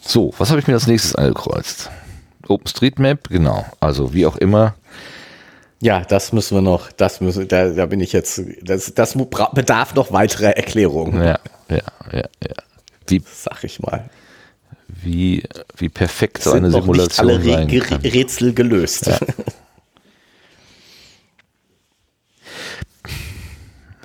So, 0.02 0.34
was 0.36 0.50
habe 0.50 0.58
ich 0.58 0.66
mir 0.66 0.74
als 0.74 0.88
nächstes 0.88 1.14
angekreuzt? 1.14 1.92
OpenStreetMap, 2.48 3.28
genau. 3.28 3.64
Also 3.78 4.14
wie 4.14 4.26
auch 4.26 4.36
immer. 4.36 4.74
Ja, 5.80 6.00
das 6.00 6.32
müssen 6.32 6.56
wir 6.56 6.62
noch, 6.62 6.90
das 6.90 7.20
müssen, 7.20 7.46
da, 7.46 7.68
da 7.68 7.86
bin 7.86 8.00
ich 8.00 8.12
jetzt, 8.12 8.42
das, 8.62 8.92
das 8.94 9.16
bedarf 9.54 9.94
noch 9.94 10.10
weiterer 10.10 10.56
Erklärungen. 10.56 11.22
Ja, 11.22 11.38
ja, 11.68 11.82
ja, 12.10 12.28
ja. 12.42 12.54
Wie, 13.06 13.22
sag 13.32 13.62
ich 13.62 13.78
mal. 13.78 14.10
Wie, 14.88 15.44
wie 15.76 15.88
perfekt 15.88 16.42
so 16.42 16.50
eine 16.50 16.72
Simulation 16.72 17.30
alle 17.30 17.40
sein 17.44 17.68
kann. 17.80 18.00
Rätsel 18.00 18.54
gelöst. 18.54 19.06
Ja. 19.06 19.18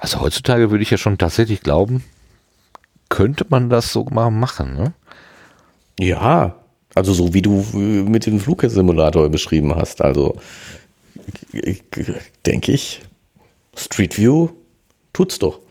Also 0.04 0.20
heutzutage 0.20 0.70
würde 0.70 0.84
ich 0.84 0.92
ja 0.92 0.98
schon 0.98 1.18
tatsächlich 1.18 1.62
glauben, 1.62 2.04
könnte 3.08 3.46
man 3.48 3.70
das 3.70 3.94
so 3.94 4.04
mal 4.12 4.32
machen, 4.32 4.74
ne? 4.74 4.94
Ja, 5.98 6.58
also 6.94 7.14
so 7.14 7.34
wie 7.34 7.42
du 7.42 7.66
mit 7.72 8.26
dem 8.26 8.42
Flugsimulator 8.42 9.30
beschrieben 9.30 9.74
hast. 9.74 10.02
Also 10.02 10.36
denke 12.46 12.74
ich, 12.74 13.00
Street 13.78 14.18
View 14.18 14.50
tut's 15.14 15.40
doch. 15.40 15.62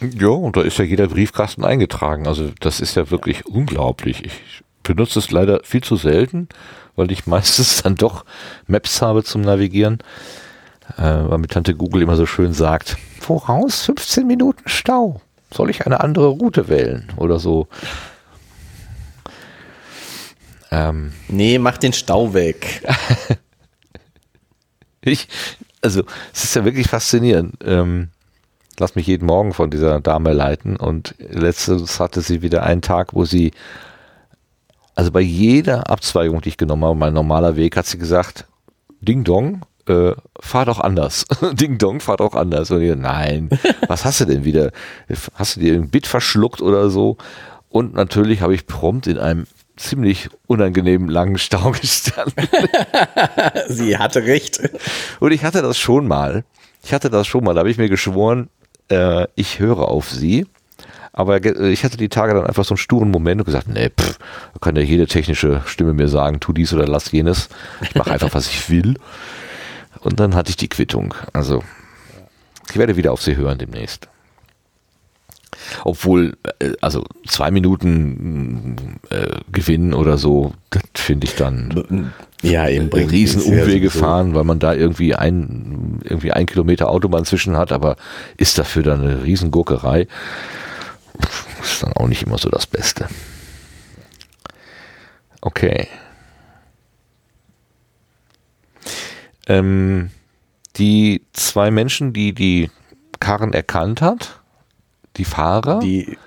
Ja, 0.00 0.28
und 0.28 0.56
da 0.56 0.62
ist 0.62 0.78
ja 0.78 0.84
jeder 0.84 1.08
Briefkasten 1.08 1.64
eingetragen. 1.64 2.28
Also 2.28 2.52
das 2.60 2.80
ist 2.80 2.94
ja 2.94 3.10
wirklich 3.10 3.44
unglaublich. 3.44 4.24
Ich 4.24 4.62
benutze 4.84 5.18
es 5.18 5.32
leider 5.32 5.62
viel 5.64 5.82
zu 5.82 5.96
selten, 5.96 6.48
weil 6.94 7.10
ich 7.10 7.26
meistens 7.26 7.82
dann 7.82 7.96
doch 7.96 8.24
Maps 8.68 9.02
habe 9.02 9.24
zum 9.24 9.40
Navigieren. 9.40 9.98
Äh, 10.96 11.02
weil 11.02 11.38
mir 11.38 11.48
Tante 11.48 11.74
Google 11.74 12.02
immer 12.02 12.16
so 12.16 12.26
schön 12.26 12.52
sagt, 12.52 12.96
voraus 13.20 13.82
15 13.82 14.26
Minuten 14.26 14.68
Stau. 14.68 15.20
Soll 15.52 15.70
ich 15.70 15.86
eine 15.86 16.00
andere 16.00 16.28
Route 16.28 16.68
wählen 16.68 17.08
oder 17.16 17.38
so? 17.38 17.68
Ähm, 20.70 21.12
nee, 21.28 21.58
mach 21.58 21.78
den 21.78 21.92
Stau 21.92 22.34
weg. 22.34 22.82
ich, 25.00 25.28
also, 25.80 26.02
es 26.32 26.44
ist 26.44 26.56
ja 26.56 26.64
wirklich 26.64 26.88
faszinierend. 26.88 27.56
Ähm, 27.64 28.08
lass 28.78 28.96
mich 28.96 29.06
jeden 29.06 29.26
Morgen 29.26 29.52
von 29.52 29.70
dieser 29.70 30.00
Dame 30.00 30.32
leiten 30.32 30.76
und 30.76 31.14
letztes 31.18 32.00
hatte 32.00 32.20
sie 32.20 32.42
wieder 32.42 32.64
einen 32.64 32.82
Tag, 32.82 33.14
wo 33.14 33.24
sie, 33.24 33.52
also 34.96 35.12
bei 35.12 35.20
jeder 35.20 35.88
Abzweigung, 35.88 36.40
die 36.40 36.50
ich 36.50 36.56
genommen 36.56 36.84
habe, 36.84 36.96
mein 36.96 37.14
normaler 37.14 37.54
Weg, 37.56 37.76
hat 37.76 37.86
sie 37.86 37.98
gesagt, 37.98 38.46
Ding 39.00 39.22
Dong, 39.22 39.62
äh, 39.88 40.14
fahr 40.40 40.64
doch 40.64 40.80
anders. 40.80 41.24
Ding 41.52 41.78
Dong, 41.78 42.00
fahr 42.00 42.16
doch 42.16 42.34
anders. 42.34 42.70
Und 42.70 42.82
ich, 42.82 42.94
nein, 42.96 43.50
was 43.88 44.04
hast 44.04 44.20
du 44.20 44.24
denn 44.24 44.44
wieder? 44.44 44.70
Hast 45.34 45.56
du 45.56 45.60
dir 45.60 45.74
ein 45.74 45.90
Bit 45.90 46.06
verschluckt 46.06 46.60
oder 46.60 46.90
so? 46.90 47.16
Und 47.68 47.94
natürlich 47.94 48.40
habe 48.40 48.54
ich 48.54 48.66
prompt 48.66 49.06
in 49.06 49.18
einem 49.18 49.46
ziemlich 49.76 50.28
unangenehmen 50.46 51.08
langen 51.08 51.38
Stau 51.38 51.70
gestanden. 51.80 52.48
Sie 53.68 53.98
hatte 53.98 54.22
recht. 54.22 54.60
Und 55.20 55.32
ich 55.32 55.44
hatte 55.44 55.62
das 55.62 55.78
schon 55.78 56.06
mal. 56.06 56.44
Ich 56.84 56.92
hatte 56.92 57.10
das 57.10 57.26
schon 57.26 57.44
mal. 57.44 57.54
Da 57.54 57.60
habe 57.60 57.70
ich 57.70 57.78
mir 57.78 57.88
geschworen, 57.88 58.48
äh, 58.88 59.26
ich 59.34 59.58
höre 59.58 59.88
auf 59.88 60.10
sie. 60.10 60.46
Aber 61.16 61.44
ich 61.44 61.84
hatte 61.84 61.96
die 61.96 62.08
Tage 62.08 62.34
dann 62.34 62.44
einfach 62.44 62.64
so 62.64 62.72
einen 62.72 62.78
sturen 62.78 63.08
Moment 63.08 63.40
und 63.40 63.44
gesagt, 63.44 63.68
nee, 63.68 63.88
pff, 63.88 64.18
kann 64.60 64.74
ja 64.74 64.82
jede 64.82 65.06
technische 65.06 65.62
Stimme 65.64 65.92
mir 65.92 66.08
sagen, 66.08 66.40
tu 66.40 66.52
dies 66.52 66.74
oder 66.74 66.88
lass 66.88 67.12
jenes. 67.12 67.50
Ich 67.82 67.94
mache 67.94 68.10
einfach, 68.10 68.34
was 68.34 68.48
ich 68.48 68.68
will. 68.68 68.96
Und 70.04 70.20
dann 70.20 70.34
hatte 70.34 70.50
ich 70.50 70.56
die 70.56 70.68
Quittung. 70.68 71.14
Also, 71.32 71.64
ich 72.70 72.76
werde 72.76 72.96
wieder 72.96 73.12
auf 73.12 73.22
sie 73.22 73.36
hören 73.36 73.58
demnächst. 73.58 74.08
Obwohl, 75.84 76.36
äh, 76.58 76.72
also 76.80 77.04
zwei 77.26 77.50
Minuten 77.50 78.98
äh, 79.10 79.38
Gewinn 79.50 79.94
oder 79.94 80.18
so, 80.18 80.52
das 80.70 80.82
finde 80.94 81.26
ich 81.26 81.36
dann 81.36 82.12
ja, 82.42 82.68
eben 82.68 82.90
bringt 82.90 83.12
Riesenumwege 83.12 83.88
fahren, 83.90 84.34
weil 84.34 84.44
man 84.44 84.58
da 84.58 84.74
irgendwie 84.74 85.14
ein, 85.14 86.00
irgendwie 86.04 86.32
ein 86.32 86.46
Kilometer 86.46 86.90
Autobahn 86.90 87.24
zwischen 87.24 87.56
hat, 87.56 87.72
aber 87.72 87.96
ist 88.36 88.58
dafür 88.58 88.82
dann 88.82 89.00
eine 89.00 89.24
Riesengurkerei. 89.24 90.06
Ist 91.62 91.82
dann 91.82 91.94
auch 91.94 92.08
nicht 92.08 92.24
immer 92.24 92.36
so 92.36 92.50
das 92.50 92.66
Beste. 92.66 93.08
Okay. 95.40 95.88
Ähm, 99.46 100.10
die 100.76 101.22
zwei 101.32 101.70
Menschen, 101.70 102.12
die 102.12 102.32
die 102.32 102.70
Karren 103.20 103.52
erkannt 103.52 104.00
hat, 104.00 104.40
die 105.16 105.24
Fahrer, 105.24 105.80
die, 105.80 106.18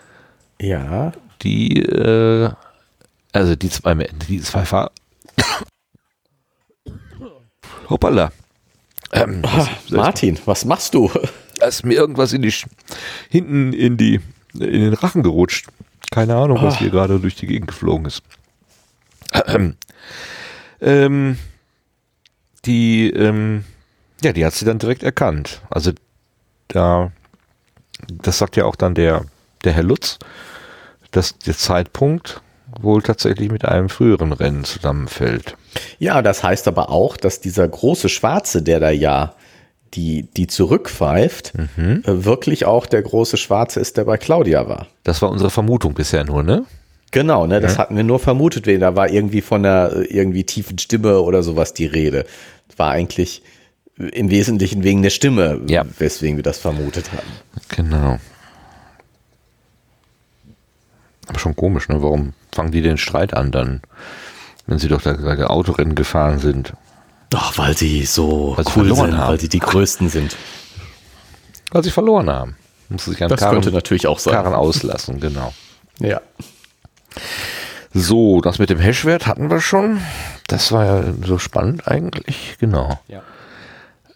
ja, 0.59 1.11
die, 1.41 1.81
äh, 1.81 2.49
also 3.33 3.55
die 3.55 3.69
zwei, 3.69 3.95
die 3.95 4.41
zwei 4.41 4.65
Fahrer, 4.65 4.91
hoppala. 7.89 8.31
Ähm, 9.13 9.41
ah, 9.45 9.67
Martin, 9.89 10.37
was 10.45 10.65
machst 10.65 10.93
du? 10.93 11.11
Da 11.59 11.65
ist 11.65 11.83
mir 11.83 11.95
irgendwas 11.95 12.33
in 12.33 12.43
die, 12.43 12.53
hinten 13.31 13.73
in 13.73 13.97
die, 13.97 14.19
in 14.53 14.59
den 14.59 14.93
Rachen 14.93 15.23
gerutscht. 15.23 15.65
Keine 16.11 16.35
Ahnung, 16.35 16.61
was 16.61 16.75
ah. 16.75 16.77
hier 16.77 16.91
gerade 16.91 17.19
durch 17.19 17.35
die 17.35 17.47
Gegend 17.47 17.67
geflogen 17.67 18.05
ist. 18.05 18.21
Ähm, 19.47 19.75
ähm, 20.81 21.37
die, 22.67 23.09
ähm, 23.09 23.63
ja, 24.21 24.33
die 24.33 24.45
hat 24.45 24.53
sie 24.53 24.65
dann 24.65 24.79
direkt 24.79 25.03
erkannt. 25.03 25.61
Also 25.69 25.91
da 26.67 27.11
das 28.07 28.37
sagt 28.37 28.55
ja 28.55 28.65
auch 28.65 28.75
dann 28.75 28.95
der, 28.95 29.25
der 29.63 29.73
Herr 29.73 29.83
Lutz, 29.83 30.19
dass 31.11 31.37
der 31.39 31.55
Zeitpunkt 31.55 32.41
wohl 32.79 33.01
tatsächlich 33.01 33.49
mit 33.51 33.65
einem 33.65 33.89
früheren 33.89 34.33
Rennen 34.33 34.63
zusammenfällt. 34.63 35.55
Ja, 35.99 36.21
das 36.21 36.43
heißt 36.43 36.67
aber 36.67 36.89
auch, 36.89 37.17
dass 37.17 37.39
dieser 37.39 37.67
große 37.67 38.09
Schwarze, 38.09 38.61
der 38.61 38.79
da 38.79 38.89
ja 38.89 39.33
die, 39.93 40.23
die 40.23 40.47
zurückpfeift, 40.47 41.53
mhm. 41.55 42.03
Äh, 42.05 42.25
wirklich 42.25 42.65
auch 42.65 42.85
der 42.85 43.01
große 43.01 43.37
Schwarze 43.37 43.79
ist, 43.79 43.97
der 43.97 44.03
bei 44.03 44.17
Claudia 44.17 44.67
war. 44.67 44.87
Das 45.03 45.21
war 45.21 45.29
unsere 45.29 45.49
Vermutung 45.49 45.93
bisher 45.93 46.23
nur, 46.25 46.43
ne? 46.43 46.65
Genau, 47.11 47.47
ne, 47.47 47.61
das 47.61 47.75
ja. 47.75 47.79
hatten 47.79 47.95
wir 47.95 48.03
nur 48.03 48.19
vermutet, 48.19 48.67
da 48.81 48.95
war 48.97 49.09
irgendwie 49.09 49.39
von 49.39 49.65
einer 49.65 50.11
irgendwie 50.11 50.43
tiefen 50.43 50.77
Stimme 50.77 51.21
oder 51.21 51.41
sowas 51.41 51.73
die 51.73 51.85
Rede. 51.85 52.25
War 52.77 52.91
eigentlich 52.91 53.41
im 53.97 54.29
Wesentlichen 54.29 54.83
wegen 54.83 55.01
der 55.01 55.09
Stimme, 55.09 55.61
ja. 55.67 55.83
weswegen 55.97 56.37
wir 56.37 56.43
das 56.43 56.59
vermutet 56.59 57.11
haben. 57.11 57.27
Genau. 57.69 58.19
Aber 61.27 61.39
schon 61.39 61.55
komisch, 61.55 61.89
ne? 61.89 62.01
Warum 62.01 62.33
fangen 62.53 62.71
die 62.71 62.81
den 62.81 62.97
Streit 62.97 63.33
an 63.33 63.51
dann? 63.51 63.81
Wenn 64.65 64.79
sie 64.79 64.87
doch 64.87 65.01
da 65.01 65.13
gerade 65.13 65.49
Autorennen 65.49 65.95
gefahren 65.95 66.39
sind. 66.39 66.73
Ach, 67.33 67.57
weil 67.57 67.75
sie 67.75 68.05
so 68.05 68.53
Weil 68.55 68.65
cool 68.67 68.71
verloren 68.71 69.11
sind, 69.11 69.17
haben. 69.17 69.29
weil 69.31 69.39
sie 69.39 69.49
die 69.49 69.59
Größten 69.59 70.09
sind. 70.09 70.35
Weil 71.71 71.83
sie 71.83 71.91
verloren 71.91 72.29
haben. 72.29 72.55
Muss 72.89 73.05
sich 73.05 73.21
an 73.21 73.29
Das 73.29 73.39
Karren, 73.39 73.55
könnte 73.55 73.71
natürlich 73.71 74.07
auch 74.07 74.19
sein. 74.19 74.33
Karren 74.33 74.53
auslassen, 74.53 75.19
genau. 75.19 75.53
Ja. 75.99 76.21
So, 77.93 78.41
das 78.41 78.59
mit 78.59 78.69
dem 78.69 78.79
Hashwert 78.79 79.27
hatten 79.27 79.49
wir 79.49 79.61
schon. 79.61 79.99
Das 80.47 80.71
war 80.71 80.85
ja 80.85 81.13
so 81.25 81.37
spannend 81.37 81.87
eigentlich, 81.87 82.57
genau. 82.59 82.99
ja. 83.07 83.21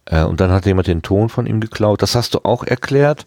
Äh, 0.05 0.23
und 0.23 0.39
dann 0.39 0.51
hat 0.51 0.65
jemand 0.65 0.87
den 0.87 1.01
Ton 1.01 1.29
von 1.29 1.45
ihm 1.45 1.59
geklaut. 1.59 2.01
Das 2.01 2.15
hast 2.15 2.33
du 2.33 2.39
auch 2.43 2.63
erklärt. 2.63 3.25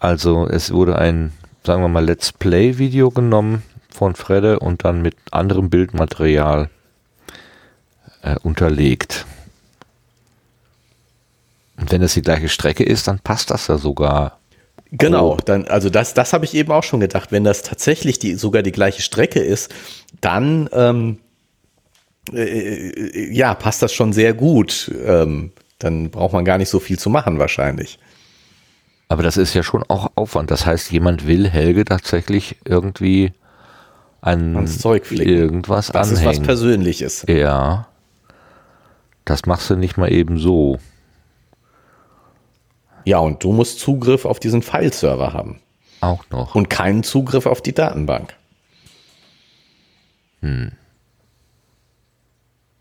Also 0.00 0.48
es 0.48 0.72
wurde 0.72 0.98
ein, 0.98 1.32
sagen 1.64 1.82
wir 1.82 1.88
mal, 1.88 2.04
Let's 2.04 2.32
Play-Video 2.32 3.10
genommen 3.10 3.62
von 3.90 4.14
Fredde 4.14 4.58
und 4.58 4.84
dann 4.84 5.02
mit 5.02 5.16
anderem 5.30 5.70
Bildmaterial 5.70 6.70
äh, 8.22 8.36
unterlegt. 8.42 9.26
Und 11.76 11.92
wenn 11.92 12.02
es 12.02 12.14
die 12.14 12.22
gleiche 12.22 12.48
Strecke 12.48 12.84
ist, 12.84 13.08
dann 13.08 13.18
passt 13.18 13.50
das 13.50 13.66
ja 13.66 13.76
sogar. 13.78 14.38
Genau, 14.92 15.30
Grob. 15.30 15.46
dann, 15.46 15.66
also 15.66 15.88
das, 15.88 16.12
das 16.12 16.34
habe 16.34 16.44
ich 16.44 16.54
eben 16.54 16.70
auch 16.70 16.84
schon 16.84 17.00
gedacht. 17.00 17.32
Wenn 17.32 17.44
das 17.44 17.62
tatsächlich 17.62 18.18
die, 18.18 18.34
sogar 18.34 18.62
die 18.62 18.72
gleiche 18.72 19.00
Strecke 19.00 19.40
ist, 19.40 19.74
dann 20.20 20.68
ähm, 20.72 21.18
äh, 22.32 22.90
äh, 22.90 23.32
ja, 23.32 23.54
passt 23.54 23.82
das 23.82 23.92
schon 23.92 24.12
sehr 24.12 24.34
gut. 24.34 24.90
Ähm, 25.04 25.52
dann 25.78 26.10
braucht 26.10 26.34
man 26.34 26.44
gar 26.44 26.58
nicht 26.58 26.68
so 26.68 26.78
viel 26.78 26.98
zu 26.98 27.08
machen 27.10 27.38
wahrscheinlich. 27.38 27.98
Aber 29.08 29.22
das 29.22 29.36
ist 29.36 29.54
ja 29.54 29.62
schon 29.62 29.82
auch 29.88 30.10
Aufwand. 30.14 30.50
Das 30.50 30.66
heißt, 30.66 30.92
jemand 30.92 31.26
will 31.26 31.48
Helge 31.48 31.84
tatsächlich 31.84 32.56
irgendwie 32.64 33.32
an 34.20 34.56
Ans 34.56 34.78
Zeug 34.78 35.06
flicken. 35.06 35.28
irgendwas 35.28 35.88
Das 35.88 36.08
ist 36.10 36.20
was 36.20 36.26
anhängen. 36.26 36.46
Persönliches. 36.46 37.24
Ja. 37.28 37.88
Das 39.24 39.46
machst 39.46 39.70
du 39.70 39.76
nicht 39.76 39.96
mal 39.96 40.12
eben 40.12 40.38
so. 40.38 40.78
Ja, 43.04 43.18
und 43.18 43.42
du 43.42 43.52
musst 43.52 43.80
Zugriff 43.80 44.24
auf 44.24 44.40
diesen 44.40 44.62
File-Server 44.62 45.32
haben 45.32 45.60
Auch 46.00 46.24
noch. 46.30 46.54
und 46.54 46.70
keinen 46.70 47.02
Zugriff 47.02 47.46
auf 47.46 47.60
die 47.60 47.72
Datenbank. 47.74 48.34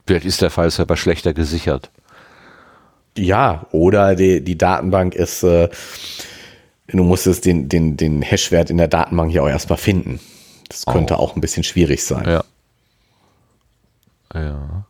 Vielleicht 0.05 0.25
ist 0.25 0.41
der 0.41 0.49
File-Server 0.49 0.97
schlechter 0.97 1.33
gesichert. 1.33 1.91
Ja, 3.17 3.67
oder 3.71 4.15
die, 4.15 4.43
die 4.43 4.57
Datenbank 4.57 5.15
ist, 5.15 5.43
äh, 5.43 5.69
du 6.87 7.03
musstest 7.03 7.45
den, 7.45 7.69
den, 7.69 7.97
den 7.97 8.21
Hashwert 8.21 8.69
in 8.69 8.77
der 8.77 8.87
Datenbank 8.87 9.31
ja 9.31 9.41
auch 9.43 9.49
erstmal 9.49 9.77
finden. 9.77 10.19
Das 10.69 10.85
könnte 10.85 11.19
auch 11.19 11.35
ein 11.35 11.41
bisschen 11.41 11.63
schwierig 11.63 12.03
sein. 12.03 12.25
Ja. 12.25 12.43
Ja. 14.33 14.85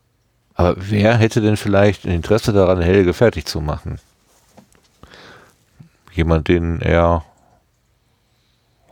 Aber 0.53 0.75
wer 0.77 1.17
hätte 1.17 1.41
denn 1.41 1.57
vielleicht 1.57 2.05
ein 2.05 2.11
Interesse 2.11 2.53
daran, 2.53 2.81
Helge 2.81 3.13
fertig 3.13 3.45
zu 3.45 3.59
machen? 3.61 3.99
Jemand, 6.13 6.47
den 6.47 6.81
er 6.81 7.23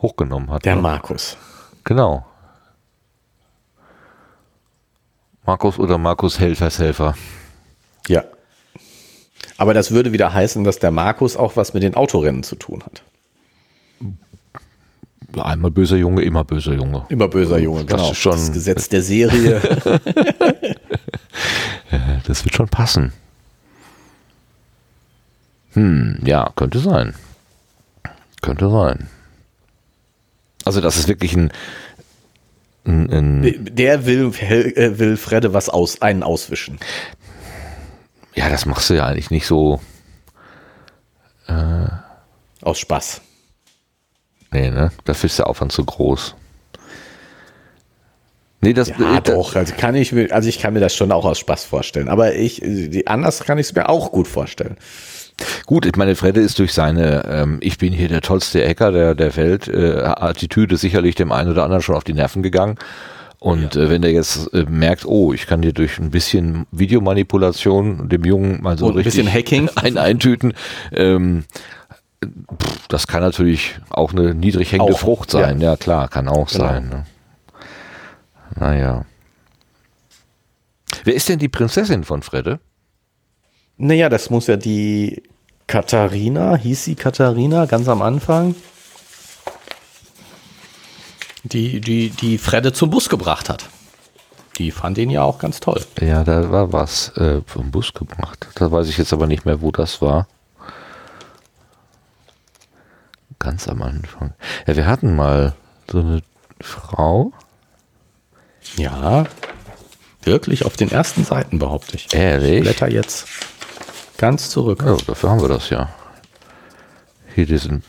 hochgenommen 0.01 0.49
hat. 0.51 0.65
Der 0.65 0.75
ne? 0.75 0.81
Markus. 0.81 1.37
Genau. 1.83 2.25
Markus 5.45 5.79
oder 5.79 5.97
Markus 5.97 6.39
Helfershelfer. 6.39 7.15
Ja. 8.07 8.23
Aber 9.57 9.73
das 9.73 9.91
würde 9.91 10.13
wieder 10.13 10.33
heißen, 10.33 10.63
dass 10.63 10.79
der 10.79 10.91
Markus 10.91 11.35
auch 11.35 11.55
was 11.57 11.73
mit 11.73 11.83
den 11.83 11.95
Autorennen 11.95 12.43
zu 12.43 12.55
tun 12.55 12.83
hat. 12.83 13.03
Einmal 15.43 15.69
böser 15.71 15.97
Junge, 15.97 16.21
immer 16.23 16.43
böser 16.43 16.73
Junge. 16.73 17.05
Immer 17.09 17.27
böser 17.27 17.59
Junge, 17.59 17.85
Das 17.85 17.97
genau. 17.99 18.11
ist 18.11 18.17
schon- 18.17 18.31
das 18.33 18.51
Gesetz 18.51 18.89
der 18.89 19.01
Serie. 19.01 19.61
Das 22.27 22.45
wird 22.45 22.53
schon 22.53 22.69
passen. 22.69 23.11
Hm, 25.73 26.19
ja, 26.25 26.51
könnte 26.55 26.79
sein. 26.79 27.13
Könnte 28.41 28.69
sein. 28.69 29.09
Also 30.65 30.81
das 30.81 30.97
ist 30.97 31.07
wirklich 31.07 31.35
ein, 31.35 31.51
ein, 32.85 33.09
ein 33.11 33.69
der 33.75 34.05
will, 34.05 34.31
äh, 34.39 34.97
will 34.99 35.17
Fredde 35.17 35.53
was 35.53 35.69
aus, 35.69 36.01
einen 36.01 36.23
auswischen. 36.23 36.79
ja, 38.35 38.49
das 38.49 38.65
machst 38.65 38.89
du 38.89 38.93
ja 38.95 39.05
eigentlich 39.05 39.31
nicht 39.31 39.45
so, 39.47 39.79
Aus 42.61 42.77
Spaß. 42.79 43.21
nee, 44.51 44.69
ne? 44.69 44.91
Dafür 45.05 45.27
ist 45.27 45.39
der 45.39 45.47
Aufwand 45.47 45.71
zu 45.71 45.83
groß. 45.83 46.35
Nee, 48.61 48.73
das, 48.73 48.89
Ja, 48.89 48.95
äh, 49.17 49.21
da- 49.21 49.33
doch. 49.33 49.55
Also 49.55 49.73
kann 49.75 49.95
ich 49.95 50.11
mir, 50.11 50.31
also 50.33 50.47
ich 50.49 50.59
kann 50.59 50.73
mir 50.73 50.79
das 50.81 50.93
schon 50.95 51.11
auch 51.11 51.25
aus 51.25 51.39
Spaß 51.39 51.63
vorstellen. 51.63 52.09
Aber 52.09 52.35
ich, 52.35 52.61
äh, 52.61 53.03
anders 53.05 53.39
kann 53.45 53.57
ich 53.57 53.67
es 53.67 53.73
mir 53.75 53.87
auch 53.89 54.11
gut 54.11 54.27
vorstellen. 54.27 54.77
Gut, 55.65 55.85
ich 55.85 55.95
meine, 55.95 56.15
Fredde 56.15 56.41
ist 56.41 56.59
durch 56.59 56.73
seine 56.73 57.23
ähm, 57.25 57.57
Ich 57.61 57.77
bin 57.77 57.93
hier 57.93 58.07
der 58.07 58.21
tollste 58.21 58.67
Hacker 58.67 58.91
der, 58.91 59.15
der 59.15 59.35
Welt 59.35 59.67
äh, 59.67 60.01
Attitüde 60.03 60.77
sicherlich 60.77 61.15
dem 61.15 61.31
einen 61.31 61.51
oder 61.51 61.63
anderen 61.63 61.81
schon 61.81 61.95
auf 61.95 62.03
die 62.03 62.13
Nerven 62.13 62.43
gegangen. 62.43 62.77
Und 63.39 63.77
äh, 63.77 63.89
wenn 63.89 64.01
der 64.01 64.11
jetzt 64.11 64.53
äh, 64.53 64.65
merkt, 64.67 65.05
oh, 65.05 65.31
ich 65.31 65.47
kann 65.47 65.61
dir 65.61 65.71
durch 65.71 65.97
ein 65.97 66.11
bisschen 66.11 66.65
Videomanipulation 66.71 68.09
dem 68.09 68.25
Jungen 68.25 68.61
mal 68.61 68.77
so 68.77 68.87
Und 68.87 68.93
ein 68.93 68.97
richtig 68.97 69.13
bisschen 69.25 69.33
Hacking. 69.33 69.69
ein 69.75 69.97
eintüten, 69.97 70.53
ähm, 70.91 71.45
pff, 72.23 72.87
das 72.89 73.07
kann 73.07 73.21
natürlich 73.21 73.79
auch 73.89 74.11
eine 74.11 74.33
niedrig 74.33 74.73
hängende 74.73 74.93
Auch, 74.93 74.99
Frucht 74.99 75.31
sein. 75.31 75.61
Ja. 75.61 75.77
klar, 75.77 76.09
kann 76.09 76.27
auch 76.27 76.49
Genau. 76.49 76.65
sein. 76.65 76.89
Ne? 76.89 77.05
Naja. 78.59 79.05
Wer 81.05 81.13
ist 81.13 81.29
denn 81.29 81.39
die 81.39 81.47
Prinzessin 81.47 82.03
von 82.03 82.23
Fredde? 82.23 82.59
Naja, 83.81 84.09
das 84.09 84.29
muss 84.29 84.47
ja 84.47 84.57
die 84.57 85.23
Katharina, 85.65 86.57
hieß 86.57 86.83
sie 86.83 86.95
Katharina 86.95 87.65
ganz 87.65 87.87
am 87.87 88.01
Anfang, 88.01 88.53
die, 91.43 91.79
die, 91.79 92.09
die 92.09 92.37
Fredde 92.37 92.73
zum 92.73 92.89
Bus 92.89 93.07
gebracht 93.07 93.47
hat. 93.47 93.69
Die 94.57 94.71
fand 94.71 94.97
ihn 94.97 95.09
ja 95.09 95.23
auch 95.23 95.39
ganz 95.39 95.61
toll. 95.61 95.81
Ja, 96.01 96.25
da 96.25 96.51
war 96.51 96.73
was 96.73 97.15
äh, 97.15 97.39
vom 97.45 97.71
Bus 97.71 97.93
gebracht. 97.93 98.49
Da 98.55 98.69
weiß 98.69 98.89
ich 98.89 98.97
jetzt 98.97 99.13
aber 99.13 99.27
nicht 99.27 99.45
mehr, 99.45 99.61
wo 99.61 99.71
das 99.71 100.01
war. 100.01 100.27
Ganz 103.39 103.69
am 103.69 103.81
Anfang. 103.81 104.33
Ja, 104.67 104.75
wir 104.75 104.87
hatten 104.87 105.15
mal 105.15 105.55
so 105.89 105.99
eine 105.99 106.21
Frau. 106.59 107.31
Ja, 108.75 109.23
wirklich 110.23 110.65
auf 110.65 110.75
den 110.75 110.91
ersten 110.91 111.23
Seiten 111.23 111.59
behaupte 111.59 111.95
ich. 111.95 112.13
Ehrlich? 112.13 112.63
Blätter 112.63 112.91
jetzt 112.91 113.25
ganz 114.19 114.51
zurück. 114.51 114.83
Ja, 114.85 114.95
dafür 115.07 115.31
haben 115.31 115.41
wir 115.41 115.47
das 115.47 115.71
ja. 115.71 115.89
Hier 117.33 117.47
diesen 117.47 117.83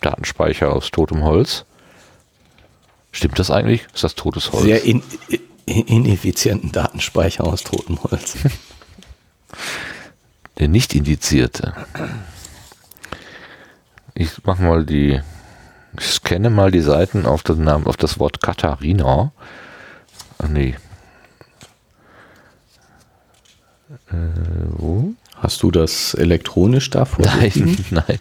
Datenspeicher 0.00 0.72
aus 0.72 0.92
totem 0.92 1.24
Holz. 1.24 1.64
Stimmt 3.10 3.38
das 3.38 3.50
eigentlich? 3.50 3.86
Ist 3.92 4.04
das 4.04 4.14
totes 4.14 4.52
Holz? 4.52 4.64
Sehr 4.64 4.84
in, 4.84 5.02
in, 5.64 5.86
ineffizienten 5.86 6.70
Datenspeicher 6.70 7.44
aus 7.44 7.64
totem 7.64 8.00
Holz. 8.04 8.36
Der 10.58 10.68
nicht 10.68 10.94
indizierte. 10.94 11.74
Ich 14.14 14.30
mach 14.44 14.58
mal 14.58 14.84
die. 14.84 15.20
Ich 15.98 16.06
scanne 16.06 16.50
mal 16.50 16.70
die 16.70 16.80
Seiten 16.80 17.26
auf 17.26 17.42
den 17.42 17.64
Namen, 17.64 17.86
auf 17.86 17.96
das 17.96 18.18
Wort 18.18 18.42
Katharina. 18.42 19.32
Ach 20.38 20.48
nee. 20.48 20.74
Äh, 24.10 24.14
wo? 24.70 25.14
Hast 25.36 25.62
du 25.62 25.70
das 25.70 26.14
elektronisch 26.14 26.90
da 26.90 27.04
vor? 27.04 27.24
dir 27.24 27.40
liegen? 27.42 27.84
Nein, 27.90 28.04
nein. 28.08 28.18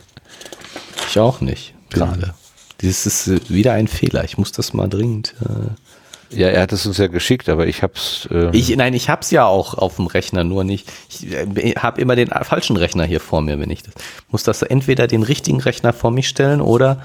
Ich 1.07 1.19
auch 1.19 1.41
nicht, 1.41 1.73
gerade. 1.89 2.33
Das 2.79 3.05
ist 3.05 3.27
äh, 3.27 3.39
wieder 3.49 3.73
ein 3.73 3.87
Fehler. 3.87 4.23
Ich 4.23 4.37
muss 4.37 4.51
das 4.51 4.73
mal 4.73 4.87
dringend. 4.87 5.33
Äh 5.41 6.37
Ja, 6.37 6.49
er 6.49 6.63
hat 6.63 6.73
es 6.73 6.85
uns 6.85 6.97
ja 6.97 7.07
geschickt, 7.07 7.47
aber 7.49 7.67
ich 7.67 7.83
hab's. 7.83 8.27
Ähm, 8.31 8.49
ich, 8.51 8.75
nein, 8.75 8.93
ich 8.93 9.09
hab's 9.09 9.31
ja 9.31 9.45
auch 9.45 9.75
auf 9.75 9.95
dem 9.95 10.07
Rechner, 10.07 10.43
nur 10.43 10.63
nicht. 10.63 10.91
Ich 11.09 11.31
äh, 11.31 11.75
habe 11.75 12.01
immer 12.01 12.15
den 12.15 12.29
falschen 12.29 12.75
Rechner 12.75 13.05
hier 13.05 13.19
vor 13.19 13.41
mir, 13.41 13.59
wenn 13.59 13.69
ich 13.69 13.83
das. 13.83 13.93
Muss 14.29 14.43
das 14.43 14.61
entweder 14.61 15.07
den 15.07 15.23
richtigen 15.23 15.61
Rechner 15.61 15.93
vor 15.93 16.11
mich 16.11 16.27
stellen 16.27 16.61
oder 16.61 17.01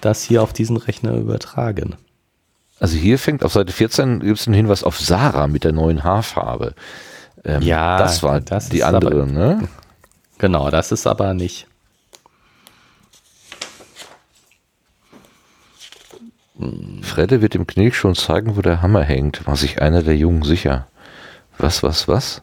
das 0.00 0.22
hier 0.22 0.42
auf 0.42 0.52
diesen 0.52 0.76
Rechner 0.76 1.14
übertragen. 1.14 1.96
also 2.78 2.96
hier 2.96 3.18
fängt 3.18 3.44
auf 3.44 3.52
Seite 3.52 3.72
14 3.72 4.20
gibt 4.20 4.38
es 4.38 4.46
einen 4.46 4.54
Hinweis 4.54 4.84
auf 4.84 4.98
Sarah 4.98 5.46
mit 5.46 5.64
der 5.64 5.72
neuen 5.72 6.04
Haarfarbe. 6.04 6.74
Ähm, 7.44 7.62
Ja, 7.62 7.98
das 7.98 8.22
war 8.22 8.40
das 8.40 8.68
die 8.68 8.82
andere, 8.84 9.22
aber- 9.22 9.26
ne? 9.32 9.68
Genau, 10.38 10.70
das 10.70 10.92
ist 10.92 11.06
aber 11.06 11.34
nicht. 11.34 11.66
Fredde 17.02 17.40
wird 17.40 17.54
dem 17.54 17.66
Knick 17.66 17.94
schon 17.94 18.14
zeigen, 18.14 18.56
wo 18.56 18.60
der 18.62 18.82
Hammer 18.82 19.02
hängt, 19.02 19.46
war 19.46 19.56
sich 19.56 19.80
einer 19.80 20.02
der 20.02 20.16
Jungen 20.16 20.42
sicher. 20.42 20.86
Was, 21.58 21.82
was, 21.82 22.06
was? 22.08 22.42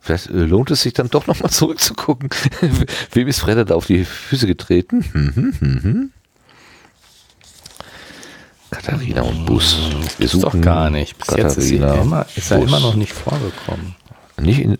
Vielleicht 0.00 0.28
äh, 0.28 0.32
lohnt 0.44 0.70
es 0.70 0.82
sich 0.82 0.92
dann 0.92 1.08
doch 1.08 1.26
nochmal 1.26 1.50
zurückzugucken. 1.50 2.30
Wem 3.12 3.28
ist 3.28 3.40
Fredde 3.40 3.64
da 3.64 3.74
auf 3.74 3.86
die 3.86 4.04
Füße 4.04 4.46
getreten? 4.46 6.12
Katharina 8.70 9.22
und 9.22 9.46
Bus. 9.46 9.78
Wir 10.18 10.28
suchen 10.28 10.42
doch 10.42 10.60
gar 10.60 10.90
nicht. 10.90 11.16
Bis 11.16 11.28
Katharina, 11.28 11.48
jetzt 11.48 11.58
ist, 11.58 11.70
immer, 11.72 12.26
ist 12.36 12.50
er 12.50 12.58
immer 12.58 12.80
noch 12.80 12.94
nicht 12.94 13.12
vorgekommen. 13.12 13.94
Nicht 14.38 14.60
in 14.60 14.78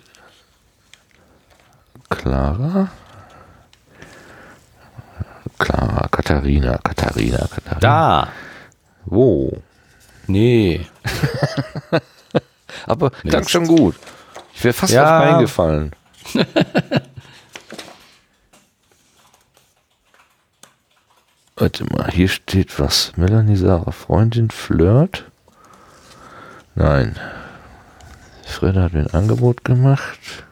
Clara? 2.10 2.90
Clara, 5.58 6.08
Katharina, 6.08 6.78
Katharina, 6.78 7.38
Katharina. 7.38 7.80
Da. 7.80 8.28
Wo? 9.04 9.62
Nee. 10.26 10.86
Aber 12.86 13.10
nee, 13.22 13.30
klang 13.30 13.48
schon 13.48 13.66
gut. 13.66 13.96
Ich 14.54 14.64
wäre 14.64 14.74
fast 14.74 14.92
ja. 14.92 15.18
auf 15.18 15.34
eingefallen. 15.34 15.92
Warte 21.60 21.84
mal, 21.84 22.08
hier 22.12 22.28
steht 22.28 22.78
was. 22.78 23.16
Melanie 23.16 23.56
Sarah, 23.56 23.90
Freundin, 23.90 24.50
Flirt? 24.50 25.24
Nein. 26.76 27.18
Fredda 28.44 28.82
hat 28.82 28.92
mir 28.92 29.00
ein 29.00 29.10
Angebot 29.10 29.64
gemacht. 29.64 30.44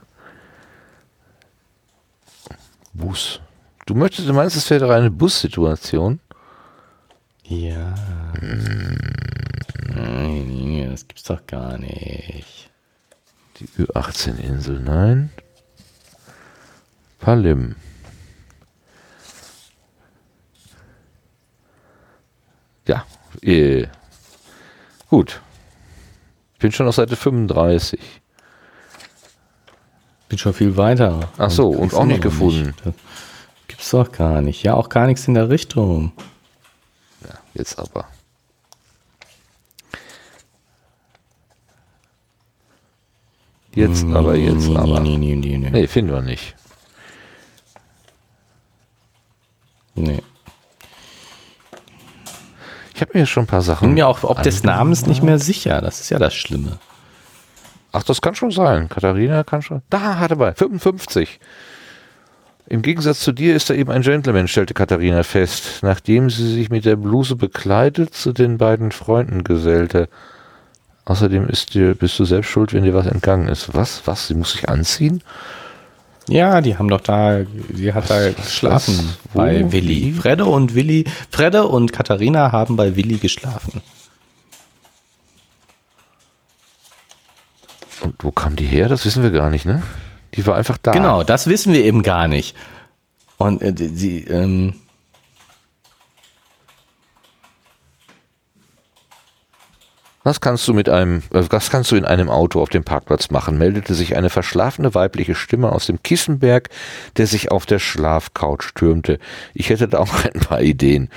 Bus. 2.93 3.41
Du 3.87 3.95
möchtest, 3.95 4.29
du 4.29 4.33
meinst, 4.33 4.57
es 4.57 4.69
wäre 4.69 4.93
eine 4.93 5.11
Bussituation? 5.11 6.19
Ja. 7.45 7.95
Nein, 9.95 10.89
das 10.91 11.07
gibt's 11.07 11.25
doch 11.25 11.47
gar 11.47 11.79
nicht. 11.79 12.71
Die 13.61 13.69
Ü18-Insel, 13.79 14.81
nein. 14.81 15.31
Palim. 17.21 17.77
Ja, 22.87 23.05
äh, 23.43 23.87
gut. 25.09 25.41
Ich 26.55 26.59
bin 26.61 26.73
schon 26.73 26.89
auf 26.89 26.95
Seite 26.95 27.17
35. 27.17 28.01
Bin 30.29 30.39
schon 30.39 30.55
viel 30.55 30.77
weiter. 30.77 31.29
Ach 31.39 31.51
so, 31.51 31.69
und, 31.69 31.93
und 31.93 31.95
auch 31.95 32.05
nicht 32.05 32.23
gefunden. 32.23 32.75
Nicht. 32.85 32.97
Gibt's 33.69 33.91
doch 33.91 34.11
gar 34.11 34.41
nicht. 34.41 34.63
Ja, 34.63 34.75
auch 34.75 34.89
gar 34.89 35.07
nichts 35.07 35.29
in 35.29 35.35
der 35.35 35.49
Richtung. 35.51 36.13
Ja, 37.23 37.35
jetzt 37.55 37.79
aber. 37.79 38.07
Jetzt 43.75 44.05
nee, 44.05 44.15
aber, 44.17 44.35
jetzt 44.35 44.69
nee, 44.69 44.77
aber. 44.77 45.01
Nee, 45.01 45.19
nee, 45.19 45.37
nee, 45.37 45.59
nee. 45.59 45.71
Nee, 45.71 45.87
finden 45.87 46.13
wir 46.13 46.23
nicht. 46.23 46.57
Nee. 49.95 50.23
Ich 52.97 53.03
habe 53.03 53.19
mir 53.19 53.27
schon 53.27 53.43
ein 53.43 53.47
paar 53.47 53.61
Sachen. 53.61 53.85
Ich 53.85 53.89
bin 53.89 53.95
mir 53.95 54.09
auch 54.09 54.25
ob 54.25 54.43
des 54.43 54.63
Namens 54.63 55.05
nicht 55.05 55.23
mehr 55.23 55.39
sicher. 55.39 55.83
Das 55.83 56.01
ist 56.01 56.09
ja 56.09 56.19
das 56.19 56.35
Schlimme. 56.35 56.79
Ach, 57.93 58.03
das 58.03 58.23
kann 58.23 58.35
schon 58.35 58.51
sein. 58.51 58.89
Katharina 58.89 59.45
kann 59.45 59.61
schon. 59.61 59.83
Da, 59.91 60.19
hatte 60.19 60.37
bei 60.37 60.55
55. 60.55 61.39
Im 62.69 62.81
Gegensatz 62.81 63.21
zu 63.21 63.33
dir 63.33 63.55
ist 63.55 63.69
er 63.69 63.77
eben 63.77 63.91
ein 63.91 64.01
Gentleman, 64.01 64.49
stellte 64.49 64.73
Katharina 64.73 65.25
fest, 65.25 65.81
nachdem 65.83 66.31
sie 66.31 66.51
sich 66.51 66.71
mit 66.71 66.87
der 66.87 66.97
Bluse 66.97 67.37
bekleidet 67.37 68.15
zu 68.15 68.33
den 68.33 68.57
beiden 68.57 68.93
Freunden 68.93 69.45
gesellte. 69.45 70.09
Außerdem 71.05 71.51
ist 71.51 71.75
dir, 71.75 71.95
bist 71.95 72.19
du 72.19 72.25
selbst 72.25 72.49
schuld, 72.49 72.73
wenn 72.73 72.85
dir 72.85 72.95
was 72.95 73.07
entgangen 73.07 73.49
ist. 73.49 73.75
Was? 73.75 74.07
Was? 74.07 74.29
Sie 74.29 74.35
muss 74.35 74.53
sich 74.53 74.71
anziehen? 74.71 75.23
Ja, 76.29 76.61
die 76.61 76.77
haben 76.77 76.89
doch 76.89 77.01
da, 77.01 77.45
sie 77.73 77.93
hat 77.93 78.11
da 78.11 78.33
geschlafen 78.33 79.17
bei 79.33 79.71
Willi. 79.71 80.13
Fredde 80.13 80.47
und 80.47 80.75
Willi, 80.75 81.05
Fredde 81.31 81.67
und 81.67 81.93
Katharina 81.93 82.51
haben 82.51 82.77
bei 82.77 82.97
Willi 82.97 83.19
geschlafen. 83.19 83.81
Und 88.03 88.15
wo 88.21 88.33
kam 88.33 88.57
die 88.57 88.67
her? 88.67 88.89
Das 88.89 89.05
wissen 89.05 89.23
wir 89.23 89.31
gar 89.31 89.51
nicht, 89.51 89.67
ne? 89.67 89.83
Die 90.35 90.47
war 90.47 90.57
einfach 90.57 90.79
da. 90.79 90.91
Genau, 90.91 91.23
das 91.23 91.47
wissen 91.47 91.73
wir 91.73 91.85
eben 91.85 92.03
gar 92.03 92.29
nicht. 92.29 92.57
Und 93.39 93.63
äh, 93.63 93.73
sie, 93.77 94.25
ähm, 94.25 94.75
Was 100.27 100.41
kannst 100.41 100.67
du 100.67 100.75
mit 100.75 100.89
einem, 100.89 101.19
äh, 101.33 101.45
was 101.51 101.71
kannst 101.71 101.93
du 101.93 101.95
in 101.95 102.05
einem 102.05 102.29
Auto 102.29 102.61
auf 102.61 102.69
dem 102.69 102.83
Parkplatz 102.83 103.31
machen? 103.31 103.59
meldete 103.59 103.95
sich 103.95 104.17
eine 104.17 104.29
verschlafene 104.29 104.93
weibliche 104.93 105.37
Stimme 105.37 105.71
aus 105.71 105.87
dem 105.87 106.03
Kissenberg, 106.03 106.69
der 107.17 107.29
sich 107.29 107.53
auf 107.53 107.65
der 107.65 107.79
Schlafcouch 107.79 108.73
türmte. 108.75 109.21
Ich 109.55 109.71
hätte 109.71 109.87
da 109.87 109.99
auch 110.01 110.25
ein 110.25 110.41
paar 110.41 110.63
Ideen. 110.63 111.11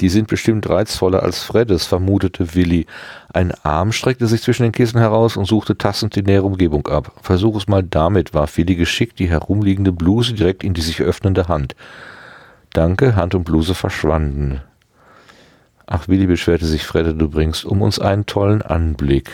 Die 0.00 0.08
sind 0.08 0.26
bestimmt 0.26 0.68
reizvoller 0.68 1.22
als 1.22 1.44
Freddes, 1.44 1.86
vermutete 1.86 2.56
Willi. 2.56 2.86
Ein 3.32 3.52
Arm 3.62 3.92
streckte 3.92 4.26
sich 4.26 4.42
zwischen 4.42 4.64
den 4.64 4.72
Kissen 4.72 4.98
heraus 4.98 5.36
und 5.36 5.44
suchte 5.44 5.78
tastend 5.78 6.16
die 6.16 6.24
nähere 6.24 6.46
Umgebung 6.46 6.88
ab. 6.88 7.12
Versuch 7.22 7.54
es 7.54 7.68
mal 7.68 7.84
damit, 7.84 8.34
warf 8.34 8.56
Willi 8.56 8.74
geschickt 8.74 9.20
die 9.20 9.30
herumliegende 9.30 9.92
Bluse 9.92 10.34
direkt 10.34 10.64
in 10.64 10.74
die 10.74 10.80
sich 10.80 11.00
öffnende 11.02 11.46
Hand. 11.46 11.76
Danke, 12.72 13.14
Hand 13.14 13.36
und 13.36 13.44
Bluse 13.44 13.76
verschwanden. 13.76 14.60
Ach, 15.94 16.08
Willi 16.08 16.26
beschwerte 16.26 16.64
sich, 16.64 16.86
Fredde, 16.86 17.14
du 17.14 17.28
bringst 17.28 17.66
um 17.66 17.82
uns 17.82 17.98
einen 17.98 18.24
tollen 18.24 18.62
Anblick. 18.62 19.30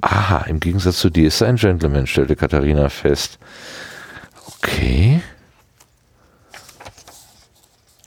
Aha, 0.00 0.46
im 0.46 0.60
Gegensatz 0.60 0.96
zu 0.96 1.10
dir 1.10 1.28
ist 1.28 1.42
er 1.42 1.48
ein 1.48 1.56
Gentleman, 1.56 2.06
stellte 2.06 2.36
Katharina 2.36 2.88
fest. 2.88 3.38
Okay. 4.46 5.20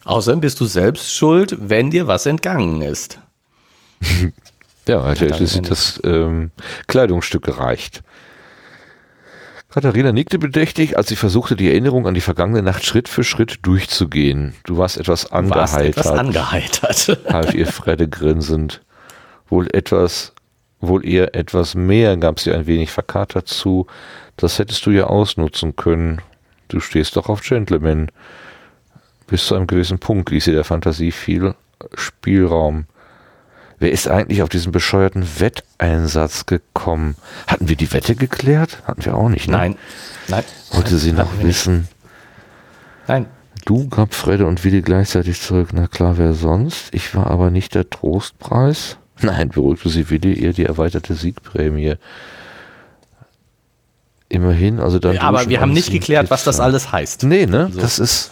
Außerdem 0.05 0.41
bist 0.41 0.59
du 0.59 0.65
selbst 0.65 1.13
schuld, 1.13 1.55
wenn 1.59 1.91
dir 1.91 2.07
was 2.07 2.25
entgangen 2.25 2.81
ist. 2.81 3.19
ja, 4.87 5.03
hat 5.03 5.19
ja 5.19 5.27
das, 5.27 5.61
das 5.61 6.01
ähm, 6.03 6.49
Kleidungsstück 6.87 7.43
gereicht. 7.43 8.01
Katharina 9.69 10.13
nickte 10.13 10.39
bedächtig, 10.39 10.97
als 10.97 11.09
sie 11.09 11.17
versuchte, 11.17 11.55
die 11.55 11.69
Erinnerung 11.69 12.07
an 12.07 12.13
die 12.13 12.21
vergangene 12.21 12.63
Nacht 12.63 12.85
Schritt 12.85 13.09
für 13.09 13.23
Schritt 13.23 13.59
durchzugehen. 13.63 14.53
Du 14.63 14.77
warst 14.77 14.97
etwas 14.97 15.31
angeheitert. 15.31 15.97
Warst 15.97 15.97
etwas 15.97 16.07
angeheitert. 16.07 17.19
half 17.33 17.53
ihr 17.53 17.67
Fredde 17.67 18.07
grinsend. 18.07 18.81
Wohl 19.49 19.67
etwas, 19.73 20.33
wohl 20.79 21.05
eher 21.05 21.35
etwas 21.35 21.75
mehr, 21.75 22.15
gab 22.15 22.39
sie 22.39 22.53
ein 22.53 22.65
wenig 22.65 22.91
verkatert 22.91 23.47
zu. 23.49 23.87
Das 24.37 24.57
hättest 24.57 24.85
du 24.85 24.91
ja 24.91 25.05
ausnutzen 25.05 25.75
können. 25.75 26.21
Du 26.69 26.79
stehst 26.79 27.17
doch 27.17 27.27
auf 27.27 27.41
Gentlemen. 27.41 28.09
Bis 29.27 29.47
zu 29.47 29.55
einem 29.55 29.67
gewissen 29.67 29.99
Punkt 29.99 30.29
ließ 30.29 30.45
sie 30.45 30.53
der 30.53 30.63
Fantasie 30.63 31.11
viel 31.11 31.55
Spielraum. 31.93 32.85
Wer 33.79 33.91
ist 33.91 34.07
eigentlich 34.07 34.41
auf 34.41 34.49
diesen 34.49 34.71
bescheuerten 34.71 35.27
Wetteinsatz 35.39 36.47
gekommen? 36.47 37.15
Hatten 37.45 37.69
wir 37.69 37.75
die 37.75 37.93
Wette 37.93 38.15
geklärt? 38.15 38.79
Hatten 38.85 39.05
wir 39.05 39.15
auch 39.15 39.29
nicht, 39.29 39.47
ne? 39.47 39.57
Nein. 39.57 39.75
Nein. 40.27 40.43
Wollte 40.71 40.97
sie 40.97 41.11
noch 41.11 41.29
wissen? 41.41 41.87
Nein. 43.07 43.27
Du 43.65 43.87
gab 43.89 44.13
Fredde 44.13 44.47
und 44.47 44.63
Willi 44.63 44.81
gleichzeitig 44.81 45.41
zurück. 45.41 45.69
Na 45.73 45.87
klar, 45.87 46.17
wer 46.17 46.33
sonst? 46.33 46.93
Ich 46.93 47.13
war 47.15 47.27
aber 47.27 47.51
nicht 47.51 47.75
der 47.75 47.89
Trostpreis. 47.89 48.97
Nein, 49.21 49.49
beruhigte 49.49 49.89
sie 49.89 50.09
Willi, 50.09 50.41
eher 50.41 50.53
die 50.53 50.65
erweiterte 50.65 51.13
Siegprämie. 51.13 51.95
Immerhin, 54.29 54.79
also 54.79 54.99
dann. 54.99 55.15
Ja, 55.15 55.21
aber 55.21 55.47
wir 55.47 55.61
haben 55.61 55.71
nicht 55.71 55.91
geklärt, 55.91 56.29
was 56.29 56.43
das 56.43 56.59
alles 56.59 56.91
heißt. 56.91 57.23
Nee, 57.23 57.45
ne? 57.45 57.69
So. 57.71 57.79
Das 57.79 57.99
ist. 57.99 58.31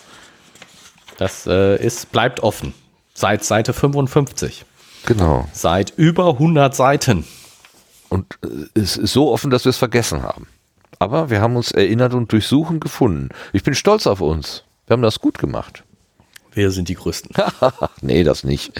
Das 1.18 1.48
äh, 1.48 1.82
ist, 1.82 2.12
bleibt 2.12 2.42
offen. 2.42 2.74
Seit 3.14 3.46
Seite 3.46 3.72
55. 3.72 4.66
Genau. 5.06 5.48
Seit 5.54 5.94
über 5.98 6.30
100 6.30 6.76
Seiten. 6.76 7.26
Und 8.10 8.38
äh, 8.44 8.80
es 8.80 8.98
ist 8.98 9.14
so 9.14 9.32
offen, 9.32 9.52
dass 9.52 9.66
wir 9.66 9.70
es 9.70 9.78
vergessen 9.78 10.24
haben. 10.24 10.48
Aber 11.00 11.30
wir 11.30 11.42
haben 11.42 11.56
uns 11.56 11.72
erinnert 11.72 12.14
und 12.14 12.32
durchsuchen 12.32 12.80
gefunden. 12.80 13.30
Ich 13.54 13.64
bin 13.64 13.76
stolz 13.76 14.08
auf 14.08 14.22
uns. 14.22 14.64
Wir 14.88 14.94
haben 14.94 15.02
das 15.02 15.20
gut 15.20 15.38
gemacht. 15.38 15.84
Wir 16.54 16.72
sind 16.72 16.88
die 16.88 16.96
Größten. 16.96 17.36
nee, 18.02 18.24
das 18.24 18.44
nicht. 18.44 18.80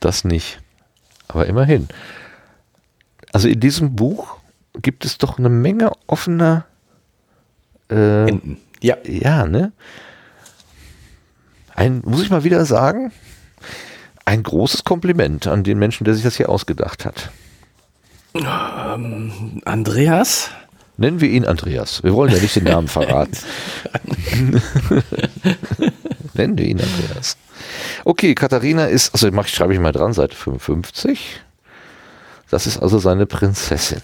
Das 0.00 0.24
nicht. 0.24 0.60
Aber 1.28 1.46
immerhin. 1.46 1.88
Also 3.32 3.48
in 3.48 3.60
diesem 3.60 3.94
Buch 3.94 4.36
gibt 4.80 5.04
es 5.04 5.18
doch 5.18 5.38
eine 5.38 5.48
Menge 5.48 5.92
offener 6.06 6.66
äh, 7.90 8.28
Enden. 8.28 8.60
Ja. 8.80 8.96
Ja, 9.04 9.46
ne? 9.46 9.72
Ein, 11.74 12.02
muss 12.04 12.22
ich 12.22 12.30
mal 12.30 12.44
wieder 12.44 12.64
sagen, 12.66 13.12
ein 14.24 14.42
großes 14.42 14.84
Kompliment 14.84 15.46
an 15.46 15.64
den 15.64 15.78
Menschen, 15.78 16.04
der 16.04 16.14
sich 16.14 16.22
das 16.22 16.36
hier 16.36 16.48
ausgedacht 16.48 17.04
hat. 17.04 17.30
Ähm, 18.34 19.60
Andreas? 19.64 20.50
Nennen 20.96 21.20
wir 21.20 21.30
ihn 21.30 21.44
Andreas. 21.44 22.02
Wir 22.02 22.14
wollen 22.14 22.32
ja 22.32 22.40
nicht 22.40 22.56
den 22.56 22.64
Namen 22.64 22.88
verraten. 22.88 23.36
Nennen 26.34 26.58
wir 26.58 26.66
ihn 26.66 26.80
Andreas. 26.80 27.36
Okay, 28.04 28.34
Katharina 28.34 28.86
ist, 28.86 29.12
also 29.14 29.30
mach, 29.32 29.48
schreibe 29.48 29.74
ich 29.74 29.80
mal 29.80 29.92
dran, 29.92 30.12
Seite 30.12 30.36
55. 30.36 31.40
Das 32.50 32.66
ist 32.66 32.78
also 32.78 32.98
seine 32.98 33.26
Prinzessin. 33.26 34.02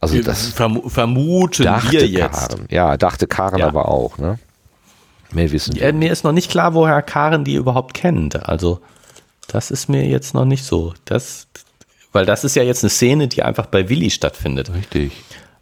Also 0.00 0.20
das 0.20 0.48
Verm 0.48 0.88
vermuten 0.90 1.64
wir 1.90 2.06
jetzt. 2.06 2.48
Karen. 2.50 2.66
Ja, 2.70 2.96
dachte 2.96 3.28
Karen 3.28 3.60
ja. 3.60 3.68
aber 3.68 3.88
auch. 3.88 4.18
Ne? 4.18 4.38
Mehr 5.32 5.50
wissen 5.50 5.74
wir. 5.74 5.92
Mir 5.92 6.12
ist 6.12 6.24
noch 6.24 6.32
nicht 6.32 6.50
klar, 6.50 6.74
woher 6.74 7.02
Karen 7.02 7.44
die 7.44 7.54
überhaupt 7.54 7.94
kennt. 7.94 8.48
Also, 8.48 8.80
das 9.48 9.70
ist 9.70 9.88
mir 9.88 10.06
jetzt 10.06 10.34
noch 10.34 10.44
nicht 10.44 10.64
so. 10.64 10.94
Das, 11.04 11.46
weil 12.12 12.26
das 12.26 12.44
ist 12.44 12.56
ja 12.56 12.62
jetzt 12.62 12.84
eine 12.84 12.90
Szene, 12.90 13.28
die 13.28 13.42
einfach 13.42 13.66
bei 13.66 13.88
Willi 13.88 14.10
stattfindet. 14.10 14.72
Richtig. 14.72 15.12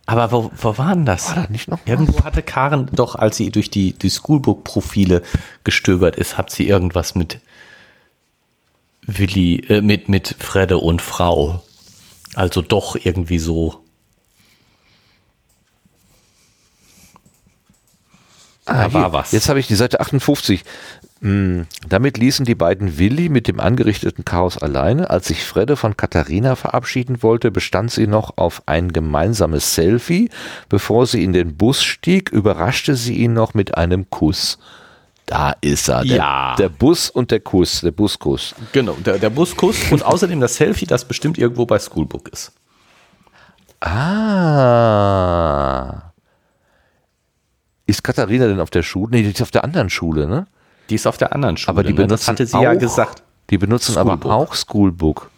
Aber 0.06 0.32
wo, 0.32 0.50
wo 0.56 0.76
war 0.76 0.94
denn 0.94 1.06
das? 1.06 1.28
War 1.28 1.44
da 1.44 1.52
nicht 1.52 1.68
noch? 1.68 1.78
Irgendwo 1.86 2.24
hatte 2.24 2.42
Karen 2.42 2.88
doch, 2.92 3.14
als 3.14 3.36
sie 3.36 3.50
durch 3.50 3.70
die, 3.70 3.92
die 3.92 4.10
Schoolbook-Profile 4.10 5.22
gestöbert 5.62 6.16
ist, 6.16 6.36
hat 6.36 6.50
sie 6.50 6.66
irgendwas 6.66 7.14
mit 7.14 7.38
Willi, 9.02 9.64
äh, 9.68 9.80
mit, 9.82 10.08
mit 10.08 10.34
Fredde 10.38 10.78
und 10.78 11.00
Frau. 11.00 11.62
Also 12.34 12.62
doch 12.62 12.96
irgendwie 12.96 13.38
so. 13.38 13.84
Ah, 18.70 18.84
Da 18.84 18.92
war 18.94 19.02
hier. 19.04 19.12
was. 19.12 19.32
Jetzt 19.32 19.48
habe 19.48 19.58
ich 19.60 19.66
die 19.66 19.74
Seite 19.74 20.00
58. 20.00 20.64
Hm, 21.22 21.66
Damit 21.86 22.16
ließen 22.16 22.46
die 22.46 22.54
beiden 22.54 22.96
Willi 22.98 23.28
mit 23.28 23.46
dem 23.46 23.60
angerichteten 23.60 24.24
Chaos 24.24 24.56
alleine. 24.56 25.10
Als 25.10 25.28
sich 25.28 25.44
Fredde 25.44 25.76
von 25.76 25.96
Katharina 25.96 26.56
verabschieden 26.56 27.22
wollte, 27.22 27.50
bestand 27.50 27.90
sie 27.90 28.06
noch 28.06 28.38
auf 28.38 28.62
ein 28.66 28.90
gemeinsames 28.92 29.74
Selfie. 29.74 30.30
Bevor 30.70 31.06
sie 31.06 31.22
in 31.22 31.32
den 31.34 31.56
Bus 31.58 31.82
stieg, 31.82 32.30
überraschte 32.30 32.96
sie 32.96 33.16
ihn 33.16 33.34
noch 33.34 33.52
mit 33.54 33.76
einem 33.76 34.08
Kuss. 34.08 34.58
Da 35.26 35.54
ist 35.60 35.88
er. 35.88 36.02
Der, 36.04 36.16
Ja. 36.16 36.54
der 36.58 36.70
Bus 36.70 37.10
und 37.10 37.30
der 37.30 37.40
Kuss, 37.40 37.82
der 37.82 37.90
Buskuss. 37.92 38.54
Genau, 38.72 38.94
der, 39.04 39.18
der 39.18 39.30
Buskuss 39.30 39.76
und 39.92 40.02
außerdem 40.04 40.40
das 40.40 40.54
Selfie, 40.56 40.86
das 40.86 41.04
bestimmt 41.04 41.36
irgendwo 41.38 41.66
bei 41.66 41.78
Schoolbook 41.78 42.28
ist. 42.30 42.52
Ah. 44.70 46.09
Ist 47.90 48.04
Katharina 48.04 48.46
denn 48.46 48.60
auf 48.60 48.70
der 48.70 48.82
Schule? 48.82 49.10
Nee, 49.10 49.22
die 49.22 49.30
ist 49.30 49.42
auf 49.42 49.50
der 49.50 49.64
anderen 49.64 49.90
Schule, 49.90 50.26
ne? 50.28 50.46
Die 50.88 50.94
ist 50.94 51.06
auf 51.06 51.16
der 51.18 51.32
anderen 51.34 51.56
Schule. 51.56 51.70
Aber 51.70 51.82
die 51.82 51.90
ne? 51.90 51.96
benutzen 51.96 52.12
das 52.12 52.28
hatte 52.28 52.46
sie 52.46 52.60
ja 52.62 52.72
auch- 52.72 52.78
gesagt. 52.78 53.22
Die 53.50 53.58
benutzen 53.58 53.94
Schoolbook. 53.94 54.24
aber 54.24 54.34
auch 54.34 54.54
Schoolbook. 54.54 55.30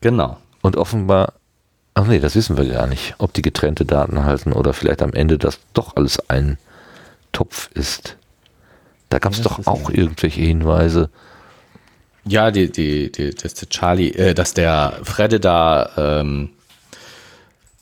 Genau. 0.00 0.38
Und 0.62 0.76
offenbar, 0.78 1.34
ach 1.92 2.06
nee, 2.06 2.20
das 2.20 2.34
wissen 2.36 2.56
wir 2.56 2.64
gar 2.64 2.86
nicht, 2.86 3.14
ob 3.18 3.34
die 3.34 3.42
getrennte 3.42 3.84
Daten 3.84 4.24
halten 4.24 4.52
oder 4.54 4.72
vielleicht 4.72 5.02
am 5.02 5.12
Ende 5.12 5.36
das 5.36 5.58
doch 5.74 5.94
alles 5.96 6.30
ein 6.30 6.56
Topf 7.32 7.68
ist. 7.74 8.16
Da 9.10 9.18
gab 9.18 9.32
es 9.32 9.42
Das 9.42 9.52
doch 9.58 9.66
auch 9.66 9.90
irgendwelche 9.90 10.40
Hinweise. 10.40 11.10
Ja, 12.26 12.50
die, 12.50 12.72
die, 12.72 13.12
die, 13.12 13.34
dass 13.34 13.52
der 13.54 13.68
Charlie, 13.68 14.10
äh, 14.12 14.32
dass 14.32 14.54
der 14.54 15.00
Fredde 15.02 15.38
da 15.40 15.90
ähm, 15.98 16.48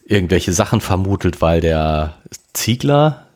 irgendwelche 0.05 0.53
Sachen 0.53 0.81
vermutet, 0.81 1.41
weil 1.41 1.61
der 1.61 2.15
Ziegler 2.53 3.27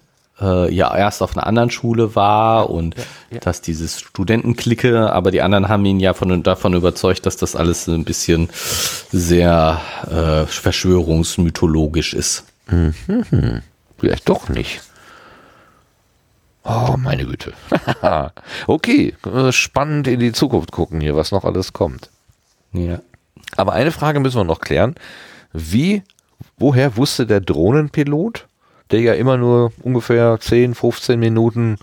äh, 0.41 0.73
ja 0.73 0.95
erst 0.97 1.23
auf 1.23 1.37
einer 1.37 1.47
anderen 1.47 1.71
Schule 1.71 2.15
war 2.15 2.71
und 2.71 2.95
dass 3.41 3.61
dieses 3.61 4.01
Studentenklicke, 4.01 5.13
aber 5.13 5.31
die 5.31 5.43
anderen 5.43 5.69
haben 5.69 5.85
ihn 5.85 6.01
ja 6.01 6.15
von, 6.15 6.43
davon 6.43 6.75
überzeugt, 6.75 7.27
dass 7.27 7.37
das 7.37 7.57
alles 7.57 7.87
ein 7.89 8.05
bisschen 8.05 8.49
sehr 9.11 9.81
äh, 10.11 10.47
verschwörungsmythologisch 10.47 12.15
ist. 12.15 12.45
Vielleicht 13.99 14.29
doch 14.29 14.49
nicht. 14.49 14.81
Oh, 16.65 16.97
meine 16.99 17.25
Güte. 17.25 17.53
okay, 18.67 19.15
äh, 19.25 19.53
spannend 19.53 20.09
in 20.09 20.19
die 20.19 20.33
Zukunft 20.33 20.73
gucken 20.73 21.01
hier, 21.01 21.15
was 21.15 21.31
noch 21.31 21.45
alles 21.45 21.73
kommt. 21.73 22.11
Ja. 22.73 23.01
Aber 23.57 23.73
eine 23.73 23.93
Frage 23.93 24.19
müssen 24.19 24.39
wir 24.39 24.45
noch 24.45 24.61
klären. 24.61 24.97
Wie, 25.53 26.03
woher 26.59 26.97
wusste 26.97 27.25
der 27.25 27.41
Drohnenpilot, 27.41 28.47
der 28.91 29.01
ja 29.01 29.15
immer 29.15 29.37
nur 29.37 29.73
ungefähr 29.83 30.39
10, 30.41 30.75
15 30.75 31.19
Minuten 31.19 31.77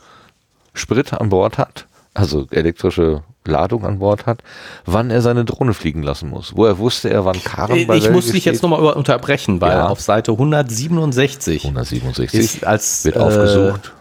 Sprit 0.74 1.14
an 1.14 1.30
Bord 1.30 1.58
hat, 1.58 1.88
also 2.14 2.48
elektrische 2.52 3.24
Ladung 3.46 3.86
an 3.86 4.00
Bord 4.00 4.26
hat, 4.26 4.42
wann 4.86 5.10
er 5.12 5.22
seine 5.22 5.44
Drohne 5.46 5.74
fliegen 5.74 6.02
lassen 6.02 6.30
muss? 6.30 6.54
Woher 6.56 6.78
wusste 6.78 7.10
er, 7.10 7.26
wann 7.26 7.44
Karen 7.44 7.86
bei 7.88 7.98
Ich 7.98 8.10
muss 8.10 8.28
dich 8.32 8.46
jetzt 8.46 8.60
steht? 8.60 8.70
nochmal 8.70 8.94
unterbrechen, 8.94 9.60
weil 9.60 9.72
Ja. 9.78 9.88
auf 9.88 10.00
Seite 10.00 10.32
167 10.32 11.64
167 11.66 12.34
ist 12.40 12.66
als 12.66 13.04
wird 13.04 13.18
äh, 13.18 13.20
aufgesucht. 13.20 13.92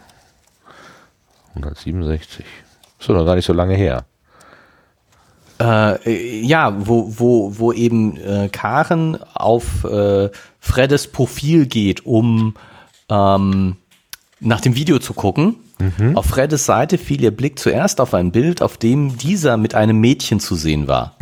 167. 1.55 2.45
Ist 2.99 3.09
doch 3.09 3.15
noch 3.15 3.25
gar 3.25 3.35
nicht 3.35 3.45
so 3.45 3.53
lange 3.53 3.75
her. 3.75 4.05
Äh, 5.61 6.41
ja, 6.41 6.73
wo, 6.77 7.13
wo, 7.17 7.59
wo 7.59 7.71
eben 7.73 8.17
äh, 8.17 8.49
Karen 8.51 9.17
auf 9.33 9.83
äh, 9.83 10.29
Freddes 10.59 11.07
Profil 11.07 11.67
geht, 11.67 12.05
um 12.05 12.55
ähm, 13.09 13.77
nach 14.39 14.61
dem 14.61 14.75
Video 14.75 14.99
zu 14.99 15.13
gucken. 15.13 15.55
Auf 16.15 16.27
Freddes 16.27 16.65
Seite 16.65 16.97
fiel 16.97 17.21
ihr 17.21 17.31
Blick 17.31 17.59
zuerst 17.59 17.99
auf 17.99 18.13
ein 18.13 18.31
Bild, 18.31 18.61
auf 18.61 18.77
dem 18.77 19.17
dieser 19.17 19.57
mit 19.57 19.75
einem 19.75 19.99
Mädchen 19.99 20.39
zu 20.39 20.55
sehen 20.55 20.87
war. 20.87 21.15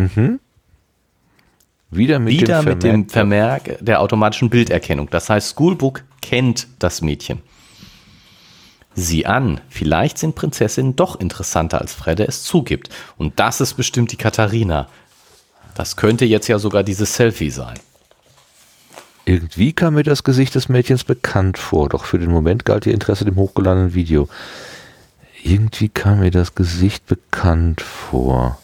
Wieder 1.89 2.19
mit 2.19 2.33
Wieder 2.33 2.59
dem 2.61 2.65
mit 2.65 2.83
dem 2.83 3.09
Vermerk 3.09 3.77
der 3.81 4.01
automatischen 4.01 4.49
Bilderkennung. 4.49 5.09
Das 5.09 5.29
heißt, 5.29 5.55
Schoolbook 5.55 6.03
kennt 6.21 6.67
das 6.79 7.01
Mädchen. 7.01 7.39
Sieh 8.93 9.25
an, 9.25 9.61
vielleicht 9.69 10.17
sind 10.17 10.35
Prinzessinnen 10.35 10.95
doch 10.95 11.19
interessanter, 11.19 11.79
als 11.79 11.93
Fredde 11.93 12.27
es 12.27 12.43
zugibt. 12.43 12.89
Und 13.17 13.39
das 13.39 13.61
ist 13.61 13.75
bestimmt 13.75 14.11
die 14.11 14.17
Katharina. 14.17 14.87
Das 15.75 15.95
könnte 15.95 16.25
jetzt 16.25 16.47
ja 16.47 16.59
sogar 16.59 16.83
dieses 16.83 17.15
Selfie 17.15 17.49
sein. 17.49 17.79
Irgendwie 19.25 19.73
kam 19.73 19.93
mir 19.95 20.03
das 20.03 20.23
Gesicht 20.23 20.55
des 20.55 20.67
Mädchens 20.67 21.03
bekannt 21.03 21.57
vor, 21.57 21.89
doch 21.89 22.05
für 22.05 22.17
den 22.19 22.31
Moment 22.31 22.65
galt 22.65 22.85
ihr 22.85 22.93
Interesse 22.93 23.25
dem 23.25 23.35
hochgeladenen 23.35 23.93
Video. 23.93 24.27
Irgendwie 25.43 25.89
kam 25.89 26.19
mir 26.19 26.31
das 26.31 26.55
Gesicht 26.55 27.05
bekannt 27.05 27.81
vor. 27.81 28.59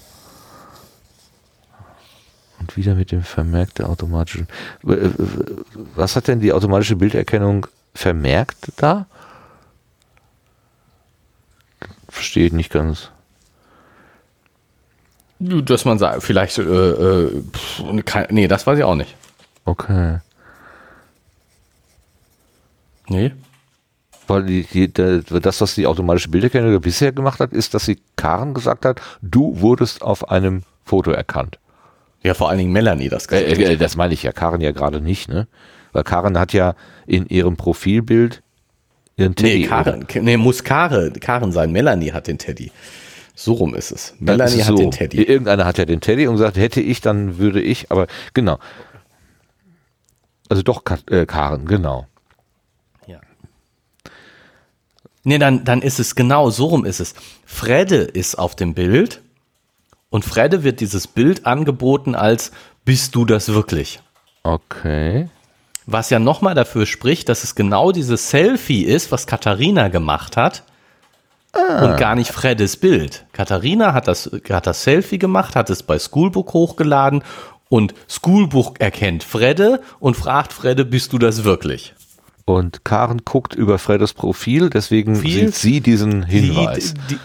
Und 2.60 2.76
wieder 2.76 2.96
mit 2.96 3.12
dem 3.12 3.24
Vermerk 3.24 3.76
der 3.76 3.90
automatischen. 3.90 4.48
Was 4.82 6.16
hat 6.16 6.28
denn 6.28 6.40
die 6.40 6.54
automatische 6.54 6.96
Bilderkennung 6.96 7.68
vermerkt 7.94 8.72
da? 8.78 9.06
Verstehe 12.10 12.48
ich 12.48 12.54
nicht 12.54 12.72
ganz. 12.72 13.12
Dass 15.40 15.86
man 15.86 16.00
sagt, 16.00 16.24
vielleicht, 16.24 16.58
äh, 16.58 16.64
äh, 16.64 17.44
pff, 17.52 17.84
kein, 18.06 18.26
nee, 18.32 18.48
das 18.48 18.66
weiß 18.66 18.80
ich 18.80 18.84
auch 18.84 18.96
nicht. 18.96 19.16
Okay. 19.66 20.20
Nee. 23.10 23.32
Weil 24.28 24.44
die, 24.44 24.64
die, 24.64 24.92
das, 24.92 25.62
was 25.62 25.76
die 25.76 25.88
automatische 25.88 26.30
Bilderkennung 26.30 26.80
bisher 26.82 27.12
gemacht 27.14 27.40
hat, 27.40 27.54
ist, 27.54 27.74
dass 27.74 27.86
sie 27.86 28.00
Karen 28.18 28.54
gesagt 28.54 28.86
hat, 28.86 29.02
du 29.22 29.62
wurdest 29.62 30.02
auf 30.02 30.30
einem 30.30 30.64
Foto 30.84 31.12
erkannt. 31.12 31.60
Ja, 32.24 32.34
vor 32.34 32.50
allen 32.50 32.58
Dingen 32.58 32.74
Melanie 32.74 33.08
das 33.10 33.28
Äh, 33.28 33.46
gesagt. 33.46 33.60
äh, 33.60 33.78
das 33.78 33.96
meine 33.96 34.14
ich 34.14 34.24
ja, 34.24 34.32
Karen 34.34 34.60
ja 34.60 34.72
gerade 34.72 35.00
nicht, 35.00 35.30
ne? 35.30 35.48
Weil 35.94 36.04
Karen 36.04 36.38
hat 36.38 36.52
ja 36.52 36.76
in 37.06 37.26
ihrem 37.28 37.56
Profilbild 37.56 38.44
ihren 39.16 39.34
Teddy. 39.36 39.60
nee, 39.62 39.66
Karen, 39.66 40.06
nee, 40.22 40.36
muss 40.38 40.64
Karen, 40.64 41.14
Karen 41.20 41.52
sein. 41.54 41.72
Melanie 41.72 42.12
hat 42.12 42.28
den 42.28 42.38
Teddy. 42.38 42.72
So 43.34 43.54
rum 43.54 43.76
ist 43.76 43.92
es. 43.92 44.14
Dann 44.20 44.40
ist 44.42 44.52
Melanie 44.52 44.62
es 44.62 44.68
hat 44.68 44.68
so. 44.68 44.78
den 44.78 44.92
Teddy. 44.92 45.22
Irgendeiner 45.24 45.66
hat 45.66 45.78
ja 45.78 45.86
den 45.86 46.02
Teddy 46.02 46.28
und 46.28 46.36
gesagt, 46.36 46.58
hätte 46.58 46.82
ich, 46.82 47.00
dann 47.02 47.38
würde 47.38 47.62
ich, 47.62 47.92
aber 47.92 48.08
genau. 48.34 48.60
Also 50.50 50.64
doch 50.64 50.84
äh, 51.10 51.26
Karen, 51.26 51.66
genau. 51.66 52.08
Ja. 53.06 53.20
Nee, 55.28 55.40
dann, 55.40 55.66
dann 55.66 55.82
ist 55.82 56.00
es 56.00 56.16
genau, 56.16 56.50
so 56.52 56.68
rum 56.68 56.86
ist 56.86 57.02
es. 57.02 57.14
Fredde 57.46 57.98
ist 57.98 58.40
auf 58.40 58.56
dem 58.56 58.74
Bild 58.74 59.20
und 60.10 60.24
Fredde 60.24 60.64
wird 60.64 60.80
dieses 60.80 61.06
Bild 61.06 61.46
angeboten 61.46 62.16
als 62.16 62.54
bist 62.86 63.14
du 63.14 63.26
das 63.26 63.50
wirklich? 63.50 64.00
Okay. 64.44 65.28
Was 65.86 66.12
ja 66.12 66.20
nochmal 66.20 66.56
dafür 66.56 66.86
spricht, 66.86 67.28
dass 67.28 67.44
es 67.44 67.56
genau 67.56 67.92
dieses 67.92 68.30
Selfie 68.30 68.84
ist, 68.84 69.12
was 69.12 69.28
Katharina 69.28 69.90
gemacht 69.90 70.38
hat 70.38 70.64
und 71.54 71.98
gar 71.98 72.16
nicht 72.16 72.32
Freddes 72.32 72.78
Bild. 72.78 73.26
Katharina 73.34 73.94
hat 73.94 74.08
das, 74.08 74.32
hat 74.50 74.66
das 74.66 74.84
Selfie 74.84 75.20
gemacht, 75.20 75.58
hat 75.58 75.70
es 75.70 75.84
bei 75.84 76.00
Schoolbook 76.00 76.54
hochgeladen 76.54 77.22
und 77.68 77.94
Schoolbook 78.08 78.80
erkennt 78.80 79.26
Fredde 79.26 79.82
und 80.00 80.16
fragt 80.16 80.54
Fredde, 80.54 80.86
bist 80.86 81.12
du 81.12 81.18
das 81.18 81.44
wirklich? 81.44 81.96
Und 82.48 82.86
Karen 82.86 83.24
guckt 83.26 83.56
über 83.56 83.78
Freddes 83.78 84.14
Profil, 84.14 84.70
deswegen 84.70 85.18
Viel- 85.18 85.48
sieht 85.48 85.56
sie 85.56 85.82
diesen 85.82 86.24
Hinweis. 86.24 86.94
Die, 87.10 87.16
die, 87.16 87.20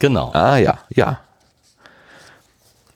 genau. 0.00 0.32
Ah 0.34 0.56
ja, 0.56 0.78
ja. 0.90 1.20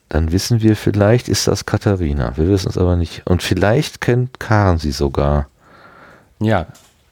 Dann 0.09 0.31
wissen 0.33 0.61
wir 0.61 0.75
vielleicht, 0.75 1.29
ist 1.29 1.47
das 1.47 1.65
Katharina. 1.65 2.35
Wir 2.35 2.49
wissen 2.49 2.67
es 2.67 2.77
aber 2.77 2.97
nicht. 2.97 3.21
Und 3.25 3.43
vielleicht 3.43 4.01
kennt 4.01 4.39
Karen 4.41 4.77
sie 4.77 4.91
sogar. 4.91 5.47
Ja, 6.41 6.65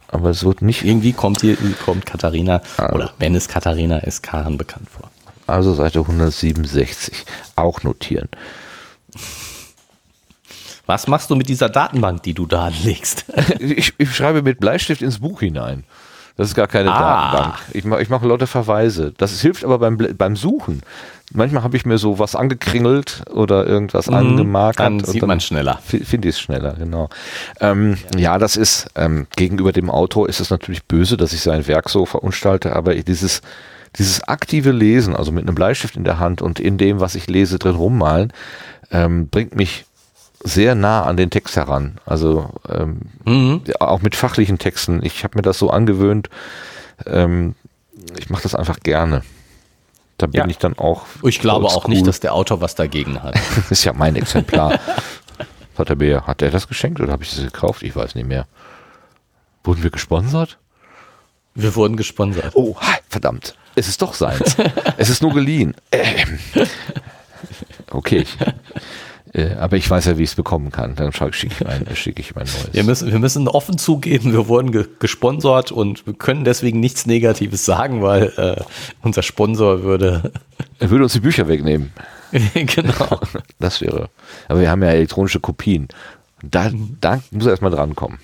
Aber 0.10 0.32
es 0.32 0.44
wird 0.44 0.62
nicht. 0.62 0.84
irgendwie 0.84 1.14
kommt 1.14 1.42
hier 1.42 1.56
kommt 1.86 2.06
Katharina, 2.06 2.62
Ah. 2.78 2.92
oder 2.94 3.12
wenn 3.20 3.36
es 3.36 3.48
Katharina 3.48 4.00
ist, 4.00 4.22
Karen 4.22 4.58
bekannt 4.58 4.90
vor. 4.90 5.10
Also 5.48 5.74
Seite 5.76 6.00
167. 6.00 7.26
Auch 7.56 7.84
notieren. 7.84 8.28
Was 10.88 11.08
machst 11.08 11.30
du 11.30 11.36
mit 11.36 11.48
dieser 11.50 11.70
Datenbank, 11.70 12.24
die 12.24 12.34
du 12.34 12.46
da 12.48 12.66
anlegst? 12.66 13.26
Ich, 13.60 13.94
ich 13.98 14.16
schreibe 14.16 14.42
mit 14.42 14.60
Bleistift 14.60 15.02
ins 15.02 15.20
Buch 15.20 15.42
hinein. 15.42 15.84
Das 16.38 16.48
ist 16.50 16.56
gar 16.56 16.68
keine 16.68 16.92
Ah. 16.94 17.32
Datenbank. 17.32 17.56
Ich 17.74 17.84
mache 17.84 18.02
ich 18.02 18.10
mach 18.10 18.24
lauter 18.24 18.46
Verweise. 18.48 19.14
Das 19.18 19.40
hilft 19.42 19.64
aber 19.66 19.80
beim, 19.80 19.98
beim 19.98 20.36
Suchen. 20.36 20.82
Manchmal 21.34 21.64
habe 21.64 21.76
ich 21.76 21.86
mir 21.86 21.98
so 21.98 22.20
was 22.20 22.36
angekringelt 22.36 23.24
oder 23.32 23.66
irgendwas 23.68 24.08
angemarkert. 24.08 24.86
Dann 24.86 25.04
sieht 25.04 25.26
man 25.26 25.42
schneller. 25.42 25.80
Fi- 25.84 26.06
Finde 26.06 26.30
ich 26.30 26.36
es 26.36 26.40
schneller, 26.42 26.74
genau. 26.76 27.10
Ähm, 27.60 27.98
ja. 28.16 28.38
das 28.38 28.56
ist, 28.56 28.88
ähm, 28.96 29.28
gegenüber 29.36 29.74
dem 29.74 29.90
Autor 29.90 30.30
ist 30.30 30.40
es 30.40 30.50
natürlich 30.52 30.86
böse, 30.86 31.18
dass 31.18 31.34
ich 31.34 31.42
sein 31.42 31.68
Werk 31.68 31.90
so 31.90 32.06
verunstalte, 32.06 32.74
aber 32.76 32.96
dieses, 32.96 33.42
dieses 33.98 34.24
aktive 34.24 34.72
Lesen, 34.72 35.16
also 35.18 35.32
mit 35.34 35.44
einem 35.46 35.56
Bleistift 35.56 35.98
in 35.98 36.04
der 36.06 36.20
Hand 36.20 36.42
und 36.42 36.60
in 36.62 36.78
dem, 36.78 37.00
was 37.02 37.16
ich 37.16 37.28
lese, 37.28 37.60
drin 37.60 37.76
rummalen, 37.76 38.32
ähm, 38.92 39.28
bringt 39.28 39.54
mich 39.56 39.84
sehr 40.48 40.76
nah 40.76 41.04
an 41.04 41.18
den 41.18 41.30
Text 41.30 41.56
heran. 41.56 42.00
Also 42.06 42.50
ähm, 42.70 43.02
Mhm. 43.26 43.62
auch 43.80 44.02
mit 44.02 44.16
fachlichen 44.16 44.58
Texten. 44.58 45.04
Ich 45.04 45.24
habe 45.24 45.38
mir 45.38 45.42
das 45.42 45.60
so 45.60 45.70
angewöhnt. 45.70 46.30
Ähm, 47.06 47.56
ich 48.18 48.30
mache 48.30 48.44
das 48.44 48.56
einfach 48.56 48.80
gerne. 48.80 49.24
Da 50.18 50.26
bin 50.28 50.40
Ja. 50.42 50.48
ich 50.48 50.58
dann 50.58 50.78
auch. 50.78 51.06
Ich 51.24 51.40
glaube 51.40 51.68
auch 51.68 51.88
nicht, 51.88 52.08
dass 52.08 52.20
der 52.20 52.34
Autor 52.34 52.62
was 52.62 52.76
dagegen 52.76 53.22
hat. 53.22 53.36
Das 53.56 53.72
ist 53.72 53.84
ja 53.84 53.94
mein 53.94 54.16
Exemplar. 54.16 54.80
Hat 55.78 55.92
er 55.92 55.96
mir, 55.96 56.26
hat 56.26 56.42
er 56.42 56.50
das 56.50 56.68
geschenkt 56.68 57.00
oder 57.02 57.12
habe 57.12 57.24
ich 57.24 57.30
das 57.36 57.44
gekauft? 57.44 57.84
Ich 57.84 57.96
weiß 57.96 58.16
nicht 58.16 58.28
mehr. 58.28 58.48
Wurden 59.64 59.84
wir 59.84 59.92
gesponsert? 59.92 60.58
Wir 61.54 61.76
wurden 61.76 61.98
gesponsert. 61.98 62.56
Oh, 62.56 62.76
verdammt. 63.10 63.56
Es 63.76 63.88
ist 63.88 64.02
doch 64.02 64.16
seins. 64.16 64.56
es 64.98 65.10
ist 65.10 65.22
nur 65.22 65.34
geliehen. 65.36 65.76
Ähm. 65.92 66.40
Okay. 67.92 68.26
Äh, 69.38 69.54
aber 69.54 69.78
ich 69.78 69.90
weiß 69.90 70.06
ja, 70.06 70.18
wie 70.18 70.24
ich 70.24 70.32
es 70.32 70.36
bekommen 70.36 70.72
kann. 70.72 70.96
Dann 70.96 71.14
schicke 71.14 71.48
ich 71.48 71.64
mein, 71.64 71.96
schicke 71.96 72.22
ich 72.22 72.36
mein 72.36 72.46
neues. 72.46 72.74
Wir 72.74 72.84
müssen, 72.84 73.12
wir 73.12 73.20
müssen 73.20 73.48
offen 73.48 73.78
zugeben, 73.78 74.34
wir 74.34 74.48
wurden 74.48 74.72
ge 74.72 74.88
gesponsert 75.00 75.72
und 75.72 76.08
wir 76.08 76.14
können 76.14 76.44
deswegen 76.44 76.80
nichts 76.80 77.06
Negatives 77.06 77.64
sagen, 77.64 78.02
weil 78.02 78.34
äh, 78.38 78.64
unser 79.04 79.22
Sponsor 79.22 79.84
würde. 79.84 80.32
er 80.80 80.90
würde 80.90 81.04
uns 81.04 81.14
die 81.14 81.20
Bücher 81.20 81.48
wegnehmen. 81.48 81.92
genau. 82.54 83.20
Das 83.60 83.82
wäre. 83.82 84.10
Aber 84.48 84.60
wir 84.60 84.70
haben 84.70 84.84
ja 84.84 84.90
elektronische 84.90 85.40
Kopien. 85.40 85.88
Da, 86.44 86.72
da 87.02 87.22
muss 87.32 87.46
er 87.46 87.52
erstmal 87.52 87.72
drankommen. 87.72 88.20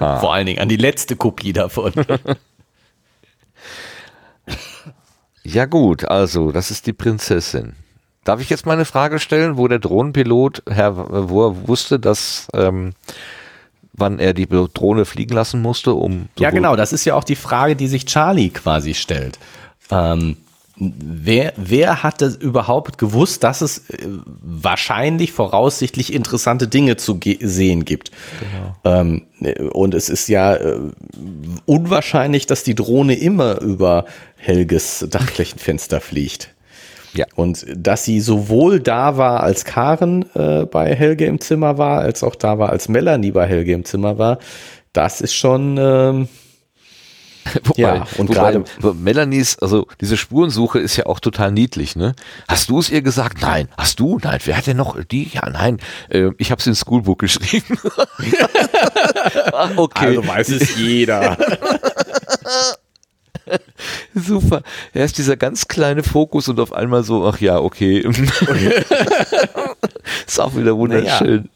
Vor 0.00 0.34
allen 0.34 0.46
Dingen 0.46 0.60
an 0.60 0.68
die 0.68 0.76
letzte 0.76 1.16
Kopie 1.16 1.52
davon. 1.52 1.92
Ja 5.42 5.66
gut, 5.66 6.04
also 6.04 6.52
das 6.52 6.70
ist 6.70 6.86
die 6.86 6.92
Prinzessin. 6.92 7.74
Darf 8.28 8.42
ich 8.42 8.50
jetzt 8.50 8.66
mal 8.66 8.74
eine 8.74 8.84
Frage 8.84 9.20
stellen, 9.20 9.56
wo 9.56 9.68
der 9.68 9.78
Drohnenpilot, 9.78 10.62
Herr, 10.68 11.30
wo 11.30 11.46
er 11.46 11.66
wusste, 11.66 11.98
dass 11.98 12.46
ähm, 12.52 12.92
wann 13.94 14.18
er 14.18 14.34
die 14.34 14.46
Drohne 14.46 15.06
fliegen 15.06 15.34
lassen 15.34 15.62
musste, 15.62 15.94
um 15.94 16.28
Ja, 16.38 16.50
genau, 16.50 16.76
das 16.76 16.92
ist 16.92 17.06
ja 17.06 17.14
auch 17.14 17.24
die 17.24 17.36
Frage, 17.36 17.74
die 17.74 17.88
sich 17.88 18.04
Charlie 18.04 18.50
quasi 18.50 18.92
stellt. 18.92 19.38
Ähm, 19.90 20.36
wer, 20.76 21.54
wer 21.56 22.02
hat 22.02 22.20
das 22.20 22.36
überhaupt 22.36 22.98
gewusst, 22.98 23.44
dass 23.44 23.62
es 23.62 23.88
äh, 23.88 24.06
wahrscheinlich 24.42 25.32
voraussichtlich 25.32 26.12
interessante 26.12 26.68
Dinge 26.68 26.98
zu 26.98 27.18
sehen 27.40 27.86
gibt? 27.86 28.10
Ähm, 28.84 29.22
äh, 29.40 29.62
und 29.62 29.94
es 29.94 30.10
ist 30.10 30.28
ja 30.28 30.54
äh, 30.54 30.80
unwahrscheinlich, 31.64 32.44
dass 32.44 32.62
die 32.62 32.74
Drohne 32.74 33.14
immer 33.14 33.62
über 33.62 34.04
Helges 34.36 35.06
Dachflächenfenster 35.08 36.02
fliegt. 36.02 36.54
Ja. 37.18 37.26
Und 37.34 37.66
dass 37.76 38.04
sie 38.04 38.20
sowohl 38.20 38.80
da 38.80 39.16
war, 39.16 39.42
als 39.42 39.64
Karen 39.64 40.24
äh, 40.34 40.64
bei 40.66 40.94
Helge 40.94 41.26
im 41.26 41.40
Zimmer 41.40 41.76
war, 41.76 42.00
als 42.00 42.22
auch 42.22 42.34
da 42.36 42.58
war, 42.58 42.70
als 42.70 42.88
Melanie 42.88 43.32
bei 43.32 43.44
Helge 43.46 43.72
im 43.72 43.84
Zimmer 43.84 44.18
war, 44.18 44.38
das 44.92 45.20
ist 45.20 45.34
schon, 45.34 45.76
ähm, 45.78 46.28
Wobei, 47.64 47.80
Ja, 47.80 48.06
und 48.18 48.30
gerade- 48.30 48.62
Melanies, 49.00 49.58
also 49.58 49.86
diese 50.02 50.16
Spurensuche 50.18 50.78
ist 50.80 50.96
ja 50.96 51.06
auch 51.06 51.18
total 51.18 51.50
niedlich, 51.50 51.96
ne? 51.96 52.14
Hast 52.46 52.68
du 52.68 52.78
es 52.78 52.90
ihr 52.90 53.00
gesagt? 53.02 53.40
Nein. 53.40 53.68
Hast 53.78 54.00
du? 54.00 54.18
Nein. 54.22 54.38
Wer 54.44 54.56
hat 54.58 54.66
denn 54.66 54.76
noch 54.76 55.02
die? 55.02 55.30
Ja, 55.32 55.48
nein. 55.48 55.78
Äh, 56.10 56.30
ich 56.38 56.50
habe 56.50 56.60
es 56.60 56.66
ins 56.66 56.80
Schoolbook 56.80 57.18
geschrieben. 57.20 57.78
Ach, 59.52 59.70
okay. 59.76 60.06
Also 60.08 60.26
weiß 60.26 60.48
es 60.50 60.76
jeder. 60.76 61.36
Super. 64.14 64.62
Er 64.92 65.04
ist 65.04 65.18
dieser 65.18 65.36
ganz 65.36 65.68
kleine 65.68 66.02
Fokus 66.02 66.48
und 66.48 66.58
auf 66.60 66.72
einmal 66.72 67.02
so, 67.04 67.26
ach 67.26 67.40
ja, 67.40 67.58
okay. 67.58 67.98
ist 70.26 70.40
auch 70.40 70.56
wieder 70.56 70.76
wunderschön. 70.76 71.48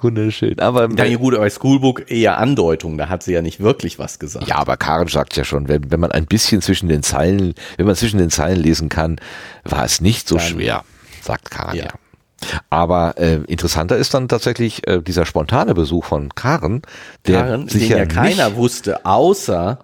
Wunderschön. 0.00 0.60
Aber 0.60 0.88
Ja, 0.94 1.16
gut, 1.16 1.34
aber 1.34 1.50
Schoolbook 1.50 2.10
eher 2.10 2.38
Andeutung, 2.38 2.96
da 2.98 3.08
hat 3.08 3.24
sie 3.24 3.32
ja 3.32 3.42
nicht 3.42 3.58
wirklich 3.60 3.98
was 3.98 4.20
gesagt. 4.20 4.46
Ja, 4.46 4.56
aber 4.56 4.76
Karen 4.76 5.08
sagt 5.08 5.36
ja 5.36 5.42
schon, 5.44 5.66
wenn, 5.68 5.90
wenn 5.90 5.98
man 5.98 6.12
ein 6.12 6.26
bisschen 6.26 6.62
zwischen 6.62 6.88
den 6.88 7.02
Zeilen, 7.02 7.54
wenn 7.76 7.86
man 7.86 7.96
zwischen 7.96 8.18
den 8.18 8.30
Zeilen 8.30 8.60
lesen 8.60 8.88
kann, 8.88 9.20
war 9.64 9.84
es 9.84 10.00
nicht 10.00 10.28
so 10.28 10.36
Dann- 10.36 10.46
schwer, 10.46 10.84
sagt 11.20 11.50
Karen 11.50 11.76
ja. 11.76 11.84
Ja. 11.84 12.60
Aber 12.70 13.18
äh, 13.18 13.40
interessanter 13.48 13.96
ist 13.96 14.14
dann 14.14 14.28
tatsächlich 14.28 14.86
äh, 14.86 15.02
dieser 15.02 15.26
spontane 15.26 15.74
Besuch 15.74 16.04
von 16.04 16.32
Karen, 16.36 16.82
der 17.26 17.40
Karen, 17.42 17.66
den 17.66 17.88
ja, 17.88 18.06
keiner 18.06 18.54
wusste, 18.54 19.04
außer, 19.04 19.80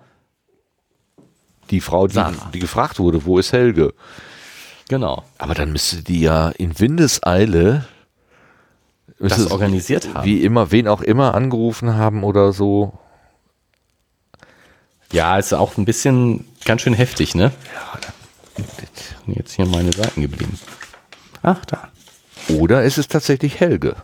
die 1.70 1.80
Frau, 1.80 2.06
die, 2.06 2.20
die 2.52 2.58
gefragt 2.58 2.98
wurde, 2.98 3.24
wo 3.24 3.38
ist 3.38 3.52
Helge? 3.52 3.94
genau, 4.88 5.24
Aber 5.38 5.54
dann 5.54 5.72
müsste 5.72 6.02
die 6.02 6.20
ja 6.20 6.50
in 6.50 6.78
Windeseile 6.78 7.86
das 9.18 9.50
organisiert 9.50 10.12
haben. 10.12 10.24
wie 10.24 10.42
immer, 10.42 10.70
wen 10.70 10.88
auch 10.88 11.00
immer 11.00 11.34
angerufen 11.34 11.94
haben 11.94 12.24
oder 12.24 12.52
so. 12.52 12.98
Ja, 15.12 15.38
ist 15.38 15.52
auch 15.54 15.76
ein 15.76 15.84
bisschen 15.84 16.44
ganz 16.64 16.82
schön 16.82 16.94
heftig, 16.94 17.34
ne? 17.34 17.52
Ja, 17.74 19.34
jetzt 19.34 19.52
hier 19.52 19.66
meine 19.66 19.92
Seiten 19.92 20.20
geblieben. 20.22 20.58
Ach, 21.42 21.64
da. 21.64 21.88
Oder 22.48 22.82
ist 22.82 22.98
es 22.98 23.08
tatsächlich 23.08 23.60
Helge? 23.60 23.96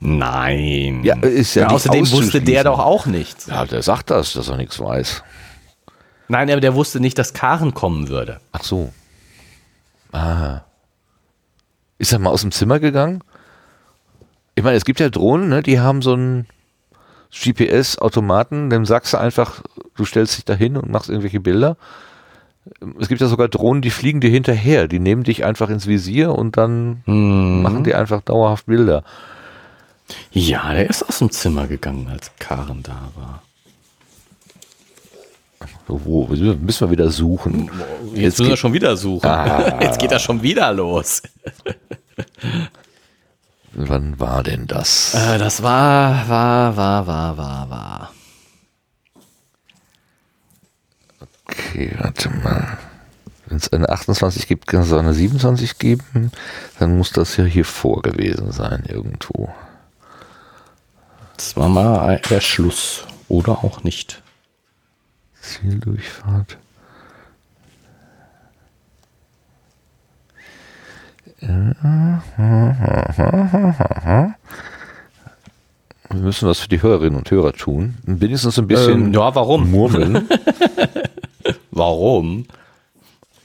Nein. 0.00 1.04
Ja, 1.04 1.16
ist 1.16 1.54
ja 1.54 1.62
ja 1.62 1.68
nicht 1.68 1.74
außerdem 1.76 2.10
wusste 2.10 2.40
der 2.40 2.64
doch 2.64 2.78
auch 2.80 3.06
nichts. 3.06 3.46
Ja, 3.46 3.64
der 3.64 3.82
sagt 3.82 4.10
das, 4.10 4.32
dass 4.32 4.48
er 4.48 4.56
nichts 4.56 4.80
weiß. 4.80 5.22
Nein, 6.28 6.50
aber 6.50 6.60
der 6.60 6.74
wusste 6.74 7.00
nicht, 7.00 7.18
dass 7.18 7.34
Karen 7.34 7.74
kommen 7.74 8.08
würde. 8.08 8.40
Ach 8.52 8.62
so. 8.62 8.92
Ah. 10.12 10.62
Ist 11.98 12.12
er 12.12 12.18
mal 12.18 12.30
aus 12.30 12.42
dem 12.42 12.52
Zimmer 12.52 12.78
gegangen? 12.78 13.22
Ich 14.54 14.64
meine, 14.64 14.76
es 14.76 14.84
gibt 14.84 15.00
ja 15.00 15.08
Drohnen, 15.08 15.48
ne, 15.48 15.62
die 15.62 15.80
haben 15.80 16.02
so 16.02 16.12
einen 16.12 16.46
GPS-Automaten, 17.32 18.68
dem 18.68 18.84
sagst 18.84 19.14
du 19.14 19.18
einfach, 19.18 19.62
du 19.96 20.04
stellst 20.04 20.36
dich 20.36 20.44
dahin 20.44 20.76
und 20.76 20.90
machst 20.90 21.08
irgendwelche 21.08 21.40
Bilder. 21.40 21.76
Es 23.00 23.08
gibt 23.08 23.20
ja 23.20 23.26
sogar 23.26 23.48
Drohnen, 23.48 23.82
die 23.82 23.90
fliegen 23.90 24.20
dir 24.20 24.30
hinterher, 24.30 24.86
die 24.86 25.00
nehmen 25.00 25.24
dich 25.24 25.44
einfach 25.44 25.70
ins 25.70 25.86
Visier 25.86 26.32
und 26.32 26.56
dann 26.56 27.02
machen 27.06 27.84
die 27.84 27.94
einfach 27.94 28.20
dauerhaft 28.20 28.66
Bilder. 28.66 29.02
Ja, 30.30 30.72
der 30.74 30.88
ist 30.88 31.02
aus 31.02 31.18
dem 31.18 31.30
Zimmer 31.30 31.66
gegangen, 31.66 32.08
als 32.08 32.30
Karen 32.38 32.82
da 32.82 33.10
war. 33.16 33.42
Wo 35.88 36.26
müssen 36.26 36.86
wir 36.86 36.90
wieder 36.90 37.10
suchen? 37.10 37.70
Jetzt, 38.14 38.38
müssen 38.38 38.50
wir 38.50 38.56
schon 38.56 38.72
wieder 38.72 38.96
suchen. 38.96 39.30
Jetzt 39.80 39.98
geht 39.98 40.12
das 40.12 40.22
schon 40.22 40.42
wieder 40.42 40.72
los. 40.72 41.22
Wann 43.74 44.20
war 44.20 44.42
denn 44.42 44.66
das? 44.66 45.14
Äh, 45.14 45.38
das 45.38 45.62
war, 45.62 46.28
war, 46.28 46.76
war, 46.76 47.06
war, 47.06 47.36
war, 47.36 47.70
war. 47.70 48.12
Okay, 51.46 51.94
warte 51.98 52.30
mal. 52.30 52.78
Wenn 53.46 53.58
es 53.58 53.72
eine 53.72 53.88
28 53.88 54.46
gibt, 54.46 54.66
kann 54.66 54.82
es 54.82 54.92
auch 54.92 54.98
eine 54.98 55.14
27 55.14 55.78
geben. 55.78 56.32
Dann 56.78 56.96
muss 56.96 57.12
das 57.12 57.36
ja 57.36 57.44
hier 57.44 57.64
vor 57.64 58.02
gewesen 58.02 58.52
sein, 58.52 58.84
irgendwo. 58.88 59.48
Das 61.36 61.56
war 61.56 61.68
mal 61.68 62.20
der 62.30 62.40
Schluss. 62.40 63.04
Oder 63.28 63.64
auch 63.64 63.82
nicht. 63.82 64.21
Zieldurchfahrt. 65.42 66.56
Wir 76.10 76.20
müssen 76.20 76.48
was 76.48 76.58
für 76.60 76.68
die 76.68 76.82
Hörerinnen 76.82 77.16
und 77.18 77.30
Hörer 77.30 77.52
tun. 77.52 77.96
Wenigstens 78.04 78.58
ein 78.58 78.66
bisschen 78.66 79.06
Ähm, 79.06 79.12
ja, 79.14 79.34
warum? 79.34 79.70
murmeln. 79.70 80.28
Warum? 81.70 82.46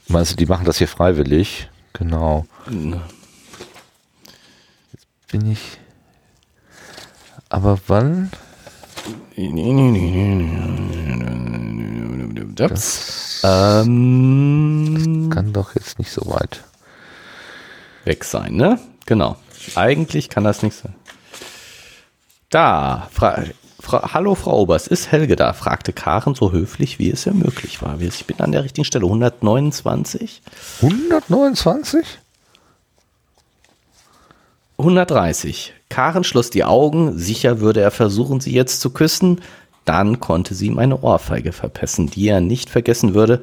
Meinst 0.06 0.32
du, 0.32 0.36
die 0.36 0.44
machen 0.46 0.66
das 0.66 0.76
hier 0.78 0.86
freiwillig? 0.88 1.70
Genau. 1.94 2.46
Jetzt 4.92 5.06
bin 5.28 5.50
ich. 5.50 5.78
Aber 7.48 7.78
wann? 7.86 8.30
Das, 12.56 13.40
ähm, 13.44 15.30
Kann 15.32 15.52
doch 15.52 15.76
jetzt 15.76 16.00
nicht 16.00 16.10
so 16.10 16.22
weit. 16.26 16.64
weg 18.04 18.24
sein, 18.24 18.54
ne? 18.54 18.80
Genau. 19.06 19.36
Eigentlich 19.76 20.28
kann 20.28 20.42
das 20.42 20.64
nicht 20.64 20.76
sein. 20.76 20.96
Da, 22.50 23.08
Fra 23.12 23.44
Fra 23.78 24.12
Hallo 24.12 24.34
Frau 24.34 24.58
Oberst, 24.62 24.88
ist 24.88 25.12
Helge 25.12 25.36
da? 25.36 25.52
fragte 25.52 25.92
Karen 25.92 26.34
so 26.34 26.50
höflich, 26.50 26.98
wie 26.98 27.10
es 27.10 27.24
ja 27.24 27.32
möglich 27.32 27.80
war. 27.80 28.00
Ich 28.00 28.26
bin 28.26 28.40
an 28.40 28.50
der 28.50 28.64
richtigen 28.64 28.86
Stelle. 28.86 29.04
129? 29.04 30.42
129? 30.82 32.04
130. 34.78 35.72
Karen 35.88 36.24
schloss 36.24 36.50
die 36.50 36.64
Augen, 36.64 37.18
sicher 37.18 37.60
würde 37.60 37.80
er 37.80 37.90
versuchen, 37.90 38.40
sie 38.40 38.52
jetzt 38.52 38.80
zu 38.80 38.90
küssen. 38.90 39.40
Dann 39.84 40.20
konnte 40.20 40.54
sie 40.54 40.66
ihm 40.66 40.78
eine 40.78 41.00
Ohrfeige 41.00 41.52
verpassen, 41.52 42.08
die 42.10 42.28
er 42.28 42.40
nicht 42.40 42.70
vergessen 42.70 43.14
würde, 43.14 43.42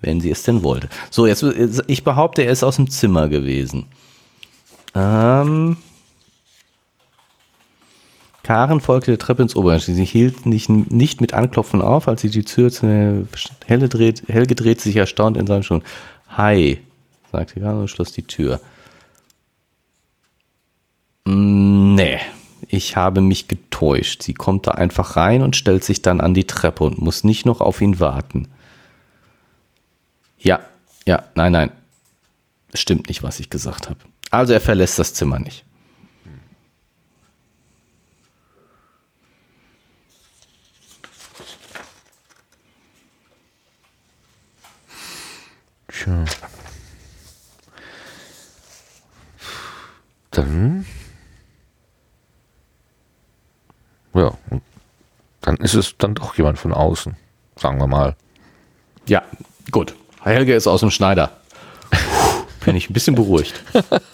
wenn 0.00 0.20
sie 0.20 0.30
es 0.30 0.42
denn 0.42 0.62
wollte. 0.62 0.88
So, 1.10 1.26
jetzt, 1.26 1.44
ich 1.86 2.04
behaupte, 2.04 2.42
er 2.42 2.52
ist 2.52 2.62
aus 2.62 2.76
dem 2.76 2.88
Zimmer 2.88 3.28
gewesen. 3.28 3.86
Ähm, 4.94 5.76
Karen 8.42 8.80
folgte 8.80 9.10
der 9.10 9.18
Treppe 9.18 9.42
ins 9.42 9.56
Obergeschoss. 9.56 9.94
Sie 9.94 10.04
hielt 10.04 10.46
nicht, 10.46 10.70
nicht 10.70 11.20
mit 11.20 11.34
Anklopfen 11.34 11.82
auf, 11.82 12.08
als 12.08 12.22
sie 12.22 12.30
die 12.30 12.44
Tür 12.44 12.70
zu 12.70 13.26
Helle 13.66 13.88
dreht, 13.88 14.22
Helge 14.28 14.54
drehte 14.54 14.82
sich 14.82 14.96
erstaunt 14.96 15.36
in 15.36 15.46
seinem 15.46 15.62
Stuhl. 15.62 15.82
Hi, 16.30 16.80
sagte 17.30 17.60
Karen 17.60 17.80
und 17.80 17.88
schloss 17.88 18.12
die 18.12 18.22
Tür. 18.22 18.60
Mm, 21.24 21.94
nee, 21.94 22.18
ich 22.68 22.96
habe 22.96 23.20
mich 23.20 23.48
getäuscht. 23.48 24.22
Sie 24.22 24.34
kommt 24.34 24.66
da 24.66 24.72
einfach 24.72 25.16
rein 25.16 25.42
und 25.42 25.56
stellt 25.56 25.84
sich 25.84 26.02
dann 26.02 26.20
an 26.20 26.34
die 26.34 26.46
Treppe 26.46 26.84
und 26.84 27.00
muss 27.00 27.24
nicht 27.24 27.46
noch 27.46 27.60
auf 27.60 27.80
ihn 27.80 28.00
warten. 28.00 28.48
Ja, 30.38 30.60
ja, 31.06 31.24
nein, 31.34 31.52
nein. 31.52 31.72
Stimmt 32.74 33.08
nicht, 33.08 33.22
was 33.22 33.40
ich 33.40 33.50
gesagt 33.50 33.88
habe. 33.88 33.98
Also 34.30 34.52
er 34.52 34.60
verlässt 34.60 34.98
das 34.98 35.14
Zimmer 35.14 35.38
nicht. 35.38 35.64
Tja. 45.88 46.24
Dann. 50.30 50.86
Ja, 54.14 54.32
dann 55.40 55.56
ist 55.56 55.74
es 55.74 55.96
dann 55.98 56.14
doch 56.14 56.36
jemand 56.36 56.58
von 56.58 56.72
außen, 56.72 57.16
sagen 57.56 57.78
wir 57.78 57.86
mal. 57.86 58.16
Ja, 59.06 59.22
gut. 59.70 59.94
Helge 60.22 60.54
ist 60.54 60.66
aus 60.66 60.80
dem 60.80 60.90
Schneider. 60.90 61.30
Bin 62.64 62.76
ich 62.76 62.90
ein 62.90 62.92
bisschen 62.92 63.14
beruhigt. 63.14 63.62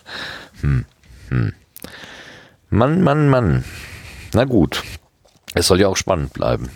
hm, 0.61 0.85
hm. 1.29 1.53
Mann, 2.71 3.03
Mann, 3.03 3.29
Mann. 3.29 3.65
Na 4.33 4.45
gut. 4.45 4.83
Es 5.55 5.67
soll 5.67 5.81
ja 5.81 5.89
auch 5.89 5.97
spannend 5.97 6.33
bleiben. 6.33 6.71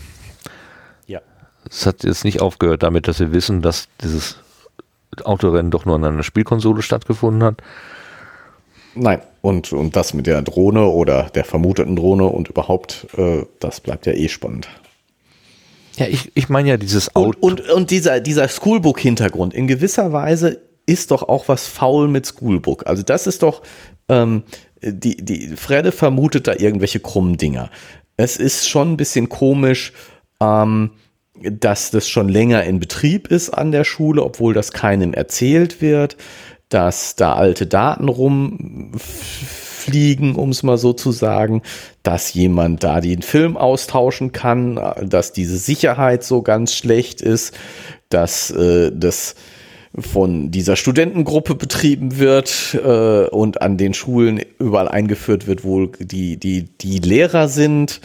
Ja. 1.06 1.20
Es 1.68 1.86
hat 1.86 2.02
jetzt 2.02 2.24
nicht 2.24 2.40
aufgehört 2.40 2.82
damit, 2.82 3.06
dass 3.06 3.20
wir 3.20 3.32
wissen, 3.32 3.62
dass 3.62 3.88
dieses 4.02 4.36
Autorennen 5.24 5.70
doch 5.70 5.84
nur 5.84 5.96
an 5.96 6.04
einer 6.04 6.22
Spielkonsole 6.22 6.82
stattgefunden 6.82 7.42
hat. 7.42 7.62
Nein, 8.94 9.20
und, 9.40 9.72
und 9.72 9.96
das 9.96 10.14
mit 10.14 10.26
der 10.26 10.42
Drohne 10.42 10.86
oder 10.86 11.30
der 11.34 11.44
vermuteten 11.44 11.96
Drohne 11.96 12.26
und 12.26 12.48
überhaupt, 12.48 13.06
äh, 13.16 13.44
das 13.60 13.80
bleibt 13.80 14.06
ja 14.06 14.12
eh 14.12 14.28
spannend. 14.28 14.68
Ja, 15.96 16.06
ich, 16.06 16.32
ich 16.34 16.48
meine 16.48 16.70
ja 16.70 16.76
dieses 16.76 17.14
Auto. 17.14 17.38
Und, 17.40 17.60
und, 17.60 17.70
und 17.70 17.90
dieser, 17.90 18.20
dieser 18.20 18.48
Schoolbook-Hintergrund, 18.48 19.54
in 19.54 19.66
gewisser 19.66 20.12
Weise 20.12 20.60
ist 20.86 21.10
doch 21.10 21.22
auch 21.22 21.48
was 21.48 21.66
faul 21.66 22.08
mit 22.08 22.26
Schoolbook. 22.26 22.86
Also 22.86 23.02
das 23.02 23.26
ist 23.26 23.42
doch, 23.42 23.62
ähm, 24.08 24.42
die, 24.82 25.16
die, 25.16 25.48
Fredde 25.56 25.92
vermutet 25.92 26.46
da 26.46 26.54
irgendwelche 26.54 27.00
krummen 27.00 27.36
Dinger. 27.36 27.70
Es 28.16 28.36
ist 28.36 28.68
schon 28.68 28.92
ein 28.92 28.96
bisschen 28.96 29.28
komisch, 29.28 29.92
ähm, 30.40 30.92
dass 31.42 31.90
das 31.90 32.08
schon 32.08 32.28
länger 32.28 32.64
in 32.64 32.80
Betrieb 32.80 33.28
ist 33.28 33.50
an 33.50 33.72
der 33.72 33.84
Schule, 33.84 34.22
obwohl 34.22 34.52
das 34.52 34.72
keinem 34.72 35.14
erzählt 35.14 35.80
wird, 35.80 36.16
dass 36.70 37.14
da 37.16 37.34
alte 37.34 37.66
Daten 37.66 38.08
rumfliegen, 38.08 38.96
um 40.36 40.48
es 40.50 40.62
mal 40.62 40.78
so 40.78 40.94
zu 40.94 41.12
sagen, 41.12 41.60
dass 42.02 42.32
jemand 42.32 42.82
da 42.82 43.02
den 43.02 43.20
Film 43.22 43.58
austauschen 43.58 44.32
kann, 44.32 44.80
dass 45.04 45.32
diese 45.32 45.58
Sicherheit 45.58 46.24
so 46.24 46.40
ganz 46.42 46.74
schlecht 46.74 47.20
ist, 47.20 47.54
dass 48.08 48.50
äh, 48.50 48.90
das 48.94 49.34
von 49.98 50.50
dieser 50.52 50.76
Studentengruppe 50.76 51.56
betrieben 51.56 52.18
wird 52.18 52.78
äh, 52.82 53.26
und 53.26 53.60
an 53.60 53.76
den 53.76 53.92
Schulen 53.92 54.40
überall 54.58 54.88
eingeführt 54.88 55.46
wird, 55.48 55.64
wo 55.64 55.86
die, 55.86 56.36
die, 56.36 56.64
die 56.64 56.98
Lehrer 56.98 57.48
sind. 57.48 58.00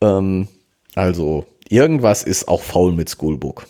Ähm, 0.00 0.46
also 0.94 1.44
irgendwas 1.68 2.22
ist 2.22 2.46
auch 2.46 2.62
faul 2.62 2.92
mit 2.92 3.10
Schoolbook. 3.10 3.66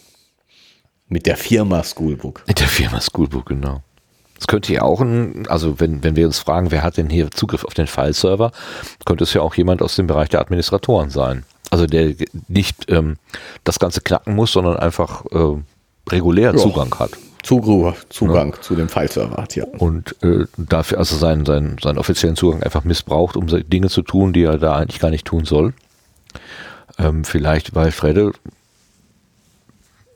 Mit 1.08 1.24
der 1.26 1.38
Firma 1.38 1.82
Schoolbook. 1.82 2.44
Mit 2.46 2.60
der 2.60 2.68
Firma 2.68 3.00
Schoolbook, 3.00 3.46
genau. 3.46 3.82
Es 4.38 4.46
könnte 4.46 4.72
ja 4.72 4.82
auch 4.82 5.00
ein, 5.00 5.46
also 5.48 5.80
wenn, 5.80 6.02
wenn 6.04 6.16
wir 6.16 6.26
uns 6.26 6.38
fragen, 6.38 6.70
wer 6.70 6.82
hat 6.82 6.96
denn 6.96 7.08
hier 7.08 7.30
Zugriff 7.30 7.64
auf 7.64 7.74
den 7.74 7.86
File-Server, 7.86 8.52
könnte 9.04 9.24
es 9.24 9.32
ja 9.32 9.40
auch 9.40 9.54
jemand 9.54 9.82
aus 9.82 9.96
dem 9.96 10.06
Bereich 10.06 10.28
der 10.28 10.40
Administratoren 10.40 11.10
sein. 11.10 11.44
Also 11.70 11.86
der 11.86 12.14
nicht 12.48 12.90
ähm, 12.90 13.16
das 13.64 13.78
Ganze 13.78 14.00
knacken 14.00 14.34
muss, 14.34 14.52
sondern 14.52 14.76
einfach 14.76 15.24
äh, 15.26 15.56
regulär 16.10 16.52
ja. 16.52 16.56
Zugang 16.56 16.94
hat. 16.98 17.10
Zugriff, 17.42 18.06
Zugang 18.08 18.52
ja. 18.54 18.60
zu 18.60 18.74
dem 18.74 18.88
File-Server 18.88 19.36
hat, 19.36 19.54
ja. 19.54 19.64
Und 19.78 20.16
äh, 20.22 20.46
dafür 20.56 20.98
also 20.98 21.16
seinen, 21.16 21.46
seinen, 21.46 21.78
seinen 21.78 21.98
offiziellen 21.98 22.36
Zugang 22.36 22.62
einfach 22.62 22.84
missbraucht, 22.84 23.36
um 23.36 23.46
Dinge 23.46 23.88
zu 23.88 24.02
tun, 24.02 24.32
die 24.32 24.42
er 24.42 24.58
da 24.58 24.76
eigentlich 24.76 25.00
gar 25.00 25.10
nicht 25.10 25.26
tun 25.26 25.44
soll. 25.44 25.72
Ähm, 26.98 27.24
vielleicht, 27.24 27.74
weil 27.74 27.92
Fredde 27.92 28.32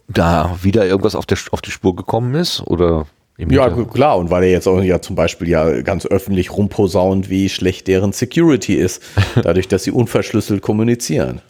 da 0.09 0.59
wieder 0.61 0.87
irgendwas 0.87 1.15
auf, 1.15 1.25
der, 1.25 1.39
auf 1.53 1.61
die 1.61 1.71
Spur 1.71 1.95
gekommen 1.95 2.35
ist 2.35 2.63
oder 2.63 3.07
ja, 3.49 3.71
klar, 3.71 4.19
und 4.19 4.31
weil 4.31 4.45
er 4.45 4.51
jetzt 4.51 4.67
auch 4.67 4.83
ja 4.83 5.01
zum 5.01 5.17
Beispiel 5.17 5.49
ja 5.49 5.83
ganz 5.83 6.07
öffentlich 6.07 6.53
rumposaunt, 6.53 7.31
wie 7.31 7.49
schlecht 7.49 7.89
deren 7.89 8.12
Security 8.12 8.75
ist, 8.75 9.03
dadurch, 9.43 9.69
dass 9.69 9.85
sie 9.85 9.91
unverschlüsselt 9.91 10.62
kommunizieren. 10.62 11.41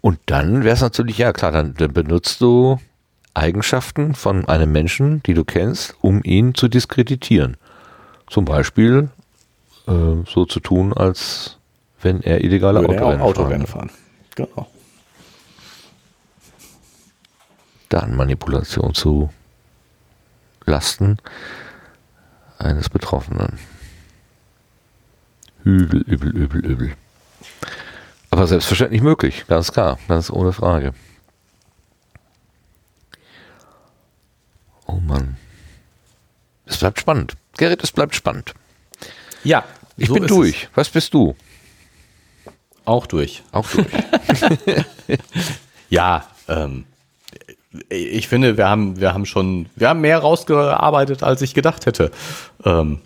Und 0.00 0.18
dann 0.26 0.64
wäre 0.64 0.74
es 0.74 0.80
natürlich, 0.80 1.18
ja 1.18 1.32
klar, 1.32 1.52
dann, 1.52 1.74
dann 1.74 1.92
benutzt 1.92 2.40
du 2.40 2.78
Eigenschaften 3.32 4.14
von 4.14 4.46
einem 4.46 4.70
Menschen, 4.70 5.22
die 5.24 5.34
du 5.34 5.44
kennst, 5.44 5.96
um 6.00 6.22
ihn 6.22 6.54
zu 6.54 6.68
diskreditieren. 6.68 7.56
Zum 8.28 8.44
Beispiel 8.44 9.08
äh, 9.86 9.92
so 10.26 10.44
zu 10.46 10.60
tun, 10.60 10.92
als 10.92 11.58
wenn 12.00 12.22
er 12.22 12.44
illegale 12.44 12.80
Würde 12.80 12.94
Autorennen, 12.94 13.20
er 13.20 13.24
Autorennen 13.24 13.66
fahren. 13.66 13.90
Genau. 14.36 14.68
Datenmanipulation 17.88 18.94
zu 18.94 19.30
Lasten 20.66 21.18
eines 22.58 22.88
Betroffenen. 22.88 23.58
Übel, 25.64 26.02
übel, 26.02 26.30
übel, 26.36 26.64
übel. 26.64 26.96
Aber 28.30 28.46
selbstverständlich 28.46 29.02
möglich, 29.02 29.44
ganz 29.46 29.72
klar, 29.72 29.98
ganz 30.08 30.30
ohne 30.30 30.52
Frage. 30.52 30.92
Oh 34.86 35.00
Mann. 35.00 35.36
Es 36.66 36.78
bleibt 36.78 37.00
spannend. 37.00 37.34
Gerrit, 37.56 37.82
es 37.82 37.92
bleibt 37.92 38.14
spannend. 38.14 38.54
Ja. 39.44 39.64
Ich 39.96 40.08
so 40.08 40.14
bin 40.14 40.26
durch. 40.26 40.64
Es. 40.64 40.68
Was 40.74 40.90
bist 40.90 41.14
du? 41.14 41.36
Auch 42.84 43.06
durch. 43.06 43.42
Auch 43.52 43.68
durch. 43.70 43.86
ja, 45.88 46.28
ähm, 46.48 46.84
ich 47.88 48.28
finde, 48.28 48.56
wir 48.56 48.68
haben, 48.68 49.00
wir 49.00 49.14
haben 49.14 49.26
schon, 49.26 49.66
wir 49.76 49.88
haben 49.88 50.00
mehr 50.00 50.18
rausgearbeitet, 50.18 51.22
als 51.22 51.42
ich 51.42 51.54
gedacht 51.54 51.86
hätte. 51.86 52.10
Ähm, 52.64 53.00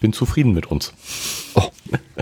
bin 0.00 0.12
zufrieden 0.12 0.52
mit 0.52 0.66
uns. 0.66 0.92
Oh, 1.54 1.70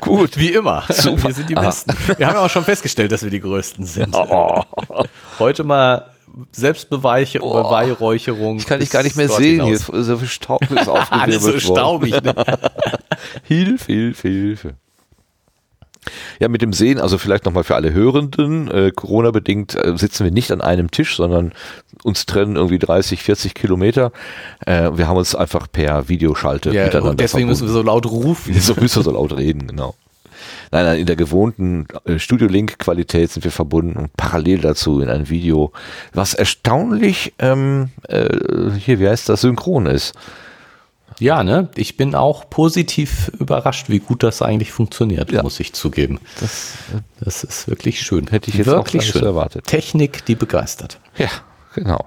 gut. 0.01 0.33
Wie 0.39 0.51
immer. 0.51 0.85
Super. 0.89 1.29
Wir 1.29 1.35
sind 1.35 1.51
die 1.51 1.55
Besten. 1.55 1.91
Ah. 1.91 2.19
Wir 2.19 2.27
haben 2.27 2.35
ja 2.35 2.45
auch 2.45 2.51
schon 2.51 2.65
festgestellt, 2.65 3.11
dass 3.11 3.25
wir 3.25 3.31
die 3.31 3.41
Größten 3.41 3.85
sind. 3.85 4.15
Oh. 4.15 4.63
Heute 5.39 5.65
mal 5.65 6.11
Selbstbeweihräucherung. 6.53 8.59
Ich 8.59 8.67
kann 8.67 8.81
dich 8.81 8.91
gar 8.91 9.03
nicht 9.03 9.17
mehr 9.17 9.29
sehen. 9.29 9.65
Hier 9.65 9.79
so 9.79 10.19
viel 10.19 10.29
Staub 10.29 10.63
ist 10.71 10.89
aufgewirbelt 10.89 11.11
Alles 11.13 11.43
so 11.43 11.59
staubig. 11.59 12.23
Ne? 12.23 12.35
Hilfe, 13.45 13.93
Hilfe, 13.93 14.29
Hilfe. 14.29 14.75
Ja, 16.39 16.49
mit 16.49 16.63
dem 16.63 16.73
Sehen, 16.73 17.01
also 17.01 17.19
vielleicht 17.19 17.45
nochmal 17.45 17.65
für 17.65 17.75
alle 17.75 17.93
Hörenden, 17.93 18.71
äh, 18.71 18.91
Corona-bedingt 18.95 19.75
äh, 19.75 19.97
sitzen 19.97 20.25
wir 20.25 20.31
nicht 20.31 20.51
an 20.51 20.61
einem 20.61 20.91
Tisch, 20.91 21.17
sondern 21.17 21.53
uns 22.03 22.27
trennen 22.27 22.57
irgendwie 22.57 22.79
30, 22.79 23.23
40 23.23 23.55
Kilometer. 23.55 24.13
Äh, 24.67 24.91
wir 24.95 25.09
haben 25.09 25.17
uns 25.17 25.35
einfach 25.35 25.67
per 25.71 26.09
Videoschalte 26.09 26.71
ja, 26.71 26.85
miteinander 26.85 27.15
deswegen 27.15 27.49
verbunden. 27.49 27.49
müssen 27.49 27.67
wir 27.67 27.73
so 27.73 27.83
laut 27.83 28.07
rufen. 28.07 28.55
So 28.65 28.75
müssen 28.75 28.97
wir 28.97 29.03
so 29.03 29.11
laut 29.11 29.37
reden, 29.37 29.67
genau. 29.67 29.95
Nein, 30.71 30.87
nein, 30.87 31.01
in 31.01 31.07
der 31.07 31.17
gewohnten 31.17 31.87
äh, 32.05 32.19
Studio-Link-Qualität 32.19 33.31
sind 33.31 33.45
wir 33.45 33.51
verbunden 33.51 33.97
und 33.97 34.17
parallel 34.17 34.61
dazu 34.61 35.01
in 35.01 35.09
ein 35.09 35.29
Video, 35.29 35.73
was 36.13 36.35
erstaunlich 36.35 37.35
ähm, 37.39 37.91
äh, 38.09 38.29
hier, 38.79 38.99
wie 38.99 39.09
heißt 39.09 39.29
das, 39.29 39.43
synchron 39.43 39.87
ist. 39.87 40.15
Ja, 41.21 41.45
ne? 41.45 41.69
Ich 41.77 41.97
bin 41.97 42.15
auch 42.17 42.51
positiv 42.51 43.29
überrascht, 43.39 43.89
wie 43.89 44.01
gut 44.01 44.23
das 44.25 44.43
eigentlich 44.43 44.73
funktioniert, 44.73 45.31
Ja. 45.31 45.43
muss 45.43 45.61
ich 45.61 45.73
zugeben. 45.73 46.19
Das, 46.41 46.73
Das 47.21 47.45
ist 47.45 47.69
wirklich 47.69 48.01
schön. 48.03 48.27
Hätte 48.29 48.51
ich 48.51 48.57
jetzt 48.57 48.67
wirklich 48.67 49.13
so 49.13 49.21
erwartet. 49.21 49.65
Technik, 49.67 50.25
die 50.27 50.35
begeistert. 50.35 50.99
ja, 51.17 51.29
genau. 51.75 52.05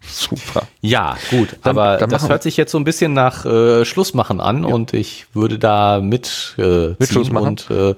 Super. 0.00 0.66
Ja, 0.80 1.16
gut. 1.30 1.56
Dann- 1.62 1.70
aber 1.78 1.96
dann 1.98 2.08
das 2.10 2.28
hört 2.28 2.42
sich 2.42 2.56
jetzt 2.56 2.72
so 2.72 2.78
ein 2.78 2.84
bisschen 2.84 3.12
nach 3.12 3.44
äh, 3.44 3.84
Schlussmachen 3.84 4.40
an 4.40 4.64
und 4.64 4.94
ich 4.94 5.26
würde 5.34 5.58
da 5.58 6.00
mit, 6.00 6.54
äh, 6.56 6.94
Mit 6.98 7.08
Schluss 7.08 7.30
machen? 7.30 7.48
und 7.48 7.70
äh, 7.70 7.94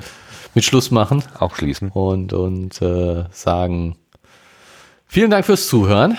mit 0.55 0.65
Schluss 0.65 0.91
machen 0.91 1.23
Auch 1.39 1.55
schließen. 1.57 1.91
und, 1.91 2.33
und 2.33 2.81
äh, 2.83 3.25
sagen 3.31 3.97
vielen 5.07 5.31
Dank 5.31 5.47
fürs 5.47 5.69
Zuhören. 5.69 6.17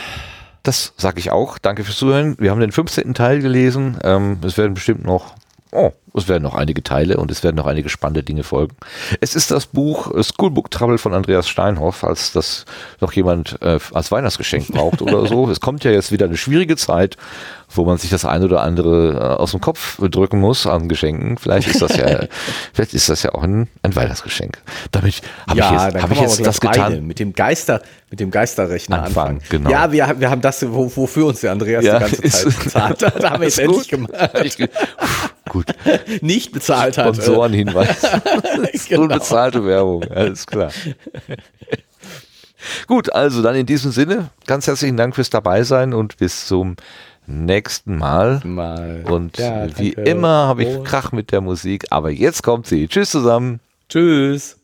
Das 0.64 0.94
sage 0.98 1.20
ich 1.20 1.32
auch. 1.32 1.58
Danke 1.58 1.84
fürs 1.84 1.98
Zuhören. 1.98 2.36
Wir 2.40 2.52
haben 2.52 2.60
den 2.60 2.72
15. 2.72 3.14
Teil 3.14 3.42
gelesen. 3.42 3.98
Ähm, 4.04 4.38
es 4.44 4.58
werden 4.58 4.74
bestimmt 4.74 5.06
noch, 5.06 5.34
oh, 5.72 5.92
es 6.14 6.28
werden 6.28 6.44
noch 6.44 6.56
einige 6.56 6.84
Teile 6.84 7.18
und 7.18 7.32
es 7.32 7.44
werden 7.44 7.56
noch 7.56 7.68
einige 7.68 7.90
spannende 7.90 8.24
Dinge 8.24 8.44
folgen. 8.44 8.76
Es 9.22 9.36
ist 9.36 9.52
das 9.52 9.66
Buch 9.68 10.14
äh, 10.14 10.24
Schoolbook 10.24 10.70
Trouble 10.72 10.98
von 10.98 11.14
Andreas 11.14 11.48
Steinhoff, 11.48 11.98
falls 11.98 12.34
das 12.34 12.66
noch 13.00 13.14
jemand 13.14 13.58
äh, 13.62 13.80
als 13.94 14.12
Weihnachtsgeschenk 14.12 14.68
braucht 14.70 15.02
oder 15.02 15.26
so. 15.28 15.42
Es 15.52 15.60
kommt 15.60 15.84
ja 15.84 15.92
jetzt 15.92 16.12
wieder 16.12 16.26
eine 16.26 16.38
schwierige 16.38 16.78
Zeit, 16.78 17.18
wo 17.70 17.84
man 17.84 17.98
sich 17.98 18.10
das 18.10 18.26
ein 18.26 18.44
oder 18.44 18.62
andere 18.62 19.14
äh, 19.14 19.42
aus 19.42 19.52
dem 19.52 19.60
Kopf 19.60 19.98
drücken 20.00 20.40
muss 20.40 20.66
an 20.66 20.88
Geschenken. 20.88 21.38
Vielleicht 21.38 21.68
ist 21.68 21.82
das 21.82 21.98
ja, 21.98 22.26
vielleicht 22.74 22.94
ist 22.94 23.10
das 23.10 23.24
ja 23.24 23.34
auch 23.34 23.44
ein, 23.44 23.68
ein 23.84 23.96
Weihnachtsgeschenk. 23.96 24.60
Damit 24.92 25.22
habe 25.48 25.60
ich 25.60 25.70
jetzt, 25.70 26.02
hab 26.04 26.12
ich 26.12 26.20
jetzt 26.20 26.46
das 26.46 26.62
getan. 26.62 27.06
mit 27.06 27.20
dem 27.20 27.34
Geister, 27.34 27.82
mit 28.10 28.20
dem 28.20 28.32
Geisterrechner 28.32 29.04
Anfangen, 29.04 29.40
anfangen. 29.40 29.50
genau. 29.50 29.70
Ja, 29.70 29.92
wir, 29.92 30.20
wir 30.20 30.30
haben 30.30 30.42
das, 30.42 30.66
wo, 30.72 30.92
wofür 30.96 31.28
uns 31.28 31.42
der 31.42 31.52
Andreas 31.52 31.84
Ja, 31.84 32.00
die 32.00 32.22
ganze 32.22 32.22
Zeit 32.30 32.64
bezahlt 32.64 33.04
hat. 33.04 33.24
Da 33.24 33.32
haben 33.32 33.42
wir 33.42 33.48
es 33.48 33.58
endlich 33.58 33.88
gemacht. 33.88 34.14
Gut. 35.50 35.66
Nicht 36.22 36.52
bezahlt 36.52 36.98
hat. 36.98 37.16
Sponsorenhinweis. 37.16 38.02
Genau. 38.90 39.04
Unbezahlte 39.04 39.66
Werbung, 39.66 40.04
alles 40.04 40.46
klar. 40.46 40.72
Gut, 42.88 43.12
also 43.14 43.42
dann 43.42 43.56
in 43.56 43.66
diesem 43.66 43.92
Sinne, 43.92 44.30
ganz 44.48 44.68
herzlichen 44.68 44.98
Dank 44.98 45.16
fürs 45.16 45.30
Dabeisein 45.30 45.94
und 45.94 46.18
bis 46.18 46.48
zum 46.48 46.76
nächsten 47.26 47.98
Mal. 47.98 48.42
Mal. 48.44 49.04
Und 49.08 49.38
Ja, 49.38 49.68
wie 49.78 49.94
immer 49.94 50.48
habe 50.48 50.64
ich 50.64 50.84
Krach 50.84 51.12
mit 51.12 51.32
der 51.32 51.42
Musik, 51.42 51.86
aber 51.90 52.10
jetzt 52.12 52.44
kommt 52.44 52.68
sie. 52.68 52.88
Tschüss 52.88 53.12
zusammen. 53.12 53.60
Tschüss. 53.90 54.58